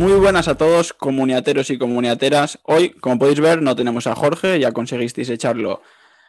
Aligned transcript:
Muy 0.00 0.14
buenas 0.14 0.48
a 0.48 0.54
todos, 0.54 0.94
comuniateros 0.94 1.68
y 1.68 1.76
comuniateras. 1.76 2.58
Hoy, 2.62 2.88
como 2.88 3.18
podéis 3.18 3.38
ver, 3.38 3.60
no 3.60 3.76
tenemos 3.76 4.06
a 4.06 4.14
Jorge, 4.14 4.58
ya 4.58 4.72
conseguisteis 4.72 5.28
echarlo 5.28 5.82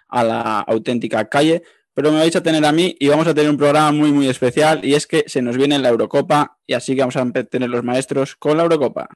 a 0.09 0.25
la 0.25 0.59
auténtica 0.59 1.29
calle, 1.29 1.63
pero 1.93 2.11
me 2.11 2.17
vais 2.17 2.35
a 2.35 2.43
tener 2.43 2.65
a 2.65 2.73
mí 2.73 2.97
y 2.99 3.07
vamos 3.07 3.27
a 3.27 3.33
tener 3.33 3.49
un 3.49 3.55
programa 3.55 3.93
muy, 3.93 4.11
muy 4.11 4.27
especial 4.27 4.83
y 4.83 4.95
es 4.95 5.07
que 5.07 5.23
se 5.27 5.41
nos 5.41 5.55
viene 5.55 5.79
la 5.79 5.87
Eurocopa 5.87 6.57
y 6.67 6.73
así 6.73 6.95
que 6.95 6.99
vamos 6.99 7.15
a 7.15 7.25
tener 7.45 7.69
los 7.69 7.81
maestros 7.81 8.35
con 8.35 8.57
la 8.57 8.63
Eurocopa. 8.63 9.07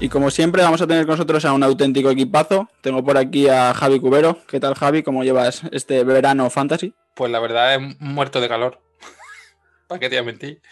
Y 0.00 0.08
como 0.08 0.30
siempre 0.30 0.62
vamos 0.62 0.80
a 0.80 0.86
tener 0.86 1.06
con 1.06 1.14
nosotros 1.14 1.44
a 1.44 1.52
un 1.52 1.64
auténtico 1.64 2.08
equipazo. 2.10 2.70
Tengo 2.82 3.02
por 3.02 3.18
aquí 3.18 3.48
a 3.48 3.74
Javi 3.74 3.98
Cubero. 3.98 4.38
¿Qué 4.46 4.60
tal 4.60 4.76
Javi? 4.76 5.02
¿Cómo 5.02 5.24
llevas 5.24 5.62
este 5.72 6.04
verano 6.04 6.48
fantasy? 6.50 6.94
Pues 7.14 7.32
la 7.32 7.40
verdad 7.40 7.74
es 7.74 8.00
muerto 8.00 8.40
de 8.40 8.48
calor. 8.48 8.80
¿Para 9.88 9.98
qué 9.98 10.08
te 10.08 10.22
mentir? 10.22 10.62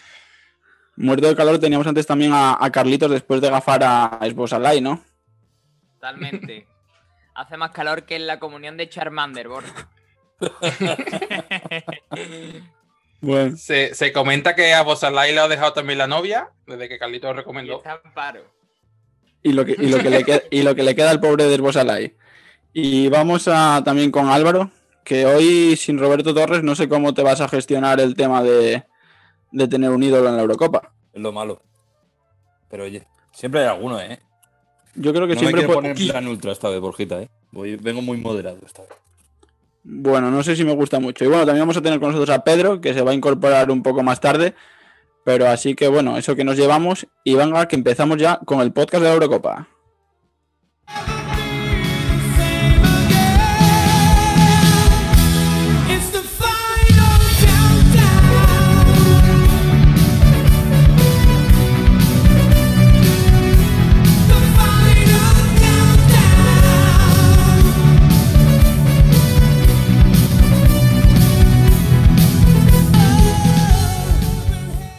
Muerto 0.95 1.27
de 1.27 1.35
calor 1.35 1.59
teníamos 1.59 1.89
antes 1.89 2.07
también 2.07 2.31
a, 2.35 2.71
Carlitos 2.73 3.11
después 3.11 3.41
de 3.41 3.51
gafar 3.51 3.83
a 3.83 4.21
Esposalai, 4.23 4.81
¿no? 4.81 5.03
Totalmente. 5.95 6.69
Hace 7.35 7.57
más 7.57 7.73
calor 7.73 8.05
que 8.05 8.15
en 8.15 8.29
la 8.29 8.39
comunión 8.39 8.77
de 8.77 8.89
Charmander, 8.89 9.49
Borja. 9.49 9.91
bueno. 13.21 13.57
Se, 13.57 14.13
comenta 14.13 14.55
que 14.55 14.73
a 14.73 14.83
Bosalai 14.83 15.35
le 15.35 15.41
ha 15.41 15.49
dejado 15.49 15.73
también 15.73 15.99
la 15.99 16.07
novia, 16.07 16.53
desde 16.65 16.89
que 16.89 16.99
Carlitos 16.99 17.31
lo 17.31 17.35
recomendó. 17.35 17.83
Y 17.83 17.89
lo 19.43 19.65
que, 19.65 19.77
lo 19.77 19.99
que, 19.99 20.11
le, 20.11 20.25
queda, 20.25 20.43
y 20.51 20.63
lo 20.63 20.75
que 20.75 20.83
le 20.83 20.95
queda 20.95 21.11
al 21.11 21.21
pobre 21.21 21.45
de 21.45 21.59
Bosalai. 21.59 22.15
Y 22.73 23.09
vamos 23.09 23.49
a, 23.49 23.83
también 23.85 24.11
con 24.11 24.29
Álvaro, 24.29 24.71
que 25.05 25.25
hoy 25.25 25.77
sin 25.77 25.99
Roberto 25.99 26.35
Torres 26.35 26.63
no 26.63 26.75
sé 26.75 26.89
cómo 26.89 27.15
te 27.15 27.23
vas 27.23 27.41
a 27.41 27.49
gestionar 27.49 28.01
el 28.01 28.15
tema 28.15 28.43
de, 28.43 28.85
de 29.53 29.69
tener 29.69 29.91
un 29.91 30.03
ídolo 30.03 30.29
en 30.29 30.37
la 30.37 30.43
Eurocopa. 30.43 30.93
Es 31.13 31.21
lo 31.21 31.33
malo. 31.33 31.63
Pero 32.69 32.85
oye, 32.85 33.07
siempre 33.33 33.61
hay 33.61 33.69
alguno, 33.69 34.01
¿eh? 34.01 34.21
Yo 34.95 35.13
creo 35.13 35.27
que 35.27 35.35
no 35.35 35.41
siempre 35.41 35.67
me 35.67 35.73
poner 35.73 35.95
plan 35.95 36.27
ultra 36.27 36.53
esta 36.53 36.69
vez, 36.69 36.81
Borjita, 36.81 37.23
¿eh? 37.23 37.29
vengo 37.53 38.03
muy 38.03 38.17
moderado 38.17 38.59
esta 38.65 38.83
vez. 38.83 38.91
Bueno, 39.85 40.31
no 40.31 40.43
sé 40.43 40.57
si 40.57 40.65
me 40.65 40.75
gusta 40.75 40.99
mucho. 40.99 41.25
Y 41.25 41.29
bueno, 41.29 41.47
también 41.47 41.63
vamos 41.63 41.77
a 41.77 41.83
tener 41.83 42.01
con 42.01 42.11
nosotros 42.11 42.37
a 42.37 42.43
Pedro, 42.43 42.81
que 42.81 42.93
se 42.93 43.03
va 43.03 43.13
a 43.13 43.15
incorporar 43.15 43.71
un 43.71 43.83
poco 43.83 44.03
más 44.03 44.21
tarde. 44.21 44.55
Pero 45.27 45.49
así 45.49 45.75
que 45.75 45.89
bueno, 45.89 46.17
eso 46.17 46.37
que 46.37 46.45
nos 46.45 46.57
llevamos. 46.57 47.09
Y 47.25 47.35
venga, 47.35 47.67
que 47.67 47.75
empezamos 47.75 48.17
ya 48.17 48.39
con 48.45 48.61
el 48.61 48.73
podcast 48.73 49.03
de 49.03 49.09
la 49.09 49.15
Eurocopa. 49.15 49.69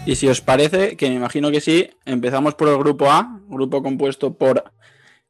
Y 0.07 0.15
si 0.15 0.29
os 0.29 0.39
parece, 0.39 0.95
que 0.95 1.09
me 1.09 1.15
imagino 1.15 1.51
que 1.51 1.59
sí, 1.59 1.89
empezamos 2.05 2.55
por 2.55 2.69
el 2.69 2.77
grupo 2.77 3.11
A, 3.11 3.41
grupo 3.49 3.83
compuesto 3.83 4.37
por 4.37 4.63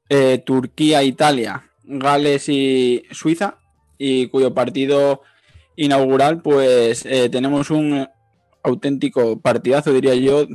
eh, 0.08 0.38
Turquía, 0.46 1.02
Italia, 1.02 1.72
Gales 1.84 2.48
y 2.48 3.04
Suiza, 3.10 3.58
y 3.98 4.28
cuyo 4.28 4.54
partido 4.54 5.24
inaugural, 5.78 6.44
pues 6.44 7.08
eh, 7.08 7.28
tenemos 7.30 7.72
un 7.72 8.08
auténtico 8.62 9.42
partidazo, 9.42 9.92
diría 9.94 10.14
yo, 10.14 10.46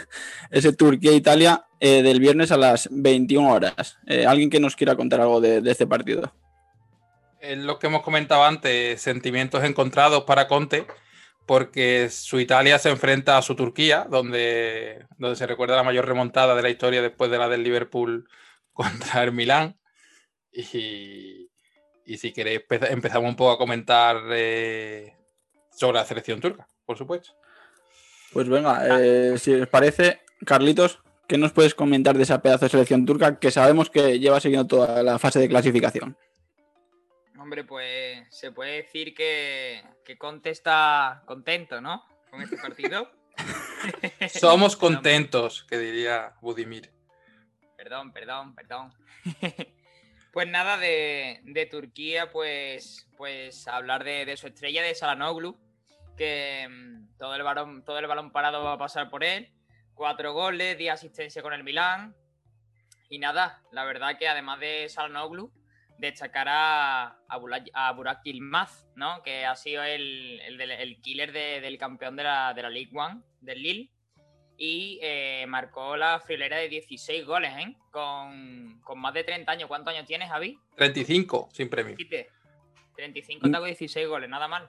ese 0.50 0.72
Turquía-Italia 0.72 1.66
eh, 1.78 2.02
del 2.02 2.18
viernes 2.18 2.52
a 2.52 2.56
las 2.56 2.88
21 2.90 3.52
horas. 3.52 3.98
¿Alguien 4.26 4.48
que 4.48 4.58
nos 4.58 4.74
quiera 4.74 4.96
contar 4.96 5.20
algo 5.20 5.42
de, 5.42 5.60
de 5.60 5.70
este 5.70 5.86
partido? 5.86 6.32
lo 7.58 7.78
que 7.78 7.86
hemos 7.88 8.02
comentado 8.02 8.42
antes, 8.42 9.02
sentimientos 9.02 9.62
encontrados 9.62 10.24
para 10.24 10.48
Conte 10.48 10.86
porque 11.46 12.10
su 12.10 12.40
Italia 12.40 12.78
se 12.78 12.90
enfrenta 12.90 13.38
a 13.38 13.42
su 13.42 13.54
Turquía, 13.54 14.06
donde, 14.10 15.06
donde 15.16 15.36
se 15.36 15.46
recuerda 15.46 15.76
la 15.76 15.84
mayor 15.84 16.06
remontada 16.06 16.56
de 16.56 16.62
la 16.62 16.70
historia 16.70 17.00
después 17.00 17.30
de 17.30 17.38
la 17.38 17.48
del 17.48 17.62
Liverpool 17.62 18.28
contra 18.72 19.22
el 19.22 19.32
Milán. 19.32 19.78
Y, 20.52 21.48
si 22.16 22.32
queréis 22.32 22.62
empezamos 22.70 23.28
un 23.28 23.36
poco 23.36 23.52
a 23.52 23.58
comentar 23.58 24.16
eh, 24.30 25.14
sobre 25.72 25.98
la 25.98 26.04
selección 26.04 26.40
turca, 26.40 26.66
por 26.84 26.96
supuesto. 26.98 27.32
Pues 28.32 28.48
venga, 28.48 28.82
eh, 28.98 29.38
si 29.38 29.54
os 29.54 29.68
parece, 29.68 30.20
Carlitos, 30.44 31.00
¿qué 31.26 31.38
nos 31.38 31.52
puedes 31.52 31.74
comentar 31.74 32.16
de 32.16 32.22
esa 32.22 32.42
pedazo 32.42 32.66
de 32.66 32.70
selección 32.70 33.06
turca 33.06 33.38
que 33.38 33.50
sabemos 33.50 33.90
que 33.90 34.18
lleva 34.18 34.40
siguiendo 34.40 34.66
toda 34.66 35.02
la 35.02 35.18
fase 35.18 35.40
de 35.40 35.48
clasificación? 35.48 36.16
Hombre, 37.46 37.62
pues 37.62 38.26
se 38.28 38.50
puede 38.50 38.82
decir 38.82 39.14
que, 39.14 39.80
que 40.04 40.18
Conte 40.18 40.50
está 40.50 41.22
contento, 41.26 41.80
¿no? 41.80 42.04
Con 42.28 42.42
este 42.42 42.56
partido. 42.56 43.08
Somos 44.28 44.74
contentos, 44.74 45.62
que 45.62 45.78
diría 45.78 46.34
Budimir. 46.40 46.90
Perdón, 47.76 48.12
perdón, 48.12 48.52
perdón. 48.56 48.92
pues 50.32 50.48
nada, 50.48 50.76
de, 50.76 51.68
Turquía, 51.70 52.32
pues, 52.32 53.08
pues 53.16 53.68
hablar 53.68 54.02
de, 54.02 54.36
su 54.36 54.48
estrella, 54.48 54.82
de 54.82 54.96
Salanoglu, 54.96 55.56
que 56.16 56.66
mm, 56.68 57.16
todo 57.16 57.36
el, 57.36 57.44
balón, 57.44 57.84
todo 57.84 58.00
el 58.00 58.08
balón 58.08 58.32
parado 58.32 58.64
va 58.64 58.72
a 58.72 58.78
pasar 58.78 59.08
por 59.08 59.22
él. 59.22 59.52
Cuatro 59.94 60.32
goles, 60.32 60.76
10 60.76 60.94
asistencia 60.94 61.42
con 61.42 61.52
el 61.52 61.62
Milán. 61.62 62.16
Y 63.08 63.20
nada, 63.20 63.62
la 63.70 63.84
verdad 63.84 64.18
que 64.18 64.26
además 64.26 64.58
de 64.58 64.88
Salanoglu, 64.88 65.52
destacar 65.98 66.46
a, 66.48 67.18
a, 67.28 67.92
Burak 67.92 68.22
Yilmaz, 68.24 68.86
¿no? 68.94 69.22
que 69.22 69.44
ha 69.44 69.56
sido 69.56 69.82
el, 69.82 70.40
el, 70.40 71.00
killer 71.00 71.32
del 71.32 71.78
campeón 71.78 72.16
de 72.16 72.24
la, 72.24 72.52
de 72.54 72.62
la 72.62 72.70
League 72.70 72.90
One, 72.94 73.22
del 73.40 73.62
Lille, 73.62 73.90
y 74.58 74.98
eh, 75.02 75.44
marcó 75.48 75.96
la 75.96 76.20
frilera 76.20 76.56
de 76.58 76.68
16 76.68 77.26
goles, 77.26 77.52
¿eh? 77.58 77.76
Con, 77.90 78.80
más 78.96 79.14
de 79.14 79.24
30 79.24 79.52
años. 79.52 79.68
¿Cuántos 79.68 79.92
años 79.92 80.06
tienes, 80.06 80.30
Javi? 80.30 80.58
35, 80.76 81.50
sin 81.52 81.68
premio. 81.68 81.96
35 82.96 83.50
tengo 83.50 83.64
16 83.64 84.08
goles, 84.08 84.30
nada 84.30 84.48
mal. 84.48 84.68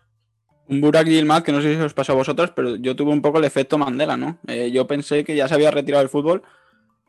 Un 0.67 0.81
Burak 0.81 1.07
Yilmaz 1.07 1.43
que 1.43 1.53
no 1.53 1.61
sé 1.61 1.75
si 1.75 1.81
os 1.81 1.93
pasó 1.93 2.11
a 2.11 2.15
vosotros, 2.15 2.51
pero 2.53 2.75
yo 2.75 2.95
tuve 2.97 3.11
un 3.11 3.21
poco 3.21 3.39
el 3.39 3.45
efecto 3.45 3.77
Mandela, 3.77 4.17
¿no? 4.17 4.37
Eh, 4.47 4.69
yo 4.71 4.85
pensé 4.85 5.23
que 5.23 5.35
ya 5.35 5.47
se 5.47 5.53
había 5.53 5.71
retirado 5.71 6.01
del 6.01 6.09
fútbol 6.09 6.43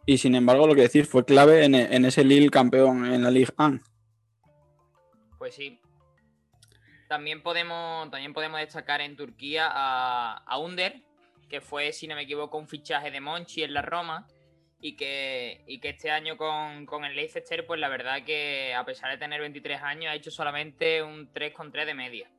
y 0.06 0.19
sin 0.19 0.37
embargo 0.37 0.69
lo 0.69 0.77
que 0.77 0.83
decir 0.83 1.06
fue 1.06 1.25
clave 1.25 1.65
en, 1.65 1.75
en 1.75 2.05
ese 2.05 2.23
Lille 2.23 2.50
campeón 2.50 3.12
en 3.12 3.25
la 3.25 3.33
Ligue 3.33 3.53
1. 3.59 3.81
Pues 5.38 5.54
sí. 5.54 5.81
También 7.09 7.43
podemos, 7.43 8.10
también 8.10 8.34
podemos 8.34 8.60
destacar 8.60 9.00
en 9.00 9.16
Turquía 9.16 9.71
a, 9.72 10.59
Under, 10.59 11.00
que 11.49 11.60
fue, 11.60 11.93
si 11.93 12.06
no 12.06 12.15
me 12.15 12.22
equivoco, 12.22 12.59
un 12.59 12.69
fichaje 12.69 13.10
de 13.10 13.21
Monchi 13.21 13.62
en 13.62 13.72
la 13.72 13.82
Roma. 13.82 14.26
Y 14.81 14.94
que, 14.94 15.65
que 15.82 15.88
este 15.88 16.10
año 16.10 16.37
con, 16.37 17.04
el 17.04 17.16
Leicester, 17.16 17.66
pues 17.66 17.81
la 17.81 17.88
verdad 17.88 18.22
que 18.25 18.75
a 18.75 18.84
pesar 18.84 19.10
de 19.10 19.19
tener 19.19 19.41
23 19.41 19.82
años, 19.82 20.12
ha 20.12 20.15
hecho 20.15 20.31
solamente 20.31 21.03
un 21.03 21.32
3,3 21.32 21.87
de 21.87 21.94
media. 21.94 22.31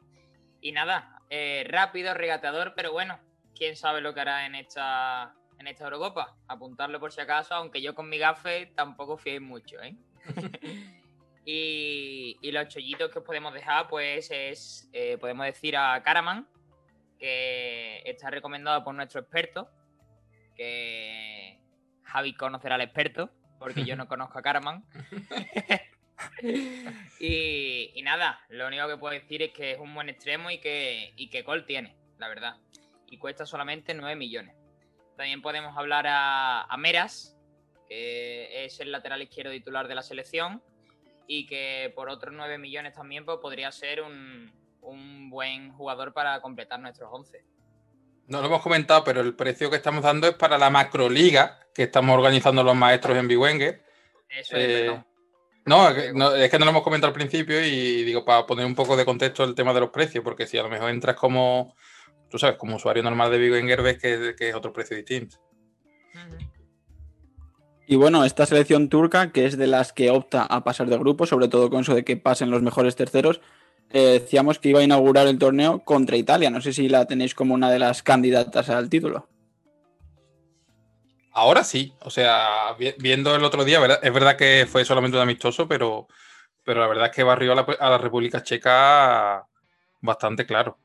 Y 0.62 0.72
nada, 0.72 1.22
eh, 1.30 1.66
rápido, 1.68 2.14
regateador, 2.14 2.74
pero 2.76 2.94
bueno, 2.94 3.20
quién 3.56 3.76
sabe 3.76 4.00
lo 4.00 4.14
que 4.14 4.22
hará 4.22 4.46
en 4.46 4.56
esta, 4.56 5.34
en 5.58 5.68
esta 5.68 5.84
Eurocopa. 5.86 6.38
Apuntarlo 6.48 7.00
por 7.00 7.12
si 7.12 7.20
acaso, 7.20 7.56
aunque 7.56 7.82
yo 7.82 7.94
con 7.94 8.08
mi 8.08 8.18
gafe 8.18 8.68
tampoco 8.76 9.18
fiéis 9.18 9.42
mucho, 9.42 9.82
¿eh? 9.82 9.96
Y, 11.52 12.52
los 12.52 12.68
chollitos 12.68 13.10
que 13.10 13.18
os 13.18 13.26
podemos 13.26 13.52
dejar, 13.56 13.88
pues 13.88 14.30
es, 14.30 14.88
eh, 14.94 15.18
podemos 15.18 15.48
decir 15.48 15.76
a 15.76 16.00
Caraman, 16.04 16.48
que 17.18 18.04
está 18.06 18.30
recomendado 18.30 18.84
por 18.84 18.94
nuestro 18.94 19.22
experto, 19.22 19.68
que 20.56 21.60
Javi 22.04 22.36
conocerá 22.36 22.76
al 22.76 22.82
experto, 22.82 23.32
porque 23.58 23.84
yo 23.84 23.96
no 23.96 24.08
conozco 24.08 24.38
a 24.38 24.44
Caraman. 24.44 24.86
y, 27.20 28.00
nada, 28.04 28.40
lo 28.50 28.68
único 28.68 28.88
que 28.88 28.98
puedo 28.98 29.16
decir 29.16 29.42
es 29.42 29.52
que 29.52 29.72
es 29.72 29.80
un 29.80 29.96
buen 29.96 30.10
extremo 30.10 30.52
y 30.52 30.60
que, 30.60 31.14
y 31.16 31.32
que 31.32 31.42
gol 31.42 31.66
tiene, 31.66 31.96
la 32.20 32.28
verdad. 32.28 32.58
Y 33.08 33.18
cuesta 33.18 33.48
solamente 33.48 33.96
9 33.96 34.16
millones. 34.16 34.56
También 35.18 35.42
podemos 35.42 35.76
hablar 35.76 36.06
a, 36.06 36.62
a 36.66 36.78
Meras, 36.78 37.36
que 37.88 38.66
es 38.66 38.80
el 38.82 38.92
lateral 38.92 39.24
izquierdo 39.24 39.52
titular 39.52 39.88
de 39.88 39.96
la 39.96 40.04
selección 40.04 40.62
y 41.32 41.46
que 41.46 41.94
por 41.96 42.10
otros 42.10 42.34
9 42.36 42.58
millones 42.58 42.96
también 42.96 43.24
pues, 43.24 43.38
podría 43.40 43.72
ser 43.72 44.02
un, 44.02 44.52
buen 45.30 45.72
jugador 45.74 46.12
para 46.12 46.42
completar 46.42 46.80
nuestros 46.80 47.08
11. 47.14 47.46
No 48.26 48.42
lo 48.42 48.48
hemos 48.48 48.64
comentado, 48.64 49.04
pero 49.04 49.22
el 49.22 49.36
precio 49.36 49.70
que 49.70 49.76
estamos 49.76 50.02
dando 50.02 50.28
es 50.28 50.34
para 50.34 50.58
la 50.58 50.72
macroliga 50.72 51.60
que 51.72 51.84
estamos 51.84 52.18
organizando 52.18 52.64
los 52.64 52.76
maestros 52.76 53.16
en 53.16 53.28
Biwenger. 53.28 53.84
Eso 54.28 54.58
es, 54.58 54.90
eh, 54.90 55.04
No, 55.66 55.90
es 55.90 56.04
que 56.04 56.14
no, 56.14 56.34
es 56.34 56.50
que 56.50 56.58
no 56.58 56.66
lo 56.66 56.72
hemos 56.72 56.84
comentado 56.84 57.10
al 57.10 57.14
principio 57.14 57.64
y 57.64 58.04
digo, 58.04 58.26
para 58.26 58.48
poner 58.48 58.66
un 58.66 58.74
poco 58.74 58.98
de 58.98 59.06
contexto 59.06 59.44
el 59.44 59.54
tema 59.54 59.72
de 59.72 59.82
los 59.82 59.92
precios, 59.92 60.24
porque 60.24 60.48
si 60.48 60.58
a 60.58 60.64
lo 60.64 60.70
mejor 60.70 60.90
entras 60.90 61.16
como, 61.16 61.76
tú 62.28 62.40
sabes, 62.40 62.58
como 62.58 62.78
usuario 62.78 63.04
normal 63.04 63.30
de 63.30 63.60
Enger, 63.60 63.84
ves 63.84 64.00
que, 64.00 64.34
que 64.36 64.50
es 64.50 64.56
otro 64.56 64.74
precio 64.74 64.98
distinto. 64.98 65.38
Ujú. 66.16 66.59
Y 67.92 67.96
bueno, 67.96 68.24
esta 68.24 68.46
selección 68.46 68.88
turca, 68.88 69.32
que 69.32 69.48
es 69.48 69.58
de 69.58 69.66
las 69.66 69.94
que 69.94 70.12
opta 70.12 70.44
a 70.44 70.64
pasar 70.64 70.88
de 70.90 70.98
grupo, 71.00 71.26
sobre 71.26 71.48
todo 71.48 71.72
con 71.72 71.82
eso 71.82 71.96
de 71.96 72.04
que 72.06 72.18
pasen 72.18 72.52
los 72.52 72.62
mejores 72.62 72.96
terceros, 72.96 73.42
eh, 73.90 74.20
decíamos 74.22 74.60
que 74.60 74.70
iba 74.70 74.80
a 74.80 74.84
inaugurar 74.84 75.26
el 75.26 75.40
torneo 75.40 75.84
contra 75.84 76.16
Italia. 76.16 76.52
No 76.52 76.62
sé 76.62 76.72
si 76.72 76.88
la 76.88 77.08
tenéis 77.08 77.34
como 77.34 77.56
una 77.56 77.72
de 77.72 77.80
las 77.80 78.04
candidatas 78.04 78.70
al 78.70 78.92
título. 78.92 79.28
Ahora 81.32 81.64
sí, 81.64 81.92
o 82.02 82.12
sea, 82.12 82.74
vi- 82.78 82.94
viendo 83.00 83.36
el 83.36 83.44
otro 83.44 83.66
día, 83.66 83.80
¿verdad? 83.80 84.00
es 84.04 84.14
verdad 84.14 84.36
que 84.38 84.68
fue 84.70 84.86
solamente 84.86 85.18
un 85.18 85.24
amistoso, 85.24 85.68
pero, 85.68 86.08
pero 86.64 86.82
la 86.82 86.88
verdad 86.88 87.08
es 87.08 87.12
que 87.16 87.24
barrió 87.24 87.54
a 87.54 87.56
la, 87.56 87.62
a 87.80 87.90
la 87.90 87.98
República 87.98 88.44
Checa 88.44 89.48
bastante 90.02 90.46
claro. 90.46 90.78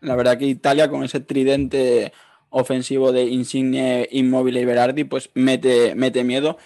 La 0.00 0.16
verdad 0.16 0.38
que 0.38 0.46
Italia 0.46 0.88
con 0.88 1.04
ese 1.04 1.20
tridente 1.20 2.12
ofensivo 2.54 3.10
de 3.10 3.24
Insigne, 3.24 4.08
Immobile 4.12 4.60
y 4.60 4.64
Berardi, 4.64 5.04
pues 5.04 5.30
mete, 5.34 5.94
mete 5.96 6.22
miedo. 6.22 6.56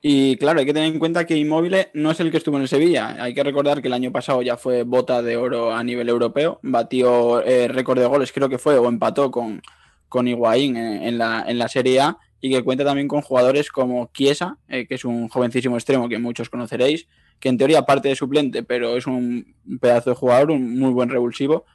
Y 0.00 0.36
claro, 0.36 0.60
hay 0.60 0.66
que 0.66 0.72
tener 0.72 0.90
en 0.90 0.98
cuenta 0.98 1.26
que 1.26 1.36
Immobile 1.36 1.90
no 1.92 2.10
es 2.10 2.20
el 2.20 2.30
que 2.30 2.38
estuvo 2.38 2.56
en 2.56 2.62
el 2.62 2.68
Sevilla. 2.68 3.22
Hay 3.22 3.34
que 3.34 3.44
recordar 3.44 3.82
que 3.82 3.88
el 3.88 3.94
año 3.94 4.12
pasado 4.12 4.40
ya 4.40 4.56
fue 4.56 4.82
bota 4.84 5.22
de 5.22 5.36
oro 5.36 5.72
a 5.72 5.84
nivel 5.84 6.08
europeo, 6.08 6.58
batió 6.62 7.42
eh, 7.42 7.68
récord 7.68 7.98
de 7.98 8.06
goles, 8.06 8.32
creo 8.32 8.48
que 8.48 8.58
fue, 8.58 8.78
o 8.78 8.88
empató 8.88 9.30
con, 9.30 9.60
con 10.08 10.26
Higuaín 10.26 10.76
en, 10.76 11.18
la, 11.18 11.44
en 11.46 11.58
la 11.58 11.68
Serie 11.68 12.00
A, 12.00 12.18
y 12.40 12.50
que 12.50 12.62
cuenta 12.62 12.84
también 12.84 13.08
con 13.08 13.20
jugadores 13.20 13.70
como 13.70 14.10
Chiesa, 14.14 14.58
eh, 14.68 14.86
que 14.86 14.94
es 14.94 15.04
un 15.04 15.28
jovencísimo 15.28 15.76
extremo 15.76 16.08
que 16.08 16.18
muchos 16.18 16.48
conoceréis, 16.48 17.08
que 17.40 17.50
en 17.50 17.58
teoría 17.58 17.82
parte 17.82 18.08
de 18.08 18.16
suplente, 18.16 18.62
pero 18.62 18.96
es 18.96 19.06
un 19.06 19.54
pedazo 19.80 20.10
de 20.10 20.16
jugador, 20.16 20.50
un 20.50 20.78
muy 20.78 20.92
buen 20.92 21.10
revulsivo 21.10 21.66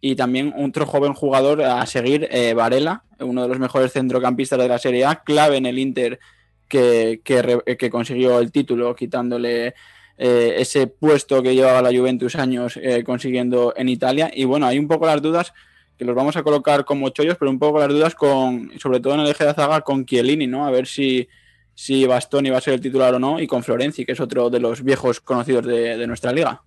y 0.00 0.14
también 0.16 0.54
otro 0.56 0.86
joven 0.86 1.14
jugador 1.14 1.62
a 1.62 1.84
seguir, 1.86 2.28
eh, 2.30 2.54
Varela, 2.54 3.04
uno 3.20 3.42
de 3.42 3.48
los 3.48 3.58
mejores 3.58 3.92
centrocampistas 3.92 4.58
de 4.58 4.68
la 4.68 4.78
Serie 4.78 5.04
A, 5.04 5.22
clave 5.22 5.56
en 5.56 5.66
el 5.66 5.78
Inter 5.78 6.20
que, 6.68 7.20
que, 7.24 7.76
que 7.78 7.90
consiguió 7.90 8.38
el 8.38 8.52
título, 8.52 8.94
quitándole 8.94 9.74
eh, 10.18 10.56
ese 10.58 10.86
puesto 10.86 11.42
que 11.42 11.54
llevaba 11.54 11.82
la 11.82 11.96
Juventus 11.96 12.36
años 12.36 12.78
eh, 12.80 13.02
consiguiendo 13.04 13.72
en 13.76 13.88
Italia. 13.88 14.30
Y 14.32 14.44
bueno, 14.44 14.66
hay 14.66 14.78
un 14.78 14.88
poco 14.88 15.06
las 15.06 15.22
dudas 15.22 15.52
que 15.96 16.04
los 16.04 16.14
vamos 16.14 16.36
a 16.36 16.42
colocar 16.42 16.84
como 16.84 17.08
chollos, 17.08 17.36
pero 17.38 17.50
un 17.50 17.58
poco 17.58 17.80
las 17.80 17.88
dudas 17.88 18.14
con, 18.14 18.70
sobre 18.78 19.00
todo 19.00 19.14
en 19.14 19.20
el 19.20 19.28
eje 19.28 19.44
de 19.44 19.54
zaga, 19.54 19.80
con 19.80 20.06
Chiellini, 20.06 20.46
¿no? 20.46 20.64
A 20.64 20.70
ver 20.70 20.86
si, 20.86 21.28
si 21.74 22.06
Bastoni 22.06 22.50
va 22.50 22.58
a 22.58 22.60
ser 22.60 22.74
el 22.74 22.80
titular 22.80 23.14
o 23.14 23.18
no, 23.18 23.40
y 23.40 23.48
con 23.48 23.64
Florenzi, 23.64 24.04
que 24.04 24.12
es 24.12 24.20
otro 24.20 24.48
de 24.48 24.60
los 24.60 24.84
viejos 24.84 25.20
conocidos 25.20 25.66
de, 25.66 25.96
de 25.96 26.06
nuestra 26.06 26.32
liga. 26.32 26.62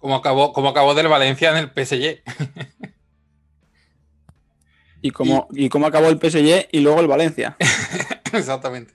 Como 0.00 0.16
acabó, 0.16 0.52
como 0.52 0.70
acabó 0.70 0.94
del 0.94 1.06
Valencia 1.08 1.50
en 1.50 1.56
el 1.58 1.68
PSG. 1.70 2.22
Y 5.02 5.10
cómo, 5.12 5.48
y 5.52 5.68
cómo 5.68 5.86
acabó 5.86 6.08
el 6.08 6.18
PSG 6.18 6.68
y 6.72 6.80
luego 6.80 7.00
el 7.00 7.06
Valencia. 7.06 7.56
Exactamente. 8.32 8.92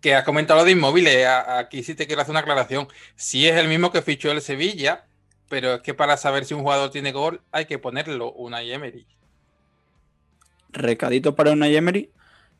Que 0.00 0.14
has 0.14 0.24
comentado 0.24 0.60
lo 0.60 0.64
de 0.64 0.72
inmóviles. 0.72 1.26
Aquí 1.26 1.82
sí 1.82 1.94
te 1.94 2.06
quiero 2.06 2.22
hacer 2.22 2.30
una 2.32 2.40
aclaración. 2.40 2.88
Sí 3.16 3.46
es 3.46 3.56
el 3.56 3.68
mismo 3.68 3.92
que 3.92 4.02
fichó 4.02 4.32
el 4.32 4.40
Sevilla, 4.40 5.04
pero 5.48 5.74
es 5.74 5.82
que 5.82 5.94
para 5.94 6.16
saber 6.16 6.44
si 6.44 6.54
un 6.54 6.62
jugador 6.62 6.90
tiene 6.90 7.12
gol 7.12 7.42
hay 7.52 7.66
que 7.66 7.78
ponerlo 7.78 8.32
una 8.32 8.62
Emery. 8.62 9.06
recadito 10.72 11.34
para 11.34 11.50
una 11.52 11.66
Emery 11.68 12.10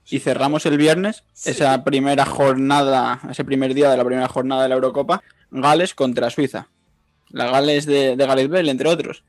y 0.06 0.18
cerramos 0.18 0.66
el 0.66 0.76
viernes 0.76 1.22
Sí. 1.32 1.50
esa 1.50 1.84
primera 1.84 2.24
jornada, 2.26 3.20
ese 3.30 3.44
primer 3.44 3.72
día 3.74 3.88
de 3.90 3.96
la 3.96 4.04
primera 4.04 4.26
jornada 4.28 4.64
de 4.64 4.68
la 4.68 4.74
Eurocopa, 4.74 5.22
Gales 5.52 5.94
contra 5.94 6.30
Suiza. 6.30 6.68
La 7.30 7.50
Gales 7.50 7.86
de, 7.86 8.16
de 8.16 8.26
Gareth 8.26 8.50
Bale, 8.50 8.70
entre 8.70 8.88
otros. 8.88 9.24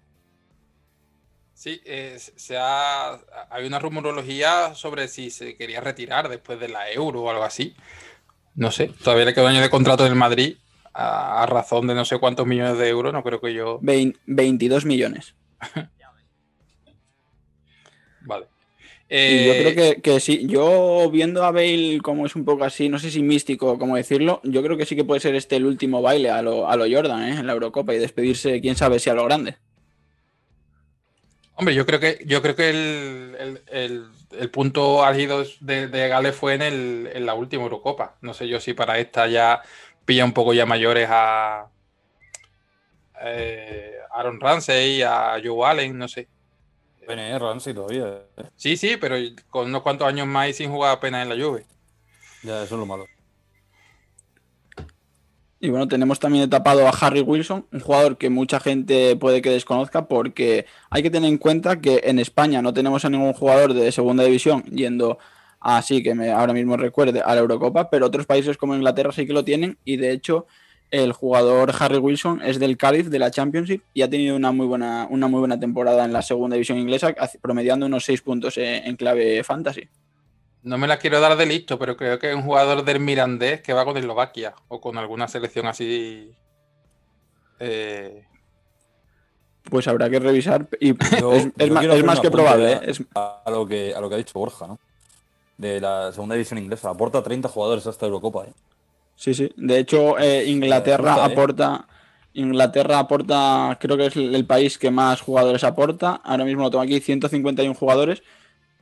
Sí, 1.53 1.79
eh, 1.85 2.17
se 2.17 2.57
ha, 2.57 3.13
hay 3.51 3.65
una 3.67 3.77
rumorología 3.79 4.73
sobre 4.73 5.07
si 5.07 5.29
se 5.29 5.55
quería 5.55 5.79
retirar 5.79 6.27
después 6.27 6.59
de 6.59 6.69
la 6.69 6.89
Euro 6.91 7.21
o 7.21 7.29
algo 7.29 7.43
así. 7.43 7.75
No 8.55 8.71
sé, 8.71 8.87
todavía 9.03 9.25
le 9.25 9.33
queda 9.33 9.45
un 9.45 9.51
año 9.51 9.61
de 9.61 9.69
contrato 9.69 10.03
en 10.05 10.11
el 10.13 10.17
Madrid 10.17 10.57
a, 10.93 11.43
a 11.43 11.45
razón 11.45 11.85
de 11.87 11.93
no 11.95 12.03
sé 12.03 12.17
cuántos 12.19 12.47
millones 12.47 12.77
de 12.79 12.89
euros. 12.89 13.13
No 13.13 13.23
creo 13.23 13.39
que 13.39 13.53
yo. 13.53 13.79
Vein- 13.81 14.17
22 14.25 14.85
millones. 14.85 15.35
Yo 19.23 19.55
Eh, 19.55 19.57
creo 19.57 19.75
que, 19.75 20.01
que 20.01 20.19
sí, 20.19 20.47
yo 20.47 21.09
viendo 21.11 21.43
a 21.43 21.51
Bale 21.51 21.99
como 22.03 22.25
es 22.25 22.35
un 22.35 22.43
poco 22.45 22.63
así, 22.63 22.89
no 22.89 22.97
sé 22.97 23.11
si 23.11 23.21
místico, 23.21 23.77
como 23.77 23.95
decirlo, 23.95 24.41
yo 24.43 24.63
creo 24.63 24.77
que 24.77 24.85
sí 24.85 24.95
que 24.95 25.03
puede 25.05 25.19
ser 25.21 25.35
este 25.35 25.57
el 25.57 25.65
último 25.65 26.01
baile 26.01 26.31
a 26.31 26.41
lo, 26.41 26.67
a 26.67 26.75
lo 26.75 26.85
Jordan 26.89 27.23
¿eh? 27.23 27.39
en 27.39 27.45
la 27.47 27.53
Eurocopa 27.53 27.93
y 27.93 27.99
despedirse, 27.99 28.61
quién 28.61 28.75
sabe 28.75 28.99
si 28.99 29.09
a 29.09 29.13
lo 29.13 29.25
grande. 29.25 29.57
Hombre, 31.53 31.75
yo 31.75 31.85
creo 31.85 31.99
que, 31.99 32.19
yo 32.25 32.41
creo 32.41 32.55
que 32.55 32.69
el, 32.69 33.35
el- 33.39 33.63
el- 33.67 34.05
el 34.31 34.49
punto 34.51 35.03
álgido 35.03 35.43
de, 35.59 35.87
de 35.87 36.07
Gales 36.07 36.35
fue 36.35 36.55
en, 36.55 36.61
el, 36.61 37.09
en 37.13 37.25
la 37.25 37.33
última 37.35 37.63
Eurocopa. 37.63 38.17
No 38.21 38.33
sé 38.33 38.47
yo 38.47 38.59
si 38.59 38.73
para 38.73 38.97
esta 38.99 39.27
ya 39.27 39.61
pilla 40.05 40.25
un 40.25 40.33
poco 40.33 40.53
ya 40.53 40.65
mayores 40.65 41.07
a 41.11 41.69
eh, 43.21 43.93
Aaron 44.15 44.39
Ramsey, 44.39 45.01
a 45.03 45.39
Joe 45.43 45.65
Allen, 45.67 45.97
no 45.97 46.07
sé. 46.07 46.27
Ramsey 47.07 47.73
todavía. 47.73 48.21
eh. 48.37 48.43
Sí, 48.55 48.77
sí, 48.77 48.97
pero 48.97 49.15
con 49.49 49.67
unos 49.67 49.81
cuantos 49.81 50.07
años 50.07 50.27
más 50.27 50.49
y 50.49 50.53
sin 50.53 50.71
jugar 50.71 50.91
apenas 50.91 51.23
en 51.23 51.29
la 51.29 51.43
Juve. 51.43 51.65
Ya, 52.43 52.63
eso 52.63 52.75
es 52.75 52.79
lo 52.79 52.85
malo. 52.85 53.05
Y 55.63 55.69
bueno, 55.69 55.87
tenemos 55.87 56.19
también 56.19 56.49
tapado 56.49 56.87
a 56.87 56.89
Harry 56.89 57.21
Wilson, 57.21 57.67
un 57.71 57.79
jugador 57.81 58.17
que 58.17 58.31
mucha 58.31 58.59
gente 58.59 59.15
puede 59.15 59.43
que 59.43 59.51
desconozca 59.51 60.07
porque 60.07 60.65
hay 60.89 61.03
que 61.03 61.11
tener 61.11 61.29
en 61.29 61.37
cuenta 61.37 61.79
que 61.79 62.01
en 62.05 62.17
España 62.17 62.63
no 62.63 62.73
tenemos 62.73 63.05
a 63.05 63.11
ningún 63.11 63.33
jugador 63.33 63.75
de 63.75 63.91
segunda 63.91 64.23
división 64.23 64.63
yendo 64.63 65.19
así 65.59 66.01
que 66.01 66.15
me 66.15 66.31
ahora 66.31 66.53
mismo 66.53 66.77
recuerde 66.77 67.21
a 67.21 67.35
la 67.35 67.41
Eurocopa, 67.41 67.91
pero 67.91 68.07
otros 68.07 68.25
países 68.25 68.57
como 68.57 68.73
Inglaterra 68.73 69.11
sí 69.11 69.27
que 69.27 69.33
lo 69.33 69.45
tienen 69.45 69.77
y 69.85 69.97
de 69.97 70.11
hecho 70.11 70.47
el 70.91 71.13
jugador 71.13 71.73
Harry 71.79 71.97
Wilson 71.97 72.41
es 72.43 72.59
del 72.59 72.77
Cádiz 72.77 73.09
de 73.09 73.17
la 73.17 73.31
Championship 73.31 73.81
y 73.93 74.01
ha 74.01 74.09
tenido 74.09 74.35
una 74.35 74.51
muy 74.51 74.67
buena 74.67 75.07
una 75.09 75.27
muy 75.27 75.39
buena 75.39 75.59
temporada 75.59 76.03
en 76.05 76.11
la 76.13 76.21
segunda 76.21 76.55
división 76.55 76.77
inglesa 76.77 77.15
promediando 77.41 77.85
unos 77.85 78.03
6 78.05 78.21
puntos 78.21 78.57
en, 78.57 78.85
en 78.85 78.95
clave 78.97 79.43
fantasy. 79.43 79.87
No 80.63 80.77
me 80.77 80.87
la 80.87 80.99
quiero 80.99 81.19
dar 81.19 81.35
de 81.37 81.45
listo, 81.47 81.79
pero 81.79 81.97
creo 81.97 82.19
que 82.19 82.29
es 82.29 82.35
un 82.35 82.43
jugador 82.43 82.83
del 82.85 82.99
Mirandés 82.99 83.61
que 83.61 83.73
va 83.73 83.83
con 83.85 83.97
Eslovaquia 83.97 84.53
o 84.67 84.79
con 84.79 84.97
alguna 84.97 85.27
selección 85.27 85.65
así. 85.65 86.31
eh, 87.59 88.25
Pues 89.69 89.87
habrá 89.87 90.09
que 90.09 90.19
revisar 90.19 90.67
y 90.79 90.93
Yo- 91.19 91.33
es, 91.33 91.47
yo 91.57 92.03
más 92.05 92.19
que 92.19 92.29
probable, 92.31 92.65
a- 92.73 92.77
¿eh? 92.77 92.81
Es- 92.87 93.03
A, 93.15 93.43
lo 93.49 93.65
que, 93.65 93.93
a 93.95 94.01
lo 94.01 94.09
que 94.09 94.15
ha 94.15 94.17
dicho 94.17 94.37
Borja, 94.37 94.67
¿no? 94.67 94.79
De 95.57 95.79
la 95.79 96.11
segunda 96.11 96.35
división 96.35 96.57
inglesa. 96.59 96.89
Aporta 96.89 97.21
30 97.23 97.47
jugadores 97.47 97.85
a 97.87 97.91
esta 97.91 98.05
Eurocopa, 98.07 98.45
¿eh? 98.45 98.53
Sí, 99.21 99.35
sí. 99.35 99.51
De 99.55 99.77
hecho, 99.77 100.17
eh, 100.17 100.45
Inglaterra 100.47 101.23
Aporta, 101.23 101.85
¿eh? 101.87 101.91
Inglaterra 102.33 102.97
aporta, 102.97 103.77
creo 103.79 103.97
que 103.97 104.07
es 104.07 104.15
el 104.15 104.45
país 104.47 104.79
que 104.79 104.89
más 104.89 105.21
jugadores 105.21 105.63
aporta. 105.63 106.21
Ahora 106.23 106.43
mismo 106.43 106.63
lo 106.63 106.71
tengo 106.71 106.81
aquí, 106.83 106.99
151 106.99 107.75
jugadores. 107.75 108.23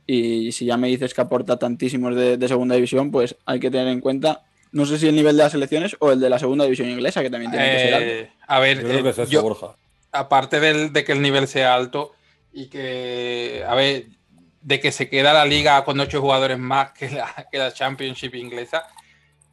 Y 0.06 0.52
si 0.52 0.64
ya 0.64 0.78
me 0.78 0.88
dices 0.88 1.12
que 1.12 1.20
aporta 1.20 1.58
tantísimos 1.58 2.14
de, 2.16 2.38
de 2.38 2.48
segunda 2.48 2.74
división, 2.76 3.10
pues 3.10 3.36
hay 3.44 3.60
que 3.60 3.70
tener 3.70 3.88
en 3.88 4.00
cuenta, 4.00 4.44
no 4.72 4.86
sé 4.86 4.98
si 4.98 5.08
el 5.08 5.14
nivel 5.16 5.36
de 5.36 5.42
las 5.42 5.52
selecciones 5.52 5.94
o 5.98 6.10
el 6.12 6.20
de 6.20 6.30
la 6.30 6.38
segunda 6.38 6.64
división 6.64 6.88
inglesa, 6.88 7.20
que 7.22 7.28
también 7.30 7.50
tiene 7.50 7.70
que 7.72 7.78
ser 7.80 7.94
alto. 7.94 8.06
eh, 8.08 8.32
a 8.46 8.60
ver, 8.60 8.78
Yo 8.80 8.86
creo 8.88 8.98
eh, 9.00 9.02
que 9.02 9.08
es 9.10 9.18
eso, 9.18 9.30
yo- 9.30 9.42
Borja. 9.42 9.74
aparte 10.12 10.58
del- 10.60 10.92
de 10.94 11.04
que 11.04 11.12
el 11.12 11.20
nivel 11.20 11.46
sea 11.48 11.74
alto 11.74 12.12
y 12.52 12.68
que, 12.68 13.62
a 13.68 13.74
ver, 13.74 14.06
de 14.62 14.80
que 14.80 14.90
se 14.92 15.08
queda 15.10 15.32
la 15.32 15.44
liga 15.44 15.84
con 15.84 15.98
ocho 16.00 16.20
jugadores 16.20 16.58
más 16.58 16.92
que 16.92 17.10
la, 17.10 17.46
que 17.52 17.58
la 17.58 17.72
Championship 17.72 18.34
inglesa, 18.36 18.84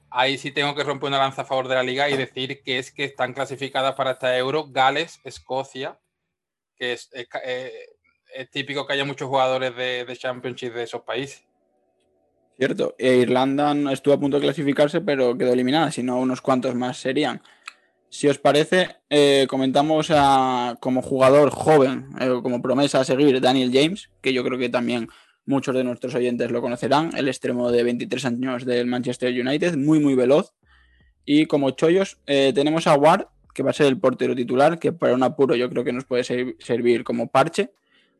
ahí 0.09 0.37
sí 0.37 0.51
tengo 0.51 0.75
que 0.75 0.83
romper 0.83 1.09
una 1.09 1.17
lanza 1.17 1.43
a 1.43 1.45
favor 1.45 1.67
de 1.67 1.75
la 1.75 1.83
liga 1.83 2.09
y 2.09 2.17
decir 2.17 2.61
que 2.63 2.79
es 2.79 2.91
que 2.91 3.05
están 3.05 3.33
clasificadas 3.33 3.95
para 3.95 4.11
esta 4.11 4.37
Euro 4.37 4.67
Gales, 4.69 5.19
Escocia, 5.23 5.99
que 6.75 6.93
es, 6.93 7.09
eh, 7.13 7.71
es 8.33 8.49
típico 8.49 8.85
que 8.85 8.93
haya 8.93 9.05
muchos 9.05 9.27
jugadores 9.27 9.75
de, 9.75 10.05
de 10.05 10.17
Championship 10.17 10.73
de 10.73 10.83
esos 10.83 11.01
países. 11.01 11.43
Cierto. 12.57 12.95
E 12.97 13.17
Irlanda 13.17 13.75
estuvo 13.91 14.15
a 14.15 14.19
punto 14.19 14.37
de 14.37 14.43
clasificarse, 14.43 15.01
pero 15.01 15.37
quedó 15.37 15.53
eliminada, 15.53 15.91
si 15.91 16.01
no, 16.01 16.17
unos 16.17 16.41
cuantos 16.41 16.73
más 16.73 16.97
serían. 16.97 17.41
Si 18.09 18.27
os 18.27 18.39
parece, 18.39 18.95
eh, 19.09 19.45
comentamos 19.49 20.11
a, 20.11 20.75
como 20.79 21.01
jugador 21.03 21.51
joven, 21.51 22.09
eh, 22.19 22.39
como 22.41 22.61
promesa 22.61 23.01
a 23.01 23.03
seguir, 23.03 23.39
Daniel 23.41 23.69
James, 23.71 24.09
que 24.21 24.33
yo 24.33 24.43
creo 24.43 24.57
que 24.57 24.69
también 24.69 25.07
muchos 25.47 25.73
de 25.73 25.83
nuestros 25.83 26.13
oyentes 26.13 26.51
lo 26.51 26.61
conocerán, 26.61 27.09
el 27.17 27.27
extremo 27.27 27.71
de 27.71 27.81
23 27.83 28.25
años 28.25 28.65
del 28.65 28.85
Manchester 28.85 29.33
United, 29.33 29.75
muy, 29.77 29.99
muy 29.99 30.13
veloz. 30.13 30.53
Y 31.25 31.45
como 31.47 31.71
chollos, 31.71 32.19
eh, 32.27 32.51
tenemos 32.53 32.85
a 32.85 32.95
Ward, 32.95 33.25
que 33.53 33.63
va 33.63 33.71
a 33.71 33.73
ser 33.73 33.87
el 33.87 33.97
portero 33.99 34.35
titular, 34.35 34.77
que 34.77 34.91
para 34.93 35.15
un 35.15 35.23
apuro 35.23 35.55
yo 35.55 35.69
creo 35.69 35.83
que 35.83 35.91
nos 35.91 36.05
puede 36.05 36.23
ser- 36.23 36.55
servir 36.59 37.03
como 37.03 37.27
parche. 37.27 37.71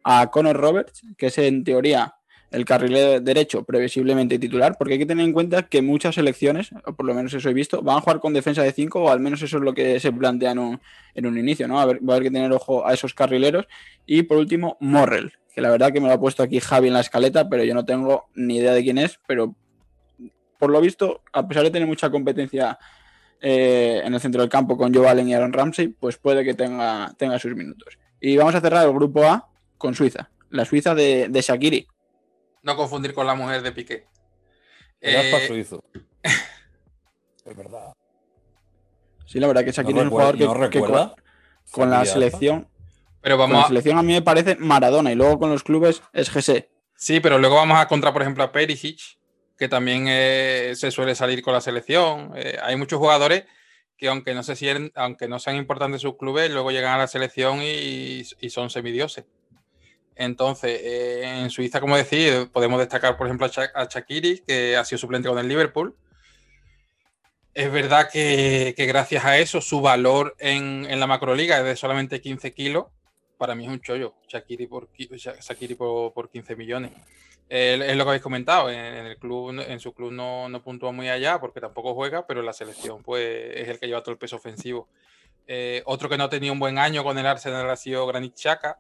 A 0.04 0.32
Conor 0.32 0.56
Roberts, 0.58 1.02
que 1.18 1.28
es 1.28 1.38
en 1.38 1.64
teoría 1.64 2.16
el 2.50 2.64
carril 2.64 3.22
derecho 3.26 3.64
previsiblemente 3.66 4.40
titular, 4.40 4.78
porque 4.78 4.94
hay 4.94 5.00
que 5.00 5.06
tener 5.06 5.26
en 5.26 5.34
cuenta 5.34 5.64
que 5.64 5.82
muchas 5.82 6.16
selecciones, 6.16 6.72
o 6.86 6.94
por 6.94 7.06
lo 7.06 7.14
menos 7.14 7.34
eso 7.34 7.50
he 7.50 7.54
visto, 7.54 7.82
van 7.82 7.98
a 7.98 8.02
jugar 8.02 8.22
con 8.22 8.34
defensa 8.34 8.64
de 8.64 8.72
5, 8.72 9.04
o 9.04 9.10
al 9.10 9.20
menos 9.20 9.42
eso 9.42 9.58
es 9.58 9.64
lo 9.64 9.74
que 9.74 10.00
se 10.00 10.14
plantea 10.14 10.52
en 10.52 10.60
un, 10.60 10.80
en 11.14 11.26
un 11.26 11.38
inicio, 11.38 11.68
¿no? 11.68 11.78
A 11.80 11.86
ver, 11.86 11.98
va 11.98 12.14
a 12.14 12.16
haber 12.16 12.30
que 12.30 12.34
tener 12.34 12.50
ojo 12.54 12.88
a 12.88 12.94
esos 12.94 13.14
carrileros. 13.14 13.68
Y 14.06 14.24
por 14.24 14.38
último, 14.38 14.78
Morrell, 14.80 15.34
que 15.58 15.62
la 15.62 15.72
verdad 15.72 15.92
que 15.92 16.00
me 16.00 16.08
lo 16.08 16.14
ha 16.14 16.20
puesto 16.20 16.44
aquí 16.44 16.60
Javi 16.60 16.90
en 16.90 16.94
la 16.94 17.00
escaleta, 17.00 17.50
pero 17.50 17.64
yo 17.64 17.74
no 17.74 17.84
tengo 17.84 18.28
ni 18.36 18.58
idea 18.58 18.74
de 18.74 18.84
quién 18.84 19.00
es, 19.00 19.20
pero 19.28 19.56
por 20.60 20.70
lo 20.70 20.80
visto, 20.80 21.24
a 21.34 21.48
pesar 21.48 21.64
de 21.64 21.72
tener 21.72 21.88
mucha 21.88 22.12
competencia 22.12 22.78
eh, 23.42 24.04
en 24.06 24.14
el 24.14 24.20
centro 24.20 24.42
del 24.42 24.52
campo 24.52 24.78
con 24.78 24.94
Joe 24.94 25.08
Allen 25.08 25.28
y 25.28 25.34
Aaron 25.34 25.52
Ramsey, 25.52 25.88
pues 25.88 26.18
puede 26.18 26.44
que 26.44 26.54
tenga, 26.54 27.12
tenga 27.18 27.40
sus 27.40 27.56
minutos. 27.56 27.98
Y 28.22 28.38
vamos 28.38 28.54
a 28.54 28.62
cerrar 28.62 28.86
el 28.86 28.94
grupo 28.94 29.24
A 29.24 29.50
con 29.80 29.96
Suiza, 29.96 30.30
la 30.52 30.64
Suiza 30.64 30.94
de, 30.94 31.28
de 31.28 31.42
Shakiri. 31.42 31.88
No 32.62 32.76
confundir 32.76 33.16
con 33.16 33.26
la 33.26 33.34
mujer 33.34 33.64
de 33.64 33.72
Piqué. 33.72 34.06
Eh, 35.02 35.48
suizo. 35.48 35.84
Es 37.46 37.58
verdad. 37.58 37.96
Sí, 39.26 39.40
la 39.40 39.48
verdad 39.48 39.66
que 39.66 39.72
Shakiri 39.72 39.94
¿No, 39.96 40.02
es 40.02 40.06
un 40.06 40.12
jugador 40.12 40.38
que, 40.38 40.46
no 40.46 40.70
que 40.70 40.80
con, 40.82 41.14
con 41.72 41.90
la 41.90 42.06
selección, 42.06 42.68
pero 43.28 43.38
con 43.38 43.50
vamos 43.50 43.64
la 43.64 43.68
selección 43.68 43.98
a 43.98 44.04
mí 44.04 44.14
me 44.14 44.22
parece 44.22 44.56
Maradona 44.56 45.12
y 45.12 45.16
luego 45.16 45.38
con 45.40 45.50
los 45.52 45.64
clubes 45.64 46.02
es 46.14 46.30
GC. 46.30 46.70
Sí, 46.96 47.20
pero 47.20 47.38
luego 47.38 47.56
vamos 47.56 47.78
a 47.78 47.88
contra, 47.88 48.12
por 48.14 48.22
ejemplo, 48.22 48.44
a 48.44 48.52
Perisic, 48.52 49.00
que 49.58 49.68
también 49.68 50.06
eh, 50.08 50.74
se 50.76 50.92
suele 50.92 51.14
salir 51.16 51.42
con 51.44 51.54
la 51.54 51.62
selección. 51.62 52.32
Eh, 52.36 52.58
hay 52.62 52.76
muchos 52.76 53.00
jugadores 53.00 53.44
que 53.98 54.08
aunque 54.08 54.34
no, 54.34 54.44
se 54.44 54.54
sien- 54.56 54.92
aunque 54.96 55.28
no 55.28 55.40
sean 55.40 55.56
importantes 55.58 56.02
sus 56.02 56.18
clubes, 56.18 56.50
luego 56.52 56.72
llegan 56.72 56.94
a 56.94 56.98
la 57.00 57.08
selección 57.08 57.62
y, 57.62 58.24
y 58.40 58.50
son 58.50 58.70
semidioses. 58.70 59.26
Entonces, 60.16 60.80
eh, 60.84 61.42
en 61.42 61.50
Suiza, 61.52 61.80
como 61.80 61.96
decía, 61.98 62.48
podemos 62.52 62.80
destacar, 62.80 63.18
por 63.18 63.28
ejemplo, 63.28 63.46
a, 63.46 63.50
Sha- 63.50 63.72
a 63.76 63.86
Shaqiri, 63.86 64.44
que 64.48 64.76
ha 64.78 64.86
sido 64.86 64.98
suplente 65.00 65.30
con 65.30 65.38
el 65.38 65.48
Liverpool. 65.48 65.96
Es 67.54 67.72
verdad 67.72 68.10
que, 68.12 68.74
que 68.78 68.86
gracias 68.86 69.26
a 69.26 69.38
eso 69.40 69.62
su 69.62 69.82
valor 69.82 70.36
en, 70.40 70.86
en 70.90 71.00
la 71.00 71.08
macroliga 71.08 71.58
es 71.60 71.64
de 71.66 71.76
solamente 71.76 72.22
15 72.22 72.54
kilos. 72.54 72.86
Para 73.38 73.56
mí 73.56 73.65
es 73.65 73.72
un 73.72 73.79
chollo, 73.82 74.15
Shaqiri 74.27 74.67
por, 74.67 74.89
qui- 74.91 75.10
Sha- 75.17 75.39
Shaqiri 75.39 75.75
por, 75.75 76.13
por 76.13 76.29
15 76.29 76.56
millones. 76.56 76.91
Es 77.50 77.96
lo 77.96 78.03
que 78.03 78.10
habéis 78.10 78.22
comentado, 78.24 78.70
en, 78.70 79.06
el 79.06 79.17
club, 79.17 79.58
en 79.65 79.79
su 79.79 79.94
club 79.94 80.12
no, 80.12 80.50
no 80.50 80.62
puntúa 80.62 80.91
muy 80.91 81.08
allá 81.08 81.39
porque 81.39 81.62
tampoco 81.62 81.94
juega, 81.94 82.27
pero 82.27 82.41
la 82.41 82.51
selección 82.51 83.03
pues, 83.03 83.24
es 83.56 83.70
el 83.70 83.79
que 83.79 83.88
lleva 83.88 84.01
todo 84.03 84.12
el 84.12 84.17
peso 84.17 84.36
ofensivo. 84.36 84.89
Eh, 85.48 85.82
otro 85.86 86.10
que 86.10 86.17
no 86.17 86.25
ha 86.25 86.29
tenido 86.29 86.51
un 86.51 86.60
buen 86.60 86.77
año 86.77 87.06
con 87.06 87.17
el 87.17 87.25
Arsenal 87.25 87.70
ha 87.70 87.77
sido 87.77 88.06
Granit 88.06 88.36
Xhaka, 88.36 88.79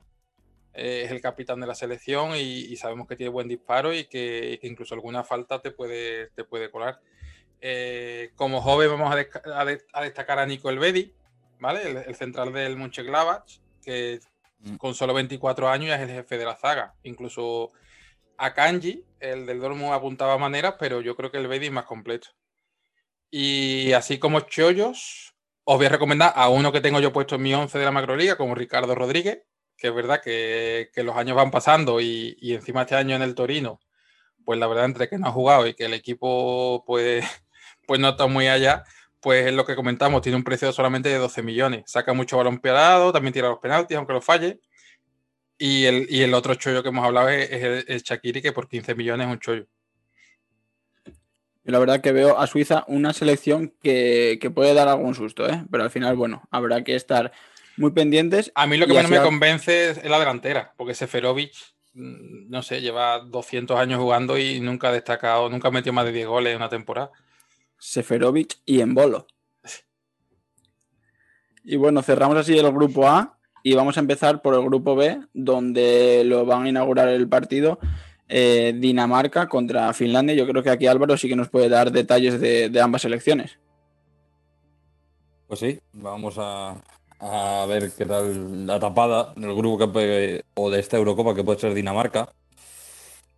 eh, 0.73 1.03
es 1.05 1.11
el 1.11 1.21
capitán 1.21 1.61
de 1.61 1.67
la 1.67 1.75
selección 1.75 2.31
y, 2.35 2.75
sabemos 2.75 3.07
que 3.07 3.15
tiene 3.15 3.29
buen 3.29 3.47
disparo 3.47 3.93
y 3.93 4.03
que, 4.03 4.59
incluso 4.63 4.93
alguna 4.95 5.23
falta 5.23 5.61
te 5.61 5.71
puede, 5.71 6.27
te 6.31 6.43
puede 6.43 6.69
colar. 6.69 6.99
Eh, 7.61 8.31
como 8.35 8.61
joven 8.61 8.89
vamos 8.91 9.11
a, 9.13 9.65
de- 9.65 9.81
destacar 10.03 10.39
a 10.39 10.45
Nico 10.45 10.69
Elvedi, 10.69 11.13
¿vale? 11.59 12.03
El, 12.05 12.15
central 12.15 12.51
del 12.51 12.75
Mönchengladbach, 12.75 13.59
que. 13.81 14.19
Con 14.77 14.95
solo 14.95 15.13
24 15.13 15.69
años 15.69 15.95
es 15.95 16.01
el 16.01 16.09
jefe 16.09 16.37
de 16.37 16.45
la 16.45 16.55
zaga. 16.55 16.95
Incluso 17.03 17.71
a 18.37 18.53
Kanji, 18.53 19.03
el 19.19 19.45
del 19.45 19.59
Dortmund 19.59 19.93
apuntaba 19.93 20.37
maneras, 20.37 20.75
pero 20.79 21.01
yo 21.01 21.15
creo 21.15 21.31
que 21.31 21.37
el 21.37 21.47
Bedi 21.47 21.67
es 21.67 21.71
más 21.71 21.85
completo. 21.85 22.29
Y 23.29 23.93
así 23.93 24.19
como 24.19 24.41
chollos, 24.41 25.35
os 25.63 25.77
voy 25.77 25.85
a 25.87 25.89
recomendar 25.89 26.33
a 26.35 26.49
uno 26.49 26.71
que 26.71 26.81
tengo 26.81 26.99
yo 26.99 27.11
puesto 27.11 27.35
en 27.35 27.41
mi 27.41 27.53
11 27.53 27.77
de 27.77 27.85
la 27.85 27.91
macroliga, 27.91 28.37
como 28.37 28.55
Ricardo 28.55 28.95
Rodríguez, 28.95 29.43
que 29.75 29.87
es 29.87 29.93
verdad 29.93 30.21
que, 30.23 30.89
que 30.93 31.03
los 31.03 31.15
años 31.17 31.35
van 31.35 31.51
pasando 31.51 31.99
y, 31.99 32.37
y 32.39 32.53
encima 32.53 32.83
este 32.83 32.95
año 32.95 33.15
en 33.15 33.21
el 33.21 33.35
Torino, 33.35 33.79
pues 34.45 34.59
la 34.59 34.67
verdad 34.67 34.85
entre 34.85 35.09
que 35.09 35.17
no 35.17 35.27
ha 35.27 35.31
jugado 35.31 35.67
y 35.67 35.73
que 35.73 35.85
el 35.85 35.93
equipo 35.93 36.83
pues, 36.87 37.25
pues 37.87 37.99
no 37.99 38.09
está 38.09 38.27
muy 38.27 38.47
allá, 38.47 38.85
pues 39.27 39.45
es 39.45 39.53
lo 39.53 39.65
que 39.65 39.75
comentamos, 39.75 40.21
tiene 40.21 40.37
un 40.37 40.43
precio 40.45 40.71
solamente 40.71 41.09
de 41.09 41.17
12 41.17 41.43
millones. 41.43 41.83
Saca 41.85 42.13
mucho 42.13 42.37
balón 42.37 42.59
parado, 42.59 43.11
también 43.11 43.33
tira 43.33 43.49
los 43.49 43.59
penaltis, 43.59 43.97
aunque 43.97 44.13
lo 44.13 44.21
falle. 44.21 44.61
Y 45.57 45.83
el, 45.83 46.07
y 46.09 46.21
el 46.21 46.33
otro 46.33 46.55
chollo 46.55 46.81
que 46.81 46.87
hemos 46.87 47.05
hablado 47.05 47.27
es, 47.27 47.51
es 47.51 47.61
el, 47.61 47.85
el 47.89 48.03
Shaqiri, 48.03 48.41
que 48.41 48.53
por 48.53 48.69
15 48.69 48.95
millones 48.95 49.27
es 49.27 49.33
un 49.33 49.39
chollo. 49.39 49.67
Yo 51.03 51.73
la 51.73 51.79
verdad 51.79 51.99
que 51.99 52.13
veo 52.13 52.39
a 52.39 52.47
Suiza 52.47 52.85
una 52.87 53.11
selección 53.11 53.73
que, 53.83 54.39
que 54.39 54.49
puede 54.49 54.73
dar 54.73 54.87
algún 54.87 55.13
susto, 55.13 55.45
¿eh? 55.45 55.61
pero 55.69 55.83
al 55.83 55.91
final, 55.91 56.15
bueno, 56.15 56.43
habrá 56.49 56.85
que 56.85 56.95
estar 56.95 57.33
muy 57.75 57.91
pendientes. 57.91 58.49
A 58.55 58.65
mí 58.65 58.77
lo 58.77 58.87
que 58.87 58.93
menos 58.93 59.11
me 59.11 59.21
convence 59.21 59.89
es 59.89 60.05
la 60.05 60.19
delantera, 60.19 60.73
porque 60.77 60.93
Seferovic, 60.93 61.51
mm, 61.95 62.49
no 62.49 62.63
sé, 62.63 62.79
lleva 62.79 63.19
200 63.19 63.77
años 63.77 63.99
jugando 63.99 64.37
y 64.37 64.61
nunca 64.61 64.87
ha 64.87 64.93
destacado, 64.93 65.49
nunca 65.49 65.67
ha 65.67 65.71
metido 65.71 65.91
más 65.91 66.05
de 66.05 66.13
10 66.13 66.27
goles 66.27 66.51
en 66.51 66.57
una 66.59 66.69
temporada. 66.69 67.11
Seferovic 67.77 68.57
y 68.65 68.81
Embolo. 68.81 69.27
Y 71.63 71.75
bueno, 71.75 72.01
cerramos 72.01 72.37
así 72.37 72.57
el 72.57 72.71
grupo 72.71 73.07
A 73.07 73.37
y 73.61 73.73
vamos 73.73 73.97
a 73.97 73.99
empezar 73.99 74.41
por 74.41 74.53
el 74.53 74.63
grupo 74.63 74.95
B, 74.95 75.19
donde 75.33 76.23
lo 76.23 76.45
van 76.45 76.63
a 76.63 76.69
inaugurar 76.69 77.09
el 77.09 77.27
partido 77.27 77.79
eh, 78.29 78.73
Dinamarca 78.75 79.49
contra 79.49 79.93
Finlandia. 79.93 80.35
Yo 80.35 80.47
creo 80.47 80.63
que 80.63 80.69
aquí 80.69 80.87
Álvaro 80.87 81.17
sí 81.17 81.27
que 81.27 81.35
nos 81.35 81.49
puede 81.49 81.67
dar 81.67 81.91
detalles 81.91 82.39
de, 82.39 82.71
ambas 82.81 83.01
selecciones. 83.01 83.59
Pues 85.47 85.59
sí, 85.59 85.79
vamos 85.93 86.35
a, 86.37 86.81
a 87.19 87.65
ver 87.67 87.91
qué 87.97 88.05
tal 88.05 88.65
la 88.65 88.79
tapada 88.79 89.33
del 89.35 89.53
grupo 89.53 89.91
o 90.55 90.69
de 90.69 90.79
esta 90.79 90.97
Eurocopa 90.97 91.35
que 91.35 91.43
puede 91.43 91.59
ser 91.59 91.73
Dinamarca, 91.73 92.31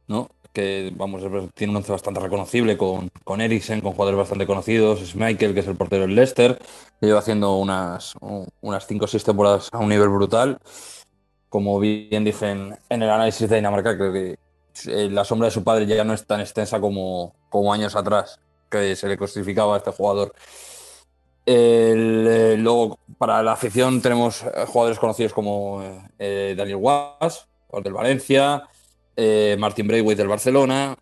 ¿no? 0.07 0.29
Que 0.53 0.91
vamos, 0.95 1.21
es- 1.23 1.53
tiene 1.53 1.71
un 1.71 1.77
once 1.77 1.91
bastante 1.91 2.19
reconocible 2.19 2.77
con, 2.77 3.09
con 3.23 3.39
Eriksen, 3.41 3.81
con 3.81 3.91
jugadores 3.93 4.17
bastante 4.17 4.47
conocidos, 4.47 4.99
Schmeichel, 5.01 5.53
que 5.53 5.59
es 5.59 5.67
el 5.67 5.75
portero 5.75 6.01
del 6.03 6.15
Leicester, 6.15 6.57
que 6.99 7.05
lleva 7.05 7.19
haciendo 7.19 7.55
unas, 7.57 8.15
unas 8.61 8.87
5 8.87 9.05
o 9.05 9.07
6 9.07 9.23
temporadas 9.23 9.69
a 9.71 9.77
un 9.77 9.89
nivel 9.89 10.09
brutal. 10.09 10.57
Como 11.49 11.79
bien 11.79 12.23
dije 12.23 12.51
en, 12.51 12.77
el 12.89 13.09
análisis 13.09 13.49
de 13.49 13.55
Dinamarca, 13.57 13.97
creo 13.97 14.11
que 14.13 14.37
eh, 14.87 15.09
la 15.11 15.23
sombra 15.23 15.47
de 15.47 15.51
su 15.51 15.63
padre 15.63 15.85
ya 15.85 16.03
no 16.03 16.13
es 16.13 16.25
tan 16.25 16.39
extensa 16.41 16.79
como, 16.79 17.33
como 17.49 17.71
años 17.71 17.95
atrás, 17.95 18.39
que 18.69 18.95
se 18.95 19.07
le 19.07 19.17
clasificaba 19.17 19.75
a 19.75 19.77
este 19.77 19.91
jugador. 19.91 20.33
Eh, 21.45 22.55
luego, 22.59 22.99
para 23.17 23.41
la 23.41 23.53
afición 23.53 24.01
tenemos 24.01 24.43
eh, 24.43 24.65
jugadores 24.67 24.99
conocidos 24.99 25.33
como 25.33 25.81
Daniel 26.17 26.75
jugador 26.75 27.83
del 27.83 27.93
Valencia, 27.93 28.67
eh, 29.21 29.57
Martin 29.59 29.85
Braithwaite 29.85 30.21
del 30.21 30.29
Barcelona, 30.29 30.97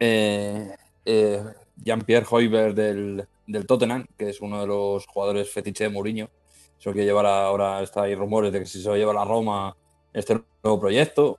eh, 0.00 0.74
eh, 1.04 1.44
Jean-Pierre 1.76 2.26
Hoiber 2.28 2.74
del, 2.74 3.24
del 3.46 3.66
Tottenham, 3.66 4.04
que 4.18 4.30
es 4.30 4.40
uno 4.40 4.60
de 4.62 4.66
los 4.66 5.06
jugadores 5.06 5.48
fetiche 5.48 5.84
de 5.84 5.90
Mourinho. 5.90 6.28
Eso 6.76 6.92
que 6.92 7.04
llevará 7.04 7.44
ahora, 7.44 7.80
está 7.80 8.02
ahí 8.02 8.16
rumores 8.16 8.52
de 8.52 8.58
que 8.58 8.66
si 8.66 8.82
se 8.82 8.88
va 8.88 8.96
a 8.96 8.98
llevar 8.98 9.16
a 9.16 9.24
Roma 9.24 9.76
este 10.12 10.42
nuevo 10.64 10.80
proyecto, 10.80 11.38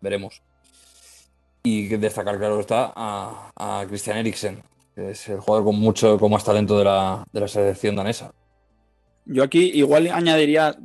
veremos. 0.00 0.42
Y 1.62 1.86
destacar, 1.86 2.36
claro 2.38 2.58
está, 2.58 2.92
a, 2.96 3.84
Christian 3.86 4.16
Eriksen, 4.16 4.64
que 4.96 5.10
es 5.10 5.28
el 5.28 5.38
jugador 5.38 5.66
con 5.66 5.78
mucho, 5.78 6.18
con 6.18 6.32
más 6.32 6.42
talento 6.42 6.76
de 6.78 6.84
la, 6.84 7.24
de 7.32 7.40
la 7.40 7.46
selección 7.46 7.94
danesa. 7.94 8.32
Yo 9.24 9.44
aquí 9.44 9.70
igual 9.74 10.08
añadiría 10.08 10.76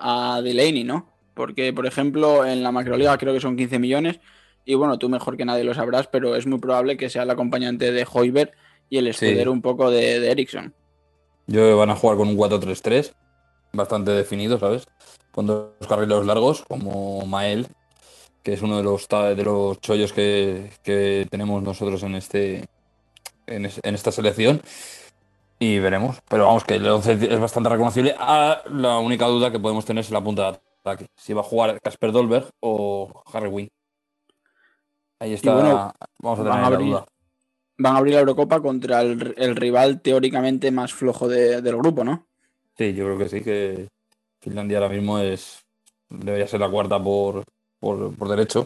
a 0.00 0.42
Delaney, 0.42 0.84
¿no? 0.84 1.17
Porque, 1.38 1.72
por 1.72 1.86
ejemplo, 1.86 2.44
en 2.44 2.64
la 2.64 2.72
macroliga 2.72 3.16
creo 3.16 3.32
que 3.32 3.38
son 3.40 3.56
15 3.56 3.78
millones. 3.78 4.18
Y 4.64 4.74
bueno, 4.74 4.98
tú 4.98 5.08
mejor 5.08 5.36
que 5.36 5.44
nadie 5.44 5.62
lo 5.62 5.72
sabrás, 5.72 6.08
pero 6.08 6.34
es 6.34 6.48
muy 6.48 6.58
probable 6.58 6.96
que 6.96 7.08
sea 7.08 7.22
el 7.22 7.30
acompañante 7.30 7.92
de 7.92 8.04
Hoiberg 8.12 8.50
y 8.90 8.98
el 8.98 9.06
escudero 9.06 9.52
un 9.52 9.62
poco 9.62 9.88
de, 9.88 10.18
de 10.18 10.32
Ericsson. 10.32 10.74
Yo 11.46 11.78
van 11.78 11.90
a 11.90 11.94
jugar 11.94 12.16
con 12.16 12.26
un 12.26 12.36
4-3-3, 12.36 13.12
bastante 13.72 14.10
definido, 14.10 14.58
¿sabes? 14.58 14.88
Con 15.30 15.46
dos 15.46 15.68
carrileros 15.88 16.26
largos, 16.26 16.64
como 16.68 17.24
Mael, 17.24 17.68
que 18.42 18.54
es 18.54 18.62
uno 18.62 18.76
de 18.78 18.82
los, 18.82 19.06
de 19.08 19.44
los 19.44 19.80
chollos 19.80 20.12
que, 20.12 20.70
que 20.82 21.28
tenemos 21.30 21.62
nosotros 21.62 22.02
en, 22.02 22.16
este, 22.16 22.64
en, 23.46 23.66
es- 23.66 23.80
en 23.84 23.94
esta 23.94 24.10
selección. 24.10 24.60
Y 25.60 25.78
veremos. 25.78 26.18
Pero 26.28 26.46
vamos, 26.46 26.64
que 26.64 26.74
el 26.74 26.86
11 26.88 27.12
es 27.30 27.40
bastante 27.40 27.68
reconocible. 27.70 28.14
Ah, 28.18 28.60
la 28.70 28.98
única 28.98 29.26
duda 29.26 29.52
que 29.52 29.60
podemos 29.60 29.84
tener 29.84 30.02
es 30.02 30.10
la 30.10 30.22
punta 30.22 30.52
de 30.52 30.58
Si 31.16 31.32
va 31.32 31.40
a 31.40 31.44
jugar 31.44 31.80
Casper 31.80 32.12
Dolberg 32.12 32.48
o 32.60 33.22
Harry 33.32 33.48
Wing. 33.48 33.68
Ahí 35.20 35.34
está. 35.34 35.52
bueno, 35.54 35.92
vamos 36.20 36.38
a 36.40 36.42
van 36.44 36.52
tener 36.52 36.58
a 36.66 36.70
la 36.70 36.76
abrir- 36.76 36.88
duda. 36.90 37.06
Van 37.80 37.94
a 37.94 37.98
abrir 37.98 38.14
la 38.14 38.20
Eurocopa 38.20 38.60
contra 38.60 39.02
el, 39.02 39.34
el 39.36 39.54
rival 39.56 40.00
teóricamente 40.00 40.70
más 40.70 40.92
flojo 40.92 41.28
de- 41.28 41.62
del 41.62 41.76
grupo, 41.76 42.02
¿no? 42.04 42.26
Sí, 42.76 42.92
yo 42.94 43.04
creo 43.04 43.18
que 43.18 43.28
sí, 43.28 43.40
que 43.40 43.88
Finlandia 44.40 44.78
ahora 44.78 44.88
mismo 44.94 45.18
es 45.18 45.62
debería 46.08 46.46
ser 46.48 46.60
la 46.60 46.70
cuarta 46.70 47.02
por, 47.02 47.44
por, 47.78 48.14
por 48.16 48.28
derecho, 48.28 48.64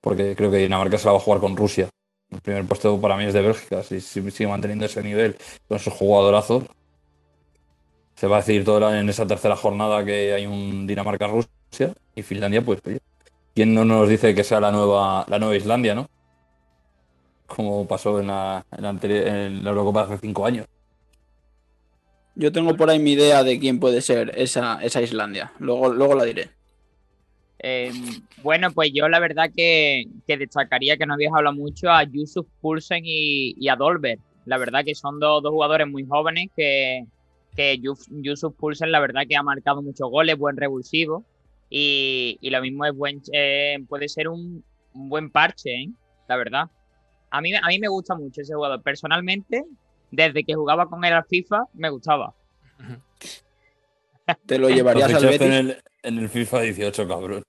porque 0.00 0.34
creo 0.34 0.50
que 0.50 0.56
Dinamarca 0.58 0.98
se 0.98 1.06
la 1.06 1.12
va 1.12 1.18
a 1.18 1.20
jugar 1.20 1.40
con 1.40 1.56
Rusia. 1.56 1.88
El 2.30 2.40
primer 2.40 2.64
puesto 2.66 3.00
para 3.00 3.16
mí 3.16 3.24
es 3.24 3.34
de 3.34 3.42
Bélgica, 3.42 3.82
si, 3.82 4.00
si 4.00 4.28
sigue 4.30 4.48
manteniendo 4.48 4.86
ese 4.86 5.02
nivel 5.02 5.36
con 5.68 5.78
sus 5.78 5.92
jugadorazos. 5.94 6.64
Se 8.18 8.26
va 8.26 8.38
a 8.38 8.40
decidir 8.40 8.64
todo 8.64 8.92
en 8.92 9.08
esa 9.08 9.28
tercera 9.28 9.54
jornada 9.54 10.04
que 10.04 10.32
hay 10.34 10.44
un 10.44 10.88
Dinamarca-Rusia 10.88 11.94
y 12.16 12.22
Finlandia, 12.22 12.62
pues 12.62 12.80
oye, 12.84 12.98
¿quién 13.54 13.72
no 13.72 13.84
nos 13.84 14.08
dice 14.08 14.34
que 14.34 14.42
sea 14.42 14.58
la 14.58 14.72
nueva, 14.72 15.24
la 15.28 15.38
nueva 15.38 15.54
Islandia, 15.54 15.94
no? 15.94 16.08
Como 17.46 17.86
pasó 17.86 18.18
en 18.18 18.26
la, 18.26 18.66
en 18.76 18.82
la, 18.82 18.90
en 18.90 19.62
la 19.62 19.70
Eurocopa 19.70 20.02
hace 20.02 20.18
cinco 20.18 20.44
años. 20.44 20.66
Yo 22.34 22.50
tengo 22.50 22.76
por 22.76 22.90
ahí 22.90 22.98
mi 22.98 23.12
idea 23.12 23.44
de 23.44 23.60
quién 23.60 23.78
puede 23.78 24.00
ser 24.00 24.32
esa, 24.34 24.82
esa 24.82 25.00
Islandia. 25.00 25.52
Luego, 25.60 25.92
luego 25.92 26.16
la 26.16 26.24
diré. 26.24 26.50
Eh, 27.60 27.92
bueno, 28.42 28.72
pues 28.72 28.90
yo 28.92 29.08
la 29.08 29.20
verdad 29.20 29.48
que, 29.56 30.06
que 30.26 30.36
destacaría 30.36 30.96
que 30.96 31.06
no 31.06 31.14
habías 31.14 31.32
hablado 31.32 31.54
mucho 31.54 31.88
a 31.88 32.02
Yusuf 32.02 32.48
Poulsen 32.60 33.04
y, 33.04 33.54
y 33.56 33.68
a 33.68 33.76
Dolberg. 33.76 34.18
La 34.44 34.58
verdad 34.58 34.84
que 34.84 34.96
son 34.96 35.20
dos, 35.20 35.40
dos 35.40 35.52
jugadores 35.52 35.86
muy 35.86 36.04
jóvenes 36.04 36.48
que, 36.56 37.04
que 37.58 37.80
Yusuf 37.80 38.54
Poulsen 38.54 38.92
la 38.92 39.00
verdad 39.00 39.22
que 39.28 39.34
ha 39.34 39.42
marcado 39.42 39.82
muchos 39.82 40.08
goles, 40.08 40.38
buen 40.38 40.56
revulsivo 40.56 41.24
y, 41.68 42.38
y 42.40 42.50
lo 42.50 42.62
mismo 42.62 42.84
es 42.84 42.94
buen, 42.94 43.20
eh, 43.32 43.78
puede 43.88 44.08
ser 44.08 44.28
un, 44.28 44.62
un 44.94 45.08
buen 45.08 45.28
parche, 45.28 45.70
¿eh? 45.70 45.88
la 46.28 46.36
verdad. 46.36 46.70
A 47.30 47.40
mí, 47.40 47.52
a 47.52 47.66
mí 47.66 47.80
me 47.80 47.88
gusta 47.88 48.14
mucho 48.14 48.42
ese 48.42 48.54
jugador. 48.54 48.80
Personalmente, 48.80 49.64
desde 50.12 50.44
que 50.44 50.54
jugaba 50.54 50.86
con 50.88 51.04
él 51.04 51.12
al 51.12 51.24
FIFA, 51.24 51.64
me 51.74 51.90
gustaba. 51.90 52.32
Te 54.46 54.58
lo 54.58 54.68
llevarías 54.68 55.12
al 55.12 55.24
Betis. 55.24 55.40
en 55.40 55.52
el, 55.52 55.82
en 56.04 56.18
el 56.18 56.28
FIFA 56.28 56.60
18, 56.60 57.08
cabrón. 57.08 57.42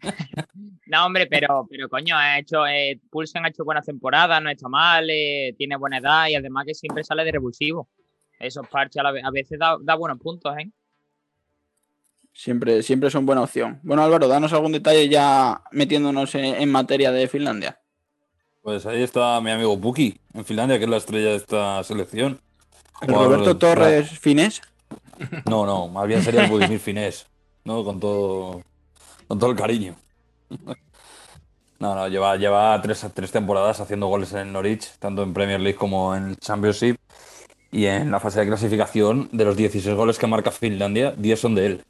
No, 0.86 1.06
hombre, 1.06 1.28
pero, 1.28 1.68
pero 1.70 1.88
coño, 1.88 2.16
ha 2.16 2.40
hecho, 2.40 2.66
eh, 2.66 2.98
Poulsen 3.10 3.44
ha 3.44 3.48
hecho 3.50 3.62
buenas 3.64 3.86
temporadas, 3.86 4.42
no 4.42 4.50
está 4.50 4.68
mal, 4.68 5.08
eh, 5.08 5.54
tiene 5.56 5.76
buena 5.76 5.98
edad 5.98 6.26
y 6.26 6.34
además 6.34 6.64
que 6.66 6.74
siempre 6.74 7.04
sale 7.04 7.22
de 7.22 7.30
revulsivo. 7.30 7.88
Esos 8.40 8.66
parches 8.68 8.98
a, 9.00 9.04
la 9.04 9.12
ve- 9.12 9.22
a 9.22 9.30
veces 9.30 9.58
da, 9.58 9.76
da 9.80 9.94
buenos 9.94 10.18
puntos, 10.18 10.52
¿eh? 10.58 10.70
Siempre, 12.32 12.82
siempre 12.82 13.10
son 13.10 13.26
buena 13.26 13.42
opción. 13.42 13.80
Bueno, 13.82 14.02
Álvaro, 14.02 14.26
danos 14.28 14.52
algún 14.52 14.72
detalle 14.72 15.08
ya 15.08 15.62
metiéndonos 15.72 16.34
en, 16.34 16.44
en 16.56 16.70
materia 16.70 17.12
de 17.12 17.28
Finlandia. 17.28 17.80
Pues 18.62 18.86
ahí 18.86 19.02
está 19.02 19.40
mi 19.40 19.50
amigo 19.50 19.78
Puki, 19.80 20.18
en 20.34 20.44
Finlandia, 20.44 20.78
que 20.78 20.84
es 20.84 20.90
la 20.90 20.96
estrella 20.98 21.30
de 21.30 21.36
esta 21.36 21.82
selección. 21.82 22.40
El 23.00 23.08
Jugador 23.08 23.32
Roberto 23.40 23.58
Torres 23.58 24.18
Finés. 24.18 24.62
No, 25.48 25.66
no, 25.66 25.88
más 25.88 26.06
bien 26.06 26.22
sería 26.22 26.44
el 26.44 26.50
Budimir 26.50 26.78
Finés, 26.78 27.26
¿no? 27.64 27.84
Con 27.84 27.98
todo, 28.00 28.62
con 29.26 29.38
todo 29.38 29.50
el 29.50 29.56
cariño. 29.56 29.96
No, 31.78 31.94
no, 31.94 32.08
lleva, 32.08 32.36
lleva 32.36 32.80
tres, 32.82 33.06
tres 33.14 33.32
temporadas 33.32 33.80
haciendo 33.80 34.06
goles 34.08 34.32
en 34.34 34.40
el 34.40 34.52
Norwich, 34.52 34.98
tanto 34.98 35.22
en 35.22 35.32
Premier 35.32 35.60
League 35.60 35.78
como 35.78 36.14
en 36.14 36.36
Championship. 36.36 36.96
Y 37.72 37.86
en 37.86 38.10
la 38.10 38.20
fase 38.20 38.40
de 38.40 38.46
clasificación, 38.46 39.28
de 39.32 39.44
los 39.44 39.56
16 39.56 39.94
goles 39.94 40.18
que 40.18 40.26
marca 40.26 40.50
Finlandia, 40.50 41.12
10 41.16 41.40
son 41.40 41.54
de 41.54 41.66
él. 41.66 41.84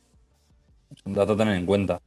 Es 0.95 1.03
un 1.05 1.15
dato 1.15 1.33
a 1.33 1.37
tener 1.37 1.57
en 1.57 1.67
cuenta. 1.67 2.01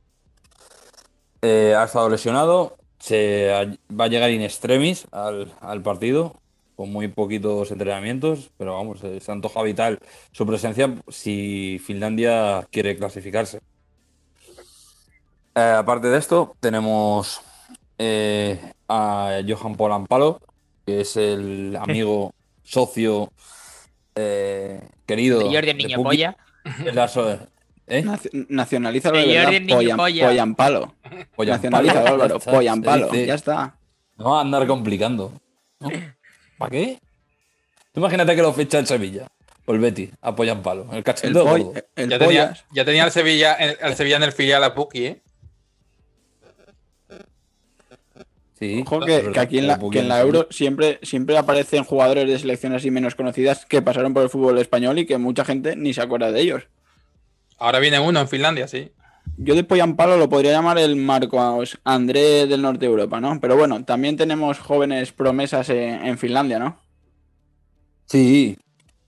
Eh, 1.42 1.76
ha 1.78 1.84
estado 1.84 2.10
lesionado, 2.10 2.78
se 3.00 3.78
va 4.00 4.06
a 4.06 4.08
llegar 4.08 4.32
in 4.32 4.42
extremis 4.42 5.08
al, 5.12 5.52
al 5.60 5.82
partido, 5.82 6.36
con 6.76 6.92
muy 6.92 7.08
poquitos 7.08 7.72
entrenamientos, 7.72 8.52
pero 8.58 8.74
vamos, 8.74 9.04
eh, 9.04 9.20
se 9.20 9.32
antoja 9.32 9.62
vital 9.62 10.00
su 10.32 10.46
presencia 10.46 10.94
si 11.08 11.80
Finlandia 11.84 12.68
quiere 12.72 12.98
clasificarse. 12.98 13.60
Eh, 15.56 15.76
aparte 15.78 16.08
de 16.08 16.18
esto, 16.18 16.56
tenemos 16.60 17.42
eh, 17.98 18.60
a 18.88 19.40
Johan 19.48 19.76
Polampalo, 19.76 20.40
que 20.86 21.02
es 21.02 21.16
el 21.16 21.78
amigo, 21.80 22.34
socio, 22.64 23.32
eh, 24.16 24.82
querido 25.06 25.40
De 25.40 25.46
Jordi 25.46 25.58
el 25.58 25.66
de 25.66 25.74
Niño. 25.84 26.04
Polla. 26.04 26.38
Es 26.86 26.96
la 26.96 27.08
so- 27.08 27.32
¿eh? 27.88 28.04
Naci- 28.04 28.46
Nacionalízalo 28.50 29.18
de 29.18 29.24
Que 29.26 29.30
verdad. 29.32 29.44
Jordi 29.44 29.56
el 29.58 29.66
niño 29.68 29.78
Pollan- 29.80 29.98
polla. 29.98 30.28
Pollampalo. 30.28 30.96
Pollampalo. 31.36 31.46
Nacionalízalo, 31.88 32.08
Álvaro. 32.08 32.28
Ya 32.30 32.36
está, 32.38 32.52
Pollampalo. 32.58 33.10
se 33.10 33.16
dice. 33.18 33.28
Ya 33.28 33.34
está. 33.36 33.76
No 34.18 34.32
va 34.32 34.38
a 34.38 34.42
andar 34.42 34.66
complicando. 34.68 35.34
¿no? 35.80 35.90
¿Para 36.58 36.72
qué? 36.72 37.00
Tú 37.92 38.00
Imagínate 38.00 38.36
que 38.36 38.42
lo 38.42 38.54
ficha 38.54 38.80
el 38.80 38.88
Sevilla. 38.88 39.28
O 39.66 39.74
el 39.74 39.80
Betty, 39.80 40.10
apoyan 40.22 40.62
palo. 40.62 40.88
El 40.92 40.98
El, 40.98 41.04
cachondeo 41.04 41.46
gordo. 41.46 41.74
el 41.96 42.10
Ya 42.10 42.20
tenía, 42.20 42.54
ya 42.72 42.84
tenía 42.86 43.06
el 43.06 43.12
Sevilla, 43.12 43.54
el, 43.54 43.78
el 43.82 43.96
Sevilla 43.96 44.18
en 44.18 44.24
el 44.24 44.32
filial 44.34 44.64
a 44.64 44.74
Puki, 44.76 45.06
¿eh? 45.06 45.22
Sí, 48.64 48.84
Ojo 48.86 49.02
que, 49.02 49.32
aquí 49.38 49.60
en 49.60 49.68
la, 49.68 49.78
que 49.78 50.00
en. 50.00 50.12
Euro 50.12 50.48
siempre, 50.50 51.00
siempre 51.02 51.38
aparecen 51.38 51.84
jugadores 51.84 52.28
de 52.28 52.40
selecciones 52.40 52.78
así 52.78 52.92
menos 52.92 53.16
conocidas 53.16 53.66
que 53.66 53.82
pasaron 53.82 54.14
por 54.14 54.24
el 54.24 54.30
fútbol 54.30 54.58
español 54.58 55.00
y 55.00 55.06
que 55.06 55.18
mucha 55.18 55.44
gente 55.44 55.76
ni 55.76 55.94
se 55.94 56.02
acuerda 56.02 56.32
de 56.32 56.40
ellos. 56.42 56.68
Ahora 57.58 57.80
viene 57.80 58.00
uno 58.00 58.20
en 58.22 58.28
Finlandia, 58.28 58.68
sí. 58.68 58.92
Yo 59.38 59.56
de 59.56 59.64
Poyampalo 59.64 60.18
lo 60.18 60.30
podría 60.30 60.52
llamar 60.52 60.78
el 60.78 60.96
Marcos 60.96 61.80
André 61.84 62.46
del 62.46 62.62
norte 62.62 62.82
de 62.82 62.86
Europa, 62.88 63.20
¿no? 63.20 63.40
Pero 63.40 63.58
bueno, 63.58 63.84
también 63.84 64.16
tenemos 64.18 64.60
jóvenes 64.60 65.12
promesas 65.12 65.70
en, 65.70 66.06
en 66.06 66.18
Finlandia, 66.18 66.60
¿no? 66.60 66.78
Sí, 68.06 68.58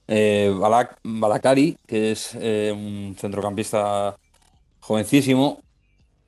eh, 0.07 0.51
Balak- 0.53 0.97
Balakari, 1.03 1.77
que 1.85 2.11
es 2.11 2.35
eh, 2.39 2.73
un 2.75 3.15
centrocampista 3.17 4.15
jovencísimo, 4.79 5.61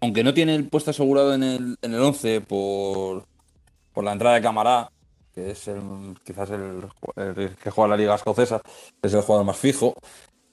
aunque 0.02 0.24
no 0.24 0.34
tiene 0.34 0.56
el 0.56 0.70
puesto 0.70 0.92
asegurado 0.92 1.34
en 1.34 1.44
el, 1.44 1.76
en 1.82 1.94
el 1.94 2.02
11 2.02 2.42
por, 2.42 3.26
por 3.94 4.04
la 4.04 4.14
entrada 4.14 4.36
de 4.36 4.42
Camará, 4.42 4.90
que 5.34 5.52
es 5.52 5.68
el- 5.68 6.16
quizás 6.26 6.50
el, 6.52 6.84
que 7.64 7.72
juega 7.72 7.90
la 7.90 7.98
Liga 7.98 8.16
Escocesa, 8.16 8.62
es 9.02 9.14
el 9.14 9.22
jugador 9.22 9.46
más 9.46 9.58
fijo, 9.58 9.94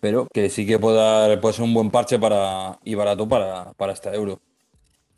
pero 0.01 0.29
que 0.33 0.51
sí 0.51 0.67
que 0.67 0.79
puede, 0.79 0.97
dar- 0.99 1.41
puede 1.41 1.55
ser 1.55 1.65
un 1.65 1.75
buen 1.75 1.91
parche 1.91 2.19
para, 2.19 2.79
y 2.85 2.95
barato 2.95 3.29
para, 3.29 3.73
para 3.75 3.93
esta 3.95 4.15
Euro. 4.15 4.41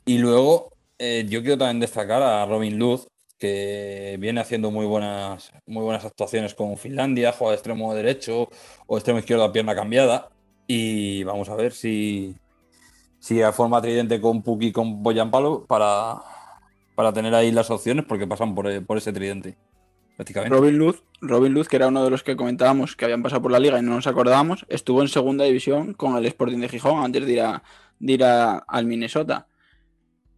Y 0.05 0.19
luego, 0.19 0.71
eh, 0.99 1.27
yo 1.29 1.41
quiero 1.43 1.59
también 1.59 1.81
destacar 1.81 2.23
a 2.23 2.47
Robin 2.47 2.79
Luz, 2.79 3.07
que 3.39 4.17
viene 4.21 4.41
haciendo 4.41 4.71
muy 4.71 4.87
buenas, 4.87 5.53
muy 5.67 5.83
buenas 5.85 6.05
actuaciones 6.05 6.55
con 6.55 6.77
Finlandia, 6.79 7.33
juega 7.33 7.53
de 7.53 7.57
extremo 7.57 7.95
derecho 7.95 8.49
o 8.87 8.97
extremo 8.97 9.19
izquierdo 9.19 9.45
a 9.45 9.53
pierna 9.53 9.75
cambiada. 9.75 10.31
Y 10.67 11.23
vamos 11.25 11.49
a 11.49 11.55
ver 11.57 11.73
si, 11.73 12.35
si 13.27 13.43
a 13.43 13.51
forma 13.51 13.83
tridente 13.83 14.21
con 14.21 14.41
Puki 14.43 14.71
con 14.71 15.03
Boyampalo 15.03 15.65
para, 15.67 16.19
para 16.95 17.13
tener 17.13 17.35
ahí 17.35 17.51
las 17.51 17.69
opciones, 17.73 18.05
porque 18.07 18.25
pasan 18.25 18.55
por, 18.55 18.71
eh, 18.71 18.81
por 18.81 18.99
ese 18.99 19.13
tridente, 19.13 19.57
prácticamente. 20.15 20.57
Robin 20.57 20.79
Luz, 20.79 21.03
Robin 21.21 21.53
Luz, 21.53 21.67
que 21.69 21.75
era 21.75 21.89
uno 21.89 22.05
de 22.05 22.11
los 22.11 22.23
que 22.23 22.37
comentábamos 22.37 22.95
que 22.95 23.05
habían 23.05 23.25
pasado 23.25 23.43
por 23.43 23.51
la 23.51 23.59
liga 23.59 23.81
y 23.81 23.83
no 23.83 23.97
nos 23.97 24.07
acordábamos, 24.07 24.65
estuvo 24.69 25.03
en 25.03 25.09
segunda 25.09 25.45
división 25.45 25.93
con 25.95 26.17
el 26.17 26.25
Sporting 26.27 26.59
de 26.61 26.69
Gijón 26.69 27.05
antes 27.05 27.27
de 27.27 27.33
ir, 27.33 27.41
a- 27.41 27.65
ir 27.99 28.23
a- 28.23 28.59
al 28.59 28.87
Minnesota. 28.87 29.49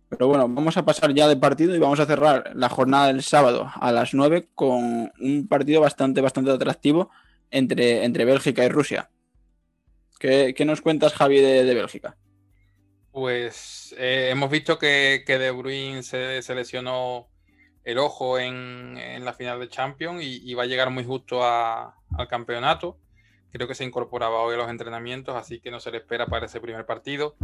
Pero 0.08 0.28
bueno, 0.28 0.48
vamos 0.48 0.78
a 0.78 0.86
pasar 0.86 1.12
ya 1.12 1.28
de 1.28 1.36
partido 1.36 1.76
y 1.76 1.78
vamos 1.78 2.00
a 2.00 2.06
cerrar 2.06 2.52
la 2.54 2.70
jornada 2.70 3.08
del 3.08 3.22
sábado 3.22 3.70
a 3.74 3.92
las 3.92 4.14
9 4.14 4.48
con 4.54 5.12
un 5.20 5.46
partido 5.46 5.82
bastante, 5.82 6.22
bastante 6.22 6.50
atractivo 6.52 7.10
entre, 7.50 8.04
entre 8.06 8.24
Bélgica 8.24 8.64
y 8.64 8.70
Rusia. 8.70 9.10
¿Qué, 10.18 10.54
qué 10.56 10.64
nos 10.64 10.80
cuentas, 10.80 11.12
Javi, 11.12 11.38
de, 11.42 11.64
de 11.64 11.74
Bélgica? 11.74 12.16
Pues 13.18 13.96
eh, 13.98 14.28
hemos 14.30 14.48
visto 14.48 14.78
que, 14.78 15.24
De 15.26 15.50
Bruyne 15.50 16.04
se, 16.04 16.40
se 16.40 16.54
lesionó 16.54 17.26
el 17.82 17.98
ojo 17.98 18.38
en, 18.38 19.24
la 19.24 19.32
final 19.32 19.58
de 19.58 19.68
Champions 19.68 20.22
y, 20.22 20.54
va 20.54 20.62
a 20.62 20.66
llegar 20.66 20.90
muy 20.90 21.02
justo 21.04 21.44
al 21.44 22.28
campeonato. 22.28 22.96
Creo 23.50 23.66
que 23.66 23.74
se 23.74 23.82
incorporaba 23.82 24.42
hoy 24.42 24.54
a 24.54 24.58
los 24.58 24.70
entrenamientos, 24.70 25.34
así 25.34 25.58
que 25.58 25.72
no 25.72 25.80
se 25.80 25.90
le 25.90 25.96
espera 25.98 26.26
para 26.26 26.46
ese 26.46 26.60
primer 26.60 26.86
partido. 26.86 27.34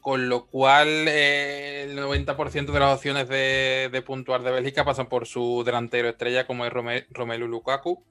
Con 0.00 0.28
lo 0.28 0.46
cual, 0.46 0.88
eh, 1.06 1.84
el 1.84 1.96
90% 1.96 2.72
de 2.72 2.80
las 2.80 2.96
opciones 2.96 3.28
de, 3.28 3.90
de 3.92 4.02
puntuar 4.02 4.42
de 4.42 4.50
Bélgica 4.50 4.84
pasan 4.84 5.08
por 5.08 5.28
su 5.28 5.62
delantero 5.64 6.08
estrella, 6.08 6.44
como 6.44 6.66
es 6.66 6.72
Rome- 6.72 7.06
Romelu 7.10 7.46
Lukaku, 7.46 8.04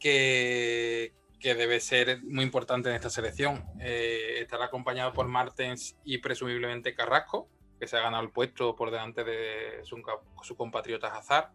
que, 0.00 1.12
que 1.38 1.54
debe 1.54 1.80
ser 1.80 2.22
muy 2.22 2.44
importante 2.44 2.88
en 2.88 2.94
esta 2.94 3.10
selección. 3.10 3.64
Eh, 3.80 4.38
estará 4.40 4.66
acompañado 4.66 5.12
por 5.12 5.28
Martens 5.28 5.96
y 6.04 6.18
presumiblemente 6.18 6.94
Carrasco, 6.94 7.48
que 7.78 7.86
se 7.86 7.96
ha 7.96 8.00
ganado 8.00 8.22
el 8.22 8.30
puesto 8.30 8.74
por 8.74 8.90
delante 8.90 9.24
de 9.24 9.82
su, 9.84 10.02
compatriota 10.56 11.08
Hazard. 11.08 11.50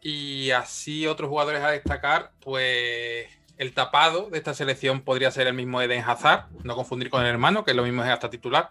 Y 0.00 0.50
así 0.50 1.06
otros 1.06 1.28
jugadores 1.28 1.62
a 1.62 1.70
destacar, 1.70 2.32
pues 2.40 3.26
el 3.56 3.72
tapado 3.72 4.28
de 4.28 4.38
esta 4.38 4.54
selección 4.54 5.00
podría 5.00 5.30
ser 5.30 5.46
el 5.46 5.54
mismo 5.54 5.80
Eden 5.80 6.04
Hazard, 6.04 6.50
no 6.64 6.76
confundir 6.76 7.10
con 7.10 7.22
el 7.22 7.28
hermano, 7.28 7.64
que 7.64 7.74
lo 7.74 7.82
mismo 7.82 8.04
es 8.04 8.10
hasta 8.10 8.30
titular. 8.30 8.70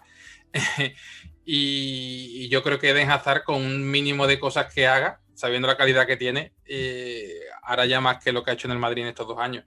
y, 1.46 2.46
y 2.46 2.50
yo 2.50 2.62
creo 2.64 2.80
que 2.80 2.90
Eden 2.90 3.10
Hazard, 3.10 3.44
con 3.44 3.56
un 3.56 3.90
mínimo 3.90 4.28
de 4.28 4.40
cosas 4.40 4.74
que 4.74 4.88
haga, 4.88 5.22
sabiendo 5.36 5.68
la 5.68 5.78
calidad 5.78 6.08
que 6.08 6.18
tiene, 6.18 6.54
eh, 6.66 7.42
hará 7.62 7.86
ya 7.86 8.02
más 8.02 8.24
que 8.24 8.32
lo 8.32 8.44
que 8.44 8.52
ha 8.52 8.54
hecho 8.54 8.68
en 8.68 8.72
el 8.72 8.80
Madrid 8.80 9.04
en 9.04 9.10
estos 9.10 9.28
dos 9.28 9.38
años. 9.38 9.66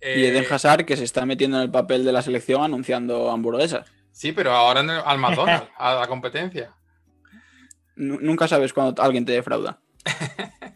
Y 0.00 0.24
Eden 0.26 0.44
Eh, 0.44 0.46
Hazard, 0.50 0.84
que 0.84 0.96
se 0.96 1.04
está 1.04 1.24
metiendo 1.26 1.56
en 1.56 1.62
el 1.64 1.70
papel 1.70 2.04
de 2.04 2.12
la 2.12 2.22
selección 2.22 2.62
anunciando 2.62 3.30
hamburguesas. 3.30 3.86
Sí, 4.12 4.32
pero 4.32 4.52
ahora 4.52 4.80
en 4.80 4.90
el- 4.90 5.02
al 5.04 5.18
McDonald's, 5.18 5.68
a 5.78 5.94
la 5.94 6.06
competencia. 6.06 6.72
Nu- 7.96 8.18
Nunca 8.20 8.46
sabes 8.48 8.72
cuando 8.72 9.02
alguien 9.02 9.24
te 9.24 9.32
defrauda. 9.32 9.80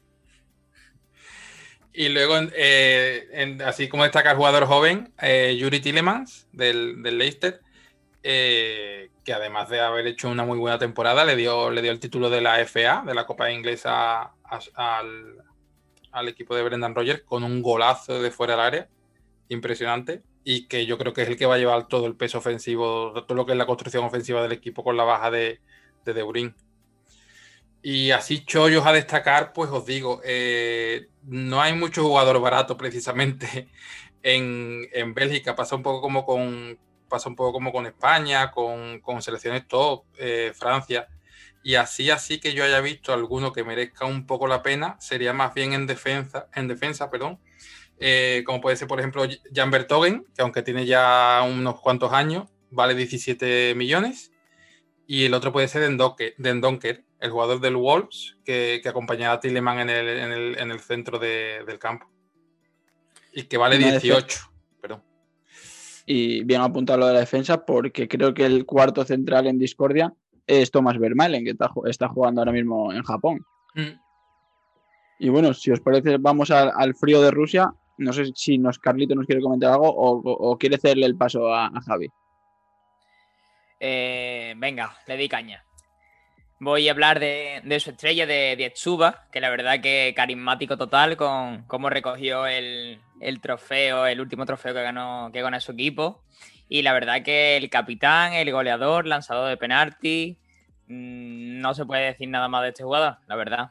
Y 1.93 2.11
luego, 2.11 2.37
eh, 2.55 3.27
en- 3.33 3.61
así 3.63 3.89
como 3.89 4.05
destaca 4.05 4.31
el 4.31 4.37
jugador 4.37 4.67
joven, 4.67 5.13
eh, 5.21 5.57
Yuri 5.59 5.81
Tillemans 5.81 6.47
del, 6.53 7.03
del 7.03 7.19
Leicester, 7.19 7.61
eh, 8.23 9.11
que 9.25 9.33
además 9.33 9.69
de 9.69 9.81
haber 9.81 10.07
hecho 10.07 10.29
una 10.29 10.45
muy 10.45 10.59
buena 10.59 10.79
temporada, 10.79 11.25
le 11.25 11.35
dio, 11.35 11.71
le 11.73 11.83
dio 11.83 11.91
el 11.91 11.99
título 11.99 12.31
de 12.31 12.41
la 12.41 12.61
FA, 12.65 13.03
de 13.05 13.15
la 13.15 13.27
Copa 13.27 13.51
Inglesa, 13.51 14.31
al, 14.75 15.37
al 16.13 16.29
equipo 16.29 16.55
de 16.55 16.63
Brendan 16.63 16.95
Rogers 16.95 17.23
con 17.25 17.43
un 17.43 17.63
golazo 17.63 18.23
de 18.23 18.31
fuera 18.31 18.53
del 18.55 18.65
área, 18.65 18.89
impresionante, 19.49 20.23
y 20.45 20.67
que 20.69 20.87
yo 20.87 20.99
creo 20.99 21.13
que 21.13 21.23
es 21.23 21.29
el 21.29 21.37
que 21.37 21.47
va 21.47 21.57
a 21.57 21.59
llevar 21.59 21.89
todo 21.89 22.07
el 22.07 22.17
peso 22.17 22.39
ofensivo, 22.39 23.13
todo 23.27 23.35
lo 23.35 23.47
que 23.47 23.53
es 23.53 23.59
la 23.59 23.67
construcción 23.67 24.05
ofensiva 24.05 24.43
del 24.43 24.53
equipo 24.53 24.85
con 24.85 24.97
la 24.97 25.05
baja 25.05 25.31
de, 25.31 25.61
de 26.05 26.15
Deurín. 26.15 26.55
Y 27.83 28.11
así 28.11 28.45
chollos 28.45 28.87
a 28.87 28.93
destacar, 28.93 29.53
pues 29.53 29.71
os 29.71 29.87
digo, 29.87 30.21
eh, 30.25 31.09
no 31.23 31.61
hay 31.61 31.75
mucho 31.75 32.03
jugador 32.03 32.41
barato 32.41 32.77
precisamente 32.77 33.69
en, 34.23 34.89
en, 34.93 35.15
Bélgica. 35.15 35.55
Pasa 35.55 35.77
un 35.77 35.83
poco 35.83 36.01
como 36.01 36.25
con, 36.25 36.79
pasa 37.09 37.29
un 37.29 37.37
poco 37.37 37.53
como 37.53 37.73
con 37.73 37.87
España, 37.87 38.51
con, 38.51 39.01
con 39.01 39.23
selecciones 39.23 39.67
top, 39.69 40.05
eh, 40.19 40.53
Francia. 40.55 41.09
Y 41.63 41.75
así, 41.77 42.11
así 42.11 42.41
que 42.41 42.53
yo 42.55 42.65
haya 42.65 42.81
visto 42.81 43.13
alguno 43.13 43.53
que 43.53 43.65
merezca 43.65 44.07
un 44.07 44.27
poco 44.27 44.47
la 44.49 44.63
pena, 44.63 44.97
sería 45.01 45.33
más 45.33 45.55
bien 45.55 45.73
en 45.73 45.87
defensa, 45.87 46.49
en 46.55 46.69
defensa, 46.69 47.11
perdón. 47.11 47.39
Eh, 48.01 48.43
como 48.47 48.61
puede 48.61 48.77
ser, 48.77 48.89
por 48.89 48.99
ejemplo, 48.99 49.25
Jan 49.53 49.71
Bertogen, 49.71 50.25
que 50.35 50.43
aunque 50.43 50.63
tiene 50.63 50.87
ya 50.87 51.45
unos 51.49 51.81
cuantos 51.81 52.13
años, 52.13 52.49
vale 52.71 52.95
17 52.95 53.75
millones. 53.75 54.33
Y 55.07 55.25
el 55.25 55.35
otro 55.35 55.53
puede 55.53 55.69
ser 55.69 55.83
Den 55.83 56.61
Donker, 56.61 57.05
el 57.21 57.31
jugador 57.31 57.61
del 57.61 57.77
Wolves, 57.77 58.37
que, 58.45 58.81
que 58.83 58.89
acompañaba 58.89 59.35
a 59.35 59.41
Tilleman 59.41 59.81
en 59.81 59.91
el, 59.91 60.09
en 60.09 60.33
el, 60.33 60.59
en 60.59 60.71
el 60.71 60.81
centro 60.81 61.19
de, 61.19 61.65
del 61.67 61.79
campo. 61.79 62.11
Y 63.33 63.45
que 63.45 63.57
vale 63.57 63.79
18. 63.79 64.39
Perdón. 64.81 65.03
Y 66.05 66.45
bien 66.45 66.61
apuntado 66.61 66.99
lo 66.99 67.07
de 67.07 67.15
la 67.15 67.21
defensa, 67.21 67.65
porque 67.65 68.07
creo 68.07 68.35
que 68.35 68.47
el 68.47 68.67
cuarto 68.67 69.05
central 69.05 69.47
en 69.47 69.59
discordia 69.59 70.13
es 70.47 70.71
Thomas 70.71 70.99
Vermaelen, 70.99 71.45
que 71.45 71.51
está, 71.51 71.71
está 71.87 72.09
jugando 72.09 72.41
ahora 72.41 72.53
mismo 72.53 72.93
en 72.93 73.03
Japón. 73.03 73.45
Mm. 73.75 74.01
Y 75.21 75.29
bueno, 75.31 75.53
si 75.53 75.71
os 75.71 75.81
parece, 75.81 76.17
vamos 76.19 76.51
al, 76.51 76.73
al, 76.77 76.95
frío 76.95 77.21
de 77.21 77.31
Rusia. 77.31 77.73
No 77.99 78.13
sé 78.13 78.27
si 78.35 78.59
nos 78.59 78.79
Carlito 78.79 79.15
nos 79.15 79.27
quiere 79.27 79.43
comentar 79.43 79.73
algo 79.73 79.93
o, 79.93 80.57
quiere 80.57 80.77
hacerle 80.77 81.07
el 81.07 81.17
paso 81.17 81.53
a, 81.53 81.71
Javi. 81.85 82.09
Eh, 83.81 84.55
venga, 84.57 84.97
le 85.07 85.17
di 85.17 85.29
caña. 85.29 85.65
Voy 86.61 86.89
a 86.89 86.93
hablar 86.93 87.21
de, 87.21 87.61
de 87.65 87.81
su 87.81 87.91
estrella, 87.91 88.27
de, 88.27 88.53
Etsuba, 88.53 89.27
que 89.31 89.41
la 89.41 89.51
verdad 89.51 89.81
que 89.81 90.13
carismático 90.17 90.77
total 90.77 91.17
con 91.17 91.65
cómo 91.69 91.89
recogió 91.89 92.47
el, 92.47 93.01
el, 93.21 93.41
trofeo, 93.41 94.07
el 94.07 94.21
último 94.21 94.45
trofeo 94.45 94.75
que 94.75 94.83
ganó, 94.83 95.31
que 95.33 95.43
ganó 95.43 95.61
su 95.61 95.73
equipo. 95.73 96.23
Y 96.69 96.83
la 96.83 96.93
verdad 96.93 97.23
que 97.23 97.57
el 97.57 97.71
capitán, 97.71 98.33
el 98.33 98.51
goleador, 98.53 99.07
lanzador 99.07 99.49
de 99.49 99.57
penalti, 99.57 100.39
mmm, 100.89 101.61
no 101.61 101.75
se 101.75 101.87
puede 101.87 102.07
decir 102.07 102.29
nada 102.29 102.49
más 102.49 102.63
de 102.63 102.69
este 102.69 102.85
jugador, 102.85 103.19
la 103.27 103.37
verdad. 103.37 103.71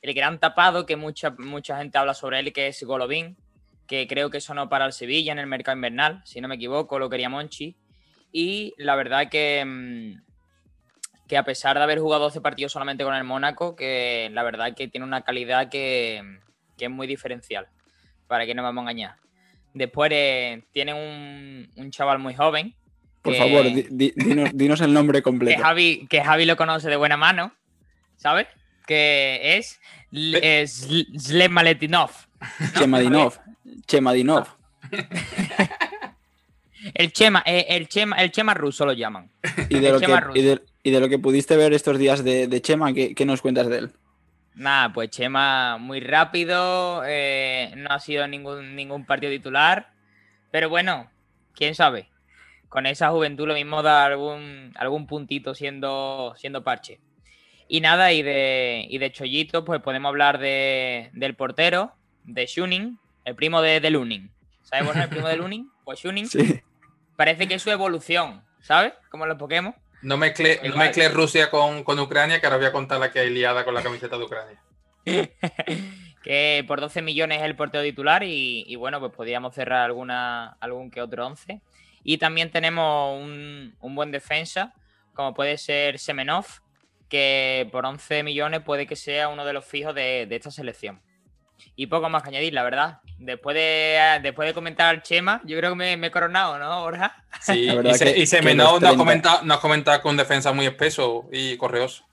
El 0.00 0.14
gran 0.14 0.38
tapado 0.38 0.86
que 0.86 0.96
mucha, 0.96 1.30
mucha 1.38 1.78
gente 1.78 1.98
habla 1.98 2.14
sobre 2.14 2.38
él, 2.38 2.52
que 2.52 2.68
es 2.68 2.82
Golovin, 2.84 3.36
que 3.88 4.06
creo 4.06 4.30
que 4.30 4.40
sonó 4.40 4.68
para 4.68 4.84
el 4.84 4.92
Sevilla 4.92 5.32
en 5.32 5.38
el 5.38 5.46
mercado 5.46 5.76
invernal, 5.76 6.20
si 6.24 6.40
no 6.40 6.46
me 6.46 6.56
equivoco, 6.56 6.98
lo 6.98 7.08
quería 7.08 7.30
Monchi. 7.30 7.74
Y 8.30 8.74
la 8.76 8.94
verdad 8.94 9.30
que, 9.30 9.64
mmm, 9.64 10.20
que 11.26 11.38
a 11.38 11.42
pesar 11.42 11.76
de 11.78 11.82
haber 11.82 11.98
jugado 11.98 12.24
12 12.24 12.42
partidos 12.42 12.70
solamente 12.70 13.02
con 13.02 13.14
el 13.14 13.24
Mónaco, 13.24 13.74
que 13.74 14.28
la 14.32 14.42
verdad 14.42 14.74
que 14.76 14.88
tiene 14.88 15.06
una 15.06 15.22
calidad 15.22 15.70
que, 15.70 16.22
que 16.76 16.84
es 16.84 16.90
muy 16.90 17.06
diferencial, 17.06 17.66
para 18.26 18.44
que 18.44 18.54
no 18.54 18.62
vamos 18.62 18.82
a 18.82 18.84
engañar. 18.84 19.16
Después 19.72 20.10
eh, 20.12 20.62
tiene 20.72 20.92
un, 20.92 21.70
un, 21.76 21.90
chaval 21.90 22.18
muy 22.18 22.34
joven. 22.34 22.74
Por 23.22 23.32
que, 23.32 23.38
favor, 23.38 23.64
di, 23.64 23.86
di, 23.90 24.12
dinos, 24.16 24.50
dinos, 24.52 24.80
el 24.82 24.92
nombre 24.92 25.22
completo. 25.22 25.56
Que 25.56 25.62
Javi, 25.62 26.06
que 26.08 26.22
Javi 26.22 26.44
lo 26.44 26.56
conoce 26.56 26.88
de 26.90 26.96
buena 26.96 27.16
mano, 27.16 27.52
¿sabes? 28.16 28.48
Que 28.86 29.56
es, 29.58 29.80
es 30.12 30.88
Zlem 31.18 31.52
Maletinov. 31.52 32.10
Chemadinov. 33.88 34.46
Chemadinov. 34.46 34.58
el 36.94 37.12
Chema, 37.12 37.42
eh, 37.44 37.66
el 37.68 37.88
Chema, 37.88 38.16
el 38.16 38.30
Chema 38.30 38.54
ruso 38.54 38.86
lo 38.86 38.92
llaman. 38.92 39.30
Y 39.68 39.80
de, 39.80 39.92
lo 39.92 40.00
que, 40.00 40.06
y, 40.34 40.42
de, 40.42 40.60
y 40.82 40.90
de, 40.90 41.00
lo 41.00 41.08
que, 41.08 41.18
pudiste 41.18 41.56
ver 41.56 41.72
estos 41.72 41.98
días 41.98 42.22
de, 42.24 42.46
de 42.46 42.62
Chema, 42.62 42.92
¿qué, 42.92 43.14
¿qué, 43.14 43.24
nos 43.24 43.42
cuentas 43.42 43.68
de 43.68 43.78
él? 43.78 43.92
Nada, 44.54 44.92
pues 44.92 45.10
Chema 45.10 45.78
muy 45.78 46.00
rápido, 46.00 47.02
eh, 47.06 47.72
no 47.76 47.90
ha 47.90 48.00
sido 48.00 48.26
ningún, 48.26 48.74
ningún 48.74 49.04
partido 49.06 49.32
titular, 49.32 49.90
pero 50.50 50.68
bueno, 50.68 51.10
quién 51.54 51.74
sabe. 51.74 52.08
Con 52.68 52.86
esa 52.86 53.10
juventud 53.10 53.46
lo 53.46 53.54
mismo 53.54 53.82
da 53.82 54.04
algún, 54.04 54.72
algún 54.76 55.06
puntito 55.06 55.54
siendo, 55.54 56.34
siendo 56.36 56.64
parche. 56.64 57.00
Y 57.66 57.80
nada, 57.80 58.12
y 58.12 58.22
de, 58.22 58.86
y 58.88 58.98
de 58.98 59.12
Chollito, 59.12 59.64
pues 59.64 59.80
podemos 59.80 60.08
hablar 60.08 60.38
de, 60.38 61.10
del 61.12 61.34
portero, 61.34 61.92
de 62.24 62.46
Shuning, 62.46 62.98
el 63.28 63.34
primo 63.34 63.60
de, 63.60 63.80
de 63.80 63.90
Lunin. 63.90 64.32
¿Sabes 64.62 64.96
el 64.96 65.08
primo 65.08 65.28
de 65.28 65.36
Lunin? 65.36 65.70
Pues 65.84 66.00
Shuning. 66.00 66.26
Sí. 66.26 66.62
Parece 67.16 67.46
que 67.46 67.54
es 67.54 67.62
su 67.62 67.70
evolución, 67.70 68.42
¿sabes? 68.60 68.94
Como 69.10 69.26
los 69.26 69.36
Pokémon. 69.36 69.74
No 70.02 70.16
mezcle, 70.16 70.60
no 70.64 70.76
mezcle 70.76 71.08
Rusia 71.08 71.50
con, 71.50 71.84
con, 71.84 71.98
Ucrania, 71.98 72.40
que 72.40 72.46
ahora 72.46 72.58
voy 72.58 72.66
a 72.66 72.72
contar 72.72 73.00
la 73.00 73.10
que 73.10 73.18
hay 73.18 73.30
liada 73.30 73.64
con 73.64 73.74
la 73.74 73.82
camiseta 73.82 74.16
de 74.16 74.24
Ucrania. 74.24 74.62
que 76.22 76.64
por 76.66 76.80
12 76.80 77.02
millones 77.02 77.38
es 77.38 77.44
el 77.44 77.56
portero 77.56 77.82
titular 77.82 78.22
y, 78.22 78.64
y, 78.66 78.76
bueno, 78.76 79.00
pues 79.00 79.12
podríamos 79.12 79.54
cerrar 79.54 79.84
alguna, 79.84 80.56
algún 80.60 80.90
que 80.90 81.02
otro 81.02 81.26
11. 81.26 81.60
Y 82.04 82.18
también 82.18 82.50
tenemos 82.50 83.20
un, 83.20 83.74
un, 83.80 83.94
buen 83.94 84.10
defensa, 84.10 84.74
como 85.14 85.34
puede 85.34 85.58
ser 85.58 85.98
Semenov, 85.98 86.46
que 87.08 87.68
por 87.72 87.84
11 87.84 88.22
millones 88.22 88.60
puede 88.62 88.86
que 88.86 88.96
sea 88.96 89.28
uno 89.28 89.44
de 89.44 89.52
los 89.52 89.64
fijos 89.64 89.94
de, 89.94 90.26
de 90.26 90.36
esta 90.36 90.50
selección. 90.50 91.02
Y 91.74 91.86
poco 91.88 92.08
más 92.08 92.22
que 92.22 92.28
añadir, 92.28 92.54
la 92.54 92.62
verdad. 92.62 93.00
Después 93.18 93.54
de, 93.54 93.98
después 94.22 94.46
de 94.48 94.54
comentar 94.54 95.02
Chema, 95.02 95.40
yo 95.44 95.58
creo 95.58 95.70
que 95.70 95.76
me, 95.76 95.96
me 95.96 96.06
he 96.06 96.10
coronado, 96.10 96.58
¿no, 96.58 96.82
Borja? 96.82 97.24
Sí, 97.40 97.68
y, 97.68 97.94
se, 97.94 98.14
que, 98.14 98.20
y 98.20 98.26
Semenov 98.26 98.80
nos, 98.80 98.94
ha 98.94 98.96
comentado, 98.96 99.42
nos 99.42 99.58
ha 99.58 99.60
comentado 99.60 100.00
con 100.02 100.16
defensa 100.16 100.52
muy 100.52 100.66
espeso 100.66 101.28
y 101.32 101.56
correoso. 101.56 102.04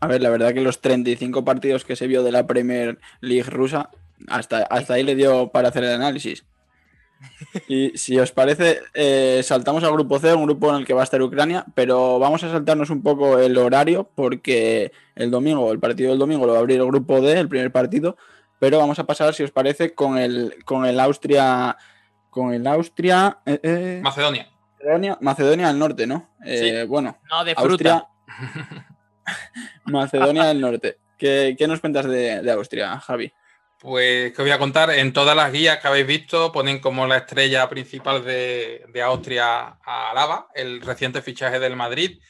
A 0.00 0.06
ver, 0.06 0.20
la 0.20 0.30
verdad 0.30 0.52
que 0.52 0.60
los 0.60 0.80
35 0.80 1.44
partidos 1.44 1.84
que 1.84 1.96
se 1.96 2.06
vio 2.06 2.22
de 2.22 2.32
la 2.32 2.46
Premier 2.46 2.98
League 3.20 3.48
rusa, 3.48 3.88
hasta, 4.28 4.58
hasta 4.64 4.94
ahí 4.94 5.04
le 5.04 5.14
dio 5.14 5.48
para 5.48 5.68
hacer 5.68 5.84
el 5.84 5.92
análisis. 5.92 6.44
Y 7.68 7.92
si 7.96 8.18
os 8.18 8.32
parece, 8.32 8.80
eh, 8.94 9.40
saltamos 9.44 9.84
al 9.84 9.92
grupo 9.92 10.18
C, 10.18 10.34
un 10.34 10.44
grupo 10.44 10.70
en 10.70 10.76
el 10.80 10.86
que 10.86 10.94
va 10.94 11.02
a 11.02 11.04
estar 11.04 11.22
Ucrania, 11.22 11.64
pero 11.74 12.18
vamos 12.18 12.42
a 12.42 12.50
saltarnos 12.50 12.90
un 12.90 13.02
poco 13.02 13.38
el 13.38 13.56
horario 13.56 14.08
porque 14.14 14.92
el 15.14 15.30
domingo, 15.30 15.70
el 15.72 15.78
partido 15.78 16.10
del 16.10 16.18
domingo 16.18 16.46
lo 16.46 16.52
va 16.52 16.58
a 16.58 16.60
abrir 16.60 16.78
el 16.80 16.86
grupo 16.86 17.20
D, 17.20 17.38
el 17.38 17.48
primer 17.48 17.70
partido, 17.70 18.16
pero 18.62 18.78
vamos 18.78 18.96
a 19.00 19.04
pasar, 19.04 19.34
si 19.34 19.42
os 19.42 19.50
parece, 19.50 19.92
con 19.92 20.16
el, 20.16 20.64
con 20.64 20.86
el 20.86 21.00
Austria. 21.00 21.76
Con 22.30 22.54
el 22.54 22.64
Austria. 22.68 23.38
Eh, 23.44 23.58
eh, 23.60 24.00
Macedonia. 24.00 24.48
Macedonia. 24.78 25.18
Macedonia 25.20 25.66
del 25.66 25.78
Norte, 25.80 26.06
¿no? 26.06 26.30
Eh, 26.44 26.82
sí. 26.82 26.86
Bueno. 26.86 27.18
No, 27.28 27.42
de 27.42 27.56
fruta. 27.56 27.68
Austria, 27.72 28.08
Macedonia 29.86 30.44
del 30.44 30.60
Norte. 30.60 30.98
¿Qué, 31.18 31.56
¿Qué, 31.58 31.66
nos 31.66 31.80
cuentas 31.80 32.06
de, 32.06 32.40
de 32.40 32.52
Austria, 32.52 33.00
Javi? 33.00 33.32
Pues 33.80 34.32
que 34.32 34.42
voy 34.42 34.52
a 34.52 34.60
contar, 34.60 34.90
en 34.90 35.12
todas 35.12 35.34
las 35.34 35.50
guías 35.50 35.80
que 35.80 35.88
habéis 35.88 36.06
visto 36.06 36.52
ponen 36.52 36.78
como 36.78 37.08
la 37.08 37.16
estrella 37.16 37.68
principal 37.68 38.24
de, 38.24 38.84
de 38.92 39.02
Austria 39.02 39.76
a 39.84 40.12
Lava, 40.14 40.46
el 40.54 40.82
reciente 40.82 41.20
fichaje 41.20 41.58
del 41.58 41.74
Madrid. 41.74 42.20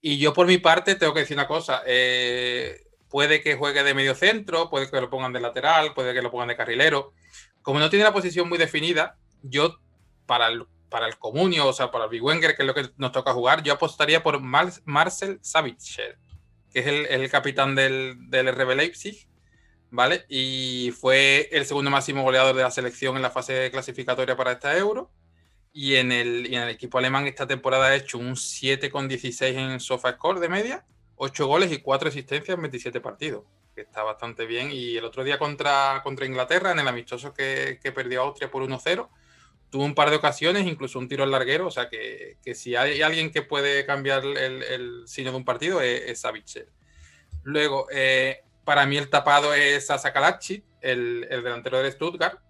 Y 0.00 0.16
yo 0.16 0.32
por 0.32 0.46
mi 0.46 0.56
parte 0.56 0.94
tengo 0.94 1.12
que 1.12 1.20
decir 1.20 1.36
una 1.36 1.46
cosa, 1.46 1.82
eh, 1.84 2.80
puede 3.10 3.42
que 3.42 3.56
juegue 3.56 3.82
de 3.82 3.92
medio 3.92 4.14
centro, 4.14 4.70
puede 4.70 4.88
que 4.88 5.00
lo 5.00 5.10
pongan 5.10 5.32
de 5.32 5.40
lateral, 5.40 5.92
puede 5.94 6.14
que 6.14 6.22
lo 6.22 6.30
pongan 6.30 6.48
de 6.48 6.56
carrilero. 6.56 7.12
Como 7.60 7.78
no 7.78 7.90
tiene 7.90 8.04
la 8.04 8.12
posición 8.12 8.48
muy 8.48 8.56
definida, 8.56 9.18
yo 9.42 9.78
para 10.26 10.46
el, 10.46 10.64
para 10.88 11.06
el 11.06 11.18
comunio, 11.18 11.66
o 11.66 11.72
sea, 11.72 11.90
para 11.90 12.04
el 12.04 12.10
Big 12.10 12.22
Wenger, 12.22 12.56
que 12.56 12.62
es 12.62 12.66
lo 12.66 12.74
que 12.74 12.88
nos 12.96 13.12
toca 13.12 13.32
jugar, 13.32 13.62
yo 13.62 13.74
apostaría 13.74 14.22
por 14.22 14.40
Mar 14.40 14.72
Marcel 14.84 15.40
Savitzer, 15.42 16.18
que 16.72 16.80
es 16.80 16.86
el, 16.86 17.06
el 17.06 17.30
capitán 17.30 17.74
del, 17.74 18.30
del 18.30 18.54
RB 18.54 18.76
Leipzig, 18.76 19.28
¿vale? 19.90 20.24
Y 20.28 20.94
fue 20.98 21.48
el 21.50 21.66
segundo 21.66 21.90
máximo 21.90 22.22
goleador 22.22 22.54
de 22.54 22.62
la 22.62 22.70
selección 22.70 23.16
en 23.16 23.22
la 23.22 23.30
fase 23.30 23.70
clasificatoria 23.72 24.36
para 24.36 24.52
esta 24.52 24.76
Euro. 24.78 25.10
Y 25.72 25.96
en 25.96 26.10
el, 26.10 26.46
en 26.46 26.62
el 26.62 26.68
equipo 26.68 26.98
alemán 26.98 27.28
esta 27.28 27.46
temporada 27.46 27.86
ha 27.86 27.94
hecho 27.94 28.18
un 28.18 28.34
7,16 28.34 29.54
en 29.54 29.78
SofaScore 29.78 30.40
de 30.40 30.48
media 30.48 30.84
8 31.22 31.46
goles 31.46 31.70
y 31.70 31.80
4 31.82 32.08
asistencias 32.08 32.56
en 32.56 32.62
27 32.62 32.98
partidos, 33.02 33.44
que 33.74 33.82
está 33.82 34.02
bastante 34.02 34.46
bien. 34.46 34.70
Y 34.72 34.96
el 34.96 35.04
otro 35.04 35.22
día 35.22 35.38
contra, 35.38 36.00
contra 36.02 36.24
Inglaterra, 36.24 36.72
en 36.72 36.78
el 36.78 36.88
amistoso 36.88 37.34
que, 37.34 37.78
que 37.82 37.92
perdió 37.92 38.22
Austria 38.22 38.50
por 38.50 38.62
1-0, 38.62 39.06
tuvo 39.68 39.84
un 39.84 39.94
par 39.94 40.08
de 40.08 40.16
ocasiones, 40.16 40.66
incluso 40.66 40.98
un 40.98 41.08
tiro 41.08 41.22
al 41.22 41.30
larguero. 41.30 41.66
O 41.66 41.70
sea 41.70 41.90
que, 41.90 42.38
que 42.42 42.54
si 42.54 42.74
hay 42.74 43.02
alguien 43.02 43.30
que 43.30 43.42
puede 43.42 43.84
cambiar 43.84 44.24
el, 44.24 44.62
el 44.62 45.02
signo 45.06 45.32
de 45.32 45.36
un 45.36 45.44
partido 45.44 45.82
es, 45.82 46.24
es. 46.24 46.66
Luego, 47.42 47.86
eh, 47.92 48.42
para 48.64 48.86
mí 48.86 48.96
el 48.96 49.10
tapado 49.10 49.52
es 49.52 49.88
Sasa 49.88 50.14
el, 50.80 51.26
el 51.28 51.42
delantero 51.42 51.82
del 51.82 51.92
Stuttgart. 51.92 52.40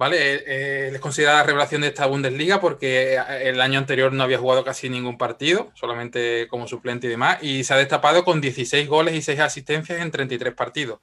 ¿Vale? 0.00 0.16
Eh, 0.46 0.88
es 0.94 0.98
considerada 0.98 1.40
la 1.40 1.44
revelación 1.44 1.82
de 1.82 1.88
esta 1.88 2.06
Bundesliga 2.06 2.58
porque 2.58 3.18
el 3.42 3.60
año 3.60 3.78
anterior 3.78 4.10
no 4.14 4.22
había 4.22 4.38
jugado 4.38 4.64
casi 4.64 4.88
ningún 4.88 5.18
partido, 5.18 5.72
solamente 5.74 6.48
como 6.48 6.66
suplente 6.66 7.06
y 7.06 7.10
demás, 7.10 7.36
y 7.42 7.64
se 7.64 7.74
ha 7.74 7.76
destapado 7.76 8.24
con 8.24 8.40
16 8.40 8.88
goles 8.88 9.14
y 9.14 9.20
6 9.20 9.40
asistencias 9.40 10.00
en 10.00 10.10
33 10.10 10.54
partidos. 10.54 11.00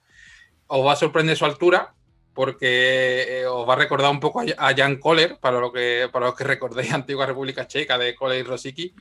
Os 0.66 0.84
va 0.84 0.94
a 0.94 0.96
sorprender 0.96 1.38
su 1.38 1.46
altura 1.46 1.94
porque 2.34 3.46
os 3.48 3.70
va 3.70 3.74
a 3.74 3.78
recordar 3.78 4.10
un 4.10 4.20
poco 4.20 4.42
a 4.42 4.76
Jan 4.76 4.96
Kohler, 4.96 5.38
para, 5.40 5.60
lo 5.60 5.72
que, 5.72 6.10
para 6.12 6.26
los 6.26 6.36
que 6.36 6.46
recordéis 6.46 6.92
Antigua 6.92 7.28
República 7.28 7.68
Checa 7.68 8.00
de 8.00 8.16
Kohler 8.16 8.40
y 8.40 8.44
Rosicky. 8.44 8.96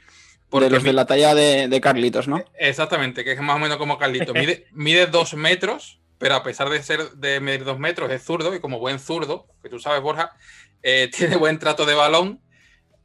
Porque 0.51 0.67
de 0.67 0.73
los 0.73 0.83
de 0.83 0.93
la 0.93 1.07
talla 1.07 1.35
de, 1.35 1.81
Carlitos, 1.81 2.29
¿no? 2.29 2.45
Exactamente, 2.59 3.25
que 3.25 3.33
es 3.33 3.41
más 3.41 3.57
o 3.57 3.61
menos 3.61 3.79
como 3.79 3.97
Carlitos. 3.97 4.35
Mide, 4.39 4.67
mide 4.73 5.07
dos 5.07 5.33
metros, 5.33 6.01
pero 6.19 6.35
a 6.35 6.43
pesar 6.43 6.69
de 6.69 6.83
ser 6.83 7.11
de 7.13 7.41
medir 7.41 7.65
dos 7.65 7.79
metros, 7.79 8.11
es 8.11 8.23
zurdo 8.23 8.55
y 8.55 8.61
como 8.61 8.79
buen 8.79 8.99
zurdo, 8.99 9.47
que 9.63 9.69
tú 9.69 9.79
sabes, 9.79 10.03
Borja, 10.03 10.33
eh, 10.83 11.11
tiene 11.17 11.37
buen 11.37 11.59
trato 11.59 11.85
de 11.85 11.95
balón 11.95 12.41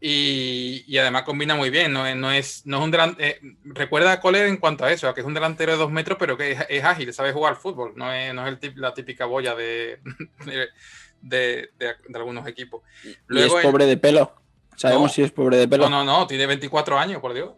y, 0.03 0.97
además 0.97 1.23
combina 1.23 1.55
muy 1.55 1.69
bien. 1.69 1.93
No, 1.93 2.13
no, 2.15 2.31
es, 2.31 2.65
no 2.65 2.77
es 2.77 2.83
un 2.83 2.91
delantero. 2.91 3.27
Eh, 3.27 3.39
recuerda 3.63 4.13
a 4.13 4.19
Coller 4.19 4.47
en 4.47 4.57
cuanto 4.57 4.83
a 4.83 4.91
eso, 4.91 5.13
que 5.13 5.21
es 5.21 5.27
un 5.27 5.35
delantero 5.35 5.73
de 5.73 5.77
dos 5.77 5.91
metros, 5.91 6.17
pero 6.19 6.35
que 6.37 6.57
es, 6.69 6.83
ágil, 6.83 7.13
sabe 7.13 7.33
jugar 7.33 7.53
al 7.53 7.59
fútbol. 7.59 7.93
No 7.95 8.11
es, 8.11 8.33
no 8.33 8.47
es 8.47 8.57
la 8.75 8.95
típica 8.95 9.25
boya 9.25 9.53
de, 9.53 9.99
de, 11.21 11.69
algunos 12.15 12.47
equipos. 12.47 12.81
Luego, 13.27 13.59
es 13.59 13.63
pobre 13.63 13.85
de 13.85 13.97
pelo. 13.97 14.40
Sabemos 14.81 15.11
si 15.11 15.21
es 15.21 15.31
pobre 15.31 15.57
de 15.57 15.67
pelo. 15.67 15.87
No, 15.87 16.03
no, 16.03 16.19
no, 16.19 16.27
tiene 16.27 16.47
24 16.47 16.97
años, 16.97 17.21
por 17.21 17.35
Dios. 17.35 17.51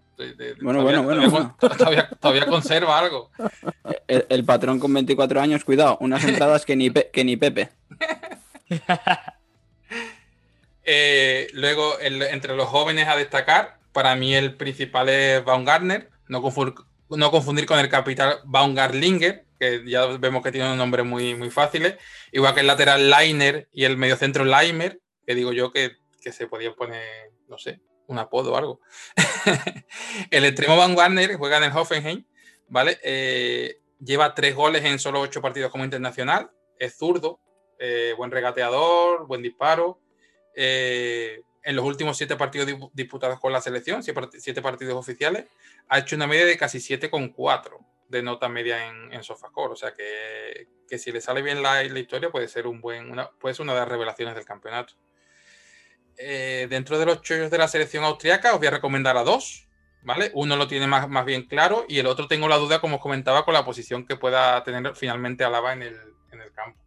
bueno, 0.62 0.84
bueno, 0.84 1.04
bueno, 1.04 1.58
todavía, 2.20 2.46
conserva 2.46 3.00
algo. 3.00 3.32
El, 4.08 4.44
patrón 4.44 4.78
con 4.78 4.94
24 4.94 5.40
años, 5.40 5.64
cuidado, 5.64 5.98
unas 6.02 6.24
entradas 6.26 6.66
que 6.66 6.76
ni, 6.76 6.92
que 6.92 7.24
ni 7.24 7.38
Pepe. 7.38 7.70
Eh, 10.86 11.48
luego, 11.54 11.98
entre 12.02 12.58
los 12.58 12.68
jóvenes 12.68 13.08
a 13.08 13.16
destacar, 13.16 13.78
para 13.94 14.18
mí 14.18 14.36
el 14.36 14.58
principal 14.58 15.08
es 15.08 15.42
Baumgartner, 15.46 16.10
no, 16.28 16.44
no 17.10 17.32
confundir 17.32 17.66
con 17.66 17.80
el 17.80 17.88
capital 17.88 18.40
Baumgartlinger, 18.44 19.46
que 19.58 19.82
ya 19.86 20.06
vemos 20.08 20.44
que 20.44 20.52
tiene 20.52 20.70
un 20.70 20.78
nombre 20.78 21.04
muy, 21.04 21.36
muy 21.36 21.50
fáciles, 21.52 21.96
igual 22.34 22.54
que 22.54 22.60
el 22.60 22.68
lateral 22.68 23.10
Liner 23.10 23.70
y 23.72 23.86
el 23.86 23.96
mediocentro 23.96 24.44
Limer, 24.44 25.00
que 25.26 25.36
digo 25.36 25.54
yo 25.54 25.72
que, 25.72 26.03
se 26.32 26.48
podía 26.48 26.74
poner, 26.74 27.32
no 27.48 27.58
sé, 27.58 27.82
un 28.08 28.20
apodo 28.20 28.54
o 28.54 28.58
algo. 28.58 28.80
el 30.32 30.46
extremo 30.46 30.78
Baumgartner 30.78 31.36
juega 31.36 31.58
en 31.58 31.64
el 31.64 31.78
Hoffenheim, 31.78 32.26
¿vale? 32.68 33.00
Eh, 33.04 33.80
lleva 34.00 34.34
tres 34.34 34.56
goles 34.56 34.84
en 34.86 35.00
solo 35.00 35.22
ocho 35.22 35.42
partidos 35.42 35.72
como 35.72 35.84
internacional, 35.84 36.52
es 36.78 36.98
zurdo, 36.98 37.40
eh, 37.80 38.14
buen 38.18 38.32
regateador, 38.32 39.28
buen 39.28 39.42
disparo, 39.42 40.00
eh, 40.56 41.42
en 41.64 41.76
los 41.76 41.86
últimos 41.86 42.18
siete 42.18 42.36
partidos 42.36 42.68
disputados 42.94 43.40
con 43.40 43.54
la 43.54 43.62
selección, 43.62 44.04
siete 44.04 44.62
partidos 44.62 44.96
oficiales, 44.96 45.46
ha 45.88 46.00
hecho 46.00 46.16
una 46.16 46.28
media 46.28 46.46
de 46.46 46.58
casi 46.58 46.80
7,4 46.80 47.80
de 48.10 48.22
nota 48.22 48.50
media 48.50 48.88
en, 48.88 49.14
en 49.14 49.24
Sofascore. 49.24 49.74
O 49.74 49.76
sea 49.76 49.94
que, 49.94 50.68
que, 50.88 50.98
si 50.98 51.12
le 51.12 51.22
sale 51.22 51.42
bien 51.42 51.64
la, 51.64 51.84
la, 51.84 52.00
historia, 52.00 52.30
puede 52.32 52.48
ser, 52.48 52.68
un 52.68 52.82
buen, 52.82 53.10
una, 53.10 53.30
puede 53.30 53.56
ser 53.56 53.64
una 53.64 53.74
de 53.74 53.80
las 53.80 53.90
revelaciones 53.90 54.36
del 54.36 54.46
campeonato. 54.46 54.96
Eh, 56.18 56.68
dentro 56.70 57.00
de 57.00 57.06
los 57.06 57.22
chollos 57.22 57.50
de 57.52 57.58
la 57.58 57.68
selección 57.68 58.04
austriaca, 58.04 58.54
os 58.54 58.60
voy 58.60 58.68
a 58.68 58.72
recomendar 58.72 59.18
a 59.18 59.24
dos. 59.24 59.68
¿Vale? 60.06 60.32
Uno 60.34 60.58
lo 60.58 60.68
tiene 60.68 60.86
más, 60.86 61.08
más 61.08 61.24
bien 61.24 61.44
claro 61.44 61.86
y 61.88 62.00
el 62.00 62.08
otro 62.08 62.28
tengo 62.28 62.50
la 62.50 62.58
duda, 62.58 62.82
como 62.82 62.98
os 62.98 63.02
comentaba, 63.02 63.46
con 63.46 63.54
la 63.54 63.64
posición 63.64 64.06
que 64.06 64.18
pueda 64.18 64.62
tener 64.66 64.94
finalmente 64.98 65.46
Alaba 65.46 65.72
en 65.72 65.84
el, 65.84 65.96
en 66.34 66.42
el 66.42 66.52
campo. 66.52 66.84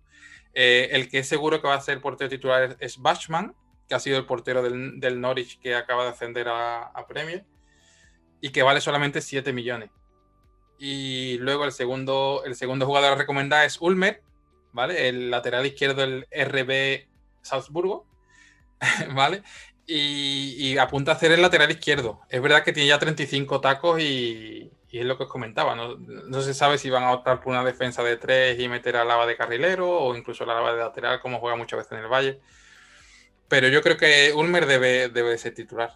Eh, 0.59 0.89
el 0.93 1.11
que 1.11 1.19
es 1.19 1.29
seguro 1.29 1.61
que 1.61 1.69
va 1.69 1.75
a 1.75 1.81
ser 1.83 2.01
portero 2.01 2.31
titular 2.31 2.79
es 2.81 2.97
Bachmann, 2.97 3.55
que 3.87 3.95
ha 3.95 4.01
sido 4.01 4.17
el 4.17 4.25
portero 4.25 4.63
del, 4.63 5.21
Norwich 5.21 5.61
que 5.61 5.75
acaba 5.75 6.05
de 6.05 6.11
ascender 6.11 6.49
a, 6.49 7.07
Premier 7.07 7.45
y 8.41 8.49
que 8.51 8.63
vale 8.63 8.81
solamente 8.81 9.21
7 9.21 9.53
millones. 9.53 9.91
Y 10.79 11.37
luego 11.39 11.67
el 11.67 11.73
segundo, 11.73 12.43
el 12.47 12.55
segundo 12.55 12.87
jugador 12.87 13.13
a 13.13 13.17
recomendar 13.17 13.67
es 13.67 13.81
Ulmer, 13.83 14.23
¿vale? 14.73 15.09
El 15.09 15.31
lateral 15.31 15.67
izquierdo 15.67 16.01
del 16.01 16.27
RB 16.31 17.07
Salzburgo, 17.43 18.07
¿vale? 19.15 19.43
Y, 19.87 20.77
apunta 20.79 21.13
a 21.13 21.19
ser 21.19 21.33
el 21.33 21.43
lateral 21.43 21.71
izquierdo. 21.71 22.21
Es 22.29 22.43
verdad 22.43 22.65
que 22.65 22.73
tiene 22.73 22.89
ya 22.89 22.99
35 22.99 23.61
tacos 23.61 24.01
y, 24.01 24.73
y 24.91 24.99
es 24.99 25.05
lo 25.05 25.17
que 25.17 25.25
os 25.25 25.31
comentaba, 25.31 25.77
no, 25.77 26.41
se 26.43 26.55
sabe 26.55 26.79
si 26.79 26.91
van 26.91 27.05
a 27.05 27.13
optar 27.13 27.41
por 27.41 27.53
una 27.53 27.65
defensa 27.65 28.03
de 28.03 28.17
tres 28.17 28.59
y 28.59 28.69
meter 28.69 28.97
a 28.97 29.05
Lava 29.05 29.27
de 29.27 29.37
carrilero 29.37 29.89
o 29.91 30.17
incluso 30.17 30.45
la 30.45 30.55
Lava 30.55 30.73
de 30.73 30.81
lateral, 30.81 31.21
como 31.21 31.39
juega 31.39 31.57
muchas 31.57 31.79
veces 31.79 31.93
en 31.93 31.99
el 31.99 32.09
Valle. 32.09 32.41
Pero 33.49 33.69
yo 33.69 33.83
creo 33.83 33.97
que 33.97 34.33
Ulmer 34.35 34.67
debe, 34.67 35.09
debe 35.09 35.39
ser 35.39 35.55
titular. 35.55 35.93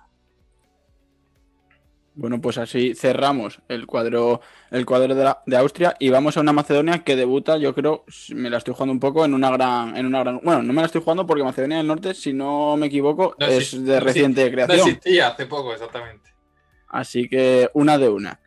Bueno, 2.20 2.38
pues 2.38 2.58
así 2.58 2.94
cerramos 2.94 3.60
el 3.66 3.86
cuadro, 3.86 4.42
el 4.70 4.84
cuadro 4.84 5.14
de, 5.46 5.56
Austria 5.56 5.96
y 5.98 6.10
vamos 6.10 6.36
a 6.36 6.42
una 6.42 6.52
Macedonia 6.52 6.98
que 6.98 7.16
debuta, 7.16 7.56
yo 7.56 7.74
creo, 7.74 8.04
me 8.34 8.50
la 8.50 8.58
estoy 8.58 8.74
jugando 8.74 8.92
un 8.92 9.00
poco 9.00 9.24
en 9.24 9.32
una 9.32 9.48
gran, 9.48 9.96
en 9.96 10.04
una 10.04 10.20
gran. 10.20 10.38
Bueno, 10.42 10.62
no 10.62 10.74
me 10.74 10.82
la 10.82 10.86
estoy 10.86 11.00
jugando 11.00 11.26
porque 11.26 11.42
Macedonia 11.42 11.78
del 11.78 11.86
Norte, 11.86 12.12
si 12.12 12.34
no 12.34 12.76
me 12.76 12.88
equivoco, 12.88 13.36
es 13.38 13.82
de 13.86 14.00
reciente 14.00 14.50
creación. 14.50 14.80
No 14.80 14.84
existía 14.84 15.28
hace 15.28 15.46
poco, 15.46 15.72
exactamente. 15.72 16.30
Así 16.88 17.26
que 17.26 17.70
una 17.72 17.96
de 17.96 18.10
una. 18.10 18.38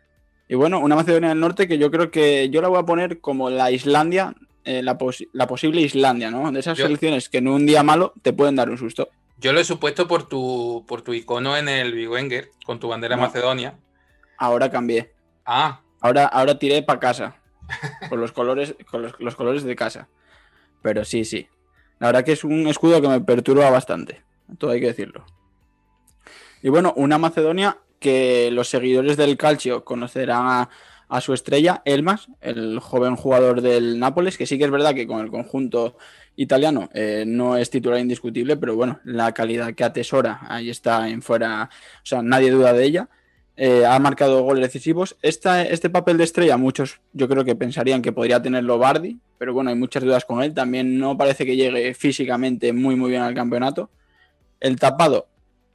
Y 0.47 0.53
bueno, 0.53 0.79
una 0.79 0.95
Macedonia 0.95 1.29
del 1.29 1.39
Norte 1.39 1.67
que 1.67 1.79
yo 1.79 1.89
creo 1.89 2.11
que 2.11 2.51
yo 2.51 2.61
la 2.61 2.67
voy 2.67 2.77
a 2.77 2.85
poner 2.85 3.21
como 3.21 3.49
la 3.49 3.71
Islandia, 3.71 4.35
eh, 4.65 4.83
la, 4.83 4.99
posible 4.99 5.81
Islandia, 5.81 6.29
¿no? 6.29 6.51
De 6.51 6.59
esas 6.59 6.77
selecciones 6.77 7.27
que 7.27 7.39
en 7.39 7.47
un 7.47 7.65
día 7.65 7.81
malo 7.81 8.13
te 8.21 8.33
pueden 8.33 8.55
dar 8.55 8.69
un 8.69 8.77
susto. 8.77 9.09
Yo 9.43 9.51
lo 9.51 9.59
he 9.59 9.65
supuesto 9.65 10.07
por 10.07 10.23
tu, 10.23 10.85
por 10.87 11.01
tu 11.01 11.11
icono 11.11 11.57
en 11.57 11.67
el 11.67 11.91
Big 11.91 12.09
Wenger, 12.09 12.51
con 12.65 12.79
tu 12.79 12.87
bandera 12.87 13.17
Macedonia. 13.17 13.77
Ahora 14.37 14.71
cambié. 14.71 15.11
Ah. 15.45 15.81
Ahora, 15.99 16.27
ahora 16.27 16.57
tiré 16.57 16.81
para 16.81 17.01
casa. 17.01 17.35
con 18.07 18.21
los 18.21 18.31
colores, 18.31 18.73
con 18.89 19.01
los, 19.01 19.35
colores 19.35 19.63
de 19.63 19.75
casa. 19.75 20.07
Pero 20.81 21.03
sí, 21.03 21.25
sí. 21.25 21.49
La 21.99 22.07
verdad 22.07 22.23
que 22.23 22.31
es 22.31 22.45
un 22.45 22.67
escudo 22.67 23.01
que 23.01 23.09
me 23.09 23.19
perturba 23.19 23.69
bastante. 23.69 24.21
Todo 24.57 24.71
hay 24.71 24.79
que 24.79 24.87
decirlo. 24.87 25.25
Y 26.61 26.69
bueno, 26.69 26.93
una 26.95 27.17
Macedonia 27.17 27.79
que 27.99 28.49
los 28.49 28.69
seguidores 28.69 29.17
del 29.17 29.35
Calcio 29.35 29.83
conocerán 29.83 30.69
a, 31.09 31.21
su 31.21 31.33
estrella, 31.33 31.81
Elmas, 31.83 32.29
el 32.39 32.79
joven 32.79 33.17
jugador 33.17 33.59
del 33.59 33.99
Nápoles, 33.99 34.37
que 34.37 34.45
sí 34.45 34.57
que 34.57 34.63
es 34.63 34.71
verdad 34.71 34.95
que 34.95 35.05
con 35.05 35.19
el 35.19 35.29
conjunto 35.29 35.97
italiano 36.35 36.89
eh, 36.93 37.23
no 37.27 37.57
es 37.57 37.69
titular 37.69 37.99
indiscutible, 37.99 38.57
pero 38.57 38.75
bueno, 38.75 38.99
la 39.03 39.33
calidad 39.33 39.73
que 39.73 39.83
atesora 39.83 40.41
ahí 40.47 40.69
está 40.69 41.09
en 41.09 41.21
fuera, 41.21 41.69
o 41.97 42.05
sea, 42.05 42.21
nadie 42.21 42.51
duda 42.51 42.73
de 42.73 42.85
ella. 42.85 43.09
Eh, 43.55 43.85
ha 43.85 43.99
marcado 43.99 44.41
goles 44.41 44.63
decisivos. 44.63 45.15
este 45.21 45.89
papel 45.91 46.17
de 46.17 46.23
estrella, 46.23 46.57
muchos 46.57 47.01
yo 47.13 47.29
creo 47.29 47.45
que 47.45 47.55
pensarían 47.55 48.01
que 48.01 48.11
podría 48.11 48.41
tenerlo 48.41 48.79
Bardi, 48.79 49.19
pero 49.37 49.53
bueno, 49.53 49.69
hay 49.69 49.75
muchas 49.75 50.03
dudas 50.03 50.25
con 50.25 50.41
él. 50.41 50.53
También 50.53 50.97
no 50.97 51.17
parece 51.17 51.45
que 51.45 51.55
llegue 51.55 51.93
físicamente 51.93 52.73
muy, 52.73 52.95
muy 52.95 53.11
bien 53.11 53.21
al 53.21 53.35
campeonato. 53.35 53.91
El 54.59 54.79
tapado, 54.79 55.27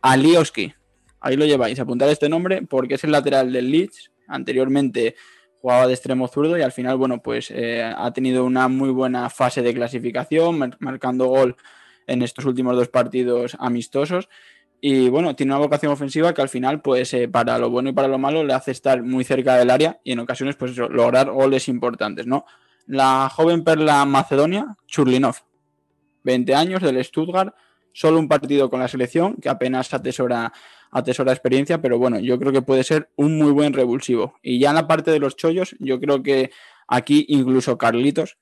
Alioski, 0.03 0.75
Ahí 1.21 1.37
lo 1.37 1.45
lleváis, 1.45 1.79
apuntar 1.81 2.09
este 2.09 2.29
nombre 2.29 2.63
porque 2.63 2.95
es 2.95 3.05
el 3.05 3.13
lateral 3.13 3.53
del 3.53 3.71
Leeds. 3.71 4.11
Anteriormente 4.29 5.17
jugaba 5.61 5.87
de 5.87 5.95
extremo 5.95 6.29
zurdo 6.29 6.57
y 6.57 6.63
al 6.63 6.73
final, 6.73 6.97
bueno, 6.97 7.23
pues 7.23 7.51
eh, 7.51 7.83
ha 7.83 8.13
tenido 8.13 8.45
una 8.45 8.69
muy 8.69 8.91
buena 8.91 9.29
fase 9.31 9.63
de 9.63 9.75
clasificación, 9.75 10.77
marcando 10.79 11.27
gol 11.27 11.57
en 12.07 12.23
estos 12.23 12.45
últimos 12.45 12.77
dos 12.77 12.89
partidos 12.89 13.57
amistosos. 13.59 14.29
Y 14.81 15.09
bueno, 15.09 15.35
tiene 15.35 15.53
una 15.53 15.61
vocación 15.61 15.93
ofensiva 15.93 16.33
que 16.33 16.43
al 16.43 16.49
final, 16.49 16.81
pues 16.81 17.13
eh, 17.15 17.29
para 17.29 17.59
lo 17.59 17.69
bueno 17.71 17.91
y 17.91 17.93
para 17.93 18.07
lo 18.07 18.19
malo, 18.19 18.45
le 18.45 18.55
hace 18.55 18.71
estar 18.71 19.03
muy 19.03 19.25
cerca 19.25 19.57
del 19.57 19.71
área 19.71 19.99
y 20.05 20.13
en 20.13 20.21
ocasiones, 20.21 20.57
pues 20.57 20.77
lograr 20.77 21.31
goles 21.31 21.69
importantes, 21.69 22.27
¿no? 22.27 22.45
La 22.87 23.29
joven 23.29 23.65
perla 23.65 24.05
Macedonia, 24.05 24.77
Churlinov, 24.87 25.37
20 26.23 26.55
años 26.55 26.83
del 26.83 27.05
Stuttgart, 27.05 27.55
solo 27.93 28.21
un 28.21 28.29
partido 28.29 28.71
con 28.71 28.81
la 28.81 28.89
selección, 28.89 29.37
que 29.37 29.49
apenas 29.49 29.93
atesora 29.93 30.53
atesora 30.91 31.33
experiencia, 31.33 31.81
pero 31.81 31.99
bueno, 31.99 32.19
yo 32.19 32.39
creo 32.39 32.53
que 32.53 32.63
puede 32.63 32.85
ser 32.85 33.11
un 33.17 33.39
muy 33.39 33.51
buen 33.51 33.73
revulsivo. 33.73 34.35
Y 34.43 34.59
ya 34.59 34.71
en 34.71 34.77
la 34.77 34.87
parte 34.87 35.11
de 35.11 35.19
los 35.19 35.37
chollos, 35.37 35.77
yo 35.79 36.01
creo 36.01 36.23
que 36.23 36.51
aquí 36.87 37.25
incluso 37.29 37.77
Carlitos 37.79 38.39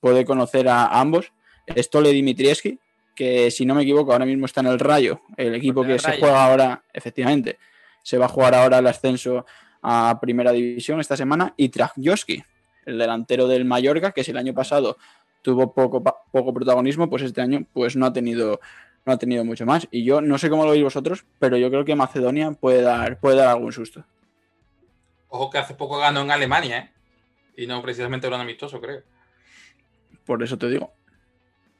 puede 0.00 0.24
conocer 0.24 0.68
a 0.68 0.86
ambos. 1.00 1.32
Stole 1.76 2.12
Dimitrieski, 2.12 2.78
que 3.14 3.50
si 3.50 3.66
no 3.66 3.74
me 3.74 3.82
equivoco, 3.82 4.12
ahora 4.12 4.26
mismo 4.26 4.46
está 4.46 4.60
en 4.60 4.68
el 4.68 4.78
Rayo, 4.78 5.22
el 5.36 5.54
equipo 5.54 5.82
que 5.82 5.98
se 5.98 6.18
juega 6.18 6.44
ahora, 6.44 6.84
efectivamente, 6.92 7.58
se 8.02 8.18
va 8.18 8.26
a 8.26 8.28
jugar 8.28 8.54
ahora 8.54 8.78
el 8.78 8.86
ascenso 8.86 9.46
a 9.82 10.18
Primera 10.20 10.52
División 10.52 11.00
esta 11.00 11.16
semana, 11.16 11.54
y 11.56 11.70
Trajkowski, 11.70 12.44
el 12.84 12.98
delantero 12.98 13.48
del 13.48 13.64
Mallorca, 13.64 14.12
que 14.12 14.22
si 14.22 14.30
el 14.30 14.36
año 14.36 14.54
pasado 14.54 14.96
tuvo 15.42 15.72
poco, 15.72 16.02
poco 16.02 16.54
protagonismo, 16.54 17.08
pues 17.08 17.22
este 17.22 17.40
año 17.40 17.66
pues 17.72 17.96
no 17.96 18.06
ha 18.06 18.12
tenido 18.12 18.60
no 19.06 19.12
ha 19.12 19.18
tenido 19.18 19.44
mucho 19.44 19.64
más. 19.64 19.86
Y 19.90 20.04
yo 20.04 20.20
no 20.20 20.36
sé 20.36 20.50
cómo 20.50 20.64
lo 20.64 20.72
veis 20.72 20.82
vosotros, 20.82 21.24
pero 21.38 21.56
yo 21.56 21.70
creo 21.70 21.84
que 21.84 21.94
Macedonia 21.94 22.50
puede 22.50 22.82
dar, 22.82 23.18
puede 23.20 23.36
dar 23.36 23.48
algún 23.48 23.72
susto. 23.72 24.04
Ojo 25.28 25.48
que 25.48 25.58
hace 25.58 25.74
poco 25.74 25.98
ganó 25.98 26.22
en 26.22 26.30
Alemania, 26.30 26.78
¿eh? 26.78 26.90
Y 27.56 27.66
no 27.66 27.80
precisamente 27.80 28.26
un 28.26 28.34
amistoso, 28.34 28.80
creo. 28.80 29.02
Por 30.26 30.42
eso 30.42 30.58
te 30.58 30.68
digo. 30.68 30.92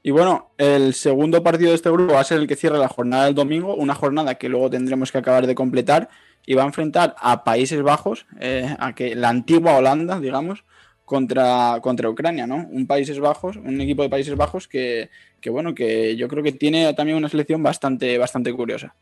Y 0.02 0.12
bueno, 0.12 0.52
el 0.56 0.94
segundo 0.94 1.42
partido 1.42 1.70
de 1.70 1.76
este 1.76 1.90
grupo 1.90 2.14
va 2.14 2.20
a 2.20 2.24
ser 2.24 2.38
el 2.38 2.46
que 2.46 2.54
cierra 2.54 2.78
la 2.78 2.88
jornada 2.88 3.24
del 3.24 3.34
domingo, 3.34 3.74
una 3.74 3.94
jornada 3.94 4.36
que 4.36 4.48
luego 4.48 4.70
tendremos 4.70 5.10
que 5.10 5.18
acabar 5.18 5.46
de 5.48 5.54
completar 5.56 6.08
y 6.46 6.54
va 6.54 6.62
a 6.62 6.66
enfrentar 6.66 7.16
a 7.18 7.42
Países 7.42 7.82
Bajos, 7.82 8.24
eh, 8.38 8.74
a 8.78 8.94
que 8.94 9.16
la 9.16 9.30
antigua 9.30 9.76
Holanda, 9.76 10.20
digamos, 10.20 10.64
contra, 11.06 11.78
contra 11.80 12.10
Ucrania, 12.10 12.46
¿no? 12.46 12.66
Un 12.70 12.86
Países 12.86 13.18
Bajos, 13.18 13.56
un 13.56 13.80
equipo 13.80 14.02
de 14.02 14.10
Países 14.10 14.36
Bajos 14.36 14.68
que, 14.68 15.08
que, 15.40 15.48
bueno, 15.48 15.74
que 15.74 16.16
yo 16.16 16.28
creo 16.28 16.42
que 16.42 16.52
tiene 16.52 16.92
también 16.92 17.16
una 17.16 17.30
selección 17.30 17.62
bastante, 17.62 18.18
bastante 18.18 18.52
curiosa. 18.52 18.94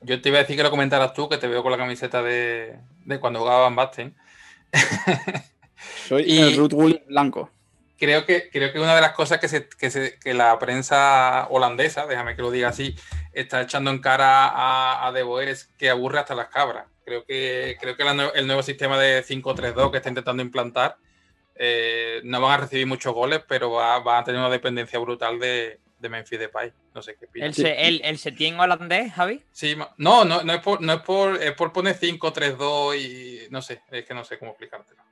Yo 0.00 0.20
te 0.20 0.30
iba 0.30 0.38
a 0.38 0.42
decir 0.42 0.56
que 0.56 0.62
lo 0.64 0.70
comentaras 0.70 1.12
tú, 1.12 1.28
que 1.28 1.38
te 1.38 1.46
veo 1.46 1.62
con 1.62 1.70
la 1.70 1.78
camiseta 1.78 2.22
de, 2.22 2.78
de 3.04 3.20
cuando 3.20 3.40
jugaban 3.40 3.76
Basten. 3.76 4.14
Soy 6.08 6.24
y... 6.26 6.38
el 6.38 6.56
Ruth 6.56 6.72
Williams 6.72 7.06
blanco 7.06 7.50
creo 7.98 8.24
que, 8.24 8.48
creo 8.50 8.72
que 8.72 8.80
una 8.80 8.94
de 8.94 9.00
las 9.00 9.12
cosas 9.12 9.38
que, 9.38 9.48
se, 9.48 9.68
que, 9.68 9.90
se, 9.90 10.18
que, 10.18 10.32
la 10.32 10.58
prensa 10.58 11.48
holandesa, 11.50 12.06
déjame 12.06 12.36
que 12.36 12.42
lo 12.42 12.50
diga 12.50 12.68
así, 12.68 12.94
está 13.32 13.62
echando 13.62 13.90
en 13.90 13.98
cara 13.98 14.46
a, 14.46 15.06
a 15.06 15.12
De 15.12 15.22
Boer 15.22 15.48
es 15.48 15.64
que 15.76 15.90
aburre 15.90 16.20
hasta 16.20 16.34
las 16.34 16.48
cabras. 16.48 16.86
Creo 17.04 17.24
que, 17.24 17.76
creo 17.80 17.96
que 17.96 18.04
la, 18.04 18.30
el 18.34 18.46
nuevo 18.46 18.62
sistema 18.62 18.98
de 18.98 19.24
5-3-2 19.24 19.90
que 19.90 19.96
está 19.96 20.08
intentando 20.08 20.42
implantar 20.42 20.96
eh, 21.58 22.20
no 22.22 22.40
van 22.40 22.52
a 22.52 22.56
recibir 22.58 22.86
muchos 22.86 23.12
goles, 23.12 23.42
pero 23.46 23.72
va, 23.72 23.98
va, 23.98 24.18
a 24.18 24.24
tener 24.24 24.40
una 24.40 24.48
dependencia 24.48 24.98
brutal 25.00 25.40
de, 25.40 25.80
de 25.98 26.08
Memphis 26.08 26.38
Depay. 26.38 26.72
No 26.94 27.02
sé 27.02 27.16
qué 27.18 27.26
piensas. 27.26 27.64
¿El, 27.64 27.74
el, 27.76 28.00
el 28.04 28.18
Setien 28.18 28.58
holandés, 28.60 29.12
Javi? 29.12 29.42
Sí, 29.50 29.76
no, 29.96 30.24
no, 30.24 30.42
no, 30.42 30.52
es, 30.52 30.60
por, 30.60 30.80
no 30.80 30.92
es, 30.92 31.00
por, 31.00 31.42
es 31.42 31.52
por 31.52 31.72
poner 31.72 31.98
5-3-2 31.98 32.96
y 32.96 33.50
no 33.50 33.60
sé, 33.60 33.82
es 33.90 34.04
que 34.04 34.14
no 34.14 34.24
sé 34.24 34.38
cómo 34.38 34.52
explicártelo. 34.52 35.02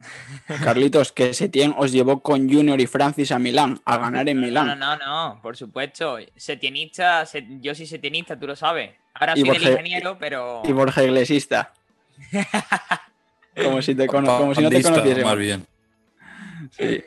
Carlitos, 0.64 1.12
que 1.12 1.32
Setien 1.34 1.74
os 1.76 1.92
llevó 1.92 2.20
con 2.20 2.52
Junior 2.52 2.80
y 2.80 2.86
Francis 2.86 3.30
a 3.30 3.38
Milán, 3.38 3.80
a 3.84 3.98
ganar 3.98 4.28
en 4.28 4.40
Milán. 4.40 4.66
No, 4.66 4.74
no, 4.74 4.96
no, 4.96 5.40
por 5.40 5.56
supuesto. 5.56 6.18
Setienista, 6.34 7.24
yo 7.60 7.74
soy 7.74 7.86
setienista, 7.86 8.38
tú 8.38 8.46
lo 8.46 8.56
sabes. 8.56 8.90
Ahora 9.14 9.34
soy 9.34 9.44
Borja, 9.44 9.66
el 9.66 9.72
ingeniero, 9.72 10.18
pero. 10.18 10.62
Y 10.64 10.72
Borja 10.72 11.04
Iglesista. 11.04 11.74
como 13.54 13.82
si, 13.82 13.94
te 13.94 14.06
cono 14.06 14.38
como 14.38 14.54
si 14.54 14.62
no 14.62 14.70
te 14.70 14.82
conociese. 14.82 15.24
Más 15.24 15.38
bien. 15.38 15.66
Sí. 16.70 17.02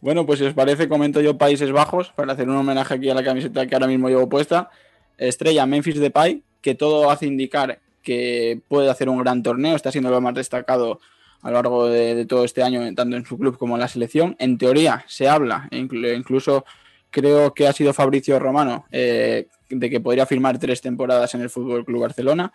Bueno, 0.00 0.24
pues 0.26 0.38
si 0.38 0.44
os 0.44 0.54
parece, 0.54 0.88
comento 0.88 1.20
yo 1.20 1.38
Países 1.38 1.72
Bajos 1.72 2.10
para 2.10 2.32
hacer 2.32 2.48
un 2.48 2.56
homenaje 2.56 2.94
aquí 2.94 3.10
a 3.10 3.14
la 3.14 3.24
camiseta 3.24 3.66
que 3.66 3.74
ahora 3.74 3.86
mismo 3.86 4.08
llevo 4.08 4.28
puesta. 4.28 4.70
Estrella 5.16 5.66
Memphis 5.66 5.98
Depay, 5.98 6.42
que 6.60 6.74
todo 6.74 7.10
hace 7.10 7.26
indicar 7.26 7.80
que 8.02 8.60
puede 8.68 8.90
hacer 8.90 9.08
un 9.08 9.18
gran 9.18 9.42
torneo, 9.42 9.74
está 9.74 9.90
siendo 9.90 10.10
lo 10.10 10.20
más 10.20 10.34
destacado 10.34 11.00
a 11.42 11.48
lo 11.50 11.54
largo 11.54 11.86
de, 11.86 12.14
de, 12.14 12.26
todo 12.26 12.44
este 12.44 12.62
año, 12.62 12.82
tanto 12.94 13.16
en 13.16 13.24
su 13.24 13.38
club 13.38 13.58
como 13.58 13.74
en 13.74 13.80
la 13.80 13.88
selección. 13.88 14.36
En 14.38 14.58
teoría 14.58 15.04
se 15.08 15.28
habla, 15.28 15.68
incluso 15.70 16.64
creo 17.10 17.54
que 17.54 17.66
ha 17.66 17.72
sido 17.72 17.92
Fabricio 17.92 18.38
Romano, 18.38 18.86
eh, 18.90 19.48
de 19.68 19.90
que 19.90 20.00
podría 20.00 20.26
firmar 20.26 20.58
tres 20.58 20.80
temporadas 20.80 21.34
en 21.34 21.42
el 21.42 21.50
Fútbol 21.50 21.84
Club 21.84 22.02
Barcelona. 22.02 22.52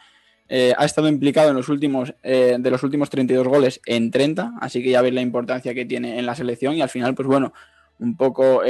Eh, 0.50 0.74
ha 0.78 0.86
estado 0.86 1.08
implicado 1.08 1.50
en 1.50 1.56
los 1.56 1.70
últimos, 1.70 2.14
eh, 2.22 2.58
de 2.60 2.72
los 2.72 2.84
últimos 2.84 3.10
32 3.10 3.48
goles 3.48 3.82
en 3.86 4.12
30, 4.12 4.54
así 4.60 4.84
que 4.84 4.92
ya 4.92 5.02
veis 5.02 5.14
la 5.14 5.22
importancia 5.22 5.74
que 5.74 5.86
tiene 5.86 6.20
en 6.20 6.26
la 6.26 6.36
selección 6.36 6.76
y 6.76 6.82
al 6.82 6.90
final, 6.90 7.16
pues 7.16 7.28
bueno, 7.28 7.54
un 8.00 8.18
poco 8.18 8.62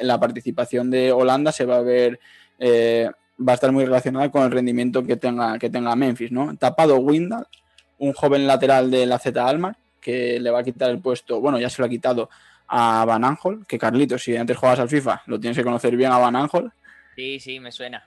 la 0.00 0.20
participación 0.20 0.90
de 0.90 1.12
Holanda 1.12 1.52
se 1.52 1.66
va 1.66 1.76
a 1.76 1.82
ver, 1.82 2.18
eh, 2.58 3.10
va 3.38 3.52
a 3.52 3.54
estar 3.54 3.70
muy 3.70 3.84
relacionada 3.84 4.30
con 4.30 4.44
el 4.44 4.50
rendimiento 4.50 5.04
que 5.04 5.16
tenga, 5.16 5.58
que 5.58 5.68
tenga 5.68 5.94
Memphis, 5.94 6.32
¿no? 6.32 6.56
Tapado 6.56 6.96
Windal, 6.96 7.46
un 7.98 8.12
joven 8.12 8.46
lateral 8.46 8.90
de 8.90 9.06
la 9.06 9.18
Z 9.18 9.46
Almar, 9.46 9.76
que 10.00 10.40
le 10.40 10.50
va 10.50 10.60
a 10.60 10.64
quitar 10.64 10.90
el 10.90 11.00
puesto, 11.00 11.40
bueno, 11.40 11.58
ya 11.58 11.68
se 11.68 11.82
lo 11.82 11.86
ha 11.86 11.88
quitado 11.88 12.30
a 12.68 13.04
Van 13.04 13.24
Aanholt, 13.24 13.66
que 13.66 13.78
Carlitos, 13.78 14.22
si 14.22 14.36
antes 14.36 14.56
jugabas 14.56 14.80
al 14.80 14.88
FIFA, 14.88 15.22
lo 15.26 15.38
tienes 15.38 15.56
que 15.56 15.64
conocer 15.64 15.96
bien 15.96 16.12
a 16.12 16.18
Van 16.18 16.36
Aanholt. 16.36 16.72
Sí, 17.16 17.40
sí, 17.40 17.60
me 17.60 17.72
suena. 17.72 18.06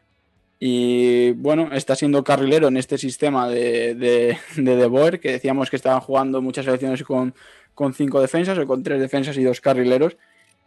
Y 0.63 1.31
bueno, 1.31 1.69
está 1.73 1.95
siendo 1.95 2.23
carrilero 2.23 2.67
en 2.67 2.77
este 2.77 2.99
sistema 2.99 3.49
de, 3.49 3.95
de, 3.95 4.37
de, 4.57 4.75
de 4.75 4.85
Boer, 4.85 5.19
que 5.19 5.31
decíamos 5.31 5.71
que 5.71 5.75
estaban 5.75 6.01
jugando 6.01 6.39
muchas 6.39 6.65
selecciones 6.65 7.01
con, 7.01 7.33
con 7.73 7.95
cinco 7.95 8.21
defensas 8.21 8.59
o 8.59 8.67
con 8.67 8.83
tres 8.83 9.01
defensas 9.01 9.35
y 9.37 9.43
dos 9.43 9.59
carrileros. 9.59 10.17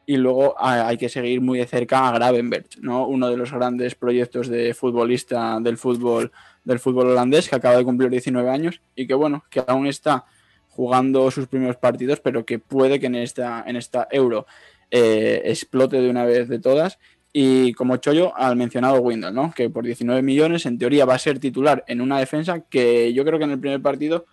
Y 0.05 0.17
luego 0.17 0.57
hay 0.59 0.97
que 0.97 1.09
seguir 1.09 1.41
muy 1.41 1.61
de 1.61 1.67
cerca 1.67 2.09
a 2.09 2.13
Gravenberg, 2.13 2.67
¿no? 2.81 3.07
uno 3.07 3.31
de 3.31 3.37
los 3.37 3.53
grandes 3.53 3.95
proyectos 3.95 4.49
de 4.49 4.75
futbolista 4.75 5.61
del 5.61 5.79
fútbol, 5.79 6.33
del 6.65 6.81
fútbol 6.81 7.11
holandés, 7.11 7.49
que 7.49 7.55
acaba 7.55 7.77
de 7.77 7.85
cumplir 7.85 8.11
19 8.11 8.51
años 8.51 8.81
y 8.97 9.07
que 9.07 9.15
bueno, 9.15 9.45
que 9.49 9.63
aún 9.65 9.87
está 9.87 10.25
jugando 10.71 11.31
sus 11.31 11.47
primeros 11.47 11.77
partidos, 11.77 12.19
pero 12.19 12.45
que 12.45 12.59
puede 12.59 12.99
que 12.99 13.07
en 13.07 13.15
esta, 13.15 13.63
en 13.65 13.77
esta 13.77 14.09
euro 14.11 14.45
eh, 14.91 15.43
explote 15.47 16.01
de 16.01 16.11
una 16.11 16.25
vez 16.25 16.49
de 16.49 16.59
todas 16.59 16.99
y 17.37 17.73
como 17.73 17.97
chollo 17.97 18.35
al 18.37 18.55
mencionado 18.55 19.01
Windle, 19.01 19.33
¿no? 19.33 19.53
Que 19.53 19.69
por 19.69 19.85
19 19.85 20.23
millones 20.23 20.67
en 20.67 20.79
teoría 20.79 21.05
va 21.05 21.17
a 21.17 21.19
ser 21.19 21.41
titular 21.41 21.85
en 21.89 22.01
una 22.01 22.21
defensa 22.21 22.61
que 22.61 23.13
yo 23.13 23.25
creo 23.25 23.41
que 23.41 23.45
en 23.45 23.51
el 23.51 23.59
primer 23.59 23.83
partido 23.83 24.25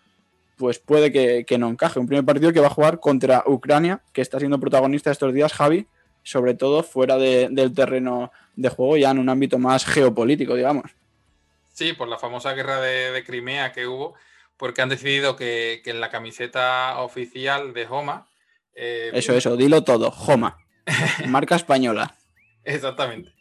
pues 0.56 0.78
puede 0.78 1.12
que, 1.12 1.44
que, 1.44 1.58
no 1.58 1.68
encaje. 1.68 2.00
Un 2.00 2.06
primer 2.06 2.24
partido 2.24 2.54
que 2.54 2.60
va 2.60 2.68
a 2.68 2.70
jugar 2.70 3.00
contra 3.00 3.44
Ucrania, 3.48 4.04
que 4.14 4.22
está 4.22 4.38
siendo 4.38 4.60
protagonista 4.60 5.10
estos 5.10 5.34
días, 5.34 5.52
Javi, 5.52 5.88
sobre 6.22 6.54
todo 6.54 6.84
fuera 6.84 7.18
de, 7.18 7.48
del 7.50 7.74
terreno 7.74 8.32
de 8.56 8.70
juego, 8.70 8.96
ya 8.98 9.10
en 9.10 9.18
un 9.18 9.30
ámbito 9.30 9.58
más 9.58 9.84
geopolítico, 9.84 10.54
digamos. 10.54 10.92
Sí, 11.74 11.94
por 11.94 12.08
la 12.08 12.20
famosa 12.20 12.54
guerra 12.54 12.80
de, 12.82 13.10
de 13.10 13.24
Crimea 13.24 13.72
que 13.72 13.88
hubo, 13.88 14.14
porque 14.58 14.84
han 14.84 14.90
decidido 14.90 15.36
que, 15.36 15.82
que, 15.84 15.90
en 15.90 16.02
la 16.02 16.12
camiseta 16.12 17.00
oficial 17.00 17.74
de 17.74 17.88
Homa. 17.88 18.28
Eh, 18.76 19.10
eso, 19.14 19.34
eso, 19.34 19.58
dilo 19.58 19.84
todo, 19.84 20.10
Homa. 20.10 20.60
Marca 21.26 21.56
española. 21.56 22.14
Exactamente. 22.64 23.34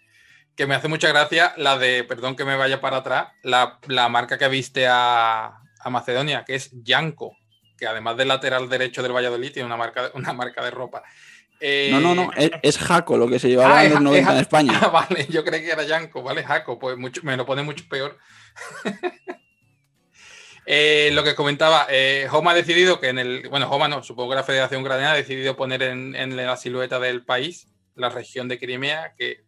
Que 0.56 0.66
me 0.66 0.74
hace 0.74 0.88
mucha 0.88 1.09
gracia 1.09 1.54
la 1.56 1.78
de, 1.78 2.04
perdón 2.04 2.37
que 2.37 2.44
me 2.44 2.56
vaya 2.56 2.80
para 2.80 2.98
atrás, 2.98 3.28
la, 3.42 3.78
la 3.87 4.09
marca 4.09 4.38
que 4.38 4.48
viste 4.48 4.87
a, 4.88 5.61
a, 5.80 5.90
Macedonia, 5.90 6.44
que 6.44 6.54
es 6.54 6.70
Yanko, 6.83 7.37
que 7.78 7.87
además 7.87 8.16
del 8.16 8.28
lateral 8.28 8.68
derecho 8.68 9.02
del 9.02 9.12
Valladolid 9.12 9.52
tiene 9.52 9.66
una 9.66 9.76
marca, 9.76 10.11
una 10.14 10.33
marca 10.33 10.62
de 10.64 10.70
ropa. 10.70 11.02
Eh... 11.61 11.90
No, 11.92 12.00
no, 12.00 12.14
no, 12.14 12.33
es, 12.35 12.50
es, 12.62 12.78
Jaco 12.78 13.18
lo 13.18 13.28
que 13.28 13.38
se 13.38 13.48
llevaba 13.48 13.80
ah, 13.80 13.85
en 13.85 13.92
los 13.92 14.00
90 14.00 14.30
es, 14.30 14.35
en 14.35 14.40
España. 14.40 14.80
Ah, 14.83 14.88
vale, 15.09 15.26
yo 15.28 15.44
creí 15.44 15.62
que 15.62 15.72
era 15.72 15.83
Yanko, 15.83 16.22
¿vale? 16.22 16.42
Jaco, 16.42 16.78
pues 16.78 16.96
mucho, 16.96 17.20
me 17.22 17.37
lo 17.37 17.44
pone 17.44 17.62
mucho 17.62 17.85
peor. 17.88 18.18
eh, 20.66 21.11
lo 21.12 21.22
que 21.22 21.35
comentaba, 21.35 21.87
eh, 21.90 22.28
Homa 22.33 22.52
ha 22.52 22.54
decidido 22.54 22.98
que 22.98 23.09
en 23.09 23.18
el, 23.18 23.48
bueno, 23.50 23.70
Homa 23.70 23.88
no, 23.88 24.02
supongo 24.02 24.30
que 24.30 24.37
la 24.37 24.42
Federación 24.42 24.80
Ucraniana 24.80 25.12
ha 25.12 25.16
decidido 25.16 25.54
poner 25.54 25.83
en, 25.83 26.16
en 26.16 26.35
la 26.35 26.56
silueta 26.56 26.98
del 26.98 27.24
país 27.24 27.69
la 28.00 28.08
región 28.08 28.48
de 28.48 28.58
Crimea, 28.58 29.14
que 29.16 29.44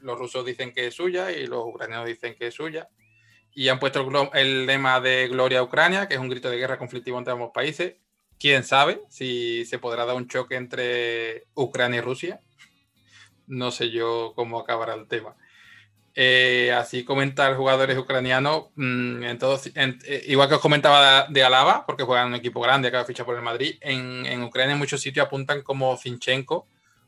los 0.00 0.18
rusos 0.18 0.44
dicen 0.44 0.72
que 0.72 0.86
es 0.86 0.94
suya 0.94 1.30
y 1.32 1.46
los 1.46 1.64
ucranianos 1.66 2.06
dicen 2.06 2.34
que 2.34 2.48
es 2.48 2.54
suya. 2.54 2.88
Y 3.52 3.68
han 3.68 3.78
puesto 3.78 4.30
el, 4.34 4.66
lema 4.66 5.00
de 5.00 5.28
Gloria 5.28 5.60
a 5.60 5.62
Ucrania, 5.62 6.08
que 6.08 6.14
es 6.14 6.20
un 6.20 6.28
grito 6.28 6.50
de 6.50 6.58
guerra 6.58 6.78
conflictivo 6.78 7.18
entre 7.18 7.32
ambos 7.32 7.50
países. 7.52 7.96
Quién 8.38 8.64
sabe 8.64 9.00
si 9.08 9.64
se 9.64 9.78
podrá 9.78 10.04
dar 10.04 10.16
un 10.16 10.28
choque 10.28 10.56
entre 10.56 11.46
Ucrania 11.54 11.98
y 11.98 12.02
Rusia. 12.02 12.40
No 13.46 13.70
sé 13.70 13.90
yo 13.90 14.32
cómo 14.36 14.58
acabará 14.58 14.94
el 14.94 15.08
tema. 15.08 15.36
Eh, 16.18 16.72
así 16.72 17.04
comentar 17.04 17.54
jugadores 17.56 17.98
ucranianos, 17.98 18.68
mmm, 18.74 19.22
en 19.22 19.38
todos, 19.38 19.70
en, 19.74 19.98
eh, 20.06 20.24
igual 20.28 20.48
que 20.48 20.54
os 20.54 20.62
comentaba 20.62 21.26
de, 21.26 21.34
de, 21.34 21.44
Alaba, 21.44 21.84
porque 21.84 22.04
juegan 22.04 22.28
un 22.28 22.34
equipo 22.34 22.58
grande, 22.60 22.88
acaba 22.88 23.02
de 23.02 23.08
fichar 23.08 23.26
por 23.26 23.36
el 23.36 23.42
Madrid, 23.42 23.76
en, 23.82 24.24
en 24.24 24.42
Ucrania 24.42 24.72
en 24.72 24.78
muchos 24.78 25.02
sitios 25.02 25.26
apuntan 25.26 25.60
como 25.60 25.94
Zinchenko, 25.98 26.66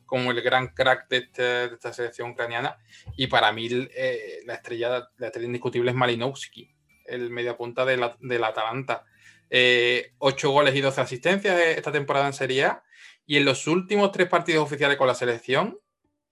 como 0.08 0.32
el 0.32 0.42
gran 0.42 0.68
crack 0.68 1.08
de, 1.08 1.18
este, 1.18 1.42
de 1.42 1.74
esta 1.74 1.92
selección 1.92 2.30
ucraniana. 2.30 2.76
Y 3.16 3.28
para 3.28 3.52
mí 3.52 3.68
eh, 3.70 4.40
la, 4.44 4.54
estrella, 4.54 5.08
la 5.18 5.26
estrella 5.26 5.46
indiscutible 5.46 5.90
es 5.90 5.96
Malinowski, 5.96 6.74
el 7.04 7.30
mediapunta 7.30 7.84
de 7.84 7.98
la, 7.98 8.16
de 8.18 8.38
la 8.40 8.48
Atalanta. 8.48 9.04
Eh, 9.50 10.14
8 10.18 10.50
goles 10.50 10.74
y 10.74 10.80
12 10.80 11.00
asistencias 11.00 11.60
esta 11.60 11.92
temporada 11.92 12.26
en 12.26 12.32
Serie 12.32 12.64
A. 12.64 12.82
Y 13.26 13.36
en 13.36 13.44
los 13.44 13.66
últimos 13.66 14.10
tres 14.10 14.28
partidos 14.28 14.64
oficiales 14.64 14.96
con 14.96 15.06
la 15.06 15.14
selección, 15.14 15.78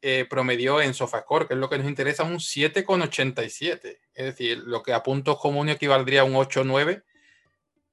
eh, 0.02 0.26
promedió 0.28 0.80
en 0.80 0.94
SofaScore, 0.94 1.46
que 1.46 1.54
es 1.54 1.60
lo 1.60 1.68
que 1.68 1.78
nos 1.78 1.88
interesa, 1.88 2.24
un 2.24 2.38
7,87. 2.38 3.98
Es 4.14 4.24
decir, 4.24 4.58
lo 4.58 4.82
que 4.82 4.92
a 4.92 5.02
puntos 5.02 5.38
comunes 5.38 5.76
equivaldría 5.76 6.22
a 6.22 6.24
un 6.24 6.34
8,9 6.34 7.04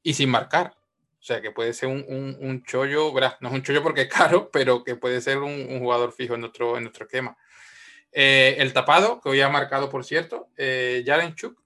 y 0.02 0.14
sin 0.14 0.30
marcar. 0.30 0.76
O 1.24 1.26
sea, 1.26 1.42
que 1.42 1.52
puede 1.52 1.72
ser 1.72 1.88
un, 1.88 2.04
un, 2.06 2.38
un 2.42 2.64
chollo, 2.64 3.14
¿verdad? 3.14 3.38
no 3.40 3.48
es 3.48 3.56
un 3.56 3.64
chollo 3.64 3.82
porque 3.82 4.02
es 4.02 4.08
caro, 4.10 4.50
pero 4.52 4.84
que 4.84 4.98
puede 4.98 5.22
ser 5.22 5.38
un, 5.38 5.80
jugador 5.80 6.12
fijo 6.12 6.36
en 6.36 6.42
nuestro, 6.42 6.76
en 6.76 6.84
nuestro 6.84 7.06
esquema. 7.06 7.38
Eh, 8.12 8.58
el 8.60 8.74
tapado, 8.74 9.22
que 9.22 9.30
hoy 9.30 9.40
ha 9.40 9.48
marcado, 9.48 9.90
por 9.90 10.04
cierto, 10.04 10.50
eh, 10.58 11.02
Jarenchuk, 11.06 11.58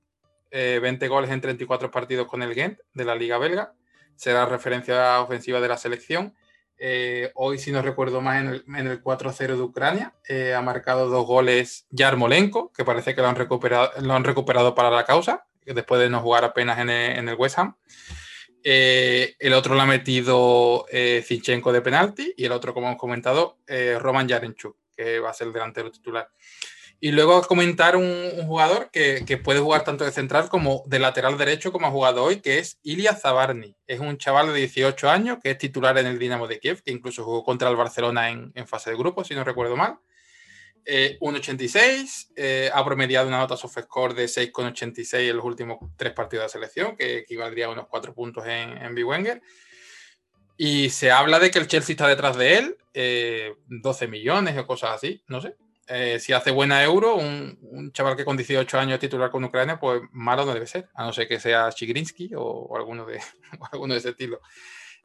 eh, 0.52 0.78
20 0.80 1.08
goles 1.08 1.32
en 1.32 1.42
34 1.42 1.90
partidos 1.90 2.28
con 2.28 2.44
el 2.44 2.54
Gent 2.54 2.78
de 2.94 3.04
la 3.04 3.16
Liga 3.16 3.40
Belga, 3.40 3.74
será 4.16 4.46
referencia 4.46 5.22
ofensiva 5.22 5.60
de 5.60 5.68
la 5.70 5.78
selección. 5.78 6.36
Eh, 6.78 7.32
hoy, 7.34 7.58
si 7.58 7.72
no 7.72 7.82
recuerdo 7.82 8.22
más, 8.22 8.40
en 8.40 8.50
el, 8.50 8.64
en 8.68 8.86
el 8.86 9.02
4-0 9.02 9.56
de 9.56 9.62
Ucrania, 9.64 10.14
eh, 10.30 10.54
ha 10.54 10.62
marcado 10.62 11.10
dos 11.10 11.26
goles 11.26 11.88
Yarmolenko, 11.90 12.72
que 12.74 12.86
parece 12.86 13.16
que 13.16 13.22
lo 13.22 13.28
han 13.28 13.36
recuperado, 13.36 13.90
lo 14.04 14.14
han 14.14 14.24
recuperado 14.24 14.76
para 14.76 14.92
la 14.92 15.04
causa, 15.04 15.48
después 15.66 16.00
de 16.00 16.12
no 16.12 16.22
jugar 16.22 16.44
apenas 16.46 16.78
en 16.78 16.92
el, 16.92 17.18
en 17.18 17.28
el 17.28 17.36
West 17.36 17.58
Ham. 17.58 17.76
Eh, 18.70 19.38
el 19.40 19.54
otro 19.54 19.76
lo 19.76 19.82
ha 19.82 19.86
metido 19.86 20.88
eh, 20.92 21.24
Zinchenko 21.26 21.72
de 21.72 21.80
penalti 21.80 22.34
y 22.36 22.44
el 22.44 22.52
otro, 22.52 22.74
como 22.74 22.88
hemos 22.88 23.00
comentado, 23.00 23.60
eh, 23.66 23.98
Roman 23.98 24.28
Yarenchuk, 24.28 24.76
que 24.94 25.22
va 25.22 25.30
a 25.30 25.34
ser 25.34 25.48
el 25.48 25.54
delantero 25.54 25.90
titular. 25.90 26.30
Y 27.00 27.14
luego 27.14 27.42
comentar 27.44 27.96
un, 27.96 28.30
jugador 28.46 28.90
que, 28.92 29.40
puede 29.42 29.62
jugar 29.62 29.86
tanto 29.86 30.04
de 30.04 30.12
central 30.12 30.50
como 30.50 30.84
de 30.86 31.00
lateral 31.00 31.38
derecho, 31.38 31.72
como 31.72 31.88
ha 31.88 31.92
jugado 31.92 32.26
hoy, 32.26 32.42
que 32.42 32.60
es 32.60 32.78
Ilya 32.84 33.16
Zabarny. 33.16 33.74
Es 33.88 34.02
un 34.02 34.18
chaval 34.18 34.48
de 34.48 34.60
18 34.60 35.10
años 35.10 35.38
que 35.42 35.52
es 35.52 35.58
titular 35.58 35.98
en 35.98 36.08
el 36.08 36.20
Dinamo 36.20 36.46
de 36.46 36.60
Kiev, 36.60 36.84
que 36.84 36.92
incluso 36.92 37.24
jugó 37.24 37.46
contra 37.46 37.70
el 37.70 37.78
Barcelona 37.78 38.32
en, 38.32 38.68
fase 38.68 38.90
de 38.90 38.98
grupo, 38.98 39.24
si 39.24 39.34
no 39.34 39.46
recuerdo 39.46 39.78
mal. 39.78 39.98
1,86, 40.88 42.30
eh, 42.36 42.70
ha 42.74 42.84
promediado 42.86 43.28
una 43.28 43.40
nota 43.40 43.58
SoftScore 43.58 44.14
de 44.14 44.26
6,86 44.26 45.30
en 45.30 45.36
los 45.36 45.46
últimos 45.46 45.78
tres 45.98 46.14
partidos 46.14 46.46
de 46.46 46.50
selección, 46.50 46.96
que 46.96 47.20
equivaldría 47.20 47.66
a 47.66 47.70
unos 47.70 47.88
4 47.88 48.14
puntos 48.14 48.46
en, 48.46 48.78
en 48.78 49.04
Wenger. 49.04 49.42
Y 50.56 50.90
se 50.90 51.12
habla 51.12 51.40
de 51.40 51.52
que 51.52 51.60
el 51.60 51.68
Chelsea 51.68 51.94
está 51.94 52.08
detrás 52.08 52.38
de 52.38 52.58
él, 52.58 52.78
12 53.68 54.06
eh, 54.06 54.08
millones 54.08 54.58
o 54.58 54.66
cosas 54.66 54.96
así, 54.96 55.22
no 55.28 55.42
sé. 55.42 55.56
Eh, 55.90 56.20
si 56.20 56.34
hace 56.34 56.52
buena 56.52 56.84
euro, 56.84 57.16
un, 57.16 57.92
chaval 57.94 58.18
que 58.18 58.26
con 58.26 58.36
18 58.36 58.78
años 58.78 59.00
titular 59.00 59.30
con 59.30 59.44
Ucrania, 59.44 59.80
pues 59.80 60.02
malo 60.12 60.46
no 60.46 60.54
debe 60.54 60.68
ser, 60.68 60.90
a 60.96 61.06
no 61.06 61.14
ser 61.14 61.28
que 61.28 61.40
sea 61.40 61.72
Chigrinsky 61.72 62.32
o, 62.36 62.76
alguno, 62.76 63.06
de, 63.06 63.22
alguno 63.72 63.94
de 63.94 64.00
ese 64.00 64.10
estilo. 64.10 64.42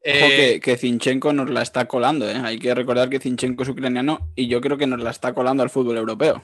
Eh, 0.05 0.59
que, 0.61 0.77
Zinchenko 0.77 1.33
nos 1.33 1.49
la 1.51 1.63
está 1.63 1.87
colando, 1.87 2.29
¿eh? 2.29 2.35
hay 2.43 2.59
que 2.59 2.75
recordar 2.75 3.09
que 3.09 3.21
Zinchenko 3.21 3.63
es 3.63 3.69
ucraniano 3.69 4.33
y 4.35 4.49
yo 4.49 4.61
creo 4.61 4.77
que 4.77 4.89
nos 4.89 5.01
la 5.01 5.11
está 5.11 5.33
colando 5.33 5.63
al 5.63 5.71
fútbol 5.71 5.97
europeo. 5.97 6.43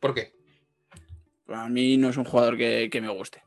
¿Por 0.00 0.14
qué? 0.14 0.32
A 1.46 1.68
mí 1.68 1.96
no 1.96 2.10
es 2.10 2.16
un 2.16 2.24
jugador 2.24 2.56
que, 2.56 2.90
me 3.00 3.08
guste. 3.08 3.42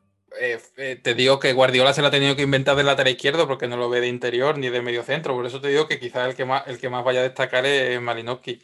te 1.02 1.14
digo 1.14 1.38
que 1.38 1.52
Guardiola 1.52 1.92
se 1.92 2.00
la 2.00 2.08
ha 2.08 2.10
tenido 2.10 2.34
que 2.34 2.42
inventar 2.42 2.74
del 2.74 2.86
lateral 2.86 3.12
izquierdo 3.12 3.46
porque 3.46 3.68
no 3.68 3.76
lo 3.76 3.90
ve 3.90 4.00
de 4.00 4.08
interior 4.08 4.56
ni 4.56 4.70
de 4.70 4.80
medio 4.80 5.02
centro. 5.02 5.34
Por 5.34 5.46
eso 5.46 5.60
te 5.60 5.68
digo 5.68 5.86
que 5.86 6.00
quizás 6.00 6.28
el 6.28 6.34
que 6.34 6.46
más, 6.46 6.66
el 6.66 6.78
que 6.78 6.88
más 6.88 7.04
vaya 7.04 7.20
a 7.20 7.24
destacar 7.24 7.66
es 7.66 8.00
Malinowski. 8.00 8.60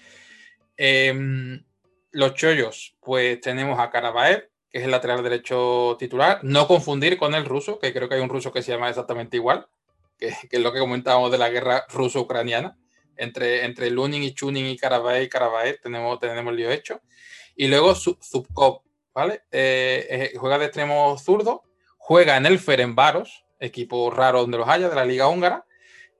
Em, 0.76 1.62
los 2.12 2.34
chollos, 2.34 2.96
pues 3.00 3.40
tenemos 3.40 3.78
a 3.78 3.90
Karavaev, 3.90 4.48
que 4.70 4.78
es 4.78 4.84
el 4.84 4.90
lateral 4.90 5.22
derecho 5.22 5.96
titular. 5.98 6.40
No 6.42 6.66
confundir 6.66 7.18
con 7.18 7.34
el 7.34 7.44
ruso, 7.44 7.78
que 7.78 7.92
creo 7.92 8.08
que 8.08 8.16
hay 8.16 8.22
un 8.22 8.30
ruso 8.30 8.52
que 8.52 8.62
se 8.62 8.72
llama 8.72 8.88
exactamente 8.88 9.36
igual, 9.36 9.68
que, 10.18 10.34
es 10.50 10.60
lo 10.60 10.72
que 10.72 10.80
comentábamos 10.80 11.30
de 11.30 11.38
la 11.38 11.50
guerra 11.50 11.86
ruso-ucraniana. 11.88 12.76
Entre, 13.16 13.64
entre 13.64 13.90
Lunin 13.90 14.22
y 14.22 14.32
Chunin 14.32 14.66
y 14.66 14.76
Karavaev 14.76 15.24
y 15.24 15.28
Karavaev 15.28 15.80
tenemos, 15.80 16.20
tenemos 16.20 16.54
lío 16.54 16.70
hecho. 16.70 17.00
Y 17.56 17.66
luego 17.66 17.94
Zubkov, 17.94 18.82
¿vale? 19.12 19.42
Eh, 19.50 20.06
eh, 20.08 20.32
juega 20.36 20.58
de 20.58 20.66
extremo 20.66 21.18
zurdo, 21.18 21.64
juega 21.96 22.36
en 22.36 22.46
el 22.46 22.58
Ferenbaros, 22.60 23.44
equipo 23.58 24.10
raro 24.10 24.42
donde 24.42 24.58
los 24.58 24.68
haya, 24.68 24.88
de 24.88 24.94
la 24.94 25.04
Liga 25.04 25.26
Húngara 25.26 25.64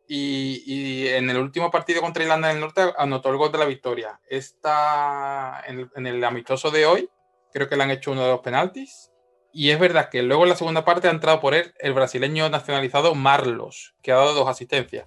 y, 0.08 1.06
en 1.08 1.28
el 1.28 1.36
último 1.36 1.70
partido 1.70 2.00
contra 2.00 2.22
Irlanda 2.22 2.48
del 2.48 2.60
Norte 2.60 2.92
anotó 2.96 3.28
el 3.28 3.36
gol 3.36 3.52
de 3.52 3.58
la 3.58 3.66
victoria. 3.66 4.18
Está 4.26 5.62
en 5.66 6.06
el, 6.06 6.24
amistoso 6.24 6.70
de 6.70 6.86
hoy, 6.86 7.10
creo 7.52 7.68
que 7.68 7.76
le 7.76 7.82
han 7.82 7.90
hecho 7.90 8.12
uno 8.12 8.22
de 8.22 8.30
los 8.30 8.40
penaltis. 8.40 9.07
Y 9.52 9.70
es 9.70 9.78
verdad 9.78 10.08
que 10.10 10.22
luego 10.22 10.44
en 10.44 10.50
la 10.50 10.56
segunda 10.56 10.84
parte 10.84 11.08
ha 11.08 11.10
entrado 11.10 11.40
por 11.40 11.54
él 11.54 11.72
el 11.78 11.94
brasileño 11.94 12.48
nacionalizado 12.48 13.14
Marlos, 13.14 13.94
que 14.02 14.12
ha 14.12 14.16
dado 14.16 14.34
dos 14.34 14.48
asistencias. 14.48 15.04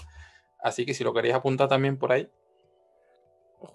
Así 0.61 0.85
que 0.85 0.93
si 0.93 1.03
lo 1.03 1.13
queréis 1.13 1.35
apuntar 1.35 1.67
también 1.67 1.97
por 1.97 2.11
ahí. 2.11 2.27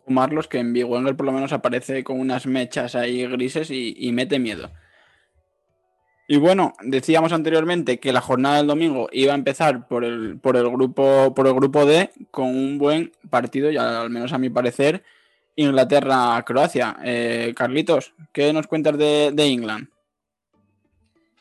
Marlos, 0.07 0.49
que 0.49 0.59
en 0.59 0.73
Vigo 0.73 1.01
por 1.17 1.27
lo 1.27 1.33
menos 1.33 1.53
aparece 1.53 2.03
con 2.03 2.19
unas 2.19 2.47
mechas 2.47 2.95
ahí 2.95 3.27
grises 3.27 3.71
y 3.71 4.11
mete 4.13 4.39
miedo. 4.39 4.71
Y 6.29 6.39
bueno, 6.39 6.75
decíamos 6.83 7.33
anteriormente 7.33 8.01
que 8.01 8.13
la 8.13 8.21
jornada 8.21 8.57
del 8.57 8.67
domingo 8.67 9.09
iba 9.13 9.33
a 9.33 9.37
empezar 9.37 9.87
por 9.87 10.05
el, 10.05 10.39
por 10.41 10.57
el, 10.57 10.69
grupo, 10.69 11.33
por 11.35 11.47
el 11.47 11.55
grupo 11.55 11.87
D 11.87 12.11
con 12.33 12.49
un 12.49 12.79
buen 12.79 13.13
partido, 13.31 13.71
ya 13.71 14.01
al 14.01 14.11
menos 14.11 14.33
a 14.33 14.39
mi 14.39 14.51
parecer, 14.51 15.05
Inglaterra-Croacia. 15.55 16.97
Eh, 17.05 17.55
Carlitos, 17.55 18.15
¿qué 18.33 18.53
nos 18.53 18.67
cuentas 18.67 18.99
de, 18.99 19.31
de 19.33 19.45
England? 19.45 19.89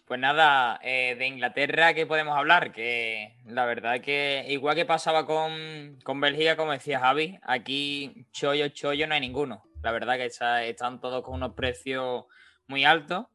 Pues 0.05 0.19
nada, 0.19 0.79
eh, 0.83 1.15
de 1.17 1.27
Inglaterra, 1.27 1.93
¿qué 1.95 2.05
podemos 2.05 2.37
hablar? 2.37 2.71
Que 2.71 3.35
la 3.45 3.65
verdad 3.65 4.01
que 4.01 4.45
igual 4.49 4.75
que 4.75 4.85
pasaba 4.85 5.25
con, 5.25 5.97
con 6.03 6.21
Bélgica, 6.21 6.55
como 6.55 6.73
decía 6.73 6.99
Javi, 6.99 7.39
aquí 7.41 8.27
chollo, 8.31 8.67
chollo 8.69 9.07
no 9.07 9.15
hay 9.15 9.21
ninguno. 9.21 9.63
La 9.81 9.91
verdad 9.91 10.17
que 10.17 10.25
están 10.25 11.01
todos 11.01 11.23
con 11.23 11.35
unos 11.35 11.53
precios 11.53 12.25
muy 12.67 12.85
altos 12.85 13.25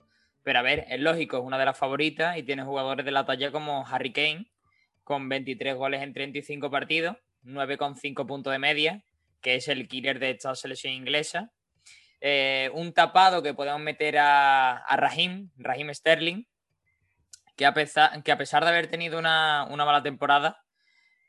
pero 0.42 0.58
a 0.58 0.62
ver, 0.62 0.86
es 0.88 1.00
lógico, 1.00 1.38
es 1.38 1.44
una 1.44 1.58
de 1.58 1.64
las 1.64 1.78
favoritas 1.78 2.36
y 2.36 2.42
tiene 2.42 2.62
jugadores 2.64 3.04
de 3.04 3.12
la 3.12 3.24
talla 3.24 3.52
como 3.52 3.86
Harry 3.86 4.12
Kane, 4.12 4.50
con 5.04 5.28
23 5.28 5.74
goles 5.74 6.02
en 6.02 6.12
35 6.12 6.70
partidos, 6.70 7.16
9,5 7.44 8.26
puntos 8.26 8.52
de 8.52 8.58
media, 8.58 9.02
que 9.42 9.56
es 9.56 9.68
el 9.68 9.86
killer 9.88 10.18
de 10.18 10.30
esta 10.30 10.54
selección 10.54 10.94
inglesa. 10.94 11.52
Eh, 12.22 12.70
un 12.74 12.92
tapado 12.92 13.42
que 13.42 13.54
podemos 13.54 13.80
meter 13.80 14.18
a, 14.18 14.78
a 14.78 14.96
Raheem, 14.96 15.50
Raheem 15.56 15.92
Sterling, 15.94 16.46
que 17.61 17.66
a, 17.66 17.74
pesar, 17.74 18.22
que 18.22 18.32
a 18.32 18.38
pesar 18.38 18.62
de 18.64 18.70
haber 18.70 18.86
tenido 18.86 19.18
una, 19.18 19.66
mala 19.66 20.02
temporada, 20.02 20.64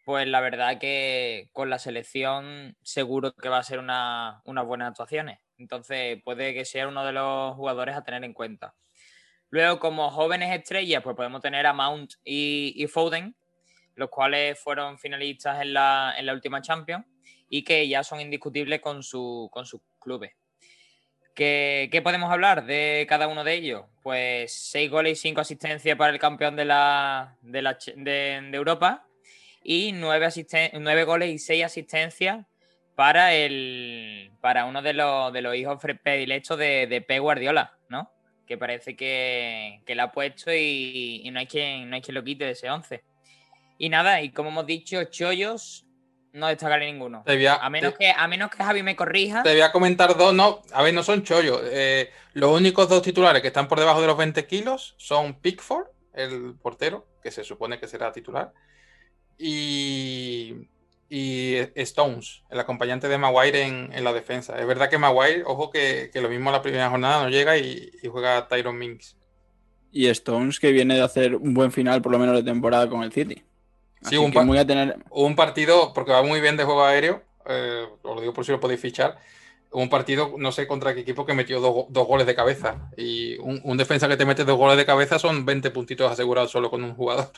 pues 0.06 0.26
la 0.26 0.40
verdad 0.40 0.78
que 0.80 1.50
con 1.52 1.70
la 1.70 1.78
selección 1.78 2.78
seguro 2.84 3.36
que 3.36 3.50
va 3.50 3.58
a 3.58 3.64
ser 3.64 3.80
una, 3.80 4.42
unas 4.46 4.66
buenas 4.66 4.88
actuaciones. 4.92 5.40
Entonces 5.58 6.22
puede 6.24 6.54
que 6.54 6.64
sea 6.64 6.88
uno 6.88 7.04
de 7.04 7.12
los 7.12 7.54
jugadores 7.58 7.98
a 7.98 8.06
tener 8.06 8.24
en 8.24 8.32
cuenta. 8.32 8.74
Luego, 9.50 9.80
como 9.80 10.10
jóvenes 10.10 10.58
estrellas, 10.58 11.04
pues 11.04 11.18
podemos 11.18 11.42
tener 11.42 11.68
a 11.68 11.74
Mount 11.74 12.14
y, 12.24 12.88
Foden, 12.88 13.36
los 13.96 14.10
cuales 14.10 14.58
fueron 14.58 15.00
finalistas 15.00 15.62
en 15.62 15.74
la, 15.74 16.16
última 16.32 16.62
Champions 16.62 17.06
y 17.50 17.66
que 17.66 17.90
ya 17.90 18.06
son 18.06 18.22
indiscutibles 18.22 18.80
con, 18.80 19.04
su, 19.04 19.50
con 19.52 19.66
sus 19.66 19.82
clubes. 20.00 20.32
¿Qué, 21.42 22.02
podemos 22.04 22.32
hablar 22.32 22.68
de 22.68 23.08
cada 23.10 23.28
uno 23.28 23.44
de 23.44 23.56
ellos? 23.56 23.86
Pues 24.04 24.54
seis 24.54 24.92
goles 24.92 25.18
y 25.18 25.22
cinco 25.22 25.42
asistencias 25.42 25.98
para 25.98 26.14
el 26.14 26.20
campeón 26.20 26.56
de, 26.56 26.66
la, 26.66 27.36
de, 27.42 28.52
Europa 28.54 29.08
y 29.64 29.92
nueve, 29.92 30.30
nueve 30.74 31.04
goles 31.04 31.32
y 31.32 31.40
seis 31.40 31.66
asistencias 31.66 32.46
para, 32.94 33.34
el, 33.34 34.30
para 34.40 34.66
uno 34.66 34.84
de 34.84 34.94
los, 34.94 35.34
de 35.34 35.42
los 35.42 35.56
hijos 35.56 35.84
predilectos 36.04 36.60
de, 36.60 36.86
de 36.86 37.02
P. 37.02 37.18
Guardiola, 37.18 37.74
¿no? 37.90 38.12
que 38.46 38.60
parece 38.60 38.96
que, 38.96 39.82
que 39.88 39.96
la 39.96 40.04
ha 40.04 40.12
puesto 40.12 40.54
y, 40.54 41.28
no, 41.34 41.40
hay 41.40 41.48
quien, 41.48 41.90
no 41.90 41.96
hay 41.96 42.04
quien 42.04 42.14
lo 42.14 42.24
quite 42.24 42.46
de 42.46 42.52
ese 42.52 42.70
11. 42.70 43.04
Y 43.80 43.90
nada, 43.90 44.22
y 44.22 44.30
como 44.30 44.50
hemos 44.50 44.68
dicho, 44.68 45.04
chollos 45.06 45.88
no 46.34 46.48
destacaré 46.48 46.92
ninguno. 46.92 47.24
a, 47.26 47.70
menos 47.70 47.94
que, 47.98 48.12
a 48.12 48.28
menos 48.28 48.50
que 48.50 48.64
Javi 48.64 48.84
me 48.84 48.96
corrija. 48.96 49.44
Te 49.44 49.52
voy 49.52 49.62
a 49.62 49.72
comentar 49.72 50.18
dos, 50.18 50.34
no, 50.34 50.62
a 50.72 50.84
ver, 50.84 50.94
no 50.94 51.04
son 51.04 51.24
chollos. 51.24 51.62
Eh, 51.66 52.10
los 52.34 52.52
únicos 52.52 52.88
dos 52.88 53.02
titulares 53.02 53.42
que 53.42 53.50
están 53.50 53.68
por 53.68 53.80
debajo 53.80 54.02
de 54.02 54.08
los 54.08 54.18
20 54.18 54.46
kilos 54.46 54.96
son 54.98 55.40
Pickford, 55.40 55.88
el 56.14 56.56
portero, 56.62 57.08
que 57.22 57.32
se 57.32 57.44
supone 57.44 57.80
que 57.80 57.88
será 57.88 58.12
titular, 58.12 58.54
y, 59.38 60.68
y 61.10 61.56
Stones, 61.76 62.44
el 62.50 62.60
acompañante 62.60 63.08
de 63.08 63.18
Maguire 63.18 63.64
en, 63.64 64.04
la 64.04 64.14
defensa. 64.14 64.58
Es 64.60 64.66
verdad 64.66 64.90
que 64.90 64.98
Maguire, 64.98 65.44
ojo 65.46 65.72
que, 65.72 66.10
lo 66.16 66.30
mismo 66.30 66.52
la 66.52 66.62
primera 66.62 66.90
jornada 66.90 67.24
no 67.24 67.30
llega 67.30 67.58
y, 67.58 67.92
juega 68.10 68.48
Tyron 68.48 68.78
Minks. 68.78 69.18
Y 69.92 70.08
Stones 70.08 70.60
que 70.60 70.72
viene 70.72 70.96
de 70.96 71.02
hacer 71.02 71.36
un 71.36 71.54
buen 71.54 71.72
final 71.72 72.02
por 72.02 72.14
lo 72.14 72.20
menos 72.20 72.36
de 72.36 72.44
temporada 72.44 72.88
con 72.88 73.04
el 73.04 73.12
City. 73.12 73.44
Sí, 74.02 74.18
un, 74.18 74.32
tener... 74.32 74.98
un 75.10 75.36
partido, 75.36 75.94
porque 75.94 76.12
va 76.12 76.24
muy 76.24 76.42
bien 76.42 76.58
de 76.58 76.64
juego 76.64 76.84
aéreo, 76.84 77.22
eh, 77.46 77.86
os 78.02 78.16
lo 78.16 78.22
digo 78.22 78.34
por 78.34 78.46
si 78.46 78.52
lo 78.52 78.60
podéis 78.60 78.82
fichar, 78.82 79.18
un 79.72 79.90
partido, 79.90 80.34
no 80.38 80.52
sé 80.52 80.68
contra 80.68 80.94
qué 80.94 81.02
equipo, 81.02 81.26
que 81.26 81.34
metió 81.34 81.62
dos, 81.62 82.08
goles 82.08 82.28
de 82.28 82.36
cabeza. 82.36 82.90
Y 82.98 83.38
un, 83.38 83.62
un, 83.64 83.78
defensa 83.78 84.10
que 84.10 84.18
te 84.18 84.26
mete 84.26 84.44
dos 84.44 84.58
goles 84.58 84.78
de 84.78 84.86
cabeza 84.86 85.18
son 85.18 85.46
20 85.46 85.72
puntitos 85.72 86.12
asegurados 86.12 86.52
solo 86.52 86.70
con 86.70 86.84
un 86.84 86.94
jugador. 86.94 87.32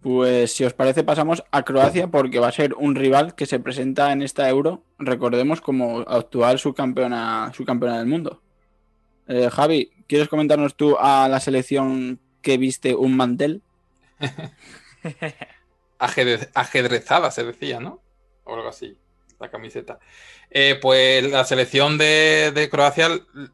Pues 0.00 0.52
si 0.52 0.64
os 0.64 0.72
parece 0.72 1.04
pasamos 1.04 1.44
a 1.50 1.62
Croacia 1.62 2.08
porque 2.08 2.38
va 2.38 2.48
a 2.48 2.52
ser 2.52 2.74
un 2.74 2.94
rival 2.94 3.34
que 3.34 3.44
se 3.44 3.60
presenta 3.60 4.12
en 4.12 4.22
esta 4.22 4.48
Euro, 4.48 4.82
recordemos 4.98 5.60
como 5.60 6.00
actual 6.00 6.58
subcampeona, 6.58 7.52
subcampeona 7.54 7.98
del 7.98 8.06
mundo. 8.06 8.40
Eh, 9.28 9.50
Javi, 9.50 9.90
¿quieres 10.06 10.28
comentarnos 10.28 10.74
tú 10.74 10.96
a 10.98 11.28
la 11.28 11.38
selección 11.38 12.18
que 12.40 12.56
viste 12.56 12.94
un 12.94 13.14
mantel? 13.14 13.62
ajedrezada 15.98 17.30
se 17.30 17.44
decía, 17.44 17.80
¿no? 17.80 18.00
O 18.44 18.54
algo 18.54 18.68
así, 18.68 18.96
la 19.38 19.50
camiseta. 19.50 19.98
Eh, 20.50 20.78
pues 20.80 21.30
la 21.30 21.44
selección 21.44 21.98
de, 21.98 22.68
Croacia, 22.70 23.08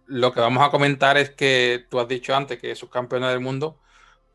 lo 0.07 0.33
que 0.33 0.41
vamos 0.41 0.67
a 0.67 0.71
comentar 0.71 1.17
es 1.17 1.31
que 1.31 1.85
tú 1.89 2.01
has 2.01 2.09
dicho 2.09 2.35
antes 2.35 2.59
que 2.59 2.71
es 2.73 2.79
subcampeona 2.79 3.31
del 3.31 3.41
mundo 3.41 3.79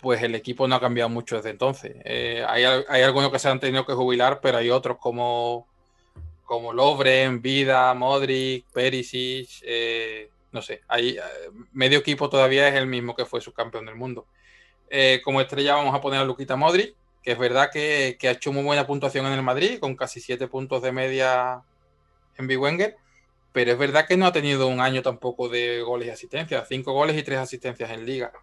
pues 0.01 0.21
el 0.23 0.35
equipo 0.35 0.67
no 0.67 0.75
ha 0.75 0.79
cambiado 0.79 1.09
mucho 1.09 1.37
desde 1.37 1.51
entonces. 1.51 1.95
Eh, 2.03 2.43
hay, 2.47 2.63
algunos 3.03 3.31
que 3.31 3.39
se 3.39 3.47
han 3.49 3.59
tenido 3.59 3.85
que 3.85 3.93
jubilar, 3.93 4.41
pero 4.41 4.57
hay 4.57 4.69
otros 4.71 4.97
como, 4.97 5.67
como 6.43 6.73
Lovren, 6.73 7.41
Vida, 7.41 7.93
Modric, 7.93 8.65
Perisic, 8.73 9.61
eh, 9.61 10.31
no 10.51 10.61
sé, 10.61 10.81
hay, 10.87 11.11
eh, 11.11 11.21
medio 11.71 11.99
equipo 11.99 12.29
todavía 12.29 12.67
es 12.67 12.75
el 12.75 12.87
mismo 12.87 13.15
que 13.15 13.25
fue 13.25 13.41
su 13.41 13.53
campeón 13.53 13.85
del 13.85 13.95
mundo. 13.95 14.27
Eh, 14.93 15.21
como 15.23 15.39
estrella 15.39 15.75
vamos 15.75 15.95
a 15.95 16.01
poner 16.01 16.19
a 16.19 16.25
Luquita 16.25 16.57
Modric, 16.57 16.93
que 17.23 17.31
es 17.31 17.39
verdad 17.39 17.69
que, 17.71 18.17
ha 18.21 18.31
hecho 18.31 18.51
muy 18.51 18.61
buena 18.61 18.85
puntuación 18.85 19.25
en 19.25 19.31
el 19.31 19.41
Madrid, 19.41 19.79
con 19.79 19.95
casi 19.95 20.19
7 20.19 20.49
puntos 20.49 20.81
de 20.81 20.91
media 20.91 21.61
en 22.37 22.59
Wenger, 22.59 22.97
pero 23.53 23.71
es 23.71 23.77
verdad 23.77 24.05
que 24.05 24.17
no 24.17 24.25
ha 24.25 24.33
tenido 24.33 24.67
un 24.67 24.81
año 24.81 25.01
tampoco 25.01 25.47
de 25.47 25.81
goles 25.81 26.09
y 26.09 26.11
asistencias, 26.11 26.67
5 26.67 26.91
goles 26.91 27.17
y 27.17 27.23
3 27.23 27.39
asistencias 27.39 27.89
en 27.89 28.05
liga. 28.05 28.33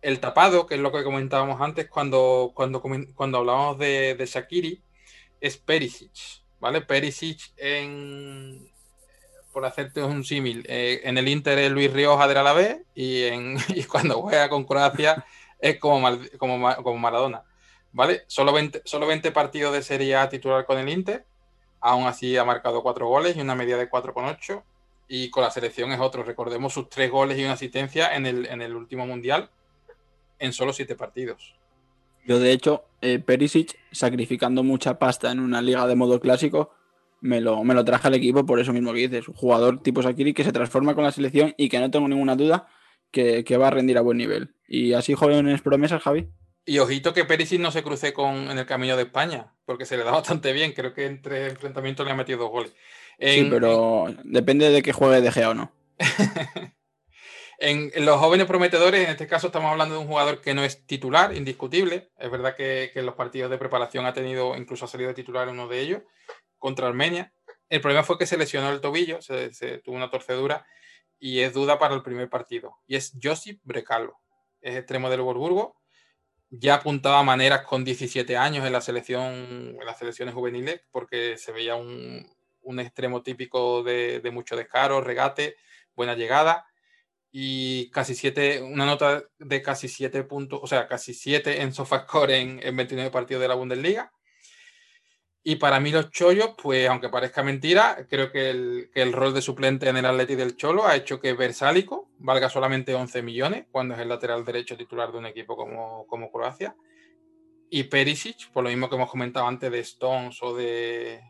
El 0.00 0.18
tapado, 0.18 0.66
que 0.66 0.76
es 0.76 0.80
lo 0.80 0.92
que 0.92 1.04
comentábamos 1.04 1.60
antes 1.60 1.90
cuando, 1.90 2.52
cuando, 2.54 2.82
cuando 3.14 3.38
hablábamos 3.38 3.78
de, 3.78 4.14
de 4.14 4.24
Shakiri, 4.24 4.80
es 5.42 5.58
Perisic, 5.58 6.40
¿vale? 6.58 6.80
Perisic 6.80 7.52
en, 7.58 8.66
por 9.52 9.66
hacerte 9.66 10.02
un 10.02 10.24
símil, 10.24 10.64
eh, 10.70 11.02
en 11.04 11.18
el 11.18 11.28
Inter 11.28 11.58
es 11.58 11.70
Luis 11.70 11.92
Rioja 11.92 12.26
de 12.26 12.34
la 12.34 12.52
B 12.54 12.82
y, 12.94 13.24
y 13.78 13.84
cuando 13.84 14.22
juega 14.22 14.48
con 14.48 14.64
Croacia 14.64 15.22
es 15.60 15.78
como, 15.78 16.00
como, 16.38 16.74
como 16.76 16.98
Maradona. 16.98 17.44
¿vale? 17.92 18.22
Solo 18.26 18.52
20, 18.52 18.82
solo 18.84 19.06
20 19.06 19.32
partidos 19.32 19.72
de 19.72 19.82
Serie 19.82 20.16
A 20.16 20.28
titular 20.28 20.64
con 20.66 20.78
el 20.78 20.88
Inter, 20.88 21.24
aún 21.80 22.06
así 22.06 22.36
ha 22.36 22.44
marcado 22.44 22.82
4 22.82 23.06
goles 23.06 23.36
y 23.36 23.40
una 23.40 23.54
media 23.54 23.76
de 23.76 23.90
4,8. 23.90 24.62
Y 25.12 25.30
con 25.30 25.42
la 25.42 25.50
selección 25.50 25.90
es 25.90 25.98
otro. 25.98 26.22
Recordemos 26.22 26.72
sus 26.72 26.88
3 26.88 27.10
goles 27.10 27.36
y 27.36 27.42
una 27.42 27.54
asistencia 27.54 28.14
en 28.14 28.26
el, 28.26 28.46
en 28.46 28.62
el 28.62 28.76
último 28.76 29.06
mundial 29.06 29.50
en 30.38 30.52
solo 30.52 30.72
7 30.72 30.94
partidos. 30.94 31.56
Yo, 32.24 32.38
de 32.38 32.52
hecho, 32.52 32.84
eh, 33.00 33.18
Perisic, 33.18 33.76
sacrificando 33.90 34.62
mucha 34.62 34.98
pasta 34.98 35.32
en 35.32 35.40
una 35.40 35.62
liga 35.62 35.86
de 35.86 35.96
modo 35.96 36.20
clásico, 36.20 36.70
me 37.20 37.40
lo, 37.40 37.64
me 37.64 37.74
lo 37.74 37.84
traje 37.84 38.06
al 38.06 38.14
equipo 38.14 38.46
por 38.46 38.60
eso 38.60 38.72
mismo 38.72 38.92
que 38.92 39.08
dices. 39.08 39.26
Jugador 39.34 39.82
tipo 39.82 40.00
Sakiri 40.00 40.32
que 40.32 40.44
se 40.44 40.52
transforma 40.52 40.94
con 40.94 41.02
la 41.02 41.10
selección 41.10 41.54
y 41.56 41.68
que 41.68 41.80
no 41.80 41.90
tengo 41.90 42.06
ninguna 42.06 42.36
duda 42.36 42.68
que, 43.10 43.44
que 43.44 43.56
va 43.56 43.68
a 43.68 43.70
rendir 43.70 43.98
a 43.98 44.02
buen 44.02 44.18
nivel. 44.18 44.54
Y 44.66 44.92
así 44.92 45.14
jóvenes 45.14 45.62
promesas, 45.62 46.02
Javi. 46.02 46.28
Y 46.64 46.78
ojito 46.78 47.14
que 47.14 47.24
Perisic 47.24 47.60
no 47.60 47.70
se 47.70 47.82
cruce 47.82 48.12
con, 48.12 48.50
en 48.50 48.58
el 48.58 48.66
camino 48.66 48.96
de 48.96 49.02
España, 49.02 49.52
porque 49.64 49.86
se 49.86 49.96
le 49.96 50.04
da 50.04 50.10
bastante 50.12 50.52
bien. 50.52 50.72
Creo 50.72 50.94
que 50.94 51.06
entre 51.06 51.48
enfrentamientos 51.48 52.06
le 52.06 52.12
ha 52.12 52.16
metido 52.16 52.38
dos 52.38 52.50
goles. 52.50 52.74
sí, 53.18 53.48
pero 53.50 54.06
depende 54.24 54.70
de 54.70 54.82
que 54.82 54.92
juegue 54.92 55.20
de 55.20 55.32
Gea 55.32 55.50
o 55.50 55.54
no. 55.54 55.72
en, 57.58 57.90
los 58.04 58.18
jóvenes 58.18 58.46
prometedores, 58.46 59.04
en 59.04 59.10
este 59.10 59.26
caso 59.26 59.48
estamos 59.48 59.70
hablando 59.70 59.96
de 59.96 60.00
un 60.00 60.06
jugador 60.06 60.40
que 60.40 60.54
no 60.54 60.62
es 60.62 60.86
titular, 60.86 61.34
indiscutible. 61.34 62.10
Es 62.18 62.30
verdad 62.30 62.54
que, 62.54 62.92
en 62.94 63.06
los 63.06 63.14
partidos 63.14 63.50
de 63.50 63.58
preparación 63.58 64.06
ha 64.06 64.14
tenido, 64.14 64.56
incluso 64.56 64.84
ha 64.84 64.88
salido 64.88 65.08
de 65.08 65.14
titular 65.14 65.48
uno 65.48 65.66
de 65.66 65.80
ellos, 65.80 66.02
contra 66.58 66.86
Armenia. 66.86 67.32
El 67.68 67.80
problema 67.80 68.02
fue 68.02 68.18
que 68.18 68.26
se 68.26 68.36
lesionó 68.36 68.70
el 68.70 68.80
tobillo, 68.80 69.22
se, 69.22 69.52
se 69.54 69.78
tuvo 69.78 69.96
una 69.96 70.10
torcedura 70.10 70.66
y 71.20 71.40
es 71.40 71.52
duda 71.52 71.78
para 71.78 71.94
el 71.94 72.02
primer 72.02 72.28
partido. 72.28 72.78
Y 72.88 72.96
es 72.96 73.12
Josip 73.22 73.60
Brecalo, 73.62 74.18
es 74.60 74.76
extremo 74.76 75.08
del 75.10 75.20
Borburgo 75.20 75.80
ya 76.50 76.74
apuntaba 76.74 77.22
maneras 77.22 77.64
con 77.64 77.84
17 77.84 78.36
años 78.36 78.66
en 78.66 78.72
la 78.72 78.80
selección, 78.80 79.32
en 79.80 79.86
las 79.86 79.98
selecciones 79.98 80.34
juveniles, 80.34 80.82
porque 80.90 81.38
se 81.38 81.52
veía 81.52 81.76
un, 81.76 82.26
extremo 82.78 83.22
típico 83.22 83.82
de, 83.82 84.28
mucho 84.32 84.56
descaro, 84.56 85.00
regate, 85.00 85.56
buena 85.94 86.14
llegada 86.14 86.66
y 87.32 87.90
casi 87.90 88.14
7, 88.14 88.62
una 88.62 88.86
nota 88.86 89.24
de 89.38 89.62
casi 89.62 89.88
7 89.88 90.24
puntos, 90.24 90.60
o 90.62 90.66
sea, 90.66 90.88
casi 90.88 91.14
7 91.14 91.62
en 91.62 91.72
SofaScore 91.72 92.40
en, 92.40 92.60
en 92.62 92.76
29 92.76 93.10
partidos 93.10 93.42
de 93.42 93.48
la 93.48 93.54
Bundesliga. 93.54 94.12
Y 95.42 95.56
para 95.56 95.80
mí 95.80 95.90
los 95.90 96.10
chollos, 96.10 96.50
pues 96.62 96.86
aunque 96.88 97.08
parezca 97.08 97.42
mentira, 97.42 98.06
creo 98.10 98.30
que 98.30 98.50
el, 98.50 99.12
rol 99.12 99.32
de 99.32 99.40
suplente 99.40 99.88
en 99.88 99.96
el 99.96 100.04
Atleti 100.04 100.34
del 100.34 100.56
Cholo 100.56 100.86
ha 100.86 100.96
hecho 100.96 101.18
que 101.18 101.32
Versálico 101.32 102.10
valga 102.18 102.50
solamente 102.50 102.94
11 102.94 103.22
millones 103.22 103.66
cuando 103.70 103.94
es 103.94 104.00
el 104.00 104.10
lateral 104.10 104.44
derecho 104.44 104.76
titular 104.76 105.10
de 105.12 105.18
un 105.18 105.26
equipo 105.26 105.56
como, 105.56 106.30
Croacia. 106.30 106.76
Y 107.70 107.84
Perisic, 107.84 108.50
por 108.52 108.64
lo 108.64 108.70
mismo 108.70 108.90
que 108.90 108.96
hemos 108.96 109.10
comentado 109.10 109.46
antes 109.46 109.70
de 109.70 109.80
Stones 109.80 110.42
o 110.42 110.54
de, 110.54 111.22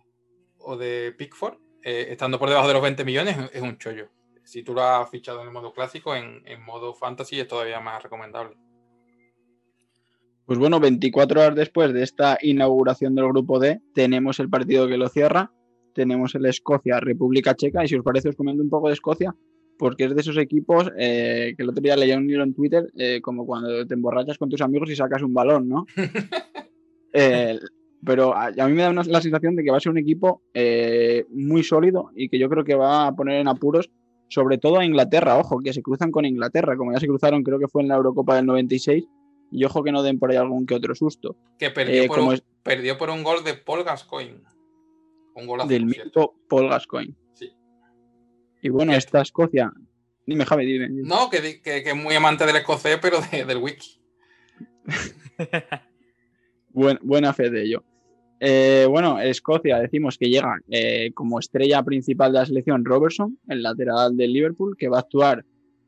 Pickford, 1.16 1.58
eh, 1.82 2.08
estando 2.10 2.38
por 2.38 2.48
debajo 2.48 2.66
de 2.66 2.74
los 2.74 2.82
20 2.82 3.04
millones, 3.04 3.36
es 3.52 3.62
un 3.62 3.78
chollo. 3.78 4.08
Si 4.42 4.64
tú 4.64 4.74
lo 4.74 4.82
has 4.82 5.08
fichado 5.08 5.42
en 5.42 5.46
el 5.46 5.52
modo 5.52 5.72
clásico, 5.72 6.16
en 6.16 6.42
modo 6.64 6.94
fantasy 6.94 7.38
es 7.38 7.46
todavía 7.46 7.78
más 7.78 8.02
recomendable. 8.02 8.56
Pues 10.50 10.58
bueno, 10.58 10.80
24 10.80 11.42
horas 11.42 11.54
después 11.54 11.92
de 11.92 12.02
esta 12.02 12.36
inauguración 12.42 13.14
del 13.14 13.28
grupo 13.28 13.60
D, 13.60 13.82
tenemos 13.94 14.40
el 14.40 14.50
partido 14.50 14.88
que 14.88 14.96
lo 14.96 15.08
cierra, 15.08 15.52
tenemos 15.94 16.34
el 16.34 16.44
Escocia-República 16.44 17.54
Checa, 17.54 17.84
y 17.84 17.86
si 17.86 17.94
os 17.94 18.02
parece 18.02 18.30
os 18.30 18.34
comento 18.34 18.60
un 18.60 18.68
poco 18.68 18.88
de 18.88 18.94
Escocia, 18.94 19.32
porque 19.78 20.06
es 20.06 20.14
de 20.16 20.20
esos 20.20 20.36
equipos 20.38 20.90
eh, 20.98 21.54
que 21.56 21.62
el 21.62 21.68
otro 21.68 21.80
día 21.80 21.94
leía 21.94 22.18
un 22.18 22.28
hilo 22.28 22.42
en 22.42 22.52
Twitter, 22.52 22.90
eh, 22.96 23.20
como 23.22 23.46
cuando 23.46 23.86
te 23.86 23.94
emborrachas 23.94 24.38
con 24.38 24.48
tus 24.48 24.60
amigos 24.60 24.90
y 24.90 24.96
sacas 24.96 25.22
un 25.22 25.32
balón, 25.34 25.68
¿no? 25.68 25.86
Eh, 27.12 27.56
pero 28.04 28.36
a, 28.36 28.50
mí 28.50 28.72
me 28.72 28.82
da 28.82 28.92
la 28.92 29.20
sensación 29.20 29.54
de 29.54 29.62
que 29.62 29.70
va 29.70 29.76
a 29.76 29.80
ser 29.80 29.90
un 29.90 29.98
equipo 29.98 30.42
muy 31.28 31.62
sólido 31.64 32.10
y 32.14 32.28
que 32.28 32.38
yo 32.38 32.48
creo 32.48 32.64
que 32.64 32.76
va 32.76 33.08
a 33.08 33.14
poner 33.14 33.40
en 33.40 33.48
apuros 33.48 33.90
sobre 34.28 34.58
todo 34.58 34.78
a 34.78 34.84
Inglaterra, 34.84 35.36
ojo, 35.36 35.58
que 35.58 35.72
se 35.72 35.82
cruzan 35.82 36.12
con 36.12 36.24
Inglaterra, 36.24 36.76
como 36.76 36.92
ya 36.92 37.00
se 37.00 37.08
cruzaron, 37.08 37.42
creo 37.42 37.58
que 37.58 37.66
fue 37.66 37.82
en 37.82 37.88
la 37.88 37.96
Eurocopa 37.96 38.36
del 38.36 38.46
96, 38.46 39.08
y 39.50 39.64
ojo 39.64 39.82
que 39.82 39.92
no 39.92 40.02
den 40.02 40.18
por 40.18 40.30
ahí 40.30 40.36
algún 40.36 40.66
que 40.66 40.74
otro 40.74 40.94
susto. 40.94 41.36
Que 41.58 41.70
perdió, 41.70 42.02
eh, 42.02 42.06
por, 42.06 42.20
un, 42.20 42.40
perdió 42.62 42.96
por 42.96 43.10
un 43.10 43.22
gol 43.22 43.42
de 43.44 43.54
Paul 43.54 43.84
Gascoigne. 43.84 44.40
Un 45.34 45.46
gol 45.46 45.66
Del 45.68 45.86
mítico 45.86 46.34
Paul 46.48 46.68
Gascoigne. 46.68 47.14
Sí. 47.34 47.52
Y 48.62 48.68
bueno, 48.68 48.92
esta 48.94 49.20
Escocia. 49.22 49.72
Dime, 50.26 50.44
Javi, 50.44 50.66
dime. 50.66 50.88
No, 50.90 51.28
que, 51.30 51.60
es 51.64 51.96
muy 51.96 52.14
amante 52.14 52.46
del 52.46 52.56
escocés, 52.56 52.98
pero 53.00 53.18
del 53.20 53.58
wiki. 53.58 54.00
buena 56.72 57.32
fe 57.32 57.50
de 57.50 57.62
ello. 57.62 57.84
Eh, 58.38 58.86
bueno, 58.88 59.20
Escocia 59.20 59.78
decimos 59.78 60.16
que 60.16 60.30
llega 60.30 60.58
eh, 60.70 61.10
como 61.14 61.38
estrella 61.38 61.82
principal 61.82 62.32
de 62.32 62.38
la 62.38 62.46
selección 62.46 62.84
Robertson, 62.84 63.38
el 63.48 63.62
lateral 63.62 64.16
del 64.16 64.32
Liverpool, 64.32 64.76
que 64.78 64.88
va 64.88 64.98
a 64.98 65.00
actuar 65.00 65.44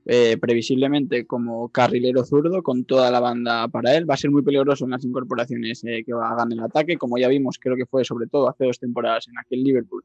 eh, 0.07 0.37
previsiblemente 0.37 1.27
como 1.27 1.69
carrilero 1.69 2.25
zurdo 2.25 2.63
con 2.63 2.85
toda 2.85 3.11
la 3.11 3.21
banda 3.21 3.69
para 3.69 3.97
él. 3.97 4.09
Va 4.09 4.15
a 4.15 4.17
ser 4.17 4.31
muy 4.31 4.43
peligroso 4.43 4.85
en 4.85 4.91
las 4.91 5.05
incorporaciones 5.05 5.85
eh, 5.85 6.03
que 6.05 6.13
hagan 6.13 6.53
el 6.53 6.61
ataque, 6.61 6.97
como 6.97 7.19
ya 7.19 7.29
vimos, 7.29 7.59
creo 7.59 7.77
que 7.77 7.87
fue 7.87 8.05
sobre 8.05 8.27
todo 8.27 8.49
hace 8.49 8.65
dos 8.65 8.79
temporadas 8.79 9.29
en 9.29 9.39
aquel 9.39 9.63
Liverpool 9.63 10.05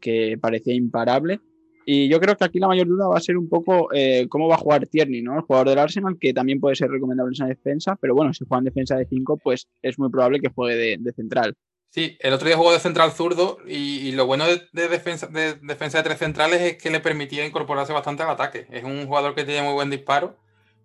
que 0.00 0.36
parecía 0.40 0.74
imparable. 0.74 1.40
Y 1.86 2.08
yo 2.08 2.20
creo 2.20 2.36
que 2.36 2.44
aquí 2.44 2.58
la 2.58 2.68
mayor 2.68 2.86
duda 2.86 3.08
va 3.08 3.16
a 3.16 3.20
ser 3.20 3.36
un 3.36 3.48
poco 3.48 3.88
eh, 3.92 4.26
cómo 4.28 4.48
va 4.48 4.54
a 4.54 4.58
jugar 4.58 4.86
Tierney, 4.86 5.22
¿no? 5.22 5.36
El 5.36 5.42
jugador 5.42 5.70
del 5.70 5.78
Arsenal, 5.78 6.18
que 6.20 6.32
también 6.32 6.60
puede 6.60 6.76
ser 6.76 6.90
recomendable 6.90 7.30
en 7.30 7.32
esa 7.32 7.46
defensa, 7.46 7.96
pero 8.00 8.14
bueno, 8.14 8.32
si 8.34 8.44
juega 8.46 8.60
en 8.60 8.66
defensa 8.66 8.96
de 8.96 9.06
5, 9.06 9.38
pues 9.42 9.66
es 9.82 9.98
muy 9.98 10.10
probable 10.10 10.40
que 10.40 10.50
juegue 10.50 10.98
de 10.98 11.12
central. 11.12 11.56
Sí, 11.90 12.16
el 12.20 12.32
otro 12.32 12.46
día 12.46 12.56
jugó 12.56 12.72
de 12.72 12.78
central 12.78 13.10
zurdo 13.10 13.58
y, 13.66 14.12
lo 14.12 14.24
bueno 14.24 14.44
de, 14.46 14.88
defensa, 14.88 15.26
de, 15.26 15.54
defensa 15.54 15.98
de 15.98 16.04
tres 16.04 16.18
centrales 16.18 16.60
es 16.60 16.78
que 16.80 16.88
le 16.88 17.00
permitía 17.00 17.44
incorporarse 17.44 17.92
bastante 17.92 18.22
al 18.22 18.30
ataque. 18.30 18.68
Es 18.70 18.84
un 18.84 19.06
jugador 19.06 19.34
que 19.34 19.44
tiene 19.44 19.62
muy 19.62 19.74
buen 19.74 19.90
disparo. 19.90 20.36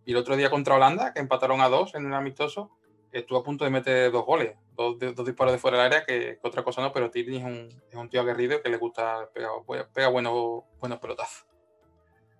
Y 0.03 0.11
el 0.11 0.17
otro 0.17 0.35
día 0.35 0.49
contra 0.49 0.75
Holanda, 0.75 1.13
que 1.13 1.19
empataron 1.19 1.61
a 1.61 1.69
dos 1.69 1.93
en 1.93 2.07
un 2.07 2.13
amistoso, 2.13 2.71
estuvo 3.11 3.39
a 3.39 3.43
punto 3.43 3.65
de 3.65 3.71
meter 3.71 4.11
dos 4.11 4.25
goles, 4.25 4.55
dos, 4.75 4.97
disparos 4.99 5.53
de 5.53 5.59
fuera 5.59 5.77
del 5.77 5.85
área, 5.87 6.05
que, 6.05 6.39
otra 6.41 6.63
cosa 6.63 6.81
no, 6.81 6.91
pero 6.91 7.11
Tierney 7.11 7.37
es 7.37 7.95
un, 7.95 8.09
tío 8.09 8.21
aguerrido 8.21 8.61
que 8.61 8.69
le 8.69 8.77
gusta 8.77 9.29
pegar, 9.33 10.11
buenos, 10.11 10.63
buenos 10.79 10.99
pelotazos. 10.99 11.45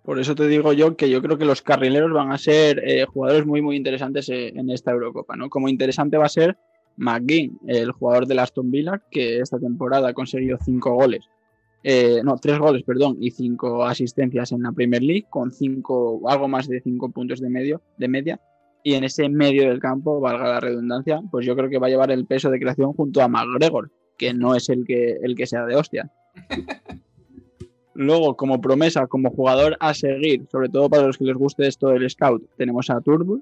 Por 0.04 0.20
eso 0.20 0.34
te 0.34 0.46
digo 0.46 0.72
yo 0.72 0.96
que 0.96 1.10
yo 1.10 1.20
creo 1.22 1.38
que 1.38 1.44
los 1.44 1.62
carrileros 1.62 2.12
van 2.12 2.30
a 2.30 2.38
ser 2.38 2.80
eh, 2.84 3.04
jugadores 3.06 3.46
muy, 3.46 3.62
muy 3.62 3.76
interesantes 3.76 4.28
eh, 4.28 4.52
en 4.54 4.70
esta 4.70 4.92
Eurocopa, 4.92 5.34
¿no? 5.36 5.50
Como 5.50 5.68
interesante 5.68 6.16
va 6.16 6.26
a 6.26 6.28
ser 6.28 6.56
McGinn, 6.96 7.58
el 7.66 7.92
jugador 7.92 8.26
del 8.26 8.38
Aston 8.38 8.70
Villa, 8.70 9.02
que 9.10 9.40
esta 9.40 9.58
temporada 9.58 10.08
ha 10.08 10.14
conseguido 10.14 10.58
cinco 10.64 10.94
goles, 10.94 11.28
eh, 11.88 12.20
no, 12.24 12.36
tres 12.38 12.58
goles, 12.58 12.82
perdón, 12.82 13.16
y 13.20 13.30
cinco 13.30 13.84
asistencias 13.84 14.50
en 14.50 14.62
la 14.62 14.72
Premier 14.72 15.04
League, 15.04 15.26
con 15.30 15.52
cinco, 15.52 16.20
algo 16.28 16.48
más 16.48 16.66
de 16.66 16.80
cinco 16.80 17.10
puntos 17.10 17.40
de, 17.40 17.48
medio, 17.48 17.80
de 17.96 18.08
media. 18.08 18.40
Y 18.82 18.94
en 18.94 19.04
ese 19.04 19.28
medio 19.28 19.68
del 19.68 19.78
campo, 19.78 20.18
valga 20.18 20.48
la 20.48 20.58
redundancia, 20.58 21.22
pues 21.30 21.46
yo 21.46 21.54
creo 21.54 21.70
que 21.70 21.78
va 21.78 21.86
a 21.86 21.90
llevar 21.90 22.10
el 22.10 22.26
peso 22.26 22.50
de 22.50 22.58
creación 22.58 22.92
junto 22.92 23.22
a 23.22 23.28
McGregor, 23.28 23.92
que 24.18 24.34
no 24.34 24.56
es 24.56 24.68
el 24.68 24.84
que, 24.84 25.16
el 25.22 25.36
que 25.36 25.46
sea 25.46 25.64
de 25.64 25.76
hostia. 25.76 26.10
Luego, 27.94 28.36
como 28.36 28.60
promesa, 28.60 29.06
como 29.06 29.30
jugador 29.30 29.76
a 29.78 29.94
seguir, 29.94 30.44
sobre 30.50 30.68
todo 30.68 30.90
para 30.90 31.06
los 31.06 31.16
que 31.16 31.24
les 31.24 31.36
guste 31.36 31.68
esto 31.68 31.90
del 31.90 32.10
scout, 32.10 32.42
tenemos 32.56 32.90
a 32.90 33.00
Turbo, 33.00 33.38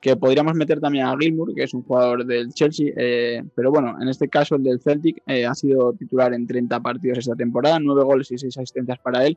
que 0.00 0.16
podríamos 0.16 0.54
meter 0.54 0.80
también 0.80 1.04
a 1.04 1.16
Gilmour, 1.16 1.54
que 1.54 1.64
es 1.64 1.74
un 1.74 1.82
jugador 1.82 2.24
del 2.24 2.54
Chelsea, 2.54 2.92
eh, 2.96 3.42
pero 3.54 3.70
bueno, 3.70 3.96
en 4.00 4.08
este 4.08 4.28
caso 4.28 4.54
el 4.54 4.62
del 4.62 4.80
Celtic 4.80 5.22
eh, 5.26 5.44
ha 5.44 5.54
sido 5.54 5.92
titular 5.92 6.32
en 6.32 6.46
30 6.46 6.80
partidos 6.80 7.18
esta 7.18 7.36
temporada, 7.36 7.78
9 7.78 8.02
goles 8.04 8.30
y 8.30 8.38
6 8.38 8.56
asistencias 8.56 8.98
para 8.98 9.26
él. 9.26 9.36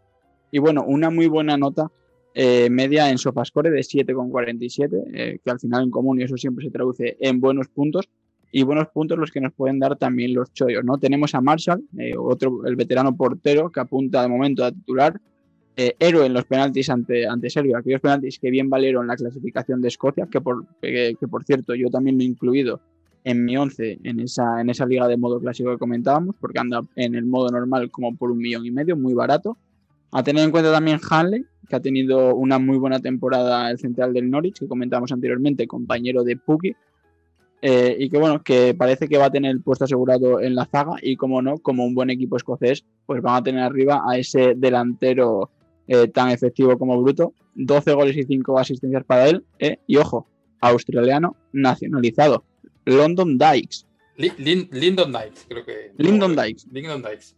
Y 0.52 0.60
bueno, 0.60 0.86
una 0.88 1.10
muy 1.10 1.28
buena 1.28 1.58
nota 1.58 1.92
eh, 2.34 2.70
media 2.70 3.10
en 3.10 3.18
Sofascore 3.18 3.72
de 3.72 3.82
7,47, 3.82 5.42
que 5.44 5.52
al 5.52 5.60
final 5.60 5.84
en 5.84 5.92
común 5.92 6.20
y 6.20 6.24
eso 6.24 6.38
siempre 6.38 6.64
se 6.64 6.72
traduce 6.72 7.18
en 7.20 7.42
buenos 7.42 7.68
puntos. 7.68 8.08
Y 8.56 8.62
buenos 8.62 8.88
puntos 8.90 9.18
los 9.18 9.32
que 9.32 9.42
nos 9.42 9.52
pueden 9.52 9.80
dar 9.80 9.98
también 9.98 10.36
los 10.36 10.54
chollos, 10.54 10.84
¿no? 10.86 11.00
Tenemos 11.00 11.34
a 11.34 11.42
Marshall, 11.42 11.84
otro, 12.20 12.68
el 12.68 12.76
veterano 12.76 13.18
portero, 13.18 13.72
que 13.72 13.80
apunta 13.80 14.22
de 14.22 14.28
momento 14.28 14.64
a 14.64 14.72
titular, 14.72 15.20
eh, 15.76 15.96
héroe 16.00 16.26
en 16.26 16.34
los 16.34 16.46
penaltis 16.46 16.90
ante, 16.90 17.28
ante 17.28 17.50
Serbia, 17.50 17.80
aquellos 17.80 18.02
penaltis 18.02 18.38
que 18.38 18.52
bien 18.52 18.70
valieron 18.70 19.08
la 19.08 19.16
clasificación 19.16 19.82
de 19.82 19.88
Escocia, 19.88 20.28
que 20.32 20.40
por, 20.40 20.66
que, 20.82 21.16
por 21.30 21.44
cierto 21.44 21.74
yo 21.74 21.90
también 21.90 22.18
lo 22.18 22.24
he 22.24 22.28
incluido 22.28 22.80
en 23.24 23.44
mi 23.44 23.58
11 23.58 24.00
en 24.04 24.20
esa, 24.20 24.62
en 24.62 24.70
esa 24.70 24.86
liga 24.86 25.08
de 25.08 25.18
modo 25.18 25.40
clásico 25.40 25.72
que 25.72 25.78
comentábamos, 25.78 26.36
porque 26.40 26.60
anda 26.60 26.82
en 26.96 27.16
el 27.16 27.26
modo 27.26 27.50
normal 27.50 27.90
como 27.90 28.16
por 28.16 28.32
un 28.32 28.38
millón 28.38 28.66
y 28.66 28.72
medio, 28.72 28.96
muy 28.96 29.14
barato. 29.14 29.58
A 30.12 30.22
tener 30.22 30.44
en 30.44 30.52
cuenta 30.52 30.72
también 30.72 31.00
Hanley, 31.10 31.44
que 31.68 31.76
ha 31.76 31.80
tenido 31.80 32.36
una 32.36 32.60
muy 32.60 32.78
buena 32.78 33.00
temporada 33.00 33.72
el 33.72 33.80
central 33.80 34.14
del 34.14 34.30
Norwich, 34.30 34.60
que 34.60 34.68
comentábamos 34.68 35.12
anteriormente, 35.12 35.66
compañero 35.66 36.24
de 36.24 36.38
Puki, 36.38 36.76
eh, 37.66 37.96
y 37.98 38.10
que 38.10 38.18
bueno, 38.18 38.44
que 38.44 38.76
parece 38.76 39.08
que 39.08 39.18
va 39.18 39.28
a 39.28 39.32
tener 39.32 39.50
el 39.50 39.62
puesto 39.62 39.86
asegurado 39.86 40.42
en 40.42 40.54
la 40.54 40.66
zaga 40.66 40.98
y 41.02 41.16
como 41.16 41.42
no, 41.42 41.58
como 41.60 41.86
un 41.86 41.96
buen 41.96 42.10
equipo 42.10 42.36
escocés, 42.36 42.86
pues 43.06 43.22
van 43.22 43.38
a 43.38 43.44
tener 43.44 43.62
arriba 43.62 44.04
a 44.06 44.18
ese 44.18 44.54
delantero 44.56 45.50
eh, 45.88 46.08
tan 46.08 46.30
efectivo 46.30 46.78
como 46.78 47.02
bruto, 47.02 47.34
12 47.56 47.94
goles 47.94 48.18
y 48.18 48.24
5 48.24 48.60
asistencias 48.60 49.04
para 49.04 49.28
él, 49.28 49.44
eh, 49.60 49.78
y 49.88 49.98
ojo, 49.98 50.28
australiano 50.60 51.36
nacionalizado, 51.52 52.46
London 52.86 53.38
Dykes. 53.38 53.86
Lindon 54.16 55.12
Dykes, 55.12 55.46
creo 55.48 55.66
que. 55.66 55.92
Lindon 55.98 56.36
Dykes. 56.36 56.68
Lindon 56.72 57.02
Dykes. 57.02 57.36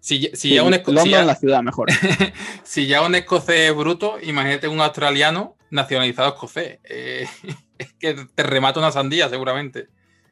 Si, 0.00 0.20
ya 0.20 0.62
un 0.62 0.70
London 0.70 1.26
la 1.26 1.34
ciudad, 1.34 1.62
mejor. 1.62 1.88
si 2.62 2.86
ya 2.86 3.02
un 3.02 3.14
escocés 3.14 3.74
bruto, 3.74 4.18
imagínate 4.22 4.68
un 4.68 4.80
australiano 4.80 5.56
nacionalizado 5.70 6.28
escocés. 6.28 6.78
Eh, 6.84 7.26
es 7.78 7.92
que 7.94 8.14
te 8.34 8.42
remata 8.42 8.78
una 8.78 8.92
sandía, 8.92 9.28
seguramente. 9.28 9.88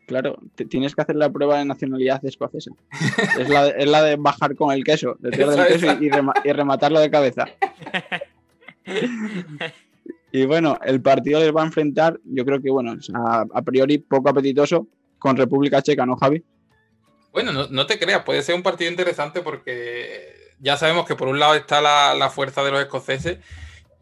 Claro, 0.06 0.36
tienes 0.68 0.94
que 0.94 1.00
hacer 1.00 1.16
la 1.16 1.30
prueba 1.30 1.58
de 1.58 1.64
nacionalidad 1.64 2.24
escocesa. 2.24 2.70
es, 3.38 3.48
la, 3.48 4.02
de 4.02 4.16
bajar 4.16 4.54
con 4.54 4.72
el 4.72 4.84
queso, 4.84 5.16
de 5.18 5.28
el 5.30 5.66
queso 5.66 5.86
y, 6.44 6.52
rematarlo 6.52 7.00
de 7.00 7.10
cabeza. 7.10 7.46
y 10.32 10.44
bueno, 10.44 10.78
el 10.84 11.00
partido 11.00 11.40
les 11.40 11.54
va 11.54 11.62
a 11.62 11.66
enfrentar, 11.66 12.20
yo 12.24 12.44
creo 12.44 12.60
que, 12.60 12.70
bueno, 12.70 12.96
a, 13.14 13.62
priori 13.62 13.98
poco 13.98 14.28
apetitoso 14.28 14.86
con 15.18 15.36
República 15.36 15.80
Checa, 15.80 16.04
¿no, 16.04 16.16
Javi? 16.16 16.44
Bueno, 17.32 17.66
no, 17.68 17.86
te 17.86 17.98
creas, 17.98 18.22
puede 18.24 18.42
ser 18.42 18.54
un 18.54 18.62
partido 18.62 18.90
interesante 18.90 19.40
porque 19.40 20.52
ya 20.60 20.76
sabemos 20.76 21.06
que 21.06 21.16
por 21.16 21.28
un 21.28 21.40
lado 21.40 21.54
está 21.54 21.80
la, 21.80 22.30
fuerza 22.30 22.62
de 22.62 22.70
los 22.70 22.80
escoceses 22.80 23.38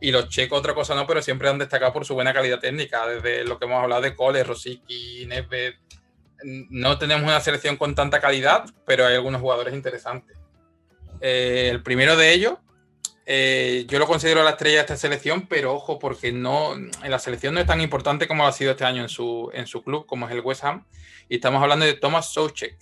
y 0.03 0.11
los 0.11 0.29
checos 0.29 0.59
otra 0.59 0.75
cosa 0.75 0.97
no, 0.97 1.07
pero 1.07 1.23
siempre 1.23 1.49
han 1.49 1.59
destacado 1.59 1.93
por 1.93 2.05
su 2.05 2.15
buena 2.15 2.35
calidad 2.35 2.59
técnica, 2.59 3.07
desde 3.07 3.45
lo 3.45 3.57
que 3.57 3.67
hemos 3.67 3.81
hablado 3.81 4.03
de 4.03 4.17
Cole, 4.17 4.43
Rosicki, 4.43 5.27
Nedved. 5.27 5.75
No 6.43 6.99
tenemos 6.99 7.23
una 7.23 7.41
selección 7.41 7.77
con 7.77 7.95
tanta 7.95 8.21
calidad, 8.21 8.65
pero 8.85 9.07
hay 9.07 9.15
algunos 9.15 9.41
jugadores 9.41 9.73
interesantes. 9.73 10.37
Eh, 11.21 11.69
el 11.71 11.85
primero 11.85 12.17
de 12.17 12.33
ellos, 12.33 12.55
eh, 13.27 13.85
yo 13.87 14.01
lo 14.01 14.09
considero 14.09 14.43
la 14.43 14.51
estrella 14.51 14.79
de 14.79 14.81
esta 14.81 14.97
selección, 14.97 15.47
pero 15.47 15.73
ojo, 15.73 16.01
porque 16.01 16.33
no, 16.33 16.75
en 16.75 16.91
la 17.11 17.21
selección 17.21 17.55
no 17.55 17.61
es 17.61 17.67
tan 17.69 17.81
importante 17.81 18.27
como 18.27 18.45
ha 18.45 18.51
sido 18.51 18.73
este 18.73 18.85
año 18.85 19.03
en 19.03 19.09
su, 19.09 19.53
en 19.55 19.69
su 19.69 19.85
club, 19.85 20.07
como 20.07 20.27
es 20.27 20.33
el 20.33 20.41
West 20.41 20.65
Ham. 20.65 20.85
Y 21.29 21.37
estamos 21.37 21.63
hablando 21.63 21.87
de 21.87 21.95
Thomas 21.95 22.33
Soucek, 22.33 22.77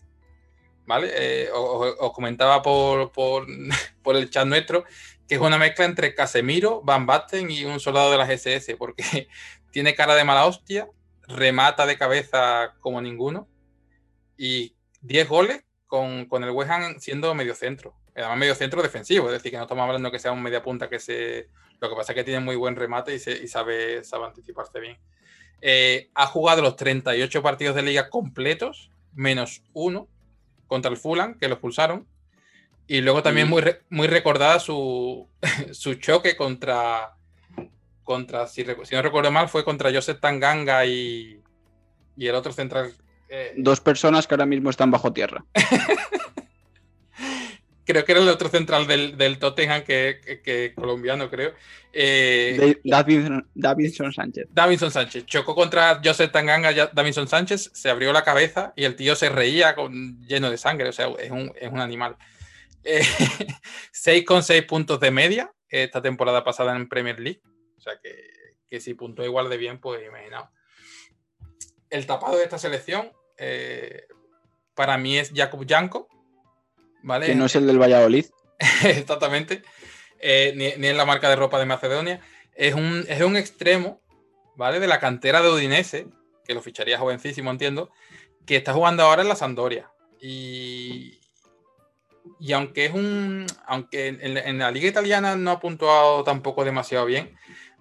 ¿vale? 0.87 1.11
Eh, 1.13 1.51
os, 1.53 2.13
comentaba 2.15 2.63
por, 2.63 3.13
por, 3.13 3.47
el 4.17 4.31
chat 4.31 4.47
nuestro 4.47 4.87
que 5.31 5.37
es 5.37 5.41
una 5.41 5.59
mezcla 5.59 5.85
entre 5.85 6.13
Casemiro, 6.13 6.83
Van 6.83 7.07
Basten 7.07 7.53
y 7.53 7.65
un 7.65 7.79
soldado 7.79 8.11
de 8.11 8.19
las 8.19 8.29
SS, 8.29 8.77
porque 8.77 9.29
tiene 9.71 9.95
cara 9.95 10.17
de 10.17 10.25
mala 10.25 10.45
hostia, 10.45 10.89
remata 11.29 11.87
de 11.87 11.97
cabeza 11.97 12.75
como 12.81 13.01
ninguno 13.01 13.47
y 14.37 14.75
10 15.03 15.29
goles 15.29 15.65
con, 15.87 16.27
el 16.33 16.51
West 16.51 16.73
Ham 16.73 16.99
siendo 16.99 17.33
medio 17.37 17.55
centro. 17.55 17.95
Además, 18.17 18.39
medio 18.39 18.57
centro 18.57 18.83
defensivo, 18.83 19.29
es 19.29 19.35
decir, 19.35 19.53
que 19.53 19.57
no 19.57 19.63
estamos 19.63 19.87
hablando 19.87 20.11
que 20.11 20.19
sea 20.19 20.33
un 20.33 20.43
media 20.43 20.65
punta 20.65 20.91
que 20.91 20.99
se. 20.99 21.49
Lo 21.81 21.89
que 21.89 21.95
pasa 21.95 22.11
es 22.11 22.17
que 22.17 22.25
tiene 22.25 22.41
muy 22.41 22.57
buen 22.57 22.75
remate 22.75 23.15
y, 23.15 23.21
se, 23.21 23.47
sabe, 23.47 24.03
sabe 24.03 24.27
anticiparse 24.27 24.81
bien. 24.81 24.99
Eh, 25.61 26.11
ha 26.13 26.27
jugado 26.27 26.61
los 26.61 26.75
38 26.75 27.41
partidos 27.41 27.77
de 27.77 27.83
liga 27.83 28.11
completos, 28.11 28.91
menos 29.15 29.63
uno, 29.75 30.09
contra 30.67 30.91
el 30.91 30.97
Fulham, 30.97 31.39
que 31.39 31.47
lo 31.47 31.55
expulsaron. 31.55 32.09
Y 32.87 33.01
luego 33.01 33.23
también 33.23 33.49
muy, 33.49 33.63
muy 33.89 34.09
recordada 34.09 34.59
su, 34.59 35.29
su 35.73 35.95
choque 35.95 36.37
contra, 36.37 37.15
contra 38.03 38.47
si, 38.47 38.65
no 38.65 39.03
recuerdo 39.03 39.31
mal, 39.31 39.49
fue 39.49 39.65
contra 39.65 39.93
Joseph 39.93 40.21
Tanganga 40.21 40.85
y, 40.87 41.41
y 42.17 42.27
el 42.27 42.35
otro 42.35 42.53
central. 42.53 42.93
Eh, 43.29 43.55
Dos 43.57 43.81
personas 43.81 44.27
que 44.27 44.35
ahora 44.35 44.47
mismo 44.47 44.71
están 44.71 44.91
bajo 44.91 45.13
tierra. 45.13 45.45
creo 47.93 48.05
que 48.05 48.13
era 48.13 48.21
el 48.21 48.29
otro 48.29 48.49
central 48.49 48.87
del, 48.87 49.17
del 49.17 49.39
Tottenham, 49.39 49.83
que, 49.83 50.41
que, 50.45 50.73
colombiano, 50.75 51.29
creo. 51.29 51.53
Eh, 51.93 52.81
Davidson, 52.85 54.13
Sánchez. 54.13 54.47
Davidson 54.51 54.91
Sánchez. 54.91 55.27
Chocó 55.27 55.55
contra 55.55 56.01
Joseph 56.03 56.31
Tanganga, 56.31 56.73
Davidson 56.93 57.29
Sánchez, 57.29 57.71
se 57.75 57.91
abrió 57.91 58.13
la 58.13 58.23
cabeza 58.23 58.73
y 58.77 58.85
el 58.85 58.97
tío 58.97 59.17
se 59.17 59.29
reía 59.29 59.75
con, 59.75 60.21
lleno 60.27 60.51
de 60.51 60.59
sangre. 60.59 60.89
O 60.89 60.93
sea, 60.93 61.09
es 61.19 61.31
un, 61.31 61.53
es 61.61 61.71
un 61.71 61.81
animal. 61.81 62.17
Eh, 62.85 63.03
6,6 63.93 64.67
puntos 64.67 65.01
de 65.01 65.11
media 65.11 65.53
esta 65.69 66.03
temporada 66.03 66.45
pasada 66.45 66.75
en 66.75 66.89
Premier 66.89 67.21
League. 67.21 67.43
O 67.77 67.81
sea, 67.81 67.99
que, 68.03 68.15
que 68.69 68.81
si 68.81 68.95
puntó 68.95 69.25
igual 69.25 69.49
de 69.49 69.57
bien, 69.57 69.81
pues 69.81 70.05
imaginaos. 70.07 70.49
El 71.89 72.07
tapado 72.07 72.37
de 72.37 72.45
esta 72.45 72.59
selección, 72.59 73.13
eh, 73.39 74.07
para 74.75 74.99
mí 74.99 75.19
es 75.19 75.33
Jakub 75.35 75.67
Janko 75.69 76.09
que 77.25 77.35
no 77.35 77.47
es 77.47 77.57
el 77.57 77.67
del 77.67 77.81
Valladolid. 77.81 78.27
Exactamente. 78.85 79.63
Eh, 80.21 80.53
ni, 80.55 80.73
ni, 80.81 80.89
en 80.89 80.97
la 80.97 81.07
marca 81.07 81.29
de 81.29 81.37
ropa 81.37 81.59
de 81.59 81.67
Macedonia. 81.67 82.21
Es 82.55 82.75
un, 82.75 83.05
es 83.09 83.23
un 83.23 83.37
extremo, 83.37 84.03
¿vale? 84.57 84.81
De 84.81 84.87
la 84.87 85.01
cantera 85.01 85.41
de 85.41 85.51
Udinese, 85.51 86.09
que 86.45 86.55
lo 86.55 86.61
ficharía 86.61 86.99
jovencísimo, 86.99 87.51
entiendo, 87.51 87.91
que 88.47 88.57
está 88.57 88.75
jugando 88.75 89.03
ahora 89.03 89.23
en 89.23 89.29
la 89.29 89.37
Sandoria. 89.37 89.91
Y, 90.21 91.20
y 92.39 92.53
aunque 92.53 92.87
es 92.87 92.95
un. 92.95 93.47
Aunque 93.67 94.09
en, 94.09 94.37
en, 94.37 94.59
la 94.59 94.71
liga 94.71 94.89
italiana 94.89 95.37
no 95.37 95.51
ha 95.51 95.61
puntuado 95.61 96.25
tampoco 96.25 96.65
demasiado 96.65 97.07
bien, 97.07 97.37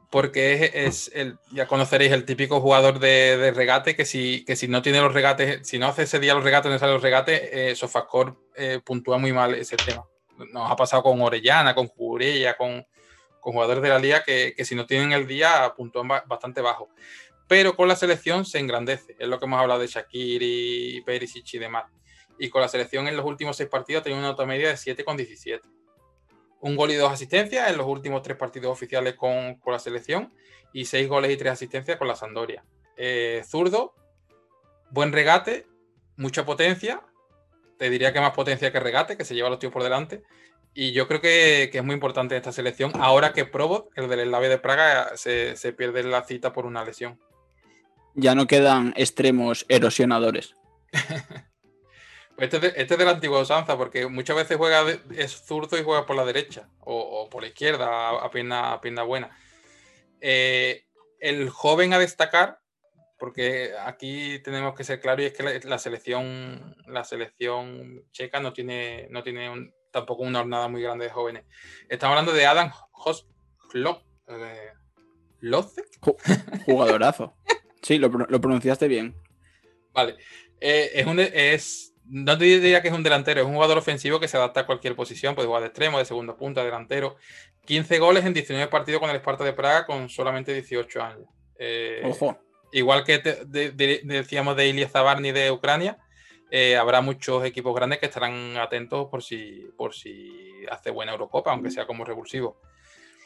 porque 0.09 0.71
es, 0.73 1.11
el, 1.13 1.37
ya 1.51 1.67
conoceréis 1.67 2.11
el 2.11 2.25
típico 2.25 2.61
jugador 2.61 2.99
de, 2.99 3.51
regate 3.55 3.95
que 3.95 4.05
si, 4.05 4.43
que 4.45 4.55
si 4.55 4.67
no 4.67 4.81
tiene 4.81 5.01
los 5.01 5.13
regates, 5.13 5.67
si 5.67 5.77
no 5.77 5.87
hace 5.87 6.03
ese 6.03 6.19
día 6.19 6.33
los 6.33 6.43
regates, 6.43 6.71
no 6.71 6.79
sale 6.79 6.93
los 6.93 7.01
regates, 7.01 7.41
eh, 7.51 7.75
Sofascore 7.75 8.33
eh, 8.55 8.79
puntúa 8.83 9.17
muy 9.17 9.31
mal 9.31 9.53
ese 9.53 9.77
tema. 9.77 10.05
Nos 10.53 10.71
ha 10.71 10.75
pasado 10.75 11.03
con 11.03 11.21
Orellana, 11.21 11.75
con 11.75 11.87
Jurella, 11.87 12.57
con, 12.57 12.85
con 13.39 13.53
jugadores 13.53 13.83
de 13.83 13.89
la 13.89 13.99
liga 13.99 14.23
que, 14.23 14.53
que, 14.55 14.65
si 14.65 14.73
no 14.73 14.85
tienen 14.85 15.11
el 15.11 15.27
día 15.27 15.73
puntúan 15.75 16.07
bastante 16.07 16.61
bajo. 16.61 16.89
Pero 17.47 17.75
con 17.75 17.87
la 17.87 17.95
selección 17.95 18.45
se 18.45 18.59
engrandece. 18.59 19.15
Es 19.19 19.27
lo 19.27 19.39
que 19.39 19.45
hemos 19.45 19.59
hablado 19.59 19.81
de 19.81 19.87
Shakiri, 19.87 21.01
Perisic 21.05 21.53
y 21.55 21.57
demás. 21.57 21.85
Y 22.39 22.49
con 22.49 22.61
la 22.61 22.67
selección 22.67 23.07
en 23.07 23.17
los 23.17 23.25
últimos 23.25 23.57
seis 23.57 23.69
partidos 23.69 24.03
tiene 24.03 24.17
una 24.17 24.29
nota 24.29 24.45
media 24.45 24.69
de 24.69 24.75
7,17 24.75 25.61
un 26.61 26.75
gol 26.75 26.91
y 26.91 26.95
dos 26.95 27.11
asistencias 27.11 27.69
en 27.69 27.77
los 27.77 27.87
últimos 27.87 28.21
tres 28.21 28.37
partidos 28.37 28.71
oficiales 28.71 29.15
con, 29.15 29.59
la 29.65 29.79
selección 29.79 30.33
y 30.73 30.85
seis 30.85 31.07
goles 31.07 31.31
y 31.31 31.37
tres 31.37 31.53
asistencias 31.53 31.97
con 31.97 32.07
la 32.07 32.15
Sandoria. 32.15 32.63
Eh, 32.97 33.43
zurdo, 33.47 33.93
buen 34.89 35.11
regate, 35.11 35.67
mucha 36.17 36.45
potencia, 36.45 37.01
te 37.77 37.89
diría 37.89 38.11
que 38.11 38.19
más 38.19 38.31
potencia 38.31 38.71
que 38.71 38.79
regate, 38.79 39.17
que 39.17 39.25
se 39.25 39.35
lleva 39.35 39.49
los 39.49 39.59
tíos 39.59 39.71
por 39.71 39.83
delante. 39.83 40.23
Y 40.73 40.91
yo 40.91 41.07
creo 41.07 41.21
que, 41.21 41.71
es 41.73 41.83
muy 41.83 41.95
importante 41.95 42.35
esta 42.35 42.51
selección, 42.51 42.91
ahora 42.95 43.33
que 43.33 43.45
Probot, 43.45 43.89
el 43.95 44.07
del 44.07 44.19
Eslave 44.19 44.49
de 44.49 44.59
Praga, 44.59 45.15
se, 45.15 45.55
se 45.55 45.73
pierde 45.73 46.03
la 46.03 46.23
cita 46.23 46.53
por 46.53 46.65
una 46.65 46.85
lesión. 46.85 47.19
Ya 48.13 48.35
no 48.35 48.47
quedan 48.47 48.93
extremos 48.95 49.65
erosionadores. 49.69 50.53
Este, 52.39 52.57
este, 52.57 52.81
es 52.81 52.97
de 52.97 53.05
la 53.05 53.11
antigua 53.11 53.41
usanza, 53.41 53.77
porque 53.77 54.07
muchas 54.07 54.35
veces 54.35 54.57
juega 54.57 54.85
es 55.15 55.31
zurdo 55.31 55.77
y 55.77 55.83
juega 55.83 56.05
por 56.05 56.15
la 56.15 56.25
derecha 56.25 56.69
o, 56.79 57.29
por 57.29 57.41
la 57.41 57.49
izquierda 57.49 58.09
a, 58.09 58.31
pierna, 58.31 59.03
buena. 59.03 59.37
Eh, 60.21 60.85
el 61.19 61.49
joven 61.49 61.93
a 61.93 61.99
destacar, 61.99 62.59
porque 63.17 63.73
aquí 63.85 64.39
tenemos 64.39 64.73
que 64.75 64.85
ser 64.85 65.01
claros, 65.01 65.23
y 65.23 65.25
es 65.25 65.33
que 65.33 65.67
la, 65.67 65.77
selección, 65.79 66.77
la 66.87 67.03
selección 67.03 68.05
checa 68.11 68.39
no 68.39 68.53
tiene, 68.53 69.07
no 69.09 69.21
tiene 69.21 69.73
tampoco 69.91 70.23
una 70.23 70.39
jornada 70.39 70.69
muy 70.69 70.81
grande 70.81 71.05
de 71.05 71.11
jóvenes. 71.11 71.43
Estamos 71.89 72.13
hablando 72.13 72.33
de 72.33 72.45
Adam 72.45 72.71
Hoslok. 72.93 74.03
Eh, 74.27 74.71
Jugadorazo. 76.65 77.35
Sí, 77.81 77.97
lo, 77.97 78.11
pronunciaste 78.11 78.87
bien. 78.87 79.15
Vale. 79.93 80.17
Eh, 80.61 80.91
es, 80.93 81.05
un, 81.05 81.19
es 81.19 81.93
no 82.09 82.37
te 82.37 82.45
diría 82.45 82.81
que 82.81 82.87
es 82.89 82.93
un 82.93 83.03
delantero, 83.03 83.41
es 83.41 83.47
un 83.47 83.53
jugador 83.53 83.77
ofensivo 83.77 84.19
que 84.19 84.27
se 84.27 84.37
adapta 84.37 84.61
a 84.61 84.65
cualquier 84.65 84.95
posición, 84.95 85.35
puede 85.35 85.47
jugar 85.47 85.61
de 85.61 85.67
extremo, 85.67 85.97
de 85.99 86.05
segunda 86.05 86.35
punta, 86.35 86.63
delantero. 86.63 87.15
15 87.65 87.99
goles 87.99 88.25
en 88.25 88.33
19 88.33 88.67
partidos 88.69 88.99
con 88.99 89.09
el 89.09 89.15
Esparta 89.15 89.43
de 89.43 89.53
Praga 89.53 89.85
con 89.85 90.09
solamente 90.09 90.53
18 90.53 91.01
años. 91.03 91.27
Eh, 91.57 92.01
Ojo. 92.05 92.37
Igual 92.71 93.03
que 93.03 93.19
decíamos 94.03 94.55
de 94.55 94.67
Ilya 94.67 94.89
Zabarni 94.89 95.31
de 95.31 95.51
Ucrania, 95.51 95.97
eh, 96.51 96.77
habrá 96.77 97.01
muchos 97.01 97.43
equipos 97.45 97.75
grandes 97.75 97.99
que 97.99 98.05
estarán 98.07 98.57
atentos 98.57 99.07
por 99.09 99.21
si, 99.23 99.67
por 99.77 99.93
si 99.93 100.31
hace 100.71 100.89
buena 100.91 101.11
Eurocopa, 101.11 101.51
aunque 101.51 101.71
sea 101.71 101.85
como 101.85 102.05
revulsivo. 102.05 102.59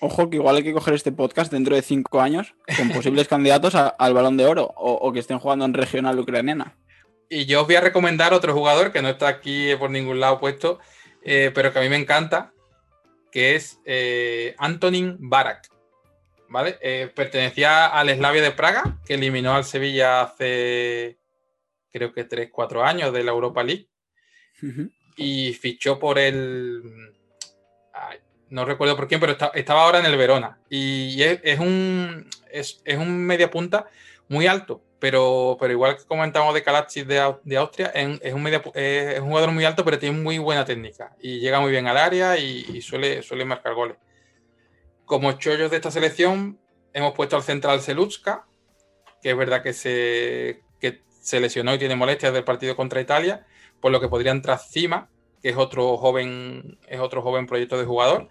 Ojo 0.02 0.30
que 0.30 0.36
igual 0.38 0.58
hay 0.58 0.64
que 0.64 0.74
coger 0.74 0.94
este 0.96 1.14
podcast 1.14 1.52
dentro 1.52 1.76
de 1.76 1.82
cinco 1.82 2.20
años 2.20 2.56
con 2.78 2.90
posibles 2.90 3.28
candidatos 3.30 3.76
a- 3.76 3.88
al 3.88 4.14
balón 4.14 4.36
de 4.36 4.46
oro 4.46 4.74
o, 4.76 4.92
o 4.94 5.14
que 5.14 5.20
estén 5.20 5.40
jugando 5.40 5.64
en 5.66 5.74
regional 5.74 6.20
ucraniana. 6.20 6.76
Y 7.30 7.46
yo 7.46 7.62
os 7.62 7.68
voy 7.68 7.76
a 7.76 7.82
recomendar 7.82 8.34
otro 8.34 8.54
jugador 8.54 8.92
que 8.92 9.02
no 9.02 9.10
está 9.10 9.28
aquí 9.28 9.76
por 9.78 9.90
ningún 9.90 10.20
lado 10.20 10.40
puesto, 10.40 10.80
eh, 11.24 11.52
pero 11.54 11.72
que 11.74 11.80
a 11.80 11.82
mí 11.82 11.90
me 11.90 11.96
encanta, 11.98 12.54
que 13.32 13.56
es 13.56 13.80
eh, 13.86 14.56
Antonin 14.58 15.18
Barak. 15.20 15.68
¿Vale? 16.50 16.78
Eh, 16.82 17.12
pertenecía 17.16 17.88
al 17.88 18.10
Slavia 18.16 18.44
de 18.44 18.52
Praga, 18.52 19.00
que 19.06 19.16
eliminó 19.16 19.56
al 19.56 19.66
Sevilla 19.66 20.22
hace 20.22 21.18
creo 21.92 22.14
que 22.14 22.28
3-4 22.28 22.84
años 22.84 23.12
de 23.14 23.24
la 23.24 23.32
Europa 23.32 23.64
League. 23.64 23.88
Y 25.16 25.54
fichó 25.54 25.98
por 26.00 26.20
el. 26.20 26.82
ay, 27.94 28.20
no 28.50 28.66
recuerdo 28.66 28.96
por 28.96 29.08
quién, 29.08 29.20
pero 29.20 29.32
está- 29.34 29.52
estaba 29.56 29.84
ahora 29.84 30.00
en 30.00 30.06
el 30.06 30.16
Verona. 30.16 30.60
Y 30.70 31.22
es, 31.24 31.40
es 31.44 31.60
un, 31.60 32.28
es, 32.52 32.82
es 32.86 32.98
un 32.98 33.26
media 33.26 33.50
punta 33.50 33.88
muy 34.28 34.46
alto, 34.48 34.84
pero, 35.04 35.58
pero 35.60 35.74
igual 35.74 35.98
que 35.98 36.06
comentábamos 36.06 36.54
de 36.54 36.64
Kalachis 36.64 37.06
de, 37.06 37.20
Au- 37.20 37.42
de 37.44 37.58
Austria, 37.58 37.88
es, 37.88 38.34
un 38.34 39.28
jugador 39.28 39.52
muy 39.52 39.66
alto, 39.66 39.84
pero 39.84 40.00
tiene 40.00 40.18
muy 40.18 40.38
buena 40.38 40.64
técnica 40.64 41.14
y 41.20 41.42
llega 41.42 41.60
muy 41.60 41.72
bien 41.72 41.88
al 41.88 41.98
área 41.98 42.38
y, 42.38 42.66
y 42.74 42.82
suele, 42.82 43.22
suele 43.22 43.44
marcar 43.44 43.74
goles. 43.74 43.98
Como 45.04 45.34
chollos 45.34 45.72
de 45.72 45.76
esta 45.76 45.92
selección, 45.92 46.58
hemos 46.94 47.12
puesto 47.16 47.36
al 47.36 47.44
central 47.44 47.82
Selutska, 47.82 48.48
que 49.22 49.32
es 49.32 49.36
verdad 49.36 49.62
que 49.62 49.74
se, 49.74 50.62
que 50.80 51.02
se 51.20 51.42
lesionó 51.42 51.74
y 51.74 51.80
tiene 51.80 51.98
molestias 51.98 52.32
del 52.34 52.46
partido 52.46 52.78
contra 52.78 53.02
Italia, 53.02 53.46
por 53.82 53.92
lo 53.92 54.00
que 54.00 54.08
podría 54.08 54.32
entrar 54.32 54.58
Cima, 54.58 55.10
que 55.42 55.50
es 55.50 55.58
otro 55.58 55.98
joven, 55.98 56.80
es 56.88 57.02
otro 57.02 57.22
joven 57.22 57.46
proyecto 57.46 57.78
de 57.78 57.84
jugador, 57.84 58.30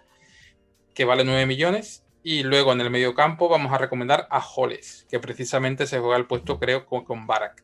que 0.95 1.05
vale 1.05 1.23
9 1.23 1.45
millones. 1.45 2.02
Y 2.23 2.43
luego 2.43 2.71
en 2.71 2.81
el 2.81 2.89
medio 2.89 3.13
campo 3.13 3.49
vamos 3.49 3.73
a 3.73 3.77
recomendar 3.77 4.27
a 4.29 4.41
Holes, 4.43 5.05
que 5.09 5.19
precisamente 5.19 5.85
se 5.85 5.99
juega 5.99 6.15
el 6.15 6.25
puesto, 6.25 6.57
creo, 6.57 6.85
con, 6.85 7.03
con 7.03 7.27
Barak. 7.27 7.63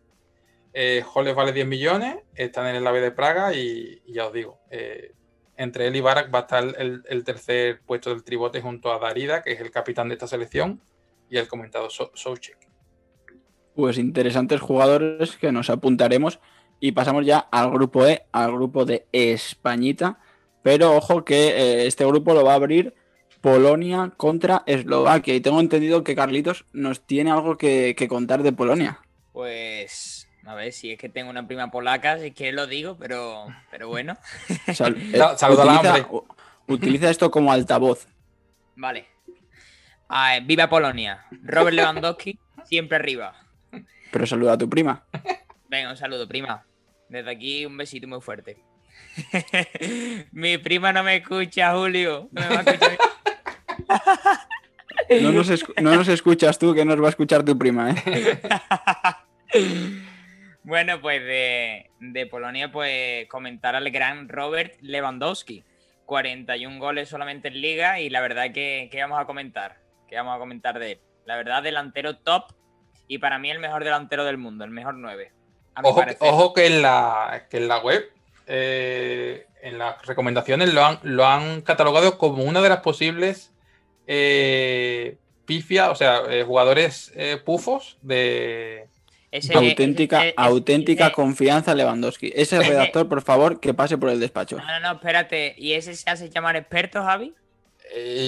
Eh, 0.74 1.04
vale 1.36 1.54
10 1.54 1.66
millones, 1.66 2.18
está 2.36 2.70
en 2.70 2.76
el 2.76 2.86
AVE 2.86 3.02
de 3.02 3.12
Praga 3.12 3.54
y, 3.54 4.02
ya 4.08 4.28
os 4.28 4.34
digo, 4.34 4.60
eh, 4.70 5.14
entre 5.58 5.88
él 5.88 5.96
y 5.96 6.02
Barak 6.02 6.34
va 6.34 6.40
a 6.40 6.42
estar 6.42 6.64
el, 6.78 7.24
tercer 7.24 7.82
puesto 7.86 8.12
del 8.12 8.24
tribote 8.24 8.62
junto 8.62 8.92
a 8.94 9.00
Darida, 9.00 9.42
que 9.42 9.52
es 9.54 9.62
el 9.62 9.72
capitán 9.72 10.10
de 10.10 10.14
esta 10.14 10.28
selección, 10.28 10.82
y 11.30 11.38
el 11.38 11.48
comentado 11.48 11.90
So- 11.90 12.12
Soucek. 12.14 12.58
Pues 13.76 13.98
interesantes 13.98 14.62
jugadores 14.62 15.38
que 15.38 15.52
nos 15.52 15.70
apuntaremos 15.70 16.40
y 16.80 16.94
pasamos 16.94 17.26
ya 17.26 17.40
al 17.40 17.72
grupo 17.72 18.06
E, 18.06 18.26
al 18.32 18.52
grupo 18.52 18.86
de 18.86 19.08
Españita. 19.12 20.20
Pero 20.62 20.96
ojo 20.96 21.24
que 21.24 21.50
eh, 21.50 21.88
este 21.88 22.06
grupo 22.06 22.34
lo 22.34 22.44
va 22.44 22.54
a 22.54 22.56
abrir 22.56 22.94
Polonia 23.42 24.12
contra 24.18 24.64
Eslovaquia. 24.66 25.36
Y 25.36 25.42
tengo 25.42 25.60
entendido 25.60 26.04
que 26.04 26.16
Carlitos 26.16 26.66
nos 26.74 27.02
tiene 27.06 27.32
algo 27.32 27.58
que, 27.58 27.96
que 27.98 28.08
contar 28.08 28.44
de 28.44 28.52
Polonia. 28.52 29.00
Pues, 29.32 30.28
a 30.46 30.56
ver, 30.56 30.74
si 30.74 30.92
es 30.92 30.98
que 31.00 31.10
tengo 31.10 31.30
una 31.30 31.48
prima 31.48 31.72
polaca, 31.72 32.20
si 32.20 32.32
quieres 32.32 32.56
lo 32.56 32.68
digo, 32.68 32.98
pero, 32.98 33.48
pero 33.72 33.88
bueno. 33.88 34.18
Sal- 34.74 34.98
eh, 35.14 35.22
utiliza, 35.52 36.08
utiliza 36.68 37.10
esto 37.10 37.32
como 37.32 37.52
altavoz. 37.52 38.08
Vale. 38.76 39.08
Ah, 40.10 40.40
viva 40.44 40.68
Polonia. 40.70 41.26
Robert 41.44 41.76
Lewandowski, 41.76 42.40
siempre 42.66 42.98
arriba. 42.98 43.36
Pero 44.12 44.26
saluda 44.26 44.54
a 44.54 44.58
tu 44.58 44.68
prima. 44.68 45.04
Venga, 45.70 45.92
un 45.92 45.98
saludo, 45.98 46.28
prima. 46.28 46.66
Desde 47.10 47.30
aquí 47.30 47.66
un 47.66 47.78
besito 47.78 48.08
muy 48.08 48.20
fuerte. 48.22 48.58
Mi 50.32 50.58
prima 50.58 50.92
no 50.94 51.04
me 51.04 51.18
escucha, 51.18 51.74
Julio. 51.76 52.28
No 52.32 52.42
me 52.42 52.48
va 52.50 52.56
a 52.56 52.62
escuchar. 52.62 52.98
No 55.22 55.32
nos, 55.32 55.50
no 55.82 55.96
nos 55.96 56.08
escuchas 56.08 56.60
tú, 56.60 56.74
que 56.74 56.86
nos 56.86 57.02
va 57.02 57.08
a 57.08 57.10
escuchar 57.10 57.44
tu 57.44 57.58
prima, 57.58 57.92
¿eh? 57.92 58.42
Bueno, 60.64 61.02
pues 61.02 61.22
de, 61.24 61.90
de 62.00 62.26
Polonia, 62.28 62.72
pues 62.72 63.28
comentar 63.28 63.76
al 63.76 63.90
gran 63.90 64.30
Robert 64.30 64.76
Lewandowski. 64.82 65.64
41 66.06 66.80
goles 66.80 67.10
solamente 67.10 67.48
en 67.48 67.62
liga 67.62 68.00
y 68.00 68.10
la 68.10 68.20
verdad 68.22 68.52
que, 68.54 68.90
que 68.92 69.02
vamos 69.02 69.20
a 69.20 69.26
comentar. 69.26 69.78
Que 70.08 70.16
vamos 70.16 70.36
a 70.36 70.40
comentar 70.40 70.78
de 70.78 70.92
él. 70.94 71.00
La 71.26 71.38
verdad, 71.38 71.64
delantero 71.64 72.18
top 72.18 72.52
y 73.08 73.18
para 73.18 73.40
mí 73.40 73.50
el 73.50 73.60
mejor 73.60 73.84
delantero 73.84 74.26
del 74.26 74.38
mundo, 74.38 74.64
el 74.64 74.72
mejor 74.72 74.96
9. 74.96 75.32
A 75.76 75.82
mi 75.82 75.90
Ojo, 75.90 76.04
ojo 76.20 76.54
que 76.54 76.68
en 76.68 76.82
la, 76.82 77.48
que 77.50 77.58
en 77.58 77.68
la 77.68 77.80
web, 77.80 78.12
eh, 78.46 79.48
en 79.62 79.78
las 79.78 80.06
recomendaciones, 80.06 80.74
lo 80.74 80.86
han, 80.86 81.00
lo 81.04 81.26
han 81.26 81.62
catalogado 81.62 82.18
como 82.18 82.44
una 82.44 82.62
de 82.62 82.70
las 82.70 82.82
posibles 82.82 83.54
eh, 84.12 85.18
pifia, 85.46 85.92
o 85.92 85.96
sea, 85.96 86.24
eh, 86.30 86.44
jugadores 86.44 87.12
eh, 87.16 87.38
pufos 87.44 87.98
de. 88.02 88.88
Ese- 89.32 89.54
auténtica, 89.54 90.18
ese- 90.18 90.28
ese- 90.30 90.34
auténtica 90.38 91.06
ese- 91.08 91.14
confianza 91.16 91.76
Lewandowski. 91.76 92.32
Ese 92.36 92.58
redactor, 92.64 93.08
por 93.08 93.22
favor, 93.22 93.60
que 93.60 93.76
pase 93.76 94.00
por 94.00 94.10
el 94.10 94.20
despacho. 94.20 94.58
No, 94.58 94.66
no, 94.66 94.80
no, 94.80 94.92
espérate. 94.94 95.54
¿Y 95.58 95.74
ese 95.74 95.94
se 95.96 96.10
hace 96.10 96.30
llamar 96.32 96.56
experto, 96.56 97.04
Javi? 97.04 97.34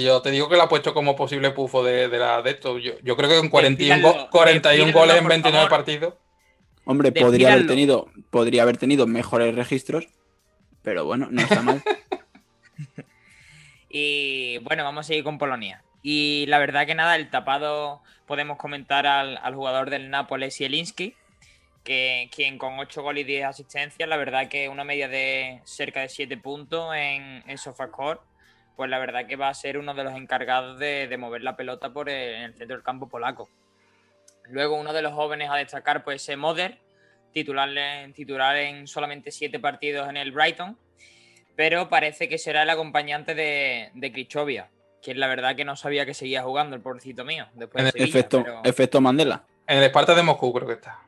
yo 0.04 0.22
te 0.24 0.32
digo 0.32 0.50
que 0.50 0.56
lo 0.56 0.64
ha 0.64 0.70
puesto 0.70 0.92
como 0.94 1.16
posible 1.16 1.52
pufo 1.52 1.84
de, 1.84 2.08
de 2.08 2.18
la 2.18 2.42
de 2.42 2.50
esto. 2.52 2.78
Yo, 2.80 2.94
yo 3.04 3.16
creo 3.16 3.30
que 3.30 3.38
con 3.38 3.50
41, 3.50 3.96
Despídanlo, 3.96 4.24
go- 4.26 4.30
41 4.32 4.86
despídanlo, 4.86 5.00
goles 5.00 5.16
en 5.18 5.24
por 5.24 5.32
29 5.32 5.58
favor. 5.66 5.70
partidos. 5.78 6.14
Hombre, 6.86 7.12
podría 7.12 7.54
haber, 7.54 7.68
tenido, 7.68 8.10
podría 8.32 8.64
haber 8.64 8.78
tenido 8.78 9.06
mejores 9.08 9.54
registros, 9.56 10.08
pero 10.82 11.06
bueno, 11.06 11.28
no 11.32 11.42
está 11.42 11.62
mal. 11.62 11.82
Y 13.94 14.60
bueno, 14.60 14.84
vamos 14.84 15.06
a 15.06 15.08
seguir 15.08 15.24
con 15.24 15.38
Polonia. 15.38 15.84
Y 16.02 16.46
la 16.48 16.60
verdad 16.60 16.86
que 16.86 16.96
nada, 16.96 17.16
el 17.16 17.30
tapado 17.30 18.02
podemos 18.26 18.58
comentar 18.58 19.06
al, 19.06 19.38
al 19.38 19.54
jugador 19.54 19.90
del 19.90 20.10
Nápoles, 20.10 20.56
Zielinski, 20.56 21.16
que 21.84 22.30
quien 22.34 22.58
con 22.58 22.80
8 22.80 23.02
goles 23.02 23.22
y 23.24 23.28
10 23.28 23.46
asistencias, 23.46 24.08
la 24.08 24.18
verdad 24.18 24.48
que 24.48 24.70
una 24.70 24.84
media 24.84 25.08
de 25.08 25.62
cerca 25.66 26.02
de 26.02 26.10
7 26.10 26.38
puntos 26.38 26.96
en, 26.96 27.44
en 27.46 27.58
SofaScore, 27.58 28.22
pues 28.76 28.90
la 28.90 29.00
verdad 29.00 29.28
que 29.28 29.36
va 29.36 29.50
a 29.50 29.54
ser 29.54 29.78
uno 29.78 29.94
de 29.94 30.04
los 30.04 30.14
encargados 30.16 30.80
de, 30.80 31.08
de 31.08 31.18
mover 31.18 31.44
la 31.44 31.58
pelota 31.58 31.92
por 31.92 32.10
el, 32.10 32.36
en 32.36 32.42
el 32.44 32.54
centro 32.56 32.78
del 32.78 32.84
campo 32.84 33.10
polaco. 33.10 33.50
Luego 34.50 34.80
uno 34.80 34.94
de 34.94 35.02
los 35.02 35.14
jóvenes 35.14 35.50
a 35.50 35.56
destacar, 35.56 36.04
pues 36.04 36.28
es 36.28 36.38
Moder, 36.38 36.80
titular, 37.34 37.70
titular 38.14 38.56
en 38.58 38.88
solamente 38.88 39.32
7 39.32 39.60
partidos 39.60 40.10
en 40.10 40.18
el 40.18 40.32
Brighton, 40.32 40.78
pero 41.56 41.90
parece 41.90 42.28
que 42.30 42.38
será 42.38 42.64
el 42.64 42.70
acompañante 42.70 43.36
de, 43.36 43.92
de 43.94 44.12
Krichovia, 44.12 44.70
que 45.02 45.14
la 45.16 45.28
verdad 45.28 45.56
que 45.56 45.66
no 45.66 45.76
sabía 45.76 46.06
que 46.06 46.14
seguía 46.14 46.44
jugando 46.44 46.76
el 46.76 46.82
pobrecito 46.82 47.26
mío. 47.26 47.48
Después 47.56 47.84
de 47.84 47.90
En 47.90 47.96
el 47.96 48.02
Sevilla, 48.02 48.20
efecto, 48.20 48.44
pero- 48.44 48.62
efecto 48.64 49.02
Mandela. 49.02 49.46
En 49.68 49.78
el 49.78 49.84
Esparta 49.86 50.14
de 50.16 50.24
Moscú, 50.24 50.52
creo 50.54 50.68
que 50.68 50.74
está. 50.74 51.00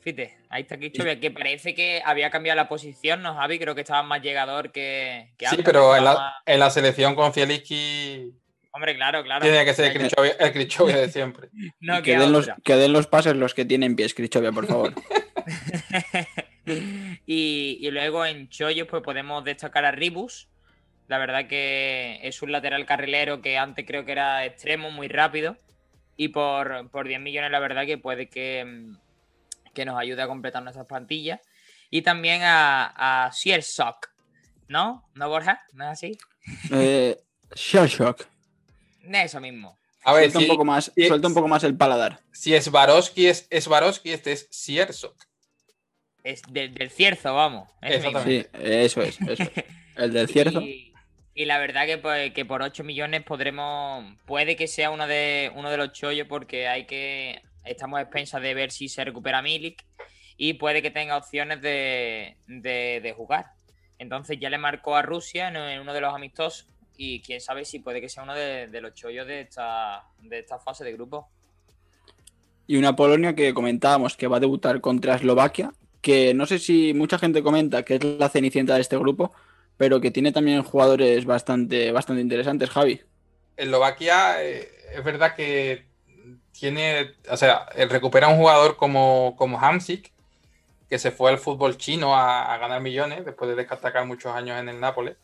Fíjate, 0.00 0.38
ahí 0.50 0.62
está 0.62 0.76
Krichovia, 0.76 1.18
que 1.18 1.32
parece 1.32 1.74
que 1.74 2.00
había 2.04 2.30
cambiado 2.30 2.54
la 2.56 2.68
posición, 2.68 3.22
¿no, 3.22 3.34
Javi? 3.34 3.58
Creo 3.58 3.74
que 3.74 3.80
estaba 3.80 4.04
más 4.04 4.22
llegador 4.22 4.70
que, 4.70 5.30
que 5.36 5.46
Sí, 5.46 5.56
antes, 5.56 5.64
pero 5.64 5.96
en 5.96 6.04
la, 6.04 6.14
más- 6.14 6.32
en 6.46 6.60
la 6.60 6.70
selección 6.70 7.14
con 7.16 7.32
Zielinski 7.32 8.32
Hombre, 8.70 8.94
claro, 8.94 9.24
claro. 9.24 9.40
tiene 9.42 9.64
que 9.64 9.72
ser 9.74 9.86
el 9.86 9.98
Krichovia, 9.98 10.36
el 10.38 10.52
Krichovia 10.52 10.96
de 10.98 11.08
siempre. 11.10 11.48
no 11.80 12.02
que, 12.02 12.16
den 12.16 12.30
los, 12.30 12.48
que 12.62 12.76
den 12.76 12.92
los 12.92 13.06
pases 13.08 13.34
los 13.34 13.54
que 13.54 13.64
tienen 13.64 13.96
pies, 13.96 14.14
Krichovia, 14.14 14.52
por 14.52 14.66
favor. 14.66 14.92
y, 17.26 17.78
y 17.80 17.90
luego 17.90 18.24
en 18.24 18.48
Chollos 18.48 18.88
pues 18.88 19.02
podemos 19.02 19.44
destacar 19.44 19.84
a 19.84 19.92
Ribus. 19.92 20.48
La 21.08 21.18
verdad 21.18 21.46
que 21.46 22.18
es 22.22 22.42
un 22.42 22.50
lateral 22.50 22.84
carrilero 22.84 23.40
que 23.40 23.58
antes 23.58 23.86
creo 23.86 24.04
que 24.04 24.12
era 24.12 24.44
extremo, 24.44 24.90
muy 24.90 25.08
rápido. 25.08 25.56
Y 26.16 26.28
por, 26.28 26.90
por 26.90 27.06
10 27.06 27.20
millones 27.20 27.50
la 27.50 27.60
verdad 27.60 27.86
que 27.86 27.98
puede 27.98 28.28
que, 28.28 28.64
mm, 28.64 28.96
que 29.74 29.84
nos 29.84 29.98
ayude 29.98 30.22
a 30.22 30.26
completar 30.26 30.62
nuestras 30.62 30.86
plantillas. 30.86 31.40
Y 31.90 32.02
también 32.02 32.42
a, 32.42 33.26
a 33.26 33.32
Siersok, 33.32 34.08
¿no? 34.68 35.08
¿No, 35.14 35.28
Borja? 35.28 35.62
¿No 35.72 35.84
es 35.84 35.90
así? 35.90 36.18
Eh, 36.72 37.16
shell 37.54 37.86
shock. 37.86 38.26
Eso 39.12 39.40
mismo. 39.40 39.78
A 40.04 40.12
ver, 40.12 40.30
Suelta, 40.30 40.38
si, 40.38 40.44
un 40.44 40.50
poco 40.50 40.64
más, 40.64 40.92
suelta 40.94 41.28
un 41.28 41.34
poco 41.34 41.48
más 41.48 41.64
el 41.64 41.76
paladar. 41.76 42.20
si 42.32 42.54
es 42.54 42.70
Baroski, 42.70 43.26
es, 43.26 43.46
es 43.50 43.66
Baroski, 43.66 44.12
este 44.12 44.32
es 44.32 44.48
Siersok. 44.50 45.16
Es 46.26 46.42
del, 46.48 46.74
del 46.74 46.90
cierzo, 46.90 47.34
vamos. 47.34 47.68
Sí, 48.24 48.44
eso 48.54 49.02
es, 49.02 49.20
eso 49.20 49.42
es. 49.44 49.64
El 49.94 50.12
del 50.12 50.26
cierzo. 50.34 50.60
Y, 50.60 50.92
y 51.34 51.44
la 51.44 51.58
verdad 51.58 51.86
que, 51.86 51.98
pues, 51.98 52.32
que 52.32 52.44
por 52.44 52.62
8 52.62 52.82
millones 52.82 53.22
podremos. 53.22 54.04
Puede 54.26 54.56
que 54.56 54.66
sea 54.66 54.90
uno 54.90 55.06
de, 55.06 55.52
uno 55.54 55.70
de 55.70 55.76
los 55.76 55.92
chollos 55.92 56.26
porque 56.28 56.66
hay 56.66 56.84
que. 56.86 57.42
Estamos 57.64 57.98
a 57.98 58.02
expensas 58.02 58.42
de 58.42 58.54
ver 58.54 58.70
si 58.72 58.88
se 58.88 59.04
recupera 59.04 59.40
Milik 59.42 59.84
y 60.36 60.54
puede 60.54 60.82
que 60.82 60.90
tenga 60.90 61.16
opciones 61.16 61.60
de, 61.62 62.36
de- 62.46 63.00
de 63.02 63.12
jugar. 63.12 63.46
Entonces 63.98 64.38
ya 64.40 64.50
le 64.50 64.58
marcó 64.58 64.96
a 64.96 65.02
Rusia 65.02 65.48
en, 65.48 65.56
en 65.56 65.80
uno 65.80 65.94
de 65.94 66.00
los 66.00 66.12
amistosos 66.14 66.66
y 66.96 67.22
quién 67.22 67.40
sabe 67.40 67.64
si 67.64 67.78
puede 67.78 68.00
que 68.00 68.08
sea 68.08 68.22
uno 68.24 68.34
de, 68.34 68.66
de 68.66 68.80
los 68.80 68.94
chollos 68.94 69.26
de 69.26 69.42
esta, 69.42 70.04
de 70.18 70.40
esta 70.40 70.58
fase 70.58 70.82
de 70.84 70.92
grupo. 70.92 71.28
Y 72.66 72.76
una 72.76 72.96
Polonia 72.96 73.34
que 73.34 73.54
comentábamos 73.54 74.16
que 74.16 74.26
va 74.26 74.38
a 74.38 74.40
debutar 74.40 74.80
contra 74.80 75.14
Eslovaquia, 75.14 75.72
que 76.00 76.34
no 76.34 76.46
sé 76.46 76.58
si 76.58 76.94
mucha 76.94 77.18
gente 77.18 77.42
comenta 77.42 77.82
que 77.82 77.96
es 77.96 78.04
la 78.04 78.28
cenicienta 78.28 78.74
de 78.74 78.80
este 78.80 78.96
grupo, 78.96 79.32
pero 79.76 80.00
que 80.00 80.10
tiene 80.10 80.32
también 80.32 80.62
jugadores 80.62 81.24
bastante, 81.24 81.92
bastante 81.92 82.22
interesantes, 82.22 82.70
Javi. 82.70 83.00
Eslovaquia 83.56 84.42
eh, 84.42 84.68
es 84.94 85.04
verdad 85.04 85.34
que 85.34 85.86
tiene, 86.52 87.14
o 87.30 87.36
sea, 87.36 87.66
recupera 87.88 88.28
un 88.28 88.36
jugador 88.36 88.76
como, 88.76 89.34
como 89.36 89.58
Hamsik, 89.58 90.12
que 90.88 90.98
se 90.98 91.10
fue 91.10 91.30
al 91.30 91.38
fútbol 91.38 91.76
chino 91.76 92.16
a, 92.16 92.56
ganar 92.58 92.80
millones 92.80 93.24
después 93.24 93.48
de 93.48 93.56
destacar 93.56 94.06
muchos 94.06 94.34
años 94.34 94.58
en 94.58 94.68
el 94.68 94.80
Nápoles. 94.80 95.16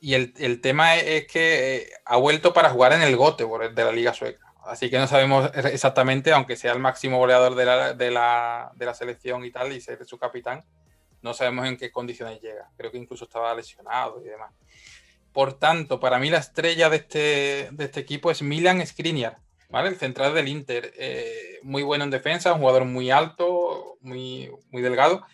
Y 0.00 0.14
el, 0.14 0.60
tema 0.60 0.96
es, 0.96 1.26
que 1.26 1.76
eh, 1.76 1.88
ha 2.04 2.16
vuelto 2.16 2.52
para 2.52 2.70
jugar 2.70 2.92
en 2.92 3.02
el 3.02 3.16
Göteborg 3.16 3.74
de 3.74 3.84
la 3.84 3.92
Liga 3.92 4.12
Sueca. 4.12 4.52
Así 4.66 4.90
que 4.90 4.98
no 4.98 5.06
sabemos 5.06 5.50
exactamente, 5.54 6.32
aunque 6.32 6.56
sea 6.56 6.72
el 6.72 6.78
máximo 6.78 7.18
goleador 7.18 7.54
de 7.54 7.64
la, 7.64 7.94
de 7.94 8.10
la, 8.10 8.72
de 8.74 8.86
la 8.86 8.94
selección 8.94 9.44
y 9.44 9.50
tal, 9.50 9.72
y 9.72 9.80
ser 9.80 10.04
su 10.06 10.18
capitán, 10.18 10.64
no 11.22 11.34
sabemos 11.34 11.66
en 11.66 11.76
qué 11.76 11.90
condiciones 11.90 12.40
llega. 12.40 12.70
Creo 12.76 12.90
que 12.90 12.98
incluso 12.98 13.24
estaba 13.24 13.54
lesionado 13.54 14.22
y 14.24 14.28
demás. 14.28 14.52
Por 15.32 15.58
tanto, 15.58 15.98
para 15.98 16.18
mí 16.18 16.30
la 16.30 16.38
estrella 16.38 16.88
de 16.88 16.96
este, 16.96 17.68
de 17.72 17.84
este 17.84 18.00
equipo 18.00 18.30
es 18.30 18.42
Milan 18.42 18.86
Skriniar, 18.86 19.38
¿vale? 19.68 19.88
El 19.88 19.96
central 19.96 20.32
del 20.34 20.48
Inter. 20.48 20.92
Eh, 20.96 21.58
muy 21.62 21.82
bueno 21.82 22.04
en 22.04 22.10
defensa, 22.10 22.52
un 22.52 22.60
jugador 22.60 22.84
muy 22.84 23.10
alto, 23.10 23.96
muy, 24.00 24.50
muy 24.70 24.80
delgado, 24.80 25.26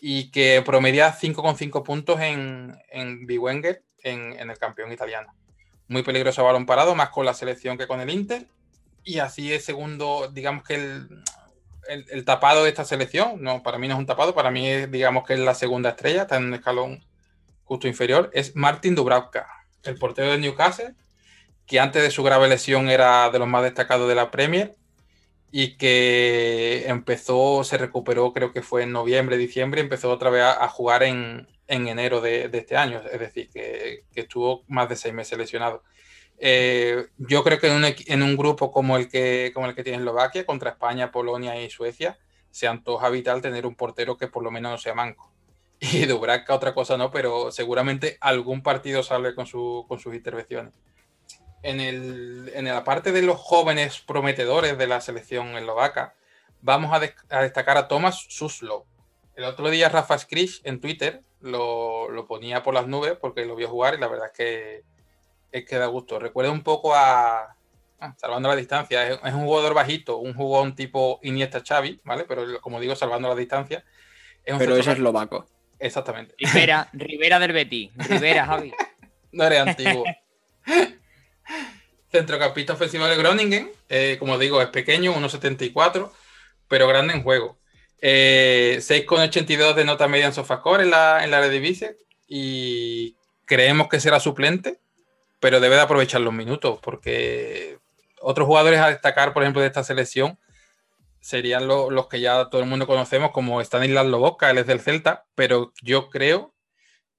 y 0.00 0.30
que 0.30 0.62
promedia 0.64 1.14
5,5 1.14 1.82
puntos 1.82 2.20
en, 2.20 2.76
en 2.90 3.26
Biwenger, 3.26 3.82
en, 4.02 4.38
en 4.38 4.50
el 4.50 4.58
campeón 4.58 4.90
italiano. 4.92 5.32
Muy 5.88 6.02
peligroso 6.02 6.42
balón 6.42 6.66
parado, 6.66 6.94
más 6.94 7.10
con 7.10 7.24
la 7.24 7.34
selección 7.34 7.78
que 7.78 7.86
con 7.86 8.00
el 8.00 8.10
Inter. 8.10 8.46
Y 9.06 9.20
así 9.20 9.52
es 9.52 9.64
segundo, 9.64 10.28
digamos 10.32 10.64
que 10.64 10.74
el, 10.74 11.08
el, 11.88 12.24
tapado 12.24 12.64
de 12.64 12.70
esta 12.70 12.84
selección, 12.84 13.40
no, 13.40 13.62
para 13.62 13.78
mí 13.78 13.86
no 13.86 13.94
es 13.94 14.00
un 14.00 14.06
tapado, 14.06 14.34
para 14.34 14.50
mí 14.50 14.66
es, 14.68 14.90
digamos 14.90 15.24
que 15.24 15.34
es 15.34 15.38
la 15.38 15.54
segunda 15.54 15.90
estrella, 15.90 16.22
está 16.22 16.38
en 16.38 16.46
un 16.46 16.54
escalón 16.54 17.04
justo 17.62 17.86
inferior, 17.86 18.30
es 18.34 18.56
Martin 18.56 18.96
Dubravka, 18.96 19.46
el 19.84 19.96
portero 19.96 20.32
de 20.32 20.38
Newcastle, 20.38 20.94
que 21.66 21.78
antes 21.78 22.02
de 22.02 22.10
su 22.10 22.24
grave 22.24 22.48
lesión 22.48 22.90
era 22.90 23.30
de 23.30 23.38
los 23.38 23.46
más 23.46 23.62
destacados 23.62 24.08
de 24.08 24.16
la 24.16 24.32
Premier 24.32 24.74
y 25.52 25.76
que 25.76 26.86
empezó, 26.88 27.62
se 27.62 27.78
recuperó, 27.78 28.32
creo 28.32 28.52
que 28.52 28.62
fue 28.62 28.82
en 28.82 28.90
noviembre, 28.90 29.36
diciembre, 29.36 29.82
empezó 29.82 30.10
otra 30.10 30.30
vez 30.30 30.42
a, 30.42 30.66
jugar 30.66 31.04
en, 31.04 31.46
enero 31.68 32.20
de, 32.20 32.50
este 32.52 32.76
año, 32.76 33.00
es 33.12 33.20
decir, 33.20 33.50
que, 33.50 34.02
que 34.12 34.22
estuvo 34.22 34.64
más 34.66 34.88
de 34.88 34.96
seis 34.96 35.14
meses 35.14 35.38
lesionado. 35.38 35.84
Eh, 36.38 37.06
yo 37.18 37.42
creo 37.42 37.58
que 37.58 37.68
en 37.68 38.22
un, 38.22 38.36
grupo 38.36 38.70
como 38.70 38.96
el, 38.96 39.08
que, 39.08 39.52
como 39.54 39.66
el 39.66 39.74
que 39.74 39.82
tiene 39.82 39.98
Eslovaquia, 39.98 40.44
contra 40.44 40.70
España, 40.70 41.10
Polonia 41.10 41.60
y 41.60 41.70
Suecia, 41.70 42.18
se 42.50 42.66
antoja 42.66 43.08
vital 43.08 43.40
tener 43.40 43.66
un 43.66 43.74
portero 43.74 44.16
que 44.16 44.28
por 44.28 44.42
lo 44.42 44.50
menos 44.50 44.72
no 44.72 44.78
sea 44.78 44.94
manco. 44.94 45.32
Y 45.80 46.06
Dubravka 46.06 46.54
otra 46.54 46.74
cosa 46.74 46.96
no, 46.96 47.10
pero 47.10 47.50
seguramente 47.52 48.16
algún 48.20 48.62
partido 48.62 49.02
sale 49.02 49.34
con, 49.34 49.46
su, 49.46 49.84
con 49.88 49.98
sus 49.98 50.14
intervenciones. 50.14 50.72
En, 51.62 51.80
el, 51.80 52.50
en 52.54 52.64
la 52.66 52.84
parte 52.84 53.12
de 53.12 53.22
los 53.22 53.38
jóvenes 53.38 54.00
prometedores 54.00 54.78
de 54.78 54.86
la 54.86 55.00
selección 55.00 55.56
eslovaca, 55.56 56.14
vamos 56.62 56.92
a, 56.94 57.40
destacar 57.40 57.76
a 57.76 57.88
Thomas 57.88 58.26
Suslow. 58.28 58.86
El 59.34 59.44
otro 59.44 59.68
día 59.68 59.88
Rafa 59.88 60.18
Skrish 60.18 60.62
en 60.64 60.80
Twitter 60.80 61.22
lo, 61.40 62.10
lo 62.10 62.26
ponía 62.26 62.62
por 62.62 62.72
las 62.72 62.86
nubes 62.86 63.14
porque 63.20 63.44
lo 63.44 63.56
vio 63.56 63.68
jugar 63.68 63.94
y 63.94 63.98
la 63.98 64.08
verdad 64.08 64.28
es 64.28 64.32
que 64.32 64.95
es 65.52 65.64
que 65.64 65.76
da 65.76 65.86
gusto. 65.86 66.18
Recuerda 66.18 66.50
un 66.50 66.62
poco 66.62 66.94
a. 66.94 67.56
Ah, 67.98 68.14
salvando 68.18 68.48
la 68.50 68.56
distancia, 68.56 69.08
es, 69.08 69.32
un 69.32 69.46
jugador 69.46 69.72
bajito, 69.72 70.18
un 70.18 70.34
jugón 70.34 70.76
tipo 70.76 71.18
Iniesta 71.22 71.62
Xavi, 71.66 72.00
¿vale? 72.04 72.24
Pero 72.24 72.60
como 72.60 72.78
digo, 72.78 72.94
salvando 72.94 73.28
la 73.28 73.34
distancia. 73.34 73.84
Pero 74.44 74.76
es 74.76 74.86
eslovaco. 74.86 75.46
Exactamente. 75.78 76.34
Rivera, 76.38 76.88
Rivera 76.92 77.38
del 77.38 77.52
Betty. 77.52 77.90
Rivera, 77.96 78.44
Javi. 78.46 78.72
no 79.32 79.44
eres 79.44 79.60
antiguo. 79.60 80.04
Centrocampista 82.12 82.74
ofensivo 82.74 83.06
de 83.06 83.16
Groningen, 83.16 83.70
eh, 83.88 84.16
como 84.18 84.38
digo, 84.38 84.62
es 84.62 84.68
pequeño, 84.68 85.14
1,74, 85.14 86.10
pero 86.68 86.86
grande 86.86 87.14
en 87.14 87.22
juego. 87.22 87.58
Eh, 88.00 88.76
6,82 88.80 89.74
de 89.74 89.84
nota 89.84 90.06
media 90.06 90.26
en 90.26 90.32
Sofascore 90.32 90.84
en 90.84 90.90
la, 90.90 91.24
en 91.24 91.30
la 91.30 91.38
Eredivisie 91.38 91.96
y 92.28 93.16
creemos 93.46 93.88
que 93.88 94.00
será 94.00 94.20
suplente 94.20 94.78
pero 95.40 95.60
debe 95.60 95.76
de 95.76 95.82
aprovechar 95.82 96.20
los 96.20 96.32
minutos, 96.32 96.78
porque 96.82 97.78
otros 98.20 98.46
jugadores 98.46 98.80
a 98.80 98.88
destacar, 98.88 99.32
por 99.32 99.42
ejemplo, 99.42 99.60
de 99.60 99.68
esta 99.68 99.84
selección, 99.84 100.38
serían 101.20 101.66
los 101.66 102.06
que 102.08 102.20
ya 102.20 102.48
todo 102.48 102.60
el 102.60 102.68
mundo 102.68 102.86
conocemos, 102.86 103.32
como 103.32 103.60
Stanislas 103.60 104.06
Lobotka, 104.06 104.50
él 104.50 104.58
es 104.58 104.66
del 104.66 104.80
Celta, 104.80 105.26
pero 105.34 105.72
yo 105.82 106.08
creo 106.08 106.54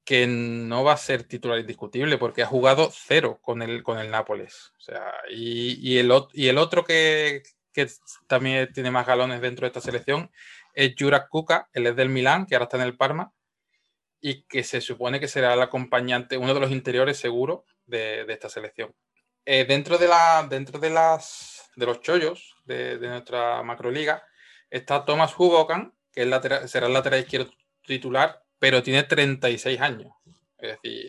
que 0.06 0.26
no 0.26 0.86
va 0.86 0.94
a 0.94 0.98
ser 0.98 1.24
titular 1.24 1.60
indiscutible 1.60 2.18
porque 2.18 2.42
ha 2.42 2.46
jugado 2.46 2.90
cero 2.94 3.40
con 3.42 3.62
el, 3.62 3.84
con 3.84 4.00
el 4.00 4.10
Nápoles. 4.10 4.72
O 4.78 4.80
sea, 4.80 5.12
y, 5.30 5.98
el, 5.98 6.10
y 6.32 6.48
el 6.48 6.58
otro 6.58 6.86
que, 6.86 7.44
que, 7.74 7.90
también 8.28 8.72
tiene 8.72 8.90
más 8.90 9.06
galones 9.06 9.42
dentro 9.42 9.66
de 9.66 9.68
esta 9.68 9.82
selección 9.82 10.32
es 10.74 10.96
Jurak 10.98 11.28
Kuka, 11.28 11.68
él 11.74 11.88
es 11.88 11.96
del 11.98 12.08
Milán, 12.08 12.46
que 12.46 12.56
ahora 12.56 12.64
está 12.64 12.78
en 12.78 12.84
el 12.84 12.96
Parma, 12.96 13.34
y 14.22 14.44
que 14.44 14.64
se 14.64 14.80
supone 14.80 15.20
que 15.20 15.28
será 15.28 15.54
el 15.54 15.62
acompañante, 15.62 16.38
uno 16.38 16.54
de 16.54 16.60
los 16.62 16.72
interiores 16.72 17.18
seguro 17.18 17.66
de, 17.88 18.26
esta 18.28 18.50
selección. 18.50 18.94
Eh, 19.46 19.66
dentro 19.66 19.98
de, 19.98 20.08
la, 20.08 20.46
dentro 20.50 20.80
de, 20.80 20.90
las, 20.90 21.70
de 21.76 21.86
los 21.86 22.02
chollos 22.02 22.56
de, 22.66 23.00
nuestra 23.00 23.64
macroliga 23.64 24.24
está 24.70 25.06
Thomas 25.06 25.34
Hubokan, 25.38 25.94
que 26.12 26.24
es 26.24 26.70
será 26.72 26.88
el 26.88 26.94
lateral 26.94 27.22
izquierdo 27.22 27.52
titular, 27.86 28.44
pero 28.60 28.84
tiene 28.84 29.04
36 29.04 29.80
años. 29.80 30.12
Es 30.58 30.72
decir, 30.72 31.06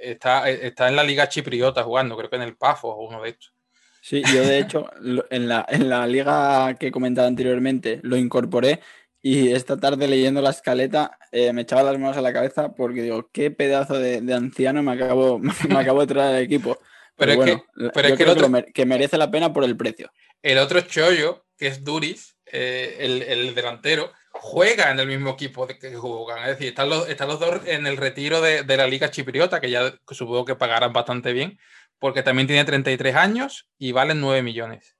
está, 0.00 0.48
está 0.48 0.88
en 0.88 0.96
la 0.96 1.02
liga 1.02 1.28
chipriota 1.28 1.82
jugando, 1.82 2.16
creo 2.16 2.30
que 2.30 2.36
en 2.36 2.42
el 2.42 2.56
PAFO 2.56 2.88
o 2.88 3.08
uno 3.08 3.22
de 3.22 3.30
estos. 3.30 3.52
Sí, 4.00 4.20
yo 4.34 4.40
de 4.40 4.58
hecho 4.58 4.90
en 5.30 5.48
la, 5.48 5.64
en 5.68 5.88
la 5.88 6.08
liga 6.08 6.74
que 6.74 6.88
he 6.88 6.90
comentado 6.90 7.28
anteriormente 7.28 8.00
lo 8.02 8.16
incorporé 8.16 8.80
y 9.22 9.52
esta 9.52 9.78
tarde 9.78 10.08
leyendo 10.08 10.42
la 10.42 10.50
escaleta 10.50 11.16
eh, 11.30 11.52
me 11.52 11.62
echaba 11.62 11.84
las 11.84 11.98
manos 11.98 12.16
a 12.16 12.20
la 12.22 12.32
cabeza 12.32 12.74
porque 12.74 13.02
digo, 13.02 13.30
qué 13.32 13.52
pedazo 13.52 13.94
de, 13.94 14.18
anciano 14.34 14.82
me 14.82 14.92
acabo, 14.92 15.38
me 15.68 15.78
acabo 15.78 16.00
de 16.00 16.06
traer 16.08 16.36
al 16.36 16.42
equipo. 16.42 16.78
Pero, 17.16 17.32
es 17.32 17.38
que, 17.38 17.62
pero 17.94 18.08
es 18.08 18.18
que, 18.18 18.72
que, 18.72 18.86
merece 18.86 19.16
la 19.16 19.30
pena 19.30 19.52
por 19.52 19.62
el 19.62 19.76
precio. 19.76 20.10
El 20.42 20.58
otro 20.58 20.80
chollo, 20.80 21.44
que 21.56 21.68
es 21.68 21.84
Duris, 21.84 22.36
eh, 22.46 22.96
el, 22.98 23.22
el, 23.22 23.54
delantero, 23.54 24.10
juega 24.32 24.90
en 24.90 24.98
el 24.98 25.06
mismo 25.06 25.30
equipo 25.30 25.68
que 25.68 25.94
juegan. 25.94 26.40
Es 26.40 26.58
decir, 26.58 26.68
están 26.68 26.88
los, 26.88 27.08
están 27.08 27.28
los 27.28 27.38
dos 27.38 27.60
en 27.66 27.86
el 27.86 27.98
retiro 27.98 28.40
de, 28.40 28.64
de, 28.64 28.76
la 28.76 28.88
Liga 28.88 29.10
Chipriota, 29.10 29.60
que 29.60 29.70
ya 29.70 29.94
supongo 30.10 30.46
que 30.46 30.56
pagarán 30.56 30.92
bastante 30.92 31.32
bien, 31.32 31.60
porque 32.00 32.24
también 32.24 32.48
tiene 32.48 32.64
33 32.64 33.14
años 33.14 33.68
y 33.78 33.92
valen 33.92 34.20
9 34.20 34.42
millones. 34.42 34.96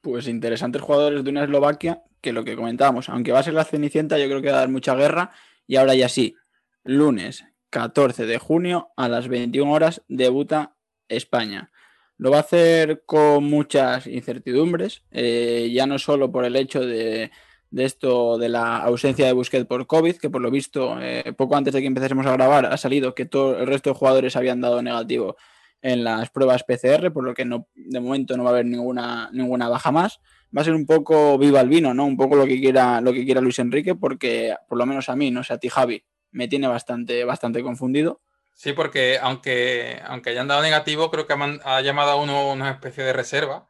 Pues 0.00 0.26
interesantes 0.26 0.80
jugadores 0.80 1.22
de 1.22 1.30
una 1.30 1.42
Eslovaquia 1.42 2.02
que 2.24 2.32
lo 2.32 2.42
que 2.42 2.56
comentábamos, 2.56 3.10
aunque 3.10 3.32
va 3.32 3.40
a 3.40 3.42
ser 3.42 3.52
la 3.52 3.66
Cenicienta, 3.66 4.18
yo 4.18 4.24
creo 4.24 4.40
que 4.40 4.50
va 4.50 4.56
a 4.56 4.60
dar 4.60 4.70
mucha 4.70 4.94
guerra. 4.94 5.32
Y 5.66 5.76
ahora 5.76 5.94
ya 5.94 6.08
sí, 6.08 6.34
lunes 6.82 7.44
14 7.68 8.24
de 8.24 8.38
junio 8.38 8.88
a 8.96 9.10
las 9.10 9.28
21 9.28 9.70
horas 9.70 10.02
debuta 10.08 10.74
España. 11.06 11.70
Lo 12.16 12.30
va 12.30 12.38
a 12.38 12.40
hacer 12.40 13.02
con 13.04 13.44
muchas 13.44 14.06
incertidumbres, 14.06 15.02
eh, 15.10 15.70
ya 15.74 15.86
no 15.86 15.98
solo 15.98 16.32
por 16.32 16.46
el 16.46 16.56
hecho 16.56 16.80
de, 16.80 17.30
esto 17.76 18.38
de 18.38 18.48
la 18.48 18.78
ausencia 18.78 19.26
de 19.26 19.32
Busquets 19.32 19.66
por 19.66 19.86
COVID, 19.86 20.16
que 20.16 20.30
por 20.30 20.40
lo 20.40 20.50
visto, 20.50 20.96
eh, 21.02 21.34
poco 21.36 21.56
antes 21.56 21.74
de 21.74 21.82
que 21.82 21.86
empecemos 21.86 22.24
a 22.24 22.32
grabar, 22.32 22.64
ha 22.64 22.76
salido 22.78 23.14
que 23.14 23.26
todo 23.26 23.58
el 23.58 23.66
resto 23.66 23.90
de 23.90 23.96
jugadores 23.96 24.36
habían 24.36 24.62
dado 24.62 24.80
negativo 24.80 25.36
en 25.82 26.04
las 26.04 26.30
pruebas 26.30 26.64
PCR, 26.64 27.12
por 27.12 27.24
lo 27.24 27.34
que 27.34 27.44
no, 27.44 27.68
de 27.74 28.00
momento 28.00 28.34
no 28.38 28.44
va 28.44 28.50
a 28.50 28.52
haber 28.54 28.66
ninguna, 28.66 29.28
ninguna 29.30 29.68
baja 29.68 29.92
más 29.92 30.20
va 30.56 30.62
a 30.62 30.64
ser 30.64 30.74
un 30.74 30.86
poco 30.86 31.36
viva 31.38 31.60
el 31.60 31.68
vino, 31.68 31.94
¿no? 31.94 32.04
Un 32.04 32.16
poco 32.16 32.36
lo 32.36 32.46
que 32.46 32.60
quiera, 32.60 33.00
lo 33.00 33.12
que 33.12 33.24
quiera 33.24 33.40
Luis 33.40 33.58
Enrique, 33.58 33.94
porque 33.94 34.54
por 34.68 34.78
lo 34.78 34.86
menos 34.86 35.08
a 35.08 35.16
mí, 35.16 35.30
no 35.30 35.42
sé, 35.42 35.54
a 35.54 35.58
ti 35.58 35.68
Javi, 35.68 36.04
me 36.30 36.48
tiene 36.48 36.68
bastante, 36.68 37.24
bastante 37.24 37.62
confundido. 37.62 38.20
Sí, 38.54 38.72
porque 38.72 39.18
aunque, 39.20 40.00
aunque 40.04 40.30
hayan 40.30 40.46
dado 40.46 40.62
negativo, 40.62 41.10
creo 41.10 41.26
que 41.26 41.34
ha, 41.64 41.80
llamado 41.80 42.12
a 42.12 42.16
uno 42.16 42.52
una 42.52 42.70
especie 42.70 43.02
de 43.02 43.12
reserva, 43.12 43.66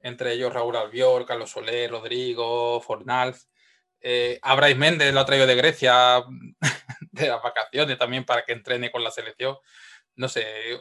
entre 0.00 0.32
ellos 0.32 0.52
Raúl 0.52 0.76
Albiol, 0.76 1.24
Carlos 1.24 1.50
Soler, 1.50 1.90
Rodrigo, 1.90 2.80
Fornals. 2.80 3.48
Eh, 4.00 4.38
Méndez 4.76 5.14
lo 5.14 5.20
ha 5.20 5.24
traído 5.24 5.46
de 5.46 5.54
Grecia 5.54 6.22
de 7.12 7.28
las 7.28 7.42
vacaciones 7.42 7.96
también 7.96 8.24
para 8.24 8.44
que 8.44 8.52
entrene 8.52 8.90
con 8.90 9.04
la 9.04 9.10
selección. 9.10 9.56
No 10.16 10.28
sé, 10.28 10.42
eh, 10.72 10.80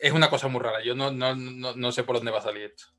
es 0.00 0.12
una 0.12 0.30
cosa 0.30 0.48
muy 0.48 0.60
rara. 0.60 0.82
Yo 0.82 0.94
no, 0.94 1.10
no, 1.10 1.34
no 1.34 1.92
sé 1.92 2.02
por 2.02 2.16
dónde 2.16 2.32
va 2.32 2.38
a 2.38 2.42
salir 2.42 2.62
esto. 2.62 2.97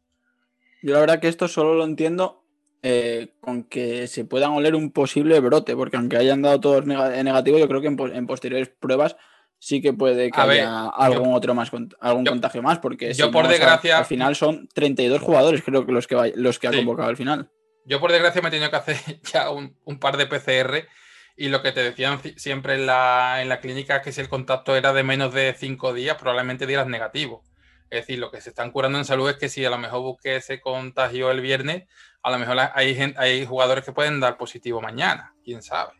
Yo 0.81 0.93
la 0.93 0.99
verdad 0.99 1.19
que 1.19 1.27
esto 1.27 1.47
solo 1.47 1.73
lo 1.75 1.83
entiendo 1.83 2.43
eh, 2.81 3.33
con 3.41 3.63
que 3.63 4.07
se 4.07 4.23
puedan 4.23 4.51
oler 4.51 4.73
un 4.73 4.91
posible 4.91 5.39
brote, 5.41 5.75
porque 5.75 5.97
aunque 5.97 6.17
hayan 6.17 6.41
dado 6.41 6.59
todos 6.59 6.85
negativo, 6.85 7.57
yo 7.57 7.67
creo 7.67 7.81
que 7.81 7.87
en, 7.87 8.27
posteriores 8.27 8.69
pruebas 8.69 9.17
sí 9.57 9.81
que 9.81 9.91
puede 9.91 10.31
que 10.31 10.39
haya 10.39 10.87
algún 10.87 11.33
otro 11.33 11.53
más, 11.53 11.69
algún 11.99 12.25
contagio 12.25 12.61
más, 12.61 12.79
porque 12.79 13.13
yo 13.13 13.31
por 13.31 13.49
desgracia 13.49 13.97
al 13.97 14.05
final 14.05 14.35
son 14.37 14.69
32 14.73 15.21
jugadores, 15.21 15.61
creo 15.61 15.85
que 15.85 15.91
los 15.91 16.07
que 16.07 16.33
los 16.35 16.57
que 16.57 16.67
ha 16.67 16.71
convocado 16.71 17.09
al 17.09 17.17
final. 17.17 17.49
Yo 17.83 17.99
por 17.99 18.11
desgracia 18.11 18.41
me 18.41 18.47
he 18.47 18.51
tenido 18.51 18.69
que 18.69 18.77
hacer 18.77 18.97
ya 19.33 19.49
un, 19.49 19.75
par 19.99 20.15
de 20.15 20.27
PCR 20.27 20.87
y 21.35 21.49
lo 21.49 21.61
que 21.61 21.73
te 21.73 21.81
decían 21.81 22.19
siempre 22.37 22.75
en 22.75 22.85
la, 22.85 23.41
en 23.41 23.49
la 23.49 23.59
clínica 23.59 24.01
que 24.01 24.13
si 24.13 24.21
el 24.21 24.29
contacto 24.29 24.77
era 24.77 24.93
de 24.93 25.03
menos 25.03 25.33
de 25.33 25.53
5 25.57 25.93
días, 25.93 26.15
probablemente 26.17 26.65
dieras 26.65 26.87
negativo. 26.87 27.43
Es 27.89 28.01
decir, 28.01 28.19
lo 28.19 28.29
que 28.29 28.41
se 28.41 28.49
están 28.49 28.71
curando 28.71 28.97
en 28.97 29.05
salud 29.05 29.29
es 29.29 29.37
que 29.37 29.49
si 29.49 29.65
a 29.65 29.69
lo 29.69 29.77
mejor 29.77 30.01
Busquets 30.01 30.45
se 30.45 30.61
contagió 30.61 31.31
el 31.31 31.41
viernes, 31.41 31.87
a 32.21 32.31
lo 32.31 32.37
mejor 32.37 32.57
hay, 32.73 33.13
hay 33.17 33.45
jugadores 33.45 33.83
que 33.83 33.91
pueden 33.91 34.19
dar 34.19 34.37
positivo 34.37 34.81
mañana, 34.81 35.33
quién 35.43 35.61
sabe. 35.61 35.93